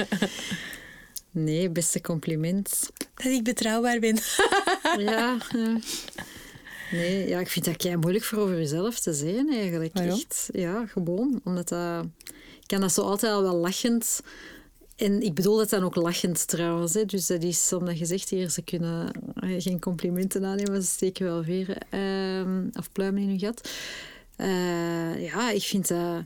nee, 1.44 1.70
beste 1.70 2.00
compliment. 2.00 2.90
Dat 3.22 3.32
ik 3.32 3.44
betrouwbaar 3.44 3.98
ben. 3.98 4.18
Ja, 4.98 5.36
ja. 5.52 5.78
Nee, 6.90 7.28
ja, 7.28 7.40
ik 7.40 7.48
vind 7.48 7.64
dat 7.64 7.76
kei 7.76 7.96
moeilijk 7.96 8.24
voor 8.24 8.38
over 8.38 8.56
jezelf 8.56 8.98
te 8.98 9.12
zeggen 9.12 9.50
eigenlijk. 9.50 9.96
Waarom? 9.96 10.18
Echt, 10.18 10.48
ja, 10.52 10.86
gewoon. 10.86 11.40
Omdat 11.44 11.68
dat... 11.68 12.04
Ik 12.60 12.66
kan 12.66 12.80
dat 12.80 12.92
zo 12.92 13.02
altijd 13.02 13.32
al 13.32 13.42
wel 13.42 13.56
lachend... 13.56 14.20
En 14.96 15.22
ik 15.22 15.34
bedoel 15.34 15.56
dat 15.56 15.70
dan 15.70 15.84
ook 15.84 15.94
lachend 15.94 16.48
trouwens. 16.48 16.94
Hè. 16.94 17.04
Dus 17.04 17.26
dat 17.26 17.42
is 17.42 17.72
omdat 17.72 17.98
je 17.98 18.04
zegt 18.04 18.28
hier, 18.28 18.50
ze 18.50 18.62
kunnen 18.62 19.10
eh, 19.34 19.54
geen 19.58 19.80
complimenten 19.80 20.44
aannemen, 20.44 20.82
ze 20.82 20.88
steken 20.88 21.24
wel 21.24 21.42
veren 21.44 21.76
ehm, 21.90 22.68
of 22.72 22.92
pluimen 22.92 23.22
in 23.22 23.28
hun 23.28 23.38
gat. 23.38 23.70
Eh, 24.36 25.24
ja, 25.24 25.50
ik 25.50 25.62
vind 25.62 25.88
dat... 25.88 26.24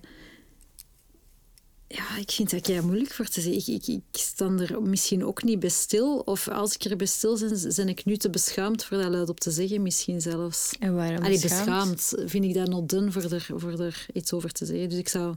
Ja, 1.94 2.16
ik 2.16 2.30
vind 2.30 2.50
dat 2.50 2.60
kei 2.60 2.80
moeilijk 2.80 3.12
voor 3.12 3.26
te 3.26 3.40
zeggen. 3.40 3.60
Ik, 3.62 3.68
ik, 3.68 3.86
ik 3.86 4.20
sta 4.20 4.46
er 4.46 4.82
misschien 4.82 5.24
ook 5.24 5.42
niet 5.42 5.60
bij 5.60 5.68
stil. 5.68 6.18
Of 6.18 6.48
als 6.48 6.74
ik 6.74 6.84
er 6.84 6.96
bij 6.96 7.06
stil 7.06 7.38
ben, 7.38 7.72
ben 7.76 7.88
ik 7.88 8.04
nu 8.04 8.16
te 8.16 8.30
beschaamd 8.30 8.84
voor 8.84 8.98
dat 8.98 9.10
luid 9.10 9.28
op 9.28 9.40
te 9.40 9.50
zeggen. 9.50 9.82
Misschien 9.82 10.20
zelfs. 10.20 10.72
En 10.78 10.94
waarom 10.94 11.24
Allee, 11.24 11.40
beschaamd? 11.40 11.94
beschaamd 11.94 12.30
vind 12.30 12.44
ik 12.44 12.54
dat 12.54 12.68
not 12.68 12.88
done 12.88 13.12
voor 13.12 13.32
er, 13.32 13.48
voor 13.54 13.80
er 13.80 14.06
iets 14.12 14.32
over 14.32 14.52
te 14.52 14.66
zeggen. 14.66 14.88
Dus 14.88 14.98
ik 14.98 15.08
zou... 15.08 15.34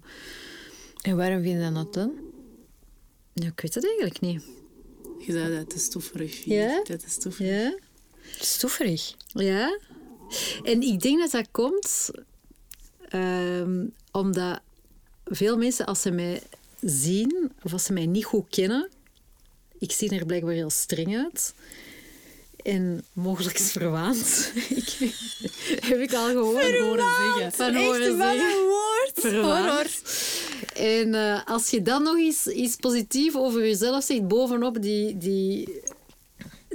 En 1.01 1.17
waarom 1.17 1.41
vind 1.41 1.55
je 1.55 1.61
dat 1.61 1.71
not 1.71 1.93
dan? 1.93 2.11
Ja, 3.33 3.47
ik 3.47 3.61
weet 3.61 3.73
het 3.73 3.85
eigenlijk 3.85 4.19
niet. 4.19 4.43
Je 5.25 5.31
zei 5.31 5.55
dat 5.55 5.69
te 5.69 5.79
stoeverig 5.79 6.33
vind. 6.33 6.45
Ja? 6.45 6.83
Dat 6.83 7.03
is 7.03 7.13
stoeverig. 7.13 7.73
Ja? 9.27 9.43
Ja. 9.43 9.79
En 10.63 10.81
ik 10.81 11.01
denk 11.01 11.19
dat 11.19 11.31
dat 11.31 11.47
komt 11.51 12.09
ehm, 13.09 13.85
omdat 14.11 14.59
veel 15.25 15.57
mensen, 15.57 15.85
als 15.85 16.01
ze 16.01 16.11
mij 16.11 16.41
zien 16.81 17.51
of 17.63 17.73
als 17.73 17.83
ze 17.83 17.93
mij 17.93 18.05
niet 18.05 18.25
goed 18.25 18.45
kennen, 18.49 18.89
ik 19.79 19.91
zie 19.91 20.09
er 20.19 20.25
blijkbaar 20.25 20.53
heel 20.53 20.69
streng 20.69 21.17
uit. 21.17 21.53
En 22.63 23.03
mogelijk 23.13 23.57
verwaand. 23.57 24.51
ik, 24.69 25.13
heb 25.79 25.99
ik 25.99 26.13
al 26.13 26.27
gewoon 26.27 26.53
horen 26.53 27.05
zeggen. 27.17 27.51
Van 27.51 27.75
horen 27.75 28.17
zeggen. 28.17 28.63
woord. 28.63 29.11
Verwaand. 29.13 30.01
En 30.75 31.13
eh, 31.13 31.45
als 31.45 31.69
je 31.69 31.81
dan 31.81 32.03
nog 32.03 32.17
eens 32.17 32.47
iets 32.47 32.75
positiefs 32.75 33.35
over 33.35 33.61
jezelf 33.61 34.03
zegt, 34.03 34.27
bovenop 34.27 34.81
die, 34.81 35.17
die, 35.17 35.81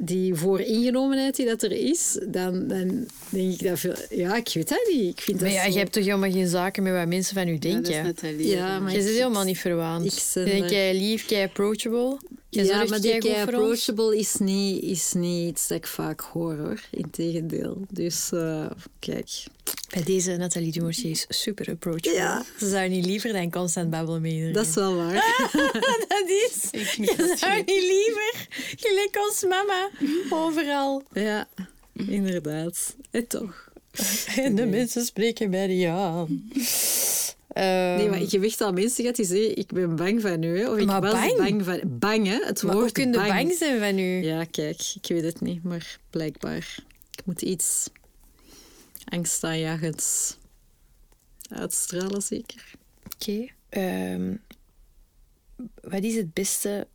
die 0.03 0.35
vooringenomenheid 0.35 1.37
die 1.37 1.47
dat 1.47 1.63
er 1.63 1.73
is, 1.73 2.19
dan, 2.29 2.69
dan 2.69 3.07
denk 3.29 3.53
ik 3.53 3.63
dat 3.67 3.79
veel... 3.79 3.95
Ja, 4.11 4.37
ik 4.37 4.51
weet 4.55 4.69
dat 4.69 4.89
niet. 4.93 5.11
Ik 5.11 5.21
vind 5.21 5.41
Maar 5.41 5.49
dat 5.49 5.59
ja, 5.59 5.65
zo- 5.65 5.73
je 5.73 5.79
hebt 5.79 5.93
toch 5.93 6.05
helemaal 6.05 6.31
geen 6.31 6.49
zaken 6.49 6.83
met 6.83 6.93
wat 6.93 7.07
mensen 7.09 7.35
van 7.35 7.49
u 7.49 7.53
Ja, 7.53 7.59
dat 7.59 7.65
is 7.65 7.71
denken? 7.89 8.05
Nathalie. 8.05 8.47
Ja, 8.49 8.81
maar 8.81 8.93
je 8.93 9.03
zit 9.03 9.15
helemaal 9.17 9.45
niet 9.45 9.59
verwaand. 9.59 10.07
ik 10.37 10.45
ben 10.45 10.67
kei 10.67 10.99
lief, 10.99 11.27
kei 11.27 11.45
approachable. 11.45 12.17
Je 12.51 12.65
ja, 12.65 12.85
maar 12.85 13.01
die 13.01 13.15
ons. 13.15 13.37
approachable 13.37 14.19
is 14.19 14.35
niet, 14.39 14.83
is 14.83 15.13
niet 15.13 15.49
iets 15.49 15.67
dat 15.69 15.79
ik 15.79 15.87
vaak 15.87 16.21
hoor, 16.21 16.57
hoor. 16.57 16.81
Integendeel. 16.91 17.87
Dus, 17.91 18.33
eh, 18.33 18.71
kijk. 18.99 19.31
Bij 19.91 20.03
deze 20.03 20.37
Nathalie 20.37 20.73
Dumoutier 20.73 21.11
is 21.11 21.27
super 21.29 21.69
approachable. 21.71 22.13
Ja. 22.13 22.45
Ze 22.59 22.69
zou 22.69 22.89
niet 22.89 23.07
liever 23.07 23.33
dan 23.33 23.51
constant 23.51 23.91
babbelen 23.91 24.21
met 24.23 24.31
iedereen. 24.31 24.53
Dat 24.53 24.67
is 24.67 24.75
wel 24.75 24.97
waar. 24.97 25.13
dat 26.09 26.29
is. 26.29 26.71
Ik 26.81 26.87
Je 26.87 27.35
zou 27.39 27.57
niet 27.57 27.83
liever, 27.83 28.47
gelijk 28.77 29.17
als 29.17 29.45
mama, 29.49 29.91
overal. 30.31 31.03
ja, 31.13 31.49
inderdaad. 31.93 32.97
En 33.11 33.27
toch. 33.27 33.69
En 34.37 34.55
de 34.61 34.67
mensen 34.67 35.05
spreken 35.05 35.51
bij 35.51 35.67
die 35.67 35.89
aan. 35.89 36.51
Ehm, 37.53 37.97
Nee, 37.97 38.09
maar 38.09 38.21
ik 38.21 38.31
heb 38.31 38.43
echt 38.43 38.61
al 38.61 38.73
mensen 38.73 38.97
gehad 39.03 39.17
die 39.17 39.25
zeggen, 39.25 39.57
ik 39.57 39.73
ben 39.73 39.97
bang 39.97 40.21
van 40.21 40.43
u. 40.43 40.59
Hè. 40.59 40.71
Of 40.71 40.79
ik 40.79 40.87
Maar 40.87 41.01
was 41.01 41.13
bang? 41.13 41.37
bang 41.37 41.65
van... 41.65 41.81
Bang, 41.99 42.27
hè. 42.27 42.39
Het 42.45 42.63
maar 42.63 42.75
woord 42.75 42.97
je 42.97 43.11
bang. 43.11 43.29
bang 43.29 43.53
zijn 43.53 43.79
van 43.79 43.99
u? 43.99 44.23
Ja, 44.25 44.45
kijk, 44.45 44.81
ik 45.03 45.07
weet 45.09 45.23
het 45.23 45.41
niet, 45.41 45.63
maar 45.63 45.99
blijkbaar. 46.11 46.79
Ik 47.11 47.25
moet 47.25 47.43
iets 47.43 47.89
angstaanjagends 49.05 50.37
uitstralen, 51.49 52.23
zeker. 52.23 52.71
Oké. 53.15 53.47
ehm, 53.69 54.35
wat 55.83 56.03
is 56.03 56.15
het 56.17 56.33
beste 56.35 56.87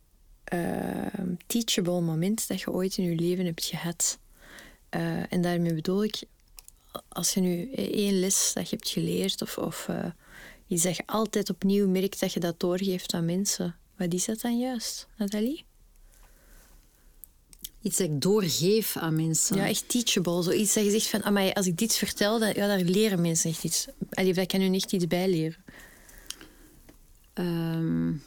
ehm, 0.44 1.34
teachable 1.46 2.00
moment 2.00 2.48
dat 2.48 2.60
je 2.60 2.72
ooit 2.72 2.96
in 2.96 3.04
je 3.04 3.14
leven 3.14 3.44
hebt 3.44 3.64
gehad? 3.64 4.18
Eh, 4.88 5.32
en 5.32 5.40
daarmee 5.42 5.74
bedoel 5.74 6.04
ik, 6.04 6.22
als 7.08 7.34
je 7.34 7.40
nu 7.40 7.70
één 7.72 8.18
les 8.20 8.50
dat 8.54 8.70
je 8.70 8.76
hebt 8.76 8.88
geleerd 8.88 9.42
of, 9.42 9.58
of 9.58 9.86
uh, 9.90 10.04
iets 10.66 10.82
dat 10.82 10.96
je 10.96 11.06
altijd 11.06 11.50
opnieuw 11.50 11.88
merkt 11.88 12.20
dat 12.20 12.32
je 12.32 12.40
dat 12.40 12.60
doorgeeft 12.60 13.14
aan 13.14 13.24
mensen, 13.24 13.76
wat 13.96 14.12
is 14.12 14.24
dat 14.24 14.40
dan 14.40 14.58
juist, 14.58 15.06
Nathalie? 15.16 15.64
Iets 17.82 17.96
dat 17.96 18.06
ik 18.06 18.20
doorgeef 18.20 18.96
aan 18.96 19.16
mensen. 19.16 19.56
Ja, 19.56 19.68
echt 19.68 19.88
teachable. 19.88 20.42
Zoiets 20.42 20.74
dat 20.74 20.84
je 20.84 20.90
zegt 20.90 21.06
van, 21.06 21.22
amai, 21.22 21.52
als 21.52 21.66
ik 21.66 21.78
dit 21.78 21.94
vertel, 21.94 22.38
dan, 22.38 22.48
ja, 22.48 22.66
daar 22.66 22.80
leren 22.80 23.20
mensen 23.20 23.50
echt 23.50 23.64
iets. 23.64 23.86
Allee, 24.10 24.34
dat 24.34 24.46
kan 24.46 24.60
hun 24.60 24.74
echt 24.74 24.92
iets 24.92 25.06
bijleren. 25.06 25.64
Um, 27.34 28.22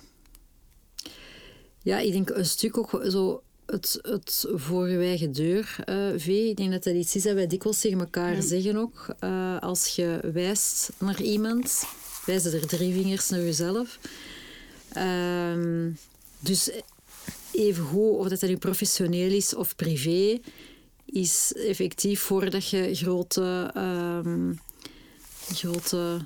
ja, 1.84 2.00
ik 2.00 2.12
denk 2.12 2.30
een 2.30 2.46
stuk 2.46 2.78
ook 2.78 3.02
zo 3.08 3.44
het, 3.66 4.00
het 4.02 4.46
voor 4.54 4.90
je 4.90 4.98
eigen 4.98 5.32
deur 5.32 5.76
uh, 5.86 6.10
vee. 6.16 6.50
Ik 6.50 6.58
denk 6.58 6.72
dat 6.72 6.84
dat 6.84 6.94
iets 6.94 7.16
is 7.16 7.24
dat 7.24 7.34
wij 7.34 7.48
dikwijls 7.48 7.80
tegen 7.80 8.00
elkaar 8.00 8.42
zeggen 8.42 8.76
ook. 8.76 9.16
Uh, 9.20 9.60
als 9.60 9.88
je 9.96 10.30
wijst 10.34 10.92
naar 10.98 11.22
iemand, 11.22 11.84
wijzen 12.30 12.53
er 12.53 12.67
drie 12.67 12.93
vingers 12.93 13.30
naar 13.30 13.39
jezelf. 13.39 13.99
Um, 14.97 15.97
dus 16.39 16.69
even 17.51 17.84
goed, 17.84 18.17
of 18.17 18.27
dat, 18.27 18.41
nu 18.41 18.57
professioneel 18.57 19.32
is 19.32 19.55
of 19.55 19.75
privé, 19.75 20.39
is 21.05 21.53
effectief 21.53 22.21
voordat 22.21 22.69
je 22.69 22.95
grote, 22.95 23.73
um, 24.25 24.59
grote 25.53 26.25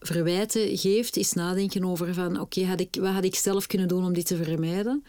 verwijten 0.00 0.78
geeft, 0.78 1.16
is 1.16 1.32
nadenken 1.32 1.84
over 1.84 2.14
van 2.14 2.40
oké, 2.40 2.76
wat 3.00 3.12
had 3.12 3.24
ik 3.24 3.34
zelf 3.34 3.66
kunnen 3.66 3.88
doen 3.88 4.04
om 4.04 4.12
dit 4.12 4.26
te 4.26 4.36
vermijden? 4.36 5.04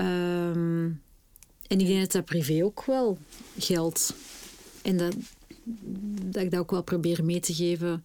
Um, 0.00 1.02
en 1.66 1.80
ik 1.80 1.86
denk 1.86 2.00
dat 2.00 2.12
dat 2.12 2.24
privé 2.24 2.64
ook 2.64 2.84
wel 2.84 3.18
geldt. 3.58 4.14
En 4.82 4.96
dat, 4.96 5.14
dat 6.32 6.42
ik 6.42 6.50
dat 6.50 6.60
ook 6.60 6.70
wel 6.70 6.82
probeer 6.82 7.24
mee 7.24 7.40
te 7.40 7.54
geven 7.54 8.04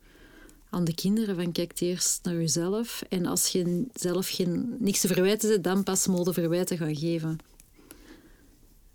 aan 0.73 0.83
de 0.83 0.95
kinderen. 0.95 1.35
Van 1.35 1.51
kijk 1.51 1.79
eerst 1.79 2.19
naar 2.23 2.35
jezelf. 2.35 3.03
En 3.09 3.25
als 3.25 3.47
je 3.47 3.85
zelf 3.93 4.29
geen, 4.29 4.75
niks 4.79 4.99
te 4.99 5.07
verwijten 5.07 5.49
zit, 5.49 5.63
dan 5.63 5.83
pas 5.83 6.07
mode 6.07 6.33
verwijten 6.33 6.77
gaan 6.77 6.95
geven. 6.95 7.37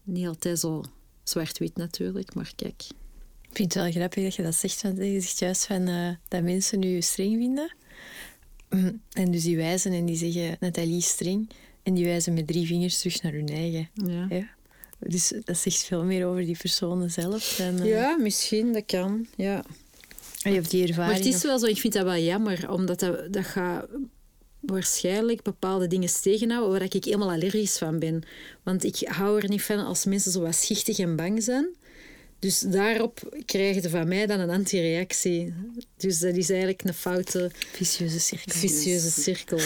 Niet 0.03 0.27
altijd 0.27 0.59
zo 0.59 0.85
zwart-wit 1.23 1.77
natuurlijk, 1.77 2.35
maar 2.35 2.53
kijk. 2.57 2.83
Ik 3.43 3.57
vind 3.57 3.75
het 3.75 3.83
wel 3.83 3.93
grappig 3.93 4.23
dat 4.23 4.35
je 4.35 4.43
dat 4.43 4.55
zegt. 4.55 4.83
Want 4.83 4.99
je 4.99 5.21
zegt 5.21 5.39
juist 5.39 5.67
van, 5.67 5.89
uh, 5.89 6.11
dat 6.29 6.43
mensen 6.43 6.79
nu 6.79 7.01
streng 7.01 7.37
vinden. 7.37 7.75
En 9.13 9.31
dus 9.31 9.43
die 9.43 9.57
wijzen 9.57 9.93
en 9.93 10.05
die 10.05 10.17
zeggen 10.17 10.57
Nathalie 10.61 11.01
streng. 11.01 11.51
En 11.83 11.95
die 11.95 12.05
wijzen 12.05 12.35
met 12.35 12.47
drie 12.47 12.67
vingers 12.67 12.99
terug 12.99 13.23
naar 13.23 13.33
hun 13.33 13.49
eigen. 13.49 13.89
Ja. 13.95 14.27
ja. 14.29 14.49
Dus 14.99 15.33
dat 15.45 15.59
zegt 15.59 15.85
veel 15.85 16.05
meer 16.05 16.27
over 16.27 16.45
die 16.45 16.57
personen 16.57 17.11
zelf. 17.11 17.55
Dan, 17.59 17.79
uh... 17.79 17.89
Ja, 17.89 18.17
misschien, 18.17 18.73
dat 18.73 18.87
kan. 18.87 19.27
Ja. 19.37 19.65
Je 20.49 20.55
hebt 20.55 20.71
die 20.71 20.87
ervaring. 20.87 21.13
Maar 21.13 21.25
het 21.25 21.35
is 21.35 21.43
wel 21.43 21.59
zo, 21.59 21.67
ik 21.67 21.79
vind 21.79 21.93
dat 21.93 22.05
wel 22.05 22.17
jammer, 22.17 22.71
omdat 22.71 23.01
dat, 23.01 23.33
dat 23.33 23.45
gaat 23.45 23.87
waarschijnlijk 24.61 25.43
bepaalde 25.43 25.87
dingen 25.87 26.21
tegenhouden 26.23 26.79
waar 26.79 26.95
ik 26.95 27.05
helemaal 27.05 27.31
allergisch 27.31 27.79
van 27.79 27.99
ben. 27.99 28.23
Want 28.63 28.85
ik 28.85 29.09
hou 29.09 29.41
er 29.41 29.49
niet 29.49 29.63
van 29.63 29.79
als 29.79 30.05
mensen 30.05 30.33
zo 30.33 30.41
wat 30.41 30.55
schichtig 30.55 30.99
en 30.99 31.17
bang 31.17 31.43
zijn. 31.43 31.69
Dus 32.39 32.61
daarop 32.61 33.41
krijg 33.45 33.83
je 33.83 33.91
van 33.91 34.09
mij 34.09 34.27
dan 34.27 34.41
een 34.41 34.51
antireactie. 34.51 35.55
Dus 35.97 36.19
dat 36.19 36.37
is 36.37 36.51
eigenlijk 36.51 36.85
een 36.85 36.95
foute... 36.95 37.51
Vicieuze 37.73 38.21
cirkel. 38.21 38.55
Vicieuze 38.55 39.11
cirkel. 39.11 39.59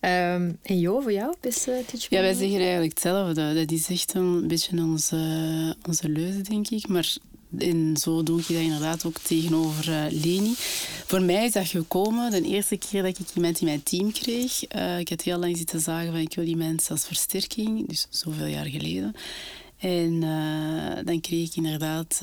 um, 0.00 0.58
en 0.62 0.78
Jo, 0.78 1.00
voor 1.00 1.12
jou, 1.12 1.34
beste 1.40 1.82
teacher? 1.86 2.14
Ja, 2.14 2.20
wij 2.20 2.34
zeggen 2.34 2.58
eigenlijk 2.58 2.92
hetzelfde. 2.92 3.54
Dat 3.54 3.70
is 3.70 3.88
echt 3.88 4.14
een 4.14 4.48
beetje 4.48 4.76
onze, 4.76 5.76
onze 5.88 6.08
leuze, 6.08 6.40
denk 6.40 6.68
ik. 6.68 6.88
Maar 6.88 7.16
en 7.58 7.96
zo 7.96 8.22
doe 8.22 8.40
ik 8.40 8.48
dat 8.48 8.56
inderdaad 8.56 9.04
ook 9.04 9.18
tegenover 9.18 9.88
uh, 9.88 10.04
Leni. 10.22 10.54
Voor 11.06 11.22
mij 11.22 11.44
is 11.44 11.52
dat 11.52 11.66
gekomen 11.66 12.30
de 12.30 12.42
eerste 12.42 12.76
keer 12.76 13.02
dat 13.02 13.18
ik 13.18 13.26
iemand 13.34 13.60
in 13.60 13.66
mijn 13.66 13.82
team 13.82 14.12
kreeg. 14.12 14.74
Uh, 14.76 14.98
ik 14.98 15.08
had 15.08 15.22
heel 15.22 15.38
lang 15.38 15.56
zitten 15.56 15.80
zagen 15.80 16.10
van 16.10 16.20
ik 16.20 16.34
wil 16.34 16.44
die 16.44 16.56
mensen 16.56 16.90
als 16.90 17.06
versterking, 17.06 17.88
dus 17.88 18.06
zoveel 18.10 18.46
jaar 18.46 18.66
geleden. 18.66 19.14
En 19.78 20.22
uh, 20.22 21.04
dan 21.04 21.20
kreeg 21.20 21.48
ik 21.48 21.56
inderdaad 21.56 22.20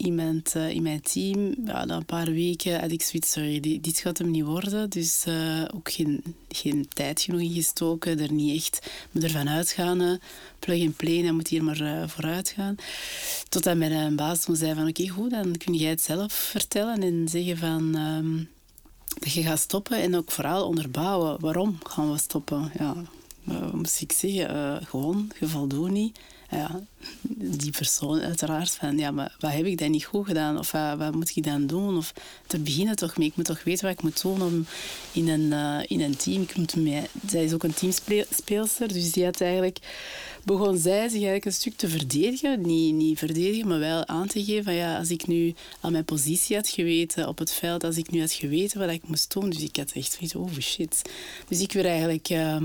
iemand 0.00 0.54
uh, 0.56 0.70
in 0.70 0.82
mijn 0.82 1.00
team. 1.00 1.54
Ja, 1.64 1.84
na 1.84 1.96
een 1.96 2.04
paar 2.04 2.32
weken 2.32 2.80
had 2.80 2.90
ik 2.90 3.02
zoiets, 3.02 3.32
sorry, 3.32 3.60
dit, 3.60 3.98
gaat 3.98 4.18
hem 4.18 4.30
niet 4.30 4.44
worden. 4.44 4.90
Dus 4.90 5.24
uh, 5.28 5.64
ook 5.74 5.90
geen, 5.92 6.22
geen 6.48 6.88
tijd 6.88 7.20
genoeg 7.20 7.40
ingestoken, 7.40 8.20
er 8.20 8.32
niet 8.32 8.56
echt 8.56 8.90
me 9.10 9.20
ervan 9.20 9.48
uitgaan. 9.48 10.02
Uh, 10.02 10.16
plug 10.58 10.82
and 10.82 10.96
play, 10.96 11.22
dan 11.22 11.34
moet 11.34 11.48
hier 11.48 11.64
maar 11.64 12.08
vooruit 12.08 12.48
gaan. 12.48 12.76
Totdat 13.48 13.76
mijn 13.76 14.16
baas 14.16 14.44
toen 14.44 14.56
zei 14.56 14.74
van, 14.74 14.88
oké, 14.88 15.08
goed, 15.08 15.30
dan 15.30 15.56
kun 15.56 15.74
jij 15.74 15.90
het 15.90 16.02
zelf 16.02 16.32
vertellen 16.32 17.02
en 17.02 17.28
zeggen 17.28 17.56
van... 17.56 17.96
Um, 17.96 18.48
dat 19.18 19.32
je 19.32 19.42
gaat 19.42 19.58
stoppen 19.58 19.98
en 19.98 20.16
ook 20.16 20.30
vooral 20.30 20.66
onderbouwen. 20.66 21.40
Waarom 21.40 21.78
gaan 21.82 22.12
we 22.12 22.18
stoppen? 22.18 22.72
Ja, 22.78 22.94
moest 23.72 24.00
ik 24.00 24.12
zeggen? 24.12 24.86
gewoon, 24.86 25.30
je 25.40 25.46
voldoet 25.46 25.90
niet 25.90 26.18
ja, 26.50 26.80
die 27.36 27.70
persoon 27.70 28.20
uiteraard 28.20 28.70
van, 28.70 28.98
ja, 28.98 29.10
maar 29.10 29.36
wat 29.38 29.52
heb 29.52 29.64
ik 29.64 29.78
dan 29.78 29.90
niet 29.90 30.04
goed 30.04 30.26
gedaan? 30.26 30.58
Of 30.58 30.70
wat, 30.70 31.14
moet 31.14 31.36
ik 31.36 31.44
dan 31.44 31.66
doen? 31.66 31.96
Of 31.96 32.12
te 32.46 32.58
beginnen 32.58 32.96
toch 32.96 33.16
mee. 33.16 33.28
Ik 33.28 33.36
moet 33.36 33.44
toch 33.44 33.64
weten 33.64 33.84
wat 33.84 33.94
ik 33.94 34.02
moet 34.02 34.22
doen 34.22 34.42
om 34.42 34.66
in 35.12 35.28
een, 35.28 35.52
uh, 35.52 35.78
in 35.86 36.00
een 36.00 36.16
team... 36.16 36.42
Ik 36.42 36.56
moet 36.56 36.76
mee, 36.76 37.02
zij 37.26 37.44
is 37.44 37.52
ook 37.52 37.62
een 37.62 37.74
teamspeelster, 37.74 38.88
dus 38.88 39.12
die 39.12 39.24
had 39.24 39.40
eigenlijk... 39.40 39.78
Begon 40.44 40.78
zij 40.78 41.02
zich 41.02 41.12
eigenlijk 41.12 41.44
een 41.44 41.52
stuk 41.52 41.76
te 41.76 41.88
verdedigen. 41.88 42.60
Niet, 42.60 42.94
niet 42.94 43.18
verdedigen, 43.18 43.68
maar 43.68 43.78
wel 43.78 44.06
aan 44.06 44.26
te 44.26 44.44
geven 44.44 44.64
van, 44.64 44.74
ja, 44.74 44.98
als 44.98 45.10
ik 45.10 45.26
nu 45.26 45.54
aan 45.80 45.92
mijn 45.92 46.04
positie 46.04 46.56
had 46.56 46.68
geweten 46.68 47.28
op 47.28 47.38
het 47.38 47.52
veld, 47.52 47.84
als 47.84 47.96
ik 47.96 48.10
nu 48.10 48.20
had 48.20 48.32
geweten 48.32 48.78
wat 48.78 48.90
ik 48.90 49.08
moest 49.08 49.32
doen, 49.32 49.50
dus 49.50 49.62
ik 49.62 49.76
had 49.76 49.92
echt 49.92 50.12
zoiets, 50.12 50.34
oh 50.34 50.58
shit. 50.60 51.02
Dus 51.48 51.60
ik 51.60 51.72
werd 51.72 51.86
eigenlijk... 51.86 52.30
Uh, 52.30 52.56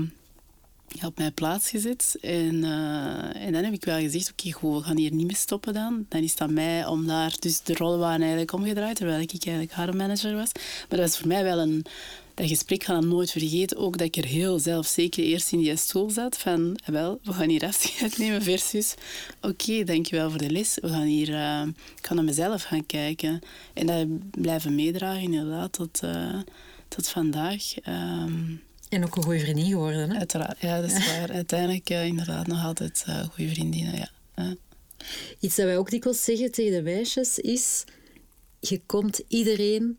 op 1.04 1.18
mijn 1.18 1.34
plaats 1.34 1.70
gezet. 1.70 2.16
En, 2.20 2.54
uh, 2.54 3.44
en 3.44 3.52
dan 3.52 3.64
heb 3.64 3.72
ik 3.72 3.84
wel 3.84 3.98
gezegd, 3.98 4.32
oké, 4.32 4.74
we 4.76 4.82
gaan 4.82 4.96
hier 4.96 5.12
niet 5.12 5.26
meer 5.26 5.36
stoppen 5.36 5.74
dan. 5.74 6.06
Dan 6.08 6.22
is 6.22 6.30
het 6.30 6.40
aan 6.40 6.52
mij 6.52 6.86
om 6.86 7.06
daar... 7.06 7.34
Dus 7.38 7.62
de 7.62 7.74
rollen 7.74 7.98
waren 7.98 8.20
eigenlijk 8.20 8.52
omgedraaid, 8.52 8.96
terwijl 8.96 9.20
ik 9.20 9.30
eigenlijk 9.30 9.72
haar 9.72 9.96
manager 9.96 10.34
was. 10.34 10.52
Maar 10.54 10.98
dat 10.98 10.98
was 10.98 11.18
voor 11.18 11.28
mij 11.28 11.42
wel 11.42 11.58
een... 11.58 11.84
Dat 12.34 12.48
gesprek 12.48 12.84
gaan 12.84 13.08
nooit 13.08 13.30
vergeten. 13.30 13.76
Ook 13.76 13.98
dat 13.98 14.06
ik 14.06 14.16
er 14.16 14.24
heel 14.24 14.58
zelfzeker 14.58 15.24
eerst 15.24 15.52
in 15.52 15.58
die 15.58 15.76
stoel 15.76 16.10
zat. 16.10 16.38
Van, 16.38 16.76
eh, 16.84 16.88
wel, 16.88 17.18
we 17.22 17.32
gaan 17.32 17.48
hier 17.48 17.64
afscheid 17.64 18.18
nemen 18.18 18.42
versus... 18.42 18.94
Oké, 19.40 19.84
dankjewel 19.84 20.30
voor 20.30 20.38
de 20.38 20.50
les. 20.50 20.78
We 20.80 20.88
gaan 20.88 21.06
hier... 21.06 21.28
Uh, 21.28 21.62
ik 21.96 22.06
ga 22.06 22.14
naar 22.14 22.24
mezelf 22.24 22.62
gaan 22.62 22.86
kijken. 22.86 23.40
En 23.72 23.86
dat 23.86 24.06
blijven 24.30 24.74
meedragen, 24.74 25.22
inderdaad, 25.22 25.72
tot, 25.72 26.00
uh, 26.04 26.38
tot 26.88 27.08
vandaag. 27.08 27.62
Um, 27.88 28.62
en 28.88 29.04
ook 29.04 29.16
een 29.16 29.22
goede 29.22 29.40
vriendin 29.40 29.66
geworden, 29.66 30.10
hè? 30.10 30.18
Uiteraard, 30.18 30.60
ja, 30.60 30.80
dat 30.80 30.90
is 30.90 31.06
waar. 31.10 31.30
Uiteindelijk 31.30 31.90
uh, 31.90 32.06
inderdaad 32.06 32.46
nog 32.46 32.64
altijd 32.64 33.04
uh, 33.08 33.24
goede 33.24 33.50
vriendinnen, 33.50 33.94
ja. 33.94 34.10
Iets 35.40 35.56
dat 35.56 35.66
wij 35.66 35.78
ook 35.78 35.90
dikwijls 35.90 36.24
zeggen 36.24 36.52
tegen 36.52 36.72
de 36.72 36.82
meisjes 36.82 37.38
is... 37.38 37.84
Je 38.60 38.80
komt 38.86 39.22
iedereen 39.28 39.98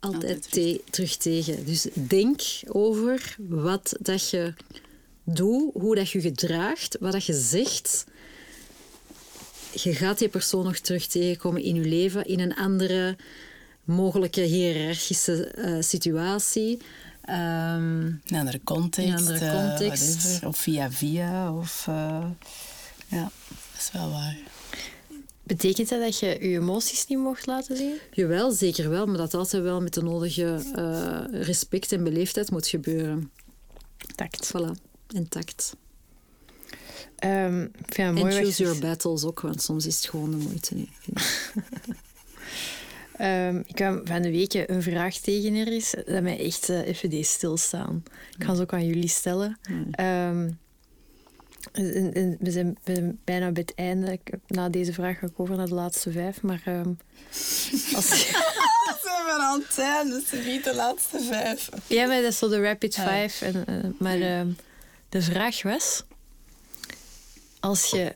altijd, 0.00 0.50
terug. 0.90 1.16
tegen. 1.16 1.64
Dus 1.64 1.86
denk 1.92 2.40
over 2.66 3.36
wat 3.38 3.96
dat 4.00 4.30
je 4.30 4.54
doet, 5.24 5.72
hoe 5.72 5.94
dat 5.94 6.10
je 6.10 6.20
gedraagt, 6.20 6.96
wat 7.00 7.12
dat 7.12 7.24
je 7.24 7.34
zegt. 7.34 8.06
Je 9.72 9.94
gaat 9.94 10.18
die 10.18 10.28
persoon 10.28 10.64
nog 10.64 10.78
terug 10.78 11.06
tegenkomen 11.06 11.62
in 11.62 11.74
je 11.74 11.88
leven, 11.88 12.26
in 12.26 12.40
een 12.40 12.54
andere 12.54 13.16
mogelijke 13.84 14.40
hiërarchische 14.40 15.54
uh, 15.58 15.76
situatie. 15.80 16.78
Um, 17.28 18.20
een 18.26 18.38
andere 18.38 18.60
context. 18.64 19.10
Een 19.10 19.18
andere 19.18 19.90
eh, 20.40 20.48
of 20.48 20.56
via 20.56 20.90
via. 20.90 21.54
Of, 21.54 21.86
uh, 21.88 22.24
ja, 23.06 23.30
dat 23.48 23.78
is 23.78 23.90
wel 23.92 24.10
waar. 24.10 24.36
Betekent 25.42 25.88
dat 25.88 26.00
dat 26.00 26.18
je 26.18 26.26
je 26.26 26.38
emoties 26.38 27.06
niet 27.06 27.18
mocht 27.18 27.46
laten 27.46 27.76
zien? 27.76 27.98
Jawel, 28.12 28.50
zeker 28.50 28.90
wel. 28.90 29.06
Maar 29.06 29.16
dat 29.16 29.34
altijd 29.34 29.62
wel 29.62 29.80
met 29.80 29.94
de 29.94 30.02
nodige 30.02 30.62
uh, 30.76 31.42
respect 31.42 31.92
en 31.92 32.04
beleefdheid 32.04 32.50
moet 32.50 32.66
gebeuren. 32.66 33.30
Tact. 34.14 34.52
Voilà, 34.52 34.70
en 35.14 35.28
tact. 35.28 35.76
Um, 37.24 37.70
en 37.96 38.32
choose 38.32 38.62
your 38.62 38.78
battles 38.78 39.24
ook, 39.24 39.40
want 39.40 39.62
soms 39.62 39.86
is 39.86 39.96
het 39.96 40.06
gewoon 40.06 40.30
de 40.30 40.36
moeite. 40.36 40.74
Nee, 40.74 40.90
Um, 43.20 43.62
ik 43.66 43.74
kwam 43.74 44.00
van 44.04 44.22
de 44.22 44.30
week 44.30 44.54
een 44.66 44.82
vraag 44.82 45.16
tegen 45.16 45.54
er 45.54 45.72
is 45.72 45.94
dat 46.06 46.22
mij 46.22 46.38
echt 46.38 46.68
uh, 46.70 46.86
even 46.86 47.10
deed 47.10 47.26
stilstaan. 47.26 48.02
Ik 48.38 48.44
ga 48.44 48.54
ze 48.54 48.62
ook 48.62 48.72
aan 48.72 48.86
jullie 48.86 49.08
stellen. 49.08 49.58
Um, 50.00 50.58
we, 51.72 52.50
zijn, 52.50 52.78
bijna 53.24 53.50
bij 53.50 53.62
het 53.66 53.74
einde. 53.74 54.18
Na 54.46 54.68
deze 54.68 54.92
vraag 54.92 55.18
ga 55.18 55.26
ik 55.26 55.40
over 55.40 55.56
naar 55.56 55.66
de 55.66 55.74
laatste 55.74 56.10
vijf. 56.10 56.42
Maar 56.42 56.62
um, 56.66 56.98
als... 57.96 58.32
ben 59.26 59.40
aan 59.40 59.60
het 59.60 59.72
zijn, 59.74 60.08
dus 60.08 60.44
niet 60.44 60.64
de 60.64 60.74
laatste 60.74 61.20
vijf. 61.20 61.68
Ja, 61.86 62.06
maar 62.06 62.22
dat 62.22 62.32
is 62.32 62.38
zo 62.38 62.48
de 62.48 62.60
rapid 62.60 62.94
five. 62.94 63.44
En, 63.44 63.66
eh, 63.66 63.90
maar 63.98 64.20
ehm, 64.20 64.48
de 65.08 65.22
vraag 65.22 65.62
was... 65.62 66.04
Als 67.60 67.90
je 67.90 68.14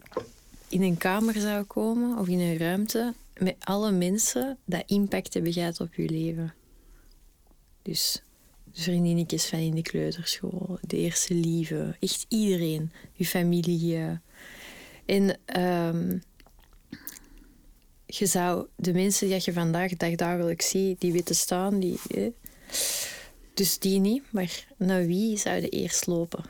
in 0.69 0.83
een 0.83 0.99
kamer 0.99 1.41
zou 1.41 1.65
komen 1.65 2.19
of 2.19 2.29
in 2.29 2.41
een 2.41 2.59
ruimte 2.59 3.15
met 3.41 3.57
alle 3.59 3.93
mensen 3.93 4.59
dat 4.65 4.83
impact 4.87 5.35
hebben 5.35 5.53
gehad 5.53 5.81
op 5.81 5.95
je 5.95 6.09
leven. 6.09 6.55
Dus 7.83 8.23
vriendinnetjes 8.73 9.47
van 9.47 9.59
in 9.59 9.75
de 9.75 9.83
kleuterschool, 9.83 10.79
de 10.81 10.97
eerste 10.97 11.35
lieve, 11.35 11.97
echt 12.01 12.27
iedereen, 12.29 12.93
je 13.13 13.25
familie. 13.25 14.19
En 15.07 15.39
ehm, 15.45 16.19
je 18.07 18.27
zou 18.27 18.67
de 18.77 18.93
mensen 18.93 19.29
die 19.29 19.41
je 19.45 19.53
vandaag 19.53 19.97
dag 19.97 20.15
dagelijks 20.15 20.69
ziet, 20.69 21.01
die 21.01 21.13
weten 21.13 21.35
staan, 21.35 21.81
die, 21.81 21.99
dus 23.55 23.79
die 23.79 24.01
niet, 24.01 24.23
maar 24.33 24.67
naar 24.77 25.07
wie 25.07 25.37
zou 25.37 25.61
je 25.61 25.69
eerst 25.69 26.07
lopen? 26.07 26.45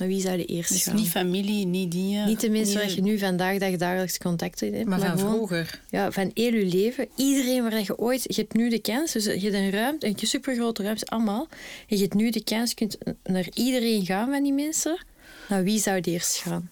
Naar 0.00 0.08
wie 0.08 0.20
zou 0.20 0.36
je 0.38 0.44
eerst 0.44 0.72
Dus 0.72 0.82
gaan? 0.82 0.94
niet 0.94 1.08
familie, 1.08 1.66
niet 1.66 1.92
dingen. 1.92 2.26
Niet 2.26 2.40
de 2.40 2.50
mensen 2.50 2.74
waar 2.80 2.90
je 2.90 3.02
nu 3.02 3.18
vandaag 3.18 3.58
dag 3.58 3.76
dagelijks 3.76 4.18
contact 4.18 4.60
mee 4.60 4.72
hebt. 4.72 4.88
Maar 4.88 4.98
van 5.00 5.18
gewoon- 5.18 5.34
vroeger. 5.34 5.80
Ja, 5.90 6.10
van 6.12 6.30
heel 6.34 6.52
je 6.54 6.64
leven. 6.66 7.08
Iedereen 7.16 7.62
waar 7.62 7.80
je 7.80 7.98
ooit... 7.98 8.22
Je 8.34 8.40
hebt 8.40 8.54
nu 8.54 8.68
de 8.68 8.78
kans, 8.78 9.12
dus 9.12 9.24
je 9.24 9.30
hebt 9.30 9.54
een 9.54 9.70
ruimte, 9.70 10.06
een 10.06 10.14
supergrote 10.18 10.82
ruimte, 10.82 11.06
allemaal. 11.06 11.48
En 11.88 11.96
je 11.96 12.02
hebt 12.02 12.14
nu 12.14 12.30
de 12.30 12.44
kans, 12.44 12.68
je 12.70 12.74
kunt 12.76 12.98
naar 13.24 13.48
iedereen 13.54 14.04
gaan 14.06 14.30
van 14.30 14.42
die 14.42 14.52
mensen. 14.52 15.04
Naar 15.48 15.62
wie 15.64 15.78
zou 15.78 15.96
je 15.96 16.10
eerst 16.10 16.36
gaan? 16.36 16.70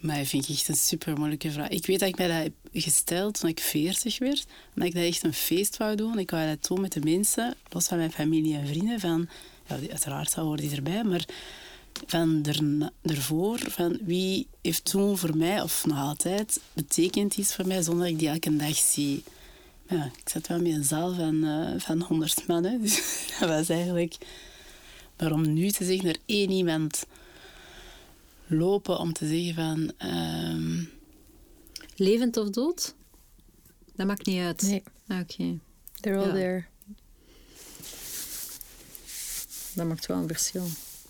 Maar 0.00 0.18
dat 0.18 0.26
vind 0.26 0.48
ik 0.48 0.50
echt 0.54 0.68
een 0.68 0.76
super 0.76 1.16
moeilijke 1.18 1.50
vraag. 1.50 1.68
Ik 1.68 1.86
weet 1.86 1.98
dat 1.98 2.08
ik 2.08 2.18
mij 2.18 2.28
dat 2.28 2.36
heb 2.42 2.52
gesteld 2.72 3.40
toen 3.40 3.50
ik 3.50 3.60
40 3.60 4.18
werd. 4.18 4.44
Omdat 4.74 4.88
ik 4.88 4.94
dat 4.94 5.04
echt 5.04 5.22
een 5.24 5.32
feest 5.34 5.76
wou 5.76 5.96
doen. 5.96 6.18
Ik 6.18 6.30
wou 6.30 6.46
dat 6.46 6.66
doen 6.66 6.80
met 6.80 6.92
de 6.92 7.00
mensen, 7.00 7.54
los 7.68 7.86
van 7.86 7.96
mijn 7.98 8.12
familie 8.12 8.56
en 8.56 8.66
vrienden. 8.66 9.00
Van, 9.00 9.28
ja, 9.66 9.74
uiteraard 9.90 10.34
horen 10.34 10.60
die 10.60 10.76
erbij, 10.76 11.04
maar 11.04 11.24
van 12.06 12.42
erna- 12.42 12.92
ervoor, 13.02 13.58
van 13.58 13.98
wie 14.04 14.46
heeft 14.62 14.84
toen 14.84 15.18
voor 15.18 15.36
mij, 15.36 15.62
of 15.62 15.86
nog 15.86 15.98
altijd, 15.98 16.60
betekent 16.72 17.36
iets 17.36 17.54
voor 17.54 17.66
mij 17.66 17.82
zonder 17.82 18.02
dat 18.02 18.12
ik 18.12 18.18
die 18.18 18.28
elke 18.28 18.56
dag 18.56 18.76
zie. 18.76 19.22
Ja, 19.88 20.04
ik 20.04 20.28
zat 20.28 20.46
wel 20.46 20.60
met 20.60 20.72
een 20.72 20.84
zaal 20.84 21.14
van, 21.14 21.44
eh, 21.44 21.80
van 21.80 22.00
100 22.02 22.46
man. 22.46 22.64
Hè, 22.64 22.78
dus 22.80 23.02
dat 23.40 23.48
was 23.48 23.68
eigenlijk... 23.68 24.16
Maar 25.18 25.32
om 25.32 25.52
nu 25.52 25.70
te 25.70 25.84
zeggen, 25.84 26.08
er 26.08 26.16
één 26.26 26.50
iemand 26.50 27.06
lopen 28.50 28.98
om 28.98 29.12
te 29.12 29.26
zeggen 29.26 29.54
van... 29.54 29.92
ehm, 29.96 30.84
Levend 31.96 32.36
of 32.36 32.50
dood? 32.50 32.94
Dat 33.94 34.06
maakt 34.06 34.26
niet 34.26 34.40
uit. 34.40 34.62
Nee, 34.62 34.82
Ah, 35.08 35.18
Oké, 35.20 35.58
they're 36.00 36.18
all 36.18 36.26
Ja. 36.26 36.32
there. 36.32 36.64
dat 39.74 39.86
maakt 39.86 40.06
wel 40.06 40.16
een 40.16 40.26
verschil. 40.28 40.66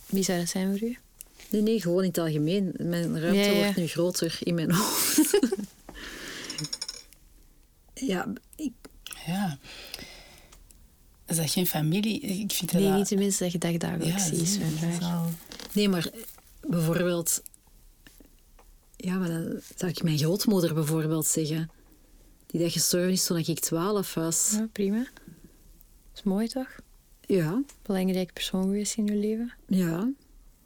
Wie 0.06 0.22
zou 0.22 0.38
dat 0.38 0.48
zijn 0.48 0.78
voor 0.78 0.88
u? 0.88 0.98
Nee, 1.48 1.62
nee, 1.62 1.80
gewoon 1.80 2.02
in 2.02 2.08
het 2.08 2.18
algemeen. 2.18 2.74
Mijn 2.78 3.20
ruimte 3.20 3.38
Ja, 3.40 3.50
ja. 3.50 3.62
wordt 3.62 3.76
nu 3.76 3.86
groter 3.86 4.38
in 4.42 4.54
mijn 4.54 4.72
hoofd. 4.72 5.38
ja, 7.94 8.26
ik, 8.56 8.72
ja. 9.26 9.58
Is 11.26 11.36
dat 11.36 11.50
geen 11.50 11.66
familie? 11.66 12.20
Ik 12.20 12.52
vind 12.52 12.72
dat... 12.72 12.80
Nee, 12.80 12.90
niet 12.92 13.10
mensen 13.10 13.42
dat 13.42 13.52
je 13.52 13.58
dag 13.58 13.76
dagelijks 13.76 14.24
ziet, 14.26 14.40
is 14.40 14.52
zie 14.52 14.58
je, 14.58 14.64
mijn 14.64 14.80
dat 14.80 14.90
is 14.90 14.96
vraag. 14.96 15.14
al- 15.14 15.30
nee, 15.72 15.88
maar 15.88 16.10
bijvoorbeeld... 16.70 17.42
Ja, 18.96 19.18
maar 19.18 19.28
dan 19.28 19.60
zou 19.76 19.90
ik 19.90 20.02
mijn 20.02 20.18
grootmoeder 20.18 20.74
bijvoorbeeld 20.74 21.26
zeggen. 21.26 21.70
Die 22.46 22.60
dat 22.60 22.72
gestorven 22.72 23.10
is 23.10 23.24
toen 23.26 23.36
ik 23.38 23.58
12 23.60 24.14
was. 24.14 24.50
Ja, 24.56 24.68
prima. 24.72 24.98
Dat 24.98 25.04
is 26.14 26.22
mooi, 26.22 26.48
toch? 26.48 26.68
Ja, 27.20 27.62
Belangrijk 27.82 28.32
persoon 28.32 28.62
geweest 28.62 28.96
in 28.96 29.06
je 29.06 29.14
leven. 29.14 29.52
ja. 29.66 30.12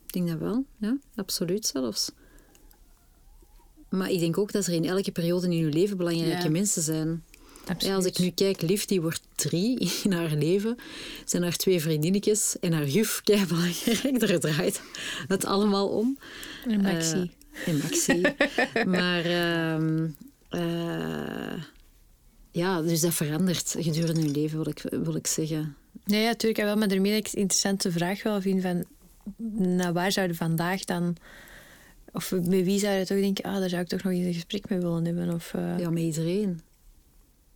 Ik 0.05 0.21
denk 0.21 0.39
dat 0.39 0.49
wel. 0.49 0.65
Ja, 0.77 0.97
absoluut 1.15 1.65
zelfs. 1.65 2.11
Maar 3.89 4.09
ik 4.11 4.19
denk 4.19 4.37
ook 4.37 4.51
dat 4.51 4.65
er 4.65 4.73
in 4.73 4.85
elke 4.85 5.11
periode 5.11 5.45
in 5.45 5.57
je 5.57 5.69
leven 5.69 5.97
belangrijke 5.97 6.43
Ja. 6.43 6.49
mensen 6.49 6.81
zijn. 6.81 7.23
Ja, 7.77 7.95
als 7.95 8.05
ik 8.05 8.19
nu 8.19 8.29
kijk, 8.29 8.61
Liv 8.61 8.83
die 8.83 9.01
wordt 9.01 9.21
drie 9.35 9.91
in 10.03 10.11
haar 10.11 10.31
leven. 10.31 10.77
Zijn 11.25 11.43
haar 11.43 11.55
twee 11.55 11.81
vriendinnetjes 11.81 12.55
en 12.59 12.73
haar 12.73 12.87
juf, 12.87 13.21
belangrijk. 13.23 14.19
Daar 14.19 14.39
draait 14.39 14.81
het 15.27 15.45
allemaal 15.45 15.87
om. 15.87 16.17
En 16.67 16.81
Maxi. 16.81 17.31
Eh, 17.51 17.67
en 17.67 17.77
Maxi. 17.77 18.21
maar 18.97 19.25
ehm, 19.25 20.07
eh, 20.49 21.63
ja, 22.51 22.81
dus 22.81 23.01
dat 23.01 23.13
verandert 23.13 23.75
gedurende 23.77 24.21
je 24.21 24.31
leven, 24.31 24.57
wil 24.63 24.69
ik, 24.69 24.81
wil 25.03 25.15
ik 25.15 25.27
zeggen. 25.27 25.75
Ja, 26.05 26.17
ja, 26.17 26.27
natuurlijk 26.27 26.63
wel. 26.63 26.75
Maar 26.75 26.87
daarmee 26.87 27.11
dat 27.11 27.27
ik 27.27 27.33
een 27.33 27.39
interessante 27.39 27.91
vraag 27.91 28.23
wel 28.23 28.41
vind 28.41 28.61
van... 28.61 28.85
Naar 29.77 29.93
waar 29.93 30.11
zouden 30.11 30.35
vandaag 30.35 30.83
dan... 30.83 31.15
Of 32.11 32.31
met 32.31 32.63
wie 32.63 32.79
zou 32.79 32.93
je 32.93 33.05
toch 33.05 33.19
denken... 33.19 33.43
Ah, 33.43 33.59
daar 33.59 33.69
zou 33.69 33.81
ik 33.81 33.87
toch 33.87 34.03
nog 34.03 34.13
eens 34.13 34.25
een 34.25 34.33
gesprek 34.33 34.69
mee 34.69 34.79
willen 34.79 35.05
hebben. 35.05 35.33
Of 35.33 35.53
eh, 35.53 35.79
Ja, 35.79 35.89
met 35.89 36.03
iedereen. 36.03 36.61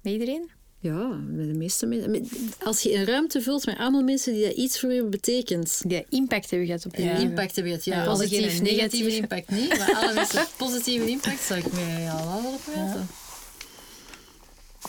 Met 0.01 0.13
iedereen? 0.13 0.49
Ja, 0.81 1.07
met 1.07 1.47
de 1.47 1.57
meeste 1.57 1.85
mensen. 1.85 2.29
Als 2.63 2.81
je 2.81 2.95
een 2.95 3.05
ruimte 3.05 3.41
vult 3.41 3.65
met 3.65 3.77
allemaal 3.77 4.03
mensen 4.03 4.33
die 4.33 4.43
dat 4.43 4.55
iets 4.55 4.79
voor 4.79 4.93
je 4.93 5.03
betekent. 5.03 5.81
Die 5.85 6.05
impact 6.09 6.49
hebben 6.49 6.67
gehad 6.67 6.85
op 6.85 6.95
je 6.95 7.03
Ja. 7.03 7.15
Impact 7.15 7.55
heb 7.55 7.65
je 7.65 7.71
het, 7.71 7.85
ja. 7.85 8.05
Positief, 8.05 8.61
negatieve 8.61 8.63
negatief. 8.63 9.17
impact 9.17 9.49
niet, 9.49 9.77
maar 9.77 9.95
alle 9.95 10.13
mensen 10.13 10.45
positieve 10.57 11.09
impact 11.09 11.41
zou 11.41 11.59
ik 11.59 11.73
mij 11.73 12.11
al 12.11 12.25
wel. 12.25 12.59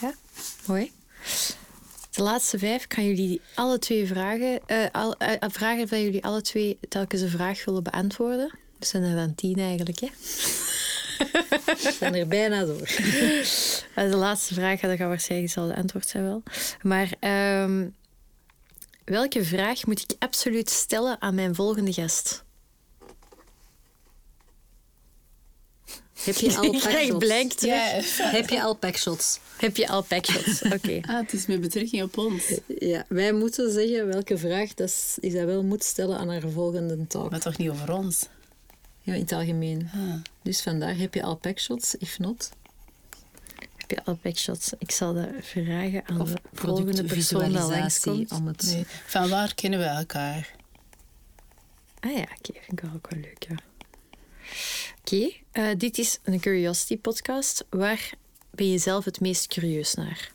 Ja, 0.00 0.14
mooi. 0.66 0.90
De 2.10 2.22
laatste 2.22 2.58
vijf 2.58 2.86
kan 2.86 3.06
jullie 3.06 3.40
alle 3.54 3.78
twee 3.78 4.06
vragen... 4.06 4.60
eh, 4.66 4.84
al, 4.92 5.16
eh, 5.16 5.48
vragen 5.48 5.88
van 5.88 6.02
jullie 6.02 6.24
alle 6.24 6.40
twee 6.40 6.78
telkens 6.88 7.20
een 7.20 7.28
vraag 7.30 7.64
willen 7.64 7.82
beantwoorden. 7.82 8.50
Dus 8.78 8.88
zijn 8.88 9.02
er 9.02 9.16
dan 9.16 9.34
tien 9.34 9.58
eigenlijk, 9.58 10.00
hè? 10.00 10.08
We 11.64 11.94
zijn 11.98 12.14
er 12.14 12.26
bijna 12.26 12.64
door. 12.64 12.80
Eh, 13.94 14.10
De 14.10 14.16
laatste 14.16 14.54
vraag 14.54 14.80
dat 14.80 14.96
gaat 14.96 15.08
waarschijnlijk 15.08 15.52
hetzelfde 15.52 15.80
antwoord 15.80 16.08
zijn 16.08 16.24
wel. 16.24 16.42
Maar 16.82 17.12
ehm, 17.20 17.88
welke 19.04 19.44
vraag 19.44 19.86
moet 19.86 20.00
ik 20.00 20.12
absoluut 20.18 20.70
stellen 20.70 21.20
aan 21.20 21.34
mijn 21.34 21.54
volgende 21.54 21.92
gast? 21.92 22.44
Heb 26.24 26.34
je 26.36 26.56
al 26.56 26.64
Ik 26.64 26.70
packshots? 27.18 27.60
Ja. 27.60 28.00
Heb 28.30 28.48
je 28.50 28.62
al 28.62 28.74
packshots? 28.74 29.38
Heb 29.56 29.76
je 29.76 29.88
al 29.88 30.02
packshots? 30.02 30.62
Oké. 30.74 30.98
Ah, 31.02 31.20
het 31.20 31.32
is 31.32 31.46
met 31.46 31.60
betrekking 31.60 32.02
op 32.02 32.18
ons. 32.18 32.54
Ja, 32.78 33.04
wij 33.08 33.32
moeten 33.32 33.72
zeggen 33.72 34.06
welke 34.06 34.38
vraag 34.38 34.74
dat 34.74 34.88
is- 34.88 35.16
Isabel 35.20 35.62
moet 35.62 35.84
stellen 35.84 36.18
aan 36.18 36.28
haar 36.28 36.48
volgende 36.50 37.06
talk. 37.06 37.30
Maar 37.30 37.40
toch 37.40 37.56
niet 37.56 37.70
over 37.70 37.92
ons? 37.92 38.26
Ja, 39.02 39.14
in 39.14 39.20
het 39.20 39.32
algemeen. 39.32 39.90
Ah. 39.94 40.14
Dus 40.42 40.60
vandaar 40.62 40.96
heb 40.96 41.14
je 41.14 41.22
al 41.22 41.36
packshots, 41.36 41.94
if 41.94 42.18
not. 42.18 42.50
Heb 43.76 43.90
je 43.90 44.04
al 44.04 44.14
packshots? 44.16 44.72
Ik 44.78 44.90
zal 44.90 45.14
dat 45.14 45.28
vragen 45.40 46.06
aan 46.06 46.20
Of 46.20 46.30
de 46.32 46.40
volgende 46.52 47.04
persoon 47.04 47.40
dat 47.40 47.50
productvisualisatie, 47.50 48.12
langskomt. 48.12 48.40
om 48.40 48.46
het... 48.46 48.62
Nee. 48.62 48.84
Van 49.06 49.28
waar 49.28 49.54
kennen 49.54 49.78
we 49.78 49.84
elkaar? 49.84 50.54
Ah 52.00 52.12
ja, 52.12 52.20
oké. 52.22 52.52
vind 52.52 52.72
ik 52.72 52.80
wel 52.80 52.90
ook 52.94 53.10
wel 53.10 53.20
leuk, 53.20 53.46
ja. 53.48 53.56
Oké, 55.00 55.30
eh, 55.52 55.78
dit 55.78 55.98
is 55.98 56.18
een 56.22 56.40
Curiosity 56.40 56.98
podcast. 56.98 57.64
Waar 57.70 58.12
ben 58.50 58.70
je 58.70 58.78
zelf 58.78 59.04
het 59.04 59.20
meest 59.20 59.46
curieus 59.46 59.94
naar? 59.94 60.32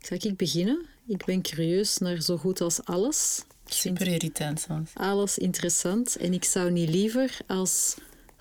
Zal 0.00 0.18
ik 0.20 0.36
beginnen? 0.36 0.86
Ik 1.06 1.24
ben 1.24 1.42
curieus 1.42 1.98
naar 1.98 2.20
zo 2.22 2.36
goed 2.36 2.60
als 2.60 2.84
alles. 2.84 3.42
Super 3.72 4.06
irritant 4.06 4.60
soms. 4.60 4.90
alles 4.94 5.38
interessant. 5.38 6.16
En 6.16 6.32
ik 6.32 6.44
zou 6.44 6.70
niet 6.70 6.88
liever 6.88 7.38
als, 7.46 7.96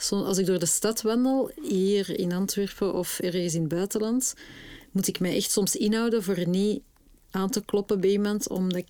als 0.09 0.37
ik 0.37 0.45
door 0.45 0.59
de 0.59 0.65
stad 0.65 1.01
wandel, 1.01 1.51
hier 1.61 2.19
in 2.19 2.33
Antwerpen 2.33 2.93
of 2.93 3.19
ergens 3.19 3.53
in 3.53 3.61
het 3.61 3.69
buitenland, 3.69 4.33
moet 4.91 5.07
ik 5.07 5.19
mij 5.19 5.35
echt 5.35 5.51
soms 5.51 5.75
inhouden 5.75 6.23
voor 6.23 6.47
niet 6.47 6.81
aan 7.31 7.49
te 7.49 7.65
kloppen 7.65 7.99
bij 7.99 8.09
iemand, 8.09 8.49
omdat 8.49 8.77
ik 8.77 8.87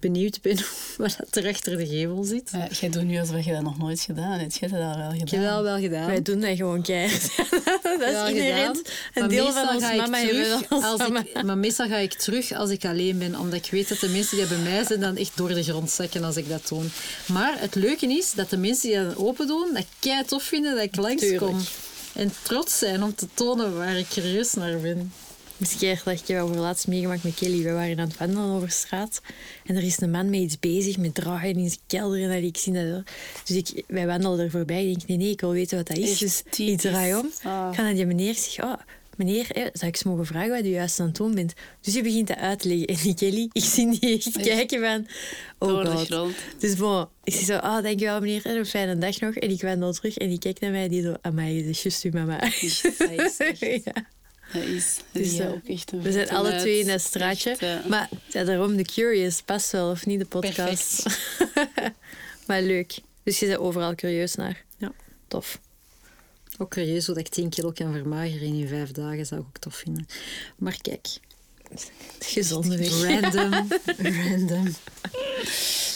benieuwd 0.00 0.40
ben 0.42 0.56
wat 0.96 1.16
er 1.30 1.48
achter 1.48 1.76
de 1.76 1.86
gevel 1.86 2.22
zit. 2.24 2.50
Ja, 2.52 2.68
jij 2.80 2.88
doet 2.90 3.04
nu 3.04 3.18
alsof 3.20 3.44
je 3.44 3.52
dat 3.52 3.62
nog 3.62 3.78
nooit 3.78 4.00
gedaan 4.00 4.38
hebt. 4.38 4.56
Jij 4.58 4.68
hebt 4.68 4.82
dat 4.82 4.92
al 4.92 4.98
wel 4.98 5.10
gedaan. 5.10 5.20
Ik 5.26 5.30
heb 5.30 5.42
dat 5.42 5.62
wel 5.62 5.78
gedaan. 5.78 6.06
Wij 6.06 6.22
doen 6.22 6.40
dat 6.40 6.56
gewoon 6.56 6.82
keihard. 6.82 7.36
dat 7.82 7.98
Wel 7.98 8.26
is 8.26 8.32
inherent. 8.34 8.76
gedaan. 8.76 8.92
Een 9.14 9.20
Maar 9.20 9.28
deel 9.28 9.52
van 9.52 9.68
ons 9.74 9.82
mama 9.82 10.20
terug 10.20 10.70
als 10.70 11.00
ik, 11.06 11.42
Maar 11.42 11.58
meestal 11.58 11.88
ga 11.88 11.96
ik 11.96 12.12
terug 12.12 12.52
als 12.52 12.70
ik 12.70 12.84
alleen 12.84 13.18
ben, 13.18 13.38
omdat 13.38 13.64
ik 13.64 13.70
weet 13.70 13.88
dat 13.88 13.98
de 13.98 14.08
mensen 14.08 14.36
die 14.36 14.46
bij 14.46 14.58
mij 14.58 14.84
zijn 14.84 15.00
dan 15.00 15.16
echt 15.16 15.36
door 15.36 15.48
de 15.48 15.62
grond 15.62 15.90
zakken 15.90 16.24
als 16.24 16.36
ik 16.36 16.48
dat 16.48 16.68
doe. 16.68 16.82
Maar 17.26 17.60
het 17.60 17.74
leuke 17.74 18.06
is 18.06 18.32
dat 18.32 18.50
de 18.50 18.56
mensen 18.56 18.88
die 18.90 19.04
dat 19.04 19.16
open 19.16 19.46
doen, 19.46 19.70
dat 19.74 19.84
kei 19.98 20.24
tof 20.24 20.42
vinden 20.42 20.74
dat 20.74 20.84
ik 20.84 20.96
langskom. 20.96 21.38
Tuurlijk. 21.38 21.68
En 22.12 22.32
trots 22.42 22.78
zijn 22.78 23.02
om 23.02 23.14
te 23.14 23.26
tonen 23.34 23.76
waar 23.76 23.98
ik 23.98 24.06
curieus 24.08 24.54
naar 24.54 24.78
ben. 24.78 25.12
Misschien 25.60 25.98
dat 26.04 26.26
je 26.26 26.40
over 26.40 26.56
laatst 26.56 26.86
meegemaakt 26.86 27.24
met 27.24 27.34
Kelly. 27.34 27.62
We 27.62 27.72
waren 27.72 27.98
aan 27.98 28.08
het 28.08 28.18
wandelen 28.18 28.50
over 28.50 28.70
straat. 28.70 29.20
En 29.64 29.76
er 29.76 29.82
is 29.82 30.00
een 30.00 30.10
man 30.10 30.30
met 30.30 30.40
iets 30.40 30.58
bezig, 30.58 30.98
met 30.98 31.14
draaien 31.14 31.56
in 31.56 31.68
zijn 31.68 31.80
kelder. 31.86 32.30
En 32.30 32.44
ik 32.44 32.56
zie 32.56 32.72
dat. 32.72 33.02
Dus 33.44 33.56
ik, 33.56 33.84
wij 33.86 34.06
wandelden 34.06 34.44
er 34.44 34.50
voorbij. 34.50 34.86
Ik 34.86 34.96
denk, 34.96 35.08
nee, 35.08 35.16
nee, 35.16 35.30
ik 35.30 35.40
wil 35.40 35.52
weten 35.52 35.76
wat 35.76 35.86
dat 35.86 35.96
is. 35.96 36.18
Dus 36.18 36.42
ik 36.56 36.78
draai 36.78 37.14
om. 37.14 37.30
Ah. 37.42 37.68
Ik 37.70 37.76
ga 37.76 37.82
naar 37.82 37.94
die 37.94 38.06
meneer. 38.06 38.30
Ik 38.30 38.36
zeg, 38.36 38.64
oh, 38.64 38.74
meneer, 39.16 39.46
hè, 39.48 39.60
zou 39.60 39.70
ik 39.72 39.82
eens 39.82 40.02
mogen 40.02 40.26
vragen 40.26 40.50
wat 40.50 40.64
u 40.64 40.68
juist 40.68 41.00
aan 41.00 41.06
het 41.06 41.16
doen 41.16 41.34
bent? 41.34 41.54
Dus 41.80 41.94
je 41.94 42.02
begint 42.02 42.26
te 42.26 42.36
uitleggen. 42.36 42.86
En 42.86 42.96
die 43.02 43.14
Kelly, 43.14 43.48
ik 43.52 43.64
zie 43.64 43.98
die 43.98 44.14
echt 44.16 44.42
kijken 44.42 44.80
van... 44.80 45.06
Oh 45.58 45.68
Door 45.68 45.84
de 45.84 45.90
god. 45.90 46.06
grond. 46.06 46.34
Dus 46.58 46.76
bon, 46.76 47.06
ik 47.24 47.32
zeg 47.32 47.44
zo, 47.44 47.56
ah, 47.56 47.82
dankjewel 47.82 48.20
meneer, 48.20 48.46
en 48.46 48.56
een 48.56 48.66
fijne 48.66 48.98
dag 48.98 49.20
nog. 49.20 49.34
En 49.34 49.50
ik 49.50 49.62
wandel 49.62 49.92
terug 49.92 50.16
en 50.16 50.28
die 50.28 50.38
kijkt 50.38 50.60
naar 50.60 50.70
mij 50.70 50.88
die 50.88 51.02
zo, 51.02 51.14
amai, 51.20 51.58
dat 51.60 51.70
is 51.70 51.82
juist 51.82 52.04
uw 52.04 52.10
mama. 52.12 52.38
Dat 52.38 53.58
ja. 53.84 54.06
Dat 54.52 54.62
is, 54.62 54.96
dat 54.96 55.22
Dus, 55.22 55.32
is 55.32 55.40
ook 55.40 55.68
echt 55.68 55.92
een 55.92 56.02
We 56.02 56.12
zijn 56.12 56.30
alle 56.30 56.56
twee 56.56 56.78
in 56.78 56.86
dat 56.86 57.00
straatje. 57.00 57.50
echt, 57.50 57.62
eh, 57.62 57.86
Maar 57.86 58.08
ja, 58.28 58.44
daarom, 58.44 58.76
de 58.76 58.84
Curious 58.84 59.42
past 59.42 59.70
wel, 59.72 59.90
of 59.90 60.06
niet, 60.06 60.18
de 60.18 60.26
podcast. 60.26 61.04
maar 62.46 62.62
leuk. 62.62 62.98
Dus 63.22 63.38
je 63.38 63.46
bent 63.46 63.58
overal 63.58 63.94
curieus 63.94 64.34
naar. 64.34 64.64
Ja. 64.78 64.92
Tof. 65.28 65.60
Ook 66.58 66.70
curieus 66.70 67.06
hoe 67.06 67.14
dat 67.14 67.24
ik 67.26 67.32
10 67.32 67.48
kilo 67.48 67.70
kan 67.72 67.92
vermageren 67.92 68.46
in 68.54 68.68
vijf 68.68 68.90
dagen, 68.90 69.26
zou 69.26 69.40
ik 69.40 69.46
ook 69.46 69.58
tof 69.58 69.74
vinden. 69.74 70.06
Maar 70.56 70.76
kijk, 70.80 71.06
Gezonde 72.18 72.76
weg. 72.76 73.02
random, 73.02 73.52
random. 74.28 74.74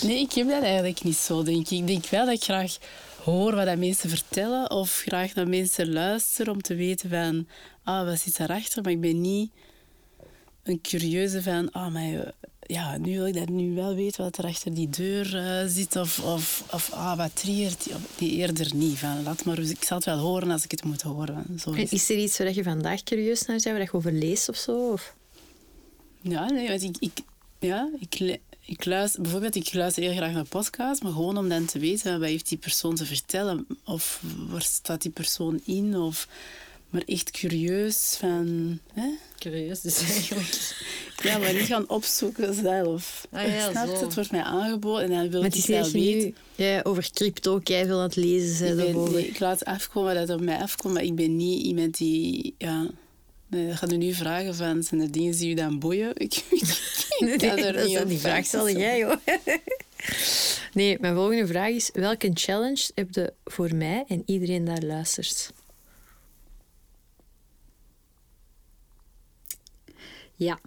Nee, 0.02 0.20
ik 0.20 0.32
heb 0.32 0.48
dat 0.48 0.62
eigenlijk 0.62 1.02
niet 1.02 1.16
zo, 1.16 1.42
denk 1.42 1.68
ik. 1.70 1.78
Ik 1.78 1.86
denk 1.86 2.06
wel 2.06 2.24
dat 2.26 2.34
ik 2.34 2.42
graag 2.42 2.76
hoor 3.22 3.54
wat 3.54 3.66
dat 3.66 3.78
mensen 3.78 4.08
vertellen 4.10 4.70
of 4.70 5.02
graag 5.06 5.34
naar 5.34 5.48
mensen 5.48 5.92
luister 5.92 6.50
om 6.50 6.62
te 6.62 6.74
weten 6.74 7.10
van, 7.10 7.48
ah, 7.84 8.06
wat 8.06 8.20
zit 8.20 8.36
daarachter? 8.36 8.82
Maar 8.82 8.92
ik 8.92 9.00
ben 9.00 9.20
niet 9.20 9.50
een 10.62 10.80
curieuze 10.80 11.42
van, 11.42 11.72
ah, 11.72 11.92
maar 11.92 12.12
eh, 12.12 12.28
ja, 12.66 12.96
nu 12.96 13.12
wil 13.12 13.26
ik 13.26 13.34
dat 13.34 13.48
nu 13.48 13.74
wel 13.74 13.94
weten 13.94 14.24
wat 14.24 14.38
er 14.38 14.44
achter 14.44 14.74
die 14.74 14.90
deur 14.90 15.36
eh, 15.36 15.68
zit 15.68 15.96
of, 15.96 16.18
of, 16.18 16.64
of 16.72 16.92
ah, 16.92 17.16
wat 17.16 17.36
triert 17.36 17.84
die, 17.84 17.92
die 18.16 18.30
eerder 18.30 18.74
niet. 18.74 18.98
Van, 18.98 19.22
laat 19.22 19.44
maar, 19.44 19.58
ik 19.58 19.84
zal 19.84 19.96
het 19.96 20.06
wel 20.06 20.18
horen 20.18 20.50
als 20.50 20.64
ik 20.64 20.70
het 20.70 20.84
moet 20.84 21.02
horen. 21.02 21.46
Zo 21.58 21.70
is 21.70 21.92
is 21.92 22.10
er 22.10 22.16
iets 22.16 22.38
waar 22.38 22.54
je 22.54 22.62
vandaag 22.62 23.02
curieus 23.02 23.40
naar 23.40 23.60
bent, 23.62 23.76
waar 23.76 23.84
je 23.84 23.92
over 23.92 24.12
leest 24.12 24.48
of 24.48 24.56
zo? 24.56 24.92
Of? 24.92 25.14
Ja, 26.20 26.50
nee, 26.50 26.68
want 26.68 26.82
ik, 26.82 26.96
ik, 26.98 27.18
ja, 27.58 27.90
ik, 27.98 28.40
ik 28.66 28.84
luister, 28.84 29.22
bijvoorbeeld, 29.22 29.54
ik 29.54 29.74
luister 29.74 30.02
heel 30.02 30.14
graag 30.14 30.32
naar 30.32 30.44
podcasts, 30.44 31.02
maar 31.02 31.12
gewoon 31.12 31.36
om 31.38 31.48
dan 31.48 31.64
te 31.64 31.78
weten 31.78 32.20
wat 32.20 32.28
heeft 32.28 32.48
die 32.48 32.58
persoon 32.58 32.94
te 32.94 33.06
vertellen, 33.06 33.66
of 33.84 34.22
waar 34.48 34.62
staat 34.62 35.02
die 35.02 35.10
persoon 35.10 35.60
in, 35.64 35.96
of 35.96 36.28
maar 36.94 37.02
echt 37.06 37.30
curieus 37.30 38.16
van, 38.18 38.78
hè? 38.92 39.08
Curieus, 39.38 39.80
dus 39.80 39.98
eigenlijk. 40.10 40.74
ja, 41.22 41.38
maar 41.38 41.52
niet 41.52 41.62
gaan 41.62 41.88
opzoeken 41.88 42.54
zelf. 42.54 43.26
Ah 43.30 43.46
ja, 43.48 43.70
Snap 43.70 43.86
je? 43.86 43.96
Het 44.04 44.14
wordt 44.14 44.30
mij 44.30 44.42
aangeboden 44.42 45.04
en 45.04 45.10
dan 45.10 45.30
wil 45.30 45.40
Maar 45.40 45.48
ik 45.48 45.56
het 45.56 45.66
wel 45.66 45.82
dat 45.82 45.90
weten. 45.92 46.34
nu 46.56 46.64
ja, 46.64 46.80
over 46.82 47.10
crypto 47.12 47.58
keiveel 47.62 47.96
aan 47.96 48.02
het 48.02 48.16
lezen 48.16 48.68
Ik, 48.68 48.76
bent. 48.76 48.92
ben, 49.04 49.12
nee, 49.12 49.26
ik 49.26 49.38
laat 49.38 49.64
afkomen 49.64 50.14
dat 50.14 50.28
het 50.28 50.36
op 50.38 50.44
mij 50.44 50.58
afkomt, 50.58 50.94
maar 50.94 51.02
ik 51.02 51.14
ben 51.14 51.36
niet 51.36 51.62
iemand 51.62 51.96
die, 51.98 52.54
ja. 52.58 52.86
Nee, 53.46 53.66
dat 53.68 53.76
gaat 53.76 53.92
u 53.92 53.96
nu 53.96 54.12
vragen 54.12 54.54
van, 54.54 54.82
zijn 54.82 55.00
er 55.00 55.12
dingen 55.12 55.32
die 55.36 55.50
u 55.50 55.54
dan 55.54 55.78
boeien? 55.78 56.10
Ik, 56.26 56.34
ik, 56.50 56.62
Nee, 57.18 57.36
kan 57.36 57.58
er 57.58 57.72
dat 57.72 57.82
is 57.82 57.88
niet 57.88 57.98
op 57.98 58.08
die 58.08 58.18
vraag 58.18 58.44
stel 58.44 58.70
jij, 58.70 59.04
hoor. 59.04 59.18
Nee, 60.72 60.96
mijn 61.00 61.14
volgende 61.14 61.46
vraag 61.46 61.68
is... 61.68 61.90
Welke 61.92 62.30
challenge 62.34 62.90
heb 62.94 63.08
je 63.14 63.32
voor 63.44 63.74
mij 63.74 64.04
en 64.08 64.22
iedereen 64.26 64.64
daar 64.64 64.82
luistert? 64.82 65.52
Ja. 70.36 70.60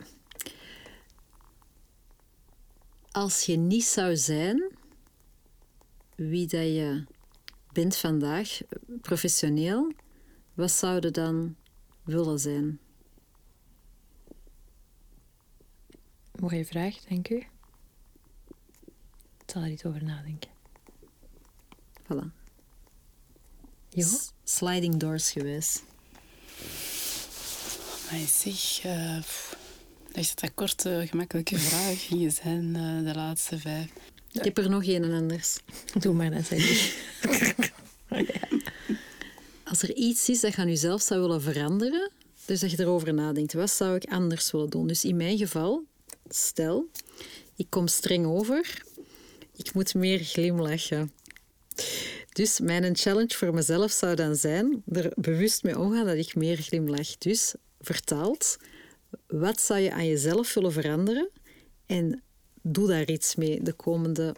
Als 3.11 3.45
je 3.45 3.55
niet 3.57 3.83
zou 3.85 4.17
zijn 4.17 4.77
wie 6.15 6.47
dat 6.47 6.61
je 6.61 7.05
bent 7.71 7.95
vandaag, 7.97 8.59
professioneel, 9.01 9.91
wat 10.53 10.71
zou 10.71 10.99
je 10.99 11.11
dan 11.11 11.55
willen 12.03 12.39
zijn? 12.39 12.79
Mooie 16.39 16.65
vraag, 16.65 16.95
dank 16.97 17.29
u. 17.29 17.35
Ik 17.37 17.49
zal 19.53 19.61
er 19.61 19.69
iets 19.71 19.85
over 19.85 20.03
nadenken. 20.03 20.49
Voilà. 22.03 22.31
Jo? 23.89 24.03
S- 24.05 24.31
Sliding 24.43 24.97
doors 24.97 25.31
geweest. 25.31 25.83
Maar 28.11 28.19
zeg, 28.27 28.83
eh, 28.83 29.19
pff, 29.19 29.51
ik 29.51 29.56
dacht 30.17 30.29
dat 30.29 30.39
dat 30.39 30.51
korte, 30.53 31.05
gemakkelijke 31.09 31.57
vragen 31.57 31.97
gingen 31.97 32.31
zijn, 32.31 32.75
eh, 32.75 33.11
de 33.11 33.15
laatste 33.15 33.59
vijf. 33.59 33.89
Ik 34.31 34.43
heb 34.43 34.57
er 34.57 34.69
nog 34.69 34.85
een 34.85 35.03
en 35.03 35.11
anders. 35.11 35.57
Doe 35.99 36.13
maar 36.13 36.31
dat, 36.31 36.45
zeg 36.45 36.95
Als 39.63 39.81
er 39.81 39.95
iets 39.95 40.29
is 40.29 40.39
dat 40.39 40.53
je 40.53 40.61
aan 40.61 40.67
jezelf 40.67 41.01
zou 41.01 41.21
willen 41.21 41.41
veranderen, 41.41 42.11
dus 42.45 42.59
dat 42.59 42.71
je 42.71 42.79
erover 42.79 43.13
nadenkt, 43.13 43.53
wat 43.53 43.71
zou 43.71 43.95
ik 43.95 44.05
anders 44.05 44.51
willen 44.51 44.69
doen? 44.69 44.87
Dus 44.87 45.05
in 45.05 45.15
mijn 45.15 45.37
geval, 45.37 45.83
stel, 46.29 46.87
ik 47.55 47.67
kom 47.69 47.87
streng 47.87 48.25
over, 48.25 48.81
ik 49.55 49.73
moet 49.73 49.93
meer 49.93 50.19
glimlachen. 50.19 51.11
Dus 52.31 52.59
mijn 52.59 52.95
challenge 52.95 53.33
voor 53.35 53.53
mezelf 53.53 53.91
zou 53.91 54.15
dan 54.15 54.35
zijn 54.35 54.83
er 54.91 55.11
bewust 55.15 55.63
mee 55.63 55.79
omgaan 55.79 56.05
dat 56.05 56.15
ik 56.15 56.35
meer 56.35 56.57
glimlach. 56.57 57.17
Dus 57.17 57.55
vertaald, 57.79 58.57
wat 59.27 59.61
zou 59.61 59.79
je 59.79 59.91
aan 59.91 60.07
jezelf 60.07 60.53
willen 60.53 60.71
veranderen 60.71 61.29
en 61.85 62.21
doe 62.61 62.87
daar 62.87 63.09
iets 63.09 63.35
mee 63.35 63.63
de 63.63 63.73
komende 63.73 64.35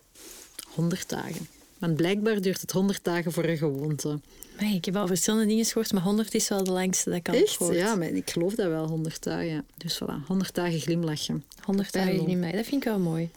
100 0.67 1.09
dagen. 1.09 1.47
Want 1.77 1.95
blijkbaar 1.95 2.41
duurt 2.41 2.61
het 2.61 2.71
100 2.71 3.03
dagen 3.03 3.31
voor 3.31 3.43
een 3.43 3.57
gewoonte. 3.57 4.19
Maar 4.59 4.73
ik 4.73 4.85
heb 4.85 4.95
al 4.95 5.07
verschillende 5.07 5.45
dingen 5.45 5.65
gehoord, 5.65 5.91
maar 5.93 6.01
100 6.01 6.33
is 6.33 6.47
wel 6.49 6.63
de 6.63 6.71
langste 6.71 7.09
dat 7.09 7.19
ik 7.19 7.27
al 7.29 7.33
heb 7.33 7.43
Echt? 7.43 7.55
gehoord. 7.57 7.75
Ja, 7.77 7.95
maar 7.95 8.07
ik 8.07 8.29
geloof 8.29 8.55
dat 8.55 8.67
wel, 8.67 8.87
100 8.87 9.23
dagen. 9.23 9.65
Dus 9.77 10.01
voilà, 10.03 10.25
100 10.27 10.55
dagen 10.55 10.79
glimlachen. 10.79 11.43
100 11.63 11.91
dagen 11.91 12.39
mee. 12.39 12.51
Dat 12.55 12.65
vind 12.65 12.81
ik 12.83 12.89
wel 12.89 12.99
mooi. 12.99 13.29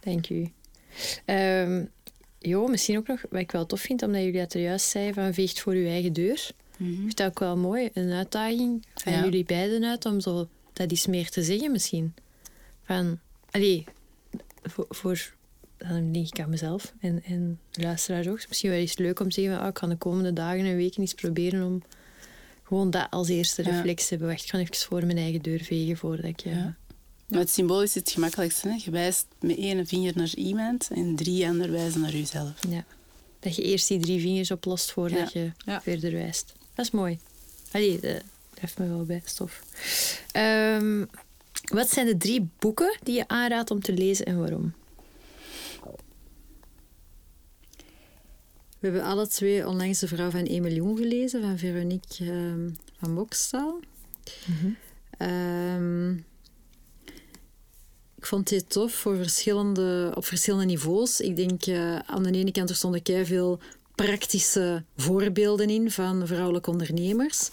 Dank 0.00 0.28
u. 0.28 0.50
Ehm, 1.24 1.84
jo, 2.38 2.66
misschien 2.66 2.96
ook 2.98 3.06
nog, 3.06 3.22
wat 3.30 3.40
ik 3.40 3.50
wel 3.52 3.66
tof 3.66 3.80
vind, 3.80 4.02
omdat 4.02 4.20
jullie 4.22 4.40
dat 4.40 4.54
er 4.54 4.60
juist 4.60 4.88
zeiden, 4.88 5.14
van 5.14 5.34
veegt 5.34 5.60
voor 5.60 5.72
uw 5.72 5.86
eigen 5.86 6.12
deur. 6.12 6.50
Ik 6.78 6.84
vind 6.98 7.16
dat 7.16 7.26
ook 7.26 7.38
wel 7.38 7.56
mooi. 7.56 7.90
Een 7.92 8.10
uitdaging 8.12 8.86
van 8.94 9.12
Ja. 9.12 9.24
jullie 9.24 9.44
beiden 9.44 9.84
uit 9.84 10.04
om 10.06 10.20
zo 10.20 10.48
dat 10.76 10.92
iets 10.92 11.06
meer 11.06 11.30
te 11.30 11.42
zeggen 11.42 11.72
misschien. 11.72 12.14
Van, 12.82 13.18
allee, 13.50 13.84
voor, 14.62 14.86
voor 14.88 15.34
dan 15.76 16.12
denk 16.12 16.26
ik 16.26 16.40
aan 16.40 16.50
mezelf 16.50 16.92
en, 17.00 17.22
en 17.24 17.60
luisteraars 17.72 18.28
ook. 18.28 18.44
Misschien 18.48 18.70
wel 18.70 18.78
eens 18.78 18.96
leuk 18.98 19.20
om 19.20 19.28
te 19.30 19.40
zeggen, 19.40 19.60
ah, 19.60 19.68
ik 19.68 19.78
ga 19.78 19.86
de 19.86 19.96
komende 19.96 20.32
dagen 20.32 20.64
en 20.64 20.76
weken 20.76 21.00
eens 21.00 21.14
proberen 21.14 21.62
om 21.66 21.82
gewoon 22.64 22.90
dat 22.90 23.06
als 23.10 23.28
eerste 23.28 23.62
reflex 23.62 24.02
te 24.02 24.08
hebben. 24.08 24.28
Wacht, 24.28 24.42
ik 24.42 24.50
ga 24.50 24.58
even 24.58 24.76
voor 24.76 25.06
mijn 25.06 25.18
eigen 25.18 25.42
deur 25.42 25.60
vegen 25.62 25.96
voordat 25.96 26.24
ik... 26.24 26.40
eh, 26.40 26.52
Ja. 26.54 26.76
Maar 27.28 27.38
het 27.40 27.50
symbool 27.50 27.82
is 27.82 27.94
het 27.94 28.10
gemakkelijkste. 28.10 28.68
Hè? 28.68 28.74
Je 28.84 28.90
wijst 28.90 29.26
met 29.40 29.56
één 29.56 29.86
vinger 29.86 30.12
naar 30.16 30.34
iemand 30.34 30.88
en 30.94 31.16
drie 31.16 31.46
anderen 31.46 31.72
wijzen 31.72 32.00
naar 32.00 32.12
jezelf. 32.12 32.52
Ja. 32.68 32.84
Dat 33.40 33.56
je 33.56 33.62
eerst 33.62 33.88
die 33.88 34.00
drie 34.00 34.20
vingers 34.20 34.50
oplost 34.50 34.92
voordat 34.92 35.32
je 35.32 35.50
Ja. 35.64 35.80
verder 35.80 36.12
wijst. 36.12 36.52
Dat 36.74 36.84
is 36.84 36.90
mooi. 36.90 37.18
Allee, 37.72 38.00
dat 38.00 38.22
treft 38.56 38.78
me 38.78 38.88
wel 38.88 39.04
bij, 39.04 39.22
stof. 39.24 39.62
Ehm, 40.32 41.04
wat 41.72 41.90
zijn 41.90 42.06
de 42.06 42.16
drie 42.16 42.48
boeken 42.58 42.98
die 43.02 43.14
je 43.14 43.28
aanraadt 43.28 43.70
om 43.70 43.80
te 43.80 43.92
lezen 43.92 44.26
en 44.26 44.38
waarom? 44.38 44.74
We 48.78 48.92
hebben 48.92 49.02
alle 49.02 49.26
twee 49.26 49.68
onlangs 49.68 49.98
De 49.98 50.08
Vrouw 50.08 50.30
van 50.30 50.44
1 50.44 50.62
miljoen 50.62 50.96
gelezen, 50.96 51.40
van 51.40 51.58
Veronique 51.58 52.24
ehm, 52.24 52.70
van 52.98 53.14
Bokstaal. 53.14 53.80
Ehm, 55.18 56.12
ik 58.16 58.26
vond 58.26 58.48
dit 58.48 58.70
tof 58.70 58.92
voor 58.92 59.16
verschillende, 59.16 60.12
op 60.14 60.24
verschillende 60.24 60.64
niveaus. 60.64 61.20
Ik 61.20 61.36
denk 61.36 61.66
eh, 61.66 61.98
aan 61.98 62.22
de 62.22 62.30
ene 62.30 62.52
kant 62.52 62.70
er 62.70 62.76
stonden 62.76 63.26
veel 63.26 63.60
praktische 63.96 64.84
voorbeelden 64.96 65.70
in 65.70 65.90
van 65.90 66.26
vrouwelijke 66.26 66.70
ondernemers. 66.70 67.48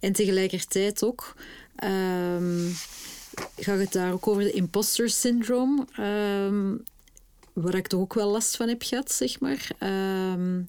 En 0.00 0.12
tegelijkertijd 0.12 1.04
ook 1.04 1.34
ehm, 1.76 2.68
gaat 3.56 3.78
het 3.78 3.92
daar 3.92 4.12
ook 4.12 4.26
over 4.26 4.42
de 4.42 4.52
imposter 4.52 5.10
syndroom. 5.10 5.88
ehm, 5.96 6.74
waar 7.52 7.74
ik 7.74 7.86
toch 7.86 8.00
ook 8.00 8.14
wel 8.14 8.30
last 8.30 8.56
van 8.56 8.68
heb 8.68 8.82
gehad, 8.82 9.12
zeg 9.12 9.40
maar. 9.40 9.70
Ehm, 9.78 10.60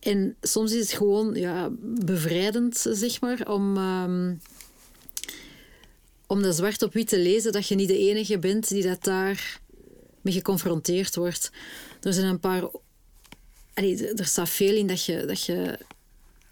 en 0.00 0.36
soms 0.40 0.72
is 0.72 0.80
het 0.80 0.92
gewoon 0.98 1.34
ja, 1.34 1.68
bevrijdend, 2.04 2.86
zeg 2.90 3.20
maar, 3.20 3.52
om, 3.52 3.78
om 6.26 6.42
dat 6.42 6.56
zwart 6.56 6.82
op 6.82 6.92
wit 6.92 7.08
te 7.08 7.18
lezen, 7.18 7.52
dat 7.52 7.68
je 7.68 7.74
niet 7.74 7.88
de 7.88 7.98
enige 7.98 8.38
bent 8.38 8.68
die 8.68 8.82
dat 8.82 9.04
daar 9.04 9.60
mee 10.20 10.34
geconfronteerd 10.34 11.16
wordt. 11.16 11.50
Er 12.00 12.12
zijn 12.12 12.26
een 12.26 12.40
paar... 12.40 12.62
Allee, 13.80 14.14
er 14.14 14.26
staat 14.26 14.48
veel 14.48 14.74
in 14.74 14.86
dat 14.86 15.04
je, 15.04 15.24
dat 15.26 15.44
je 15.44 15.78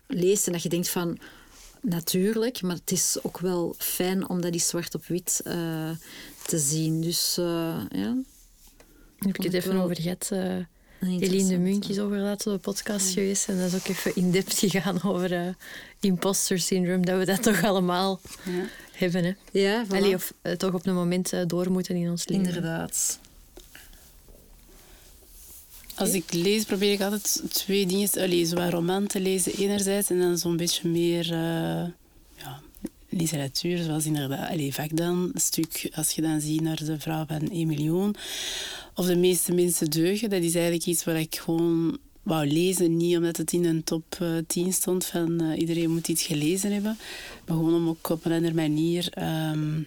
leest 0.06 0.46
en 0.46 0.52
dat 0.52 0.62
je 0.62 0.68
denkt 0.68 0.88
van... 0.88 1.18
natuurlijk, 1.80 2.62
maar 2.62 2.76
het 2.76 2.90
is 2.90 3.16
ook 3.22 3.38
wel 3.38 3.74
fijn 3.78 4.28
om 4.28 4.40
dat 4.40 4.52
die 4.52 4.60
zwart 4.60 4.94
op 4.94 5.06
wit 5.06 5.40
uh, 5.44 5.90
te 6.46 6.59
zien. 6.59 7.00
Dus 7.00 7.36
uh, 7.40 7.80
ja. 7.90 8.16
Heb 9.18 9.38
ik 9.38 9.42
het 9.42 9.55
even 9.55 9.76
over 9.76 10.00
gehad. 10.00 10.30
Uh, 10.32 10.56
Eline 11.00 11.48
de 11.48 11.59
Munk 11.59 11.84
is 11.84 11.98
over 11.98 12.18
laatst 12.18 12.46
op 12.46 12.52
de 12.52 12.59
podcast 12.59 13.12
geweest. 13.12 13.48
En 13.48 13.59
dat 13.59 13.66
is 13.66 13.74
ook 13.74 13.88
even 13.88 14.16
in-depth 14.16 14.59
gegaan 14.59 15.02
over 15.02 15.56
imposter 16.00 16.59
syndrome. 16.59 17.05
Dat 17.05 17.18
we 17.18 17.24
dat 17.24 17.42
toch 17.42 17.64
allemaal 17.64 18.20
ja. 18.44 18.64
hebben. 18.92 19.24
Hè? 19.24 19.32
Ja, 19.52 19.86
voilà. 19.86 19.96
Allee, 19.96 20.14
of 20.14 20.32
toch 20.56 20.74
op 20.74 20.86
een 20.86 20.94
moment 20.94 21.32
door 21.46 21.70
moeten 21.70 21.96
in 21.96 22.10
ons 22.10 22.28
leven. 22.28 22.44
Inderdaad. 22.44 23.18
Als 25.98 26.12
ik 26.12 26.32
lees, 26.32 26.64
probeer 26.64 26.92
ik 26.92 27.00
altijd 27.00 27.42
twee 27.48 27.86
dingen 27.86 28.10
te 28.10 28.28
lezen. 28.28 28.70
Roman 28.70 29.06
te 29.06 29.20
lezen 29.20 29.52
enerzijds 29.52 30.10
en 30.10 30.18
dan 30.18 30.38
zo'n 30.38 30.56
beetje 30.56 30.88
meer 30.88 31.24
uh, 31.24 31.86
ja, 32.36 32.60
literatuur, 33.08 33.78
zoals 33.82 34.06
inderdaad 34.06 34.50
allez, 34.50 34.74
vaak 34.74 34.96
dan 34.96 35.30
een 35.34 35.40
stuk, 35.40 35.90
als 35.94 36.10
je 36.10 36.22
dan 36.22 36.40
ziet 36.40 36.60
naar 36.60 36.84
de 36.84 37.00
vrouw 37.00 37.24
van 37.26 37.50
1 37.50 37.66
miljoen, 37.66 38.14
of 38.94 39.06
de 39.06 39.16
meeste 39.16 39.54
mensen 39.54 39.90
deugen, 39.90 40.30
dat 40.30 40.42
is 40.42 40.54
eigenlijk 40.54 40.86
iets 40.86 41.04
waar 41.04 41.20
ik 41.20 41.36
gewoon 41.36 41.98
wou 42.22 42.46
lezen. 42.46 42.96
Niet 42.96 43.16
omdat 43.16 43.36
het 43.36 43.52
in 43.52 43.64
een 43.64 43.84
top 43.84 44.18
uh, 44.22 44.38
10 44.46 44.72
stond 44.72 45.04
van 45.04 45.42
uh, 45.42 45.58
iedereen 45.58 45.90
moet 45.90 46.08
iets 46.08 46.22
gelezen 46.22 46.72
hebben, 46.72 46.98
maar 47.46 47.56
gewoon 47.56 47.74
om 47.74 47.88
ook 47.88 48.08
op 48.08 48.24
een 48.24 48.32
andere 48.32 48.54
manier... 48.54 49.12
Um, 49.52 49.86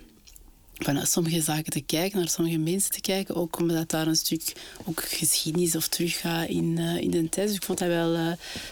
van 0.83 0.93
naar 0.93 1.07
sommige 1.07 1.41
zaken 1.41 1.71
te 1.71 1.81
kijken, 1.81 2.19
naar 2.19 2.29
sommige 2.29 2.57
mensen 2.57 2.91
te 2.91 3.01
kijken. 3.01 3.35
Ook 3.35 3.59
omdat 3.59 3.89
daar 3.89 4.07
een 4.07 4.15
stuk 4.15 4.53
ook 4.85 5.03
geschiedenis 5.03 5.75
of 5.75 5.87
teruggaat 5.87 6.47
in, 6.49 6.77
uh, 6.79 6.97
in 6.97 7.11
de 7.11 7.29
tijd. 7.29 7.47
Dus 7.47 7.55
ik 7.55 7.63
vond 7.63 7.79
dat 7.79 7.87
wel 7.87 8.15
uh, 8.15 8.31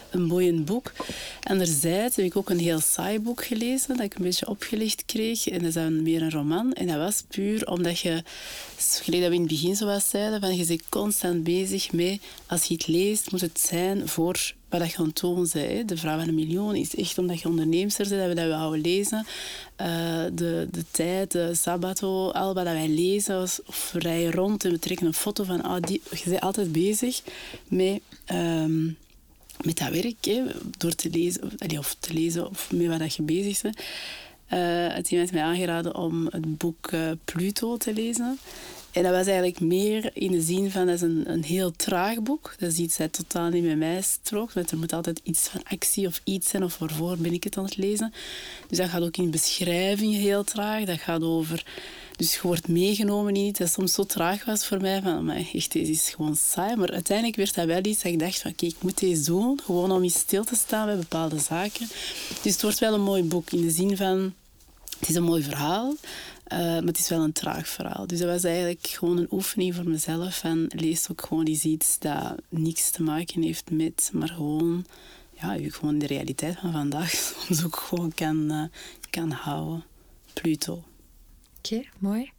een 0.10 0.28
boeiend 0.28 0.66
boek. 0.66 0.92
Anderzijds 1.44 2.16
heb 2.16 2.26
ik 2.26 2.36
ook 2.36 2.50
een 2.50 2.60
heel 2.60 2.80
saai 2.80 3.20
boek 3.20 3.46
gelezen, 3.46 3.88
dat 3.88 4.06
ik 4.06 4.16
een 4.16 4.24
beetje 4.24 4.48
opgelicht 4.48 5.06
kreeg. 5.06 5.48
En 5.48 5.58
dat 5.58 5.68
is 5.68 5.74
dan 5.74 6.04
meer 6.04 6.22
een 6.22 6.32
roman. 6.32 6.74
En 6.74 6.88
dat 6.88 6.98
was 6.98 7.24
puur 7.28 7.68
omdat 7.68 8.00
je, 8.00 8.24
geleden 8.78 9.22
dat 9.22 9.30
we 9.30 9.36
in 9.36 9.42
het 9.42 9.52
begin 9.52 9.76
zoals 9.76 10.10
zeiden, 10.10 10.40
van 10.40 10.56
je 10.56 10.66
bent 10.66 10.90
constant 10.90 11.44
bezig 11.44 11.92
met, 11.92 12.20
als 12.46 12.64
je 12.64 12.74
het 12.74 12.88
leest, 12.88 13.32
moet 13.32 13.42
het 13.42 13.60
zijn 13.60 14.08
voor 14.08 14.54
wat 14.70 14.82
aan 14.82 15.06
het 15.06 15.20
doen 15.20 15.46
zei. 15.46 15.86
De 15.86 15.98
vrouw 15.98 16.20
van 16.20 16.28
een 16.28 16.36
miljoen 16.36 16.76
is 16.76 16.96
echt 16.96 17.18
omdat 17.18 17.40
je 17.42 17.48
onderneemster 17.48 18.08
bent, 18.08 18.20
dat 18.20 18.30
we 18.30 18.36
dat 18.36 18.46
we 18.46 18.54
houden 18.54 18.82
lezen. 18.82 19.26
Uh, 19.82 19.88
de, 20.34 20.68
de 20.72 20.84
tijd, 20.92 21.32
de 21.32 21.56
Sabato, 21.56 22.30
al 22.30 22.54
wat 22.54 22.64
wij 22.64 22.88
lezen, 22.88 23.42
of 23.42 23.90
we 23.94 24.00
rijden 24.00 24.32
rond 24.32 24.66
en 24.66 24.72
we 24.72 24.80
trekken 24.80 25.06
een 25.06 25.14
foto 25.14 25.44
van... 25.44 25.66
Oh, 25.66 25.80
die, 25.80 26.02
je 26.12 26.30
bent 26.30 26.42
altijd 26.42 26.72
bezig 26.72 27.22
met, 27.68 28.00
um, 28.32 28.98
met 29.64 29.78
dat 29.78 29.90
werk, 29.90 30.26
hè, 30.26 30.44
door 30.78 30.96
te 30.96 31.10
lezen, 31.10 31.44
of, 31.44 31.78
of 31.78 31.96
te 32.00 32.14
lezen 32.14 32.50
of 32.50 32.72
met 32.72 33.00
wat 33.00 33.16
je 33.16 33.24
bezig 33.24 33.62
bent. 33.62 33.78
Uh, 34.54 34.94
het 34.96 35.12
iemand 35.12 35.32
mij 35.32 35.42
aangeraden 35.42 35.96
om 35.96 36.26
het 36.26 36.58
boek 36.58 36.92
uh, 36.92 37.12
Pluto 37.26 37.78
te 37.78 37.94
lezen. 37.94 38.40
En 38.92 39.04
dat 39.04 39.12
was 39.12 39.26
eigenlijk 39.26 39.60
meer 39.60 40.10
in 40.14 40.32
de 40.32 40.42
zin 40.42 40.72
van, 40.72 40.86
dat 40.86 40.96
is 40.96 41.02
een, 41.02 41.24
een 41.26 41.44
heel 41.44 41.72
traag 41.72 42.22
boek. 42.22 42.56
Dat 42.58 42.72
is 42.72 42.78
iets 42.78 42.98
dat 42.98 43.14
totaal 43.14 43.50
niet 43.50 43.64
met 43.64 43.78
mij 43.78 44.02
strookt. 44.02 44.54
Want 44.54 44.72
er 44.72 44.78
moet 44.78 44.94
altijd 44.94 45.20
iets 45.24 45.48
van 45.48 45.64
actie 45.64 46.08
of 46.08 46.22
iets 46.24 46.50
zijn, 46.50 46.64
of 46.64 46.78
waarvoor 46.78 47.18
ben 47.18 47.34
ik 47.34 47.44
het 47.44 47.58
aan 47.58 47.64
het 47.64 47.78
lezen. 47.78 48.14
Dus 48.68 48.78
dat 48.78 48.90
gaat 48.90 49.02
ook 49.02 49.18
in 49.18 49.32
beschrijving 49.32 50.14
heel 50.14 50.44
traag. 50.44 50.86
Dat 50.86 51.00
gaat 51.00 51.24
over... 51.24 51.66
Dus 52.16 52.34
je 52.34 52.40
wordt 52.42 52.68
meegenomen 52.68 53.36
in 53.36 53.46
iets 53.46 53.60
dat 53.60 53.72
soms 53.72 53.94
zo 53.94 54.04
traag 54.04 54.46
was 54.46 54.66
voor 54.66 54.82
mij. 54.82 55.02
Van, 55.02 55.26
maar 55.26 55.46
echt, 55.54 55.72
deze 55.72 55.92
is 55.92 56.10
gewoon 56.10 56.36
saai. 56.36 56.76
Maar 56.76 56.92
uiteindelijk 56.92 57.38
werd 57.38 57.56
dat 57.56 57.66
wel 57.66 57.86
iets 57.86 58.04
dat 58.04 58.12
ik 58.12 58.20
dacht 58.20 58.42
van, 58.42 58.56
kijk, 58.56 58.72
ik 58.72 58.82
moet 58.82 59.00
deze 59.00 59.24
doen. 59.24 59.60
Gewoon 59.66 59.92
om 59.92 60.04
eens 60.04 60.14
stil 60.14 60.44
te 60.44 60.56
staan 60.56 60.86
bij 60.86 60.96
bepaalde 60.96 61.40
zaken. 61.40 61.88
Dus 62.42 62.52
het 62.52 62.62
wordt 62.62 62.80
wel 62.80 62.94
een 62.94 63.02
mooi 63.02 63.24
boek 63.24 63.52
in 63.52 63.62
de 63.62 63.72
zin 63.72 63.98
van... 63.98 64.34
Het 65.00 65.10
is 65.10 65.16
een 65.16 65.24
mooi 65.24 65.44
verhaal. 65.44 65.96
Uh, 66.52 66.58
maar 66.60 66.84
het 66.84 67.00
is 67.00 67.10
wel 67.10 67.24
een 67.24 67.32
traag 67.32 67.68
verhaal. 67.68 68.08
Dus 68.08 68.20
dat 68.20 68.30
was 68.30 68.44
eigenlijk 68.44 68.88
gewoon 68.88 69.18
een 69.18 69.28
oefening 69.32 69.76
voor 69.76 69.90
mezelf. 69.90 70.44
En 70.44 70.68
lees 70.76 71.12
ook 71.12 71.22
gewoon 71.22 71.46
eens 71.46 71.64
iets 71.64 72.00
dat 72.00 72.36
niks 72.50 72.90
te 72.92 73.04
maken 73.04 73.42
heeft 73.42 73.72
met, 73.72 74.10
maar 74.14 74.28
gewoon, 74.28 74.86
ja, 75.42 75.54
je 75.54 75.72
gewoon 75.72 75.98
de 75.98 76.08
realiteit 76.08 76.58
van 76.60 76.72
vandaag 76.72 77.10
soms 77.48 77.66
ook 77.66 77.76
gewoon 77.76 78.14
kan, 78.14 78.52
uh, 78.52 78.64
kan 79.10 79.32
houden. 79.32 79.84
Pluto. 80.34 80.74
Oké, 80.74 81.76
okay, 81.76 81.90
mooi. 81.98 82.32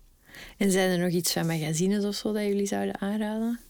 En 0.57 0.71
zijn 0.71 0.91
er 0.91 1.05
nog 1.05 1.13
iets 1.13 1.33
van 1.33 1.47
magazines 1.47 2.05
of 2.05 2.15
zo 2.15 2.33
dat 2.33 2.43
jullie 2.43 2.67
zouden 2.67 3.01
aanraden? 3.01 3.61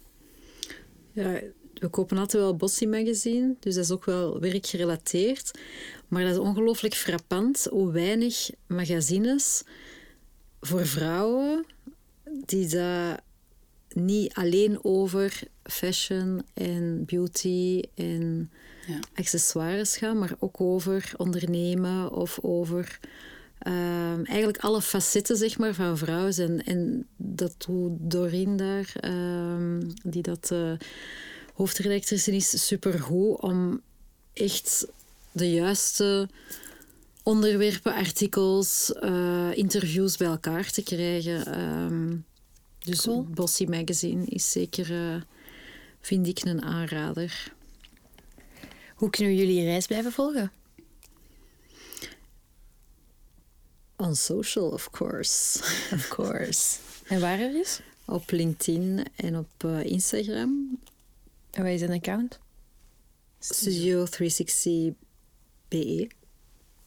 Ja, 1.13 1.41
we 1.75 1.89
kopen 1.89 2.19
altijd 2.19 2.43
wel 2.43 2.57
Bossy 2.57 2.87
magazine, 2.87 3.55
dus 3.61 3.75
dat 3.75 3.85
is 3.85 3.91
ook 3.91 4.05
wel 4.05 4.41
werkgerelateerd. 4.41 5.51
Maar 6.09 6.23
dat 6.23 6.33
is 6.33 6.39
ongelooflijk 6.39 6.95
frappant 6.95 7.67
hoe 7.71 7.93
weinig 7.93 8.51
magazines 8.67 9.63
voor 10.61 10.87
vrouwen 10.87 11.67
die 12.47 12.69
dat 12.69 13.21
niet 13.89 14.35
alleen 14.35 14.85
over 14.85 15.43
fashion 15.63 16.43
en 16.55 17.05
beauty 17.05 17.83
en 17.95 18.51
ja. 18.87 18.99
accessoires 19.15 19.97
gaan, 19.97 20.19
maar 20.19 20.35
ook 20.39 20.61
over 20.61 21.13
ondernemen 21.17 22.13
of 22.13 22.39
over 22.43 22.99
um, 23.67 24.25
eigenlijk 24.25 24.59
alle 24.59 24.83
facetten 24.83 25.37
zeg 25.37 25.59
maar, 25.59 25.75
van 25.75 25.99
vrouwen. 25.99 26.35
En, 26.37 26.65
en 26.65 27.07
dat 27.17 27.55
doet 27.67 27.93
Doreen 27.99 28.57
daar, 28.57 28.93
um, 29.05 29.93
die 30.03 30.23
dat 30.23 30.51
uh, 30.53 30.73
hoofdredactrice 31.55 32.33
is, 32.33 32.67
supergoed 32.67 33.41
om 33.41 33.81
echt 34.33 34.87
de 35.33 35.53
juiste 35.53 36.29
onderwerpen, 37.23 37.95
artikels, 37.95 38.93
uh, 39.03 39.57
interviews 39.57 40.17
bij 40.17 40.27
elkaar 40.27 40.71
te 40.71 40.83
krijgen. 40.83 41.61
Um, 41.61 42.25
dus 42.79 43.01
cool. 43.01 43.25
Bossy 43.25 43.65
Magazine 43.65 44.25
is 44.25 44.51
zeker, 44.51 44.91
uh, 44.91 45.23
vind 46.01 46.27
ik, 46.27 46.45
een 46.45 46.63
aanrader. 46.63 47.53
Hoe 48.95 49.11
kunnen 49.11 49.35
we 49.35 49.41
jullie 49.41 49.65
reis 49.65 49.87
blijven 49.87 50.13
volgen? 50.13 50.53
On 53.97 54.15
social, 54.17 54.71
of 54.71 54.91
course. 54.91 55.59
Of 55.93 56.09
course. 56.17 56.79
en 57.07 57.21
waar 57.21 57.39
er 57.41 57.61
is? 57.61 57.81
Op 58.05 58.31
LinkedIn 58.31 59.05
en 59.17 59.37
op 59.39 59.65
uh, 59.65 59.85
Instagram. 59.85 60.79
En 61.51 61.63
wat 61.63 61.73
is 61.73 61.81
een 61.81 61.93
account? 61.93 62.39
Studio 63.39 64.05
360 64.05 64.93
BE 65.69 66.09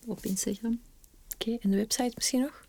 op 0.08 0.26
Instagram. 0.26 0.80
Oké, 1.34 1.50
okay, 1.50 1.60
en 1.62 1.70
de 1.70 1.78
website 1.78 2.12
misschien 2.16 2.42
nog? 2.42 2.66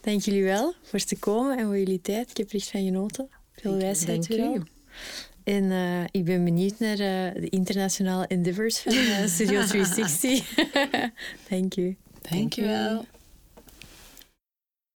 Dank 0.00 0.20
jullie 0.20 0.44
wel 0.44 0.74
voor 0.82 1.00
te 1.00 1.16
komen 1.16 1.58
en 1.58 1.64
voor 1.64 1.78
jullie 1.78 2.00
tijd. 2.00 2.30
Ik 2.30 2.36
heb 2.36 2.48
er 2.48 2.54
echt 2.54 2.70
van 2.70 2.84
genoten. 2.84 3.28
Veel 3.60 3.76
wijsheid 3.76 4.36
Dank 4.36 4.56
u. 4.56 4.62
En 5.44 5.64
uh, 5.64 6.04
ik 6.10 6.24
ben 6.24 6.44
benieuwd 6.44 6.78
naar 6.78 6.98
uh, 6.98 7.42
de 7.42 7.48
internationale 7.48 8.26
endeavors 8.26 8.78
van 8.78 8.92
uh, 8.92 9.26
Studio 9.26 9.64
360. 9.66 10.54
Dank 11.50 11.76
u. 11.76 11.96
Dank 12.30 12.52
je 12.52 12.62
wel. 12.62 13.04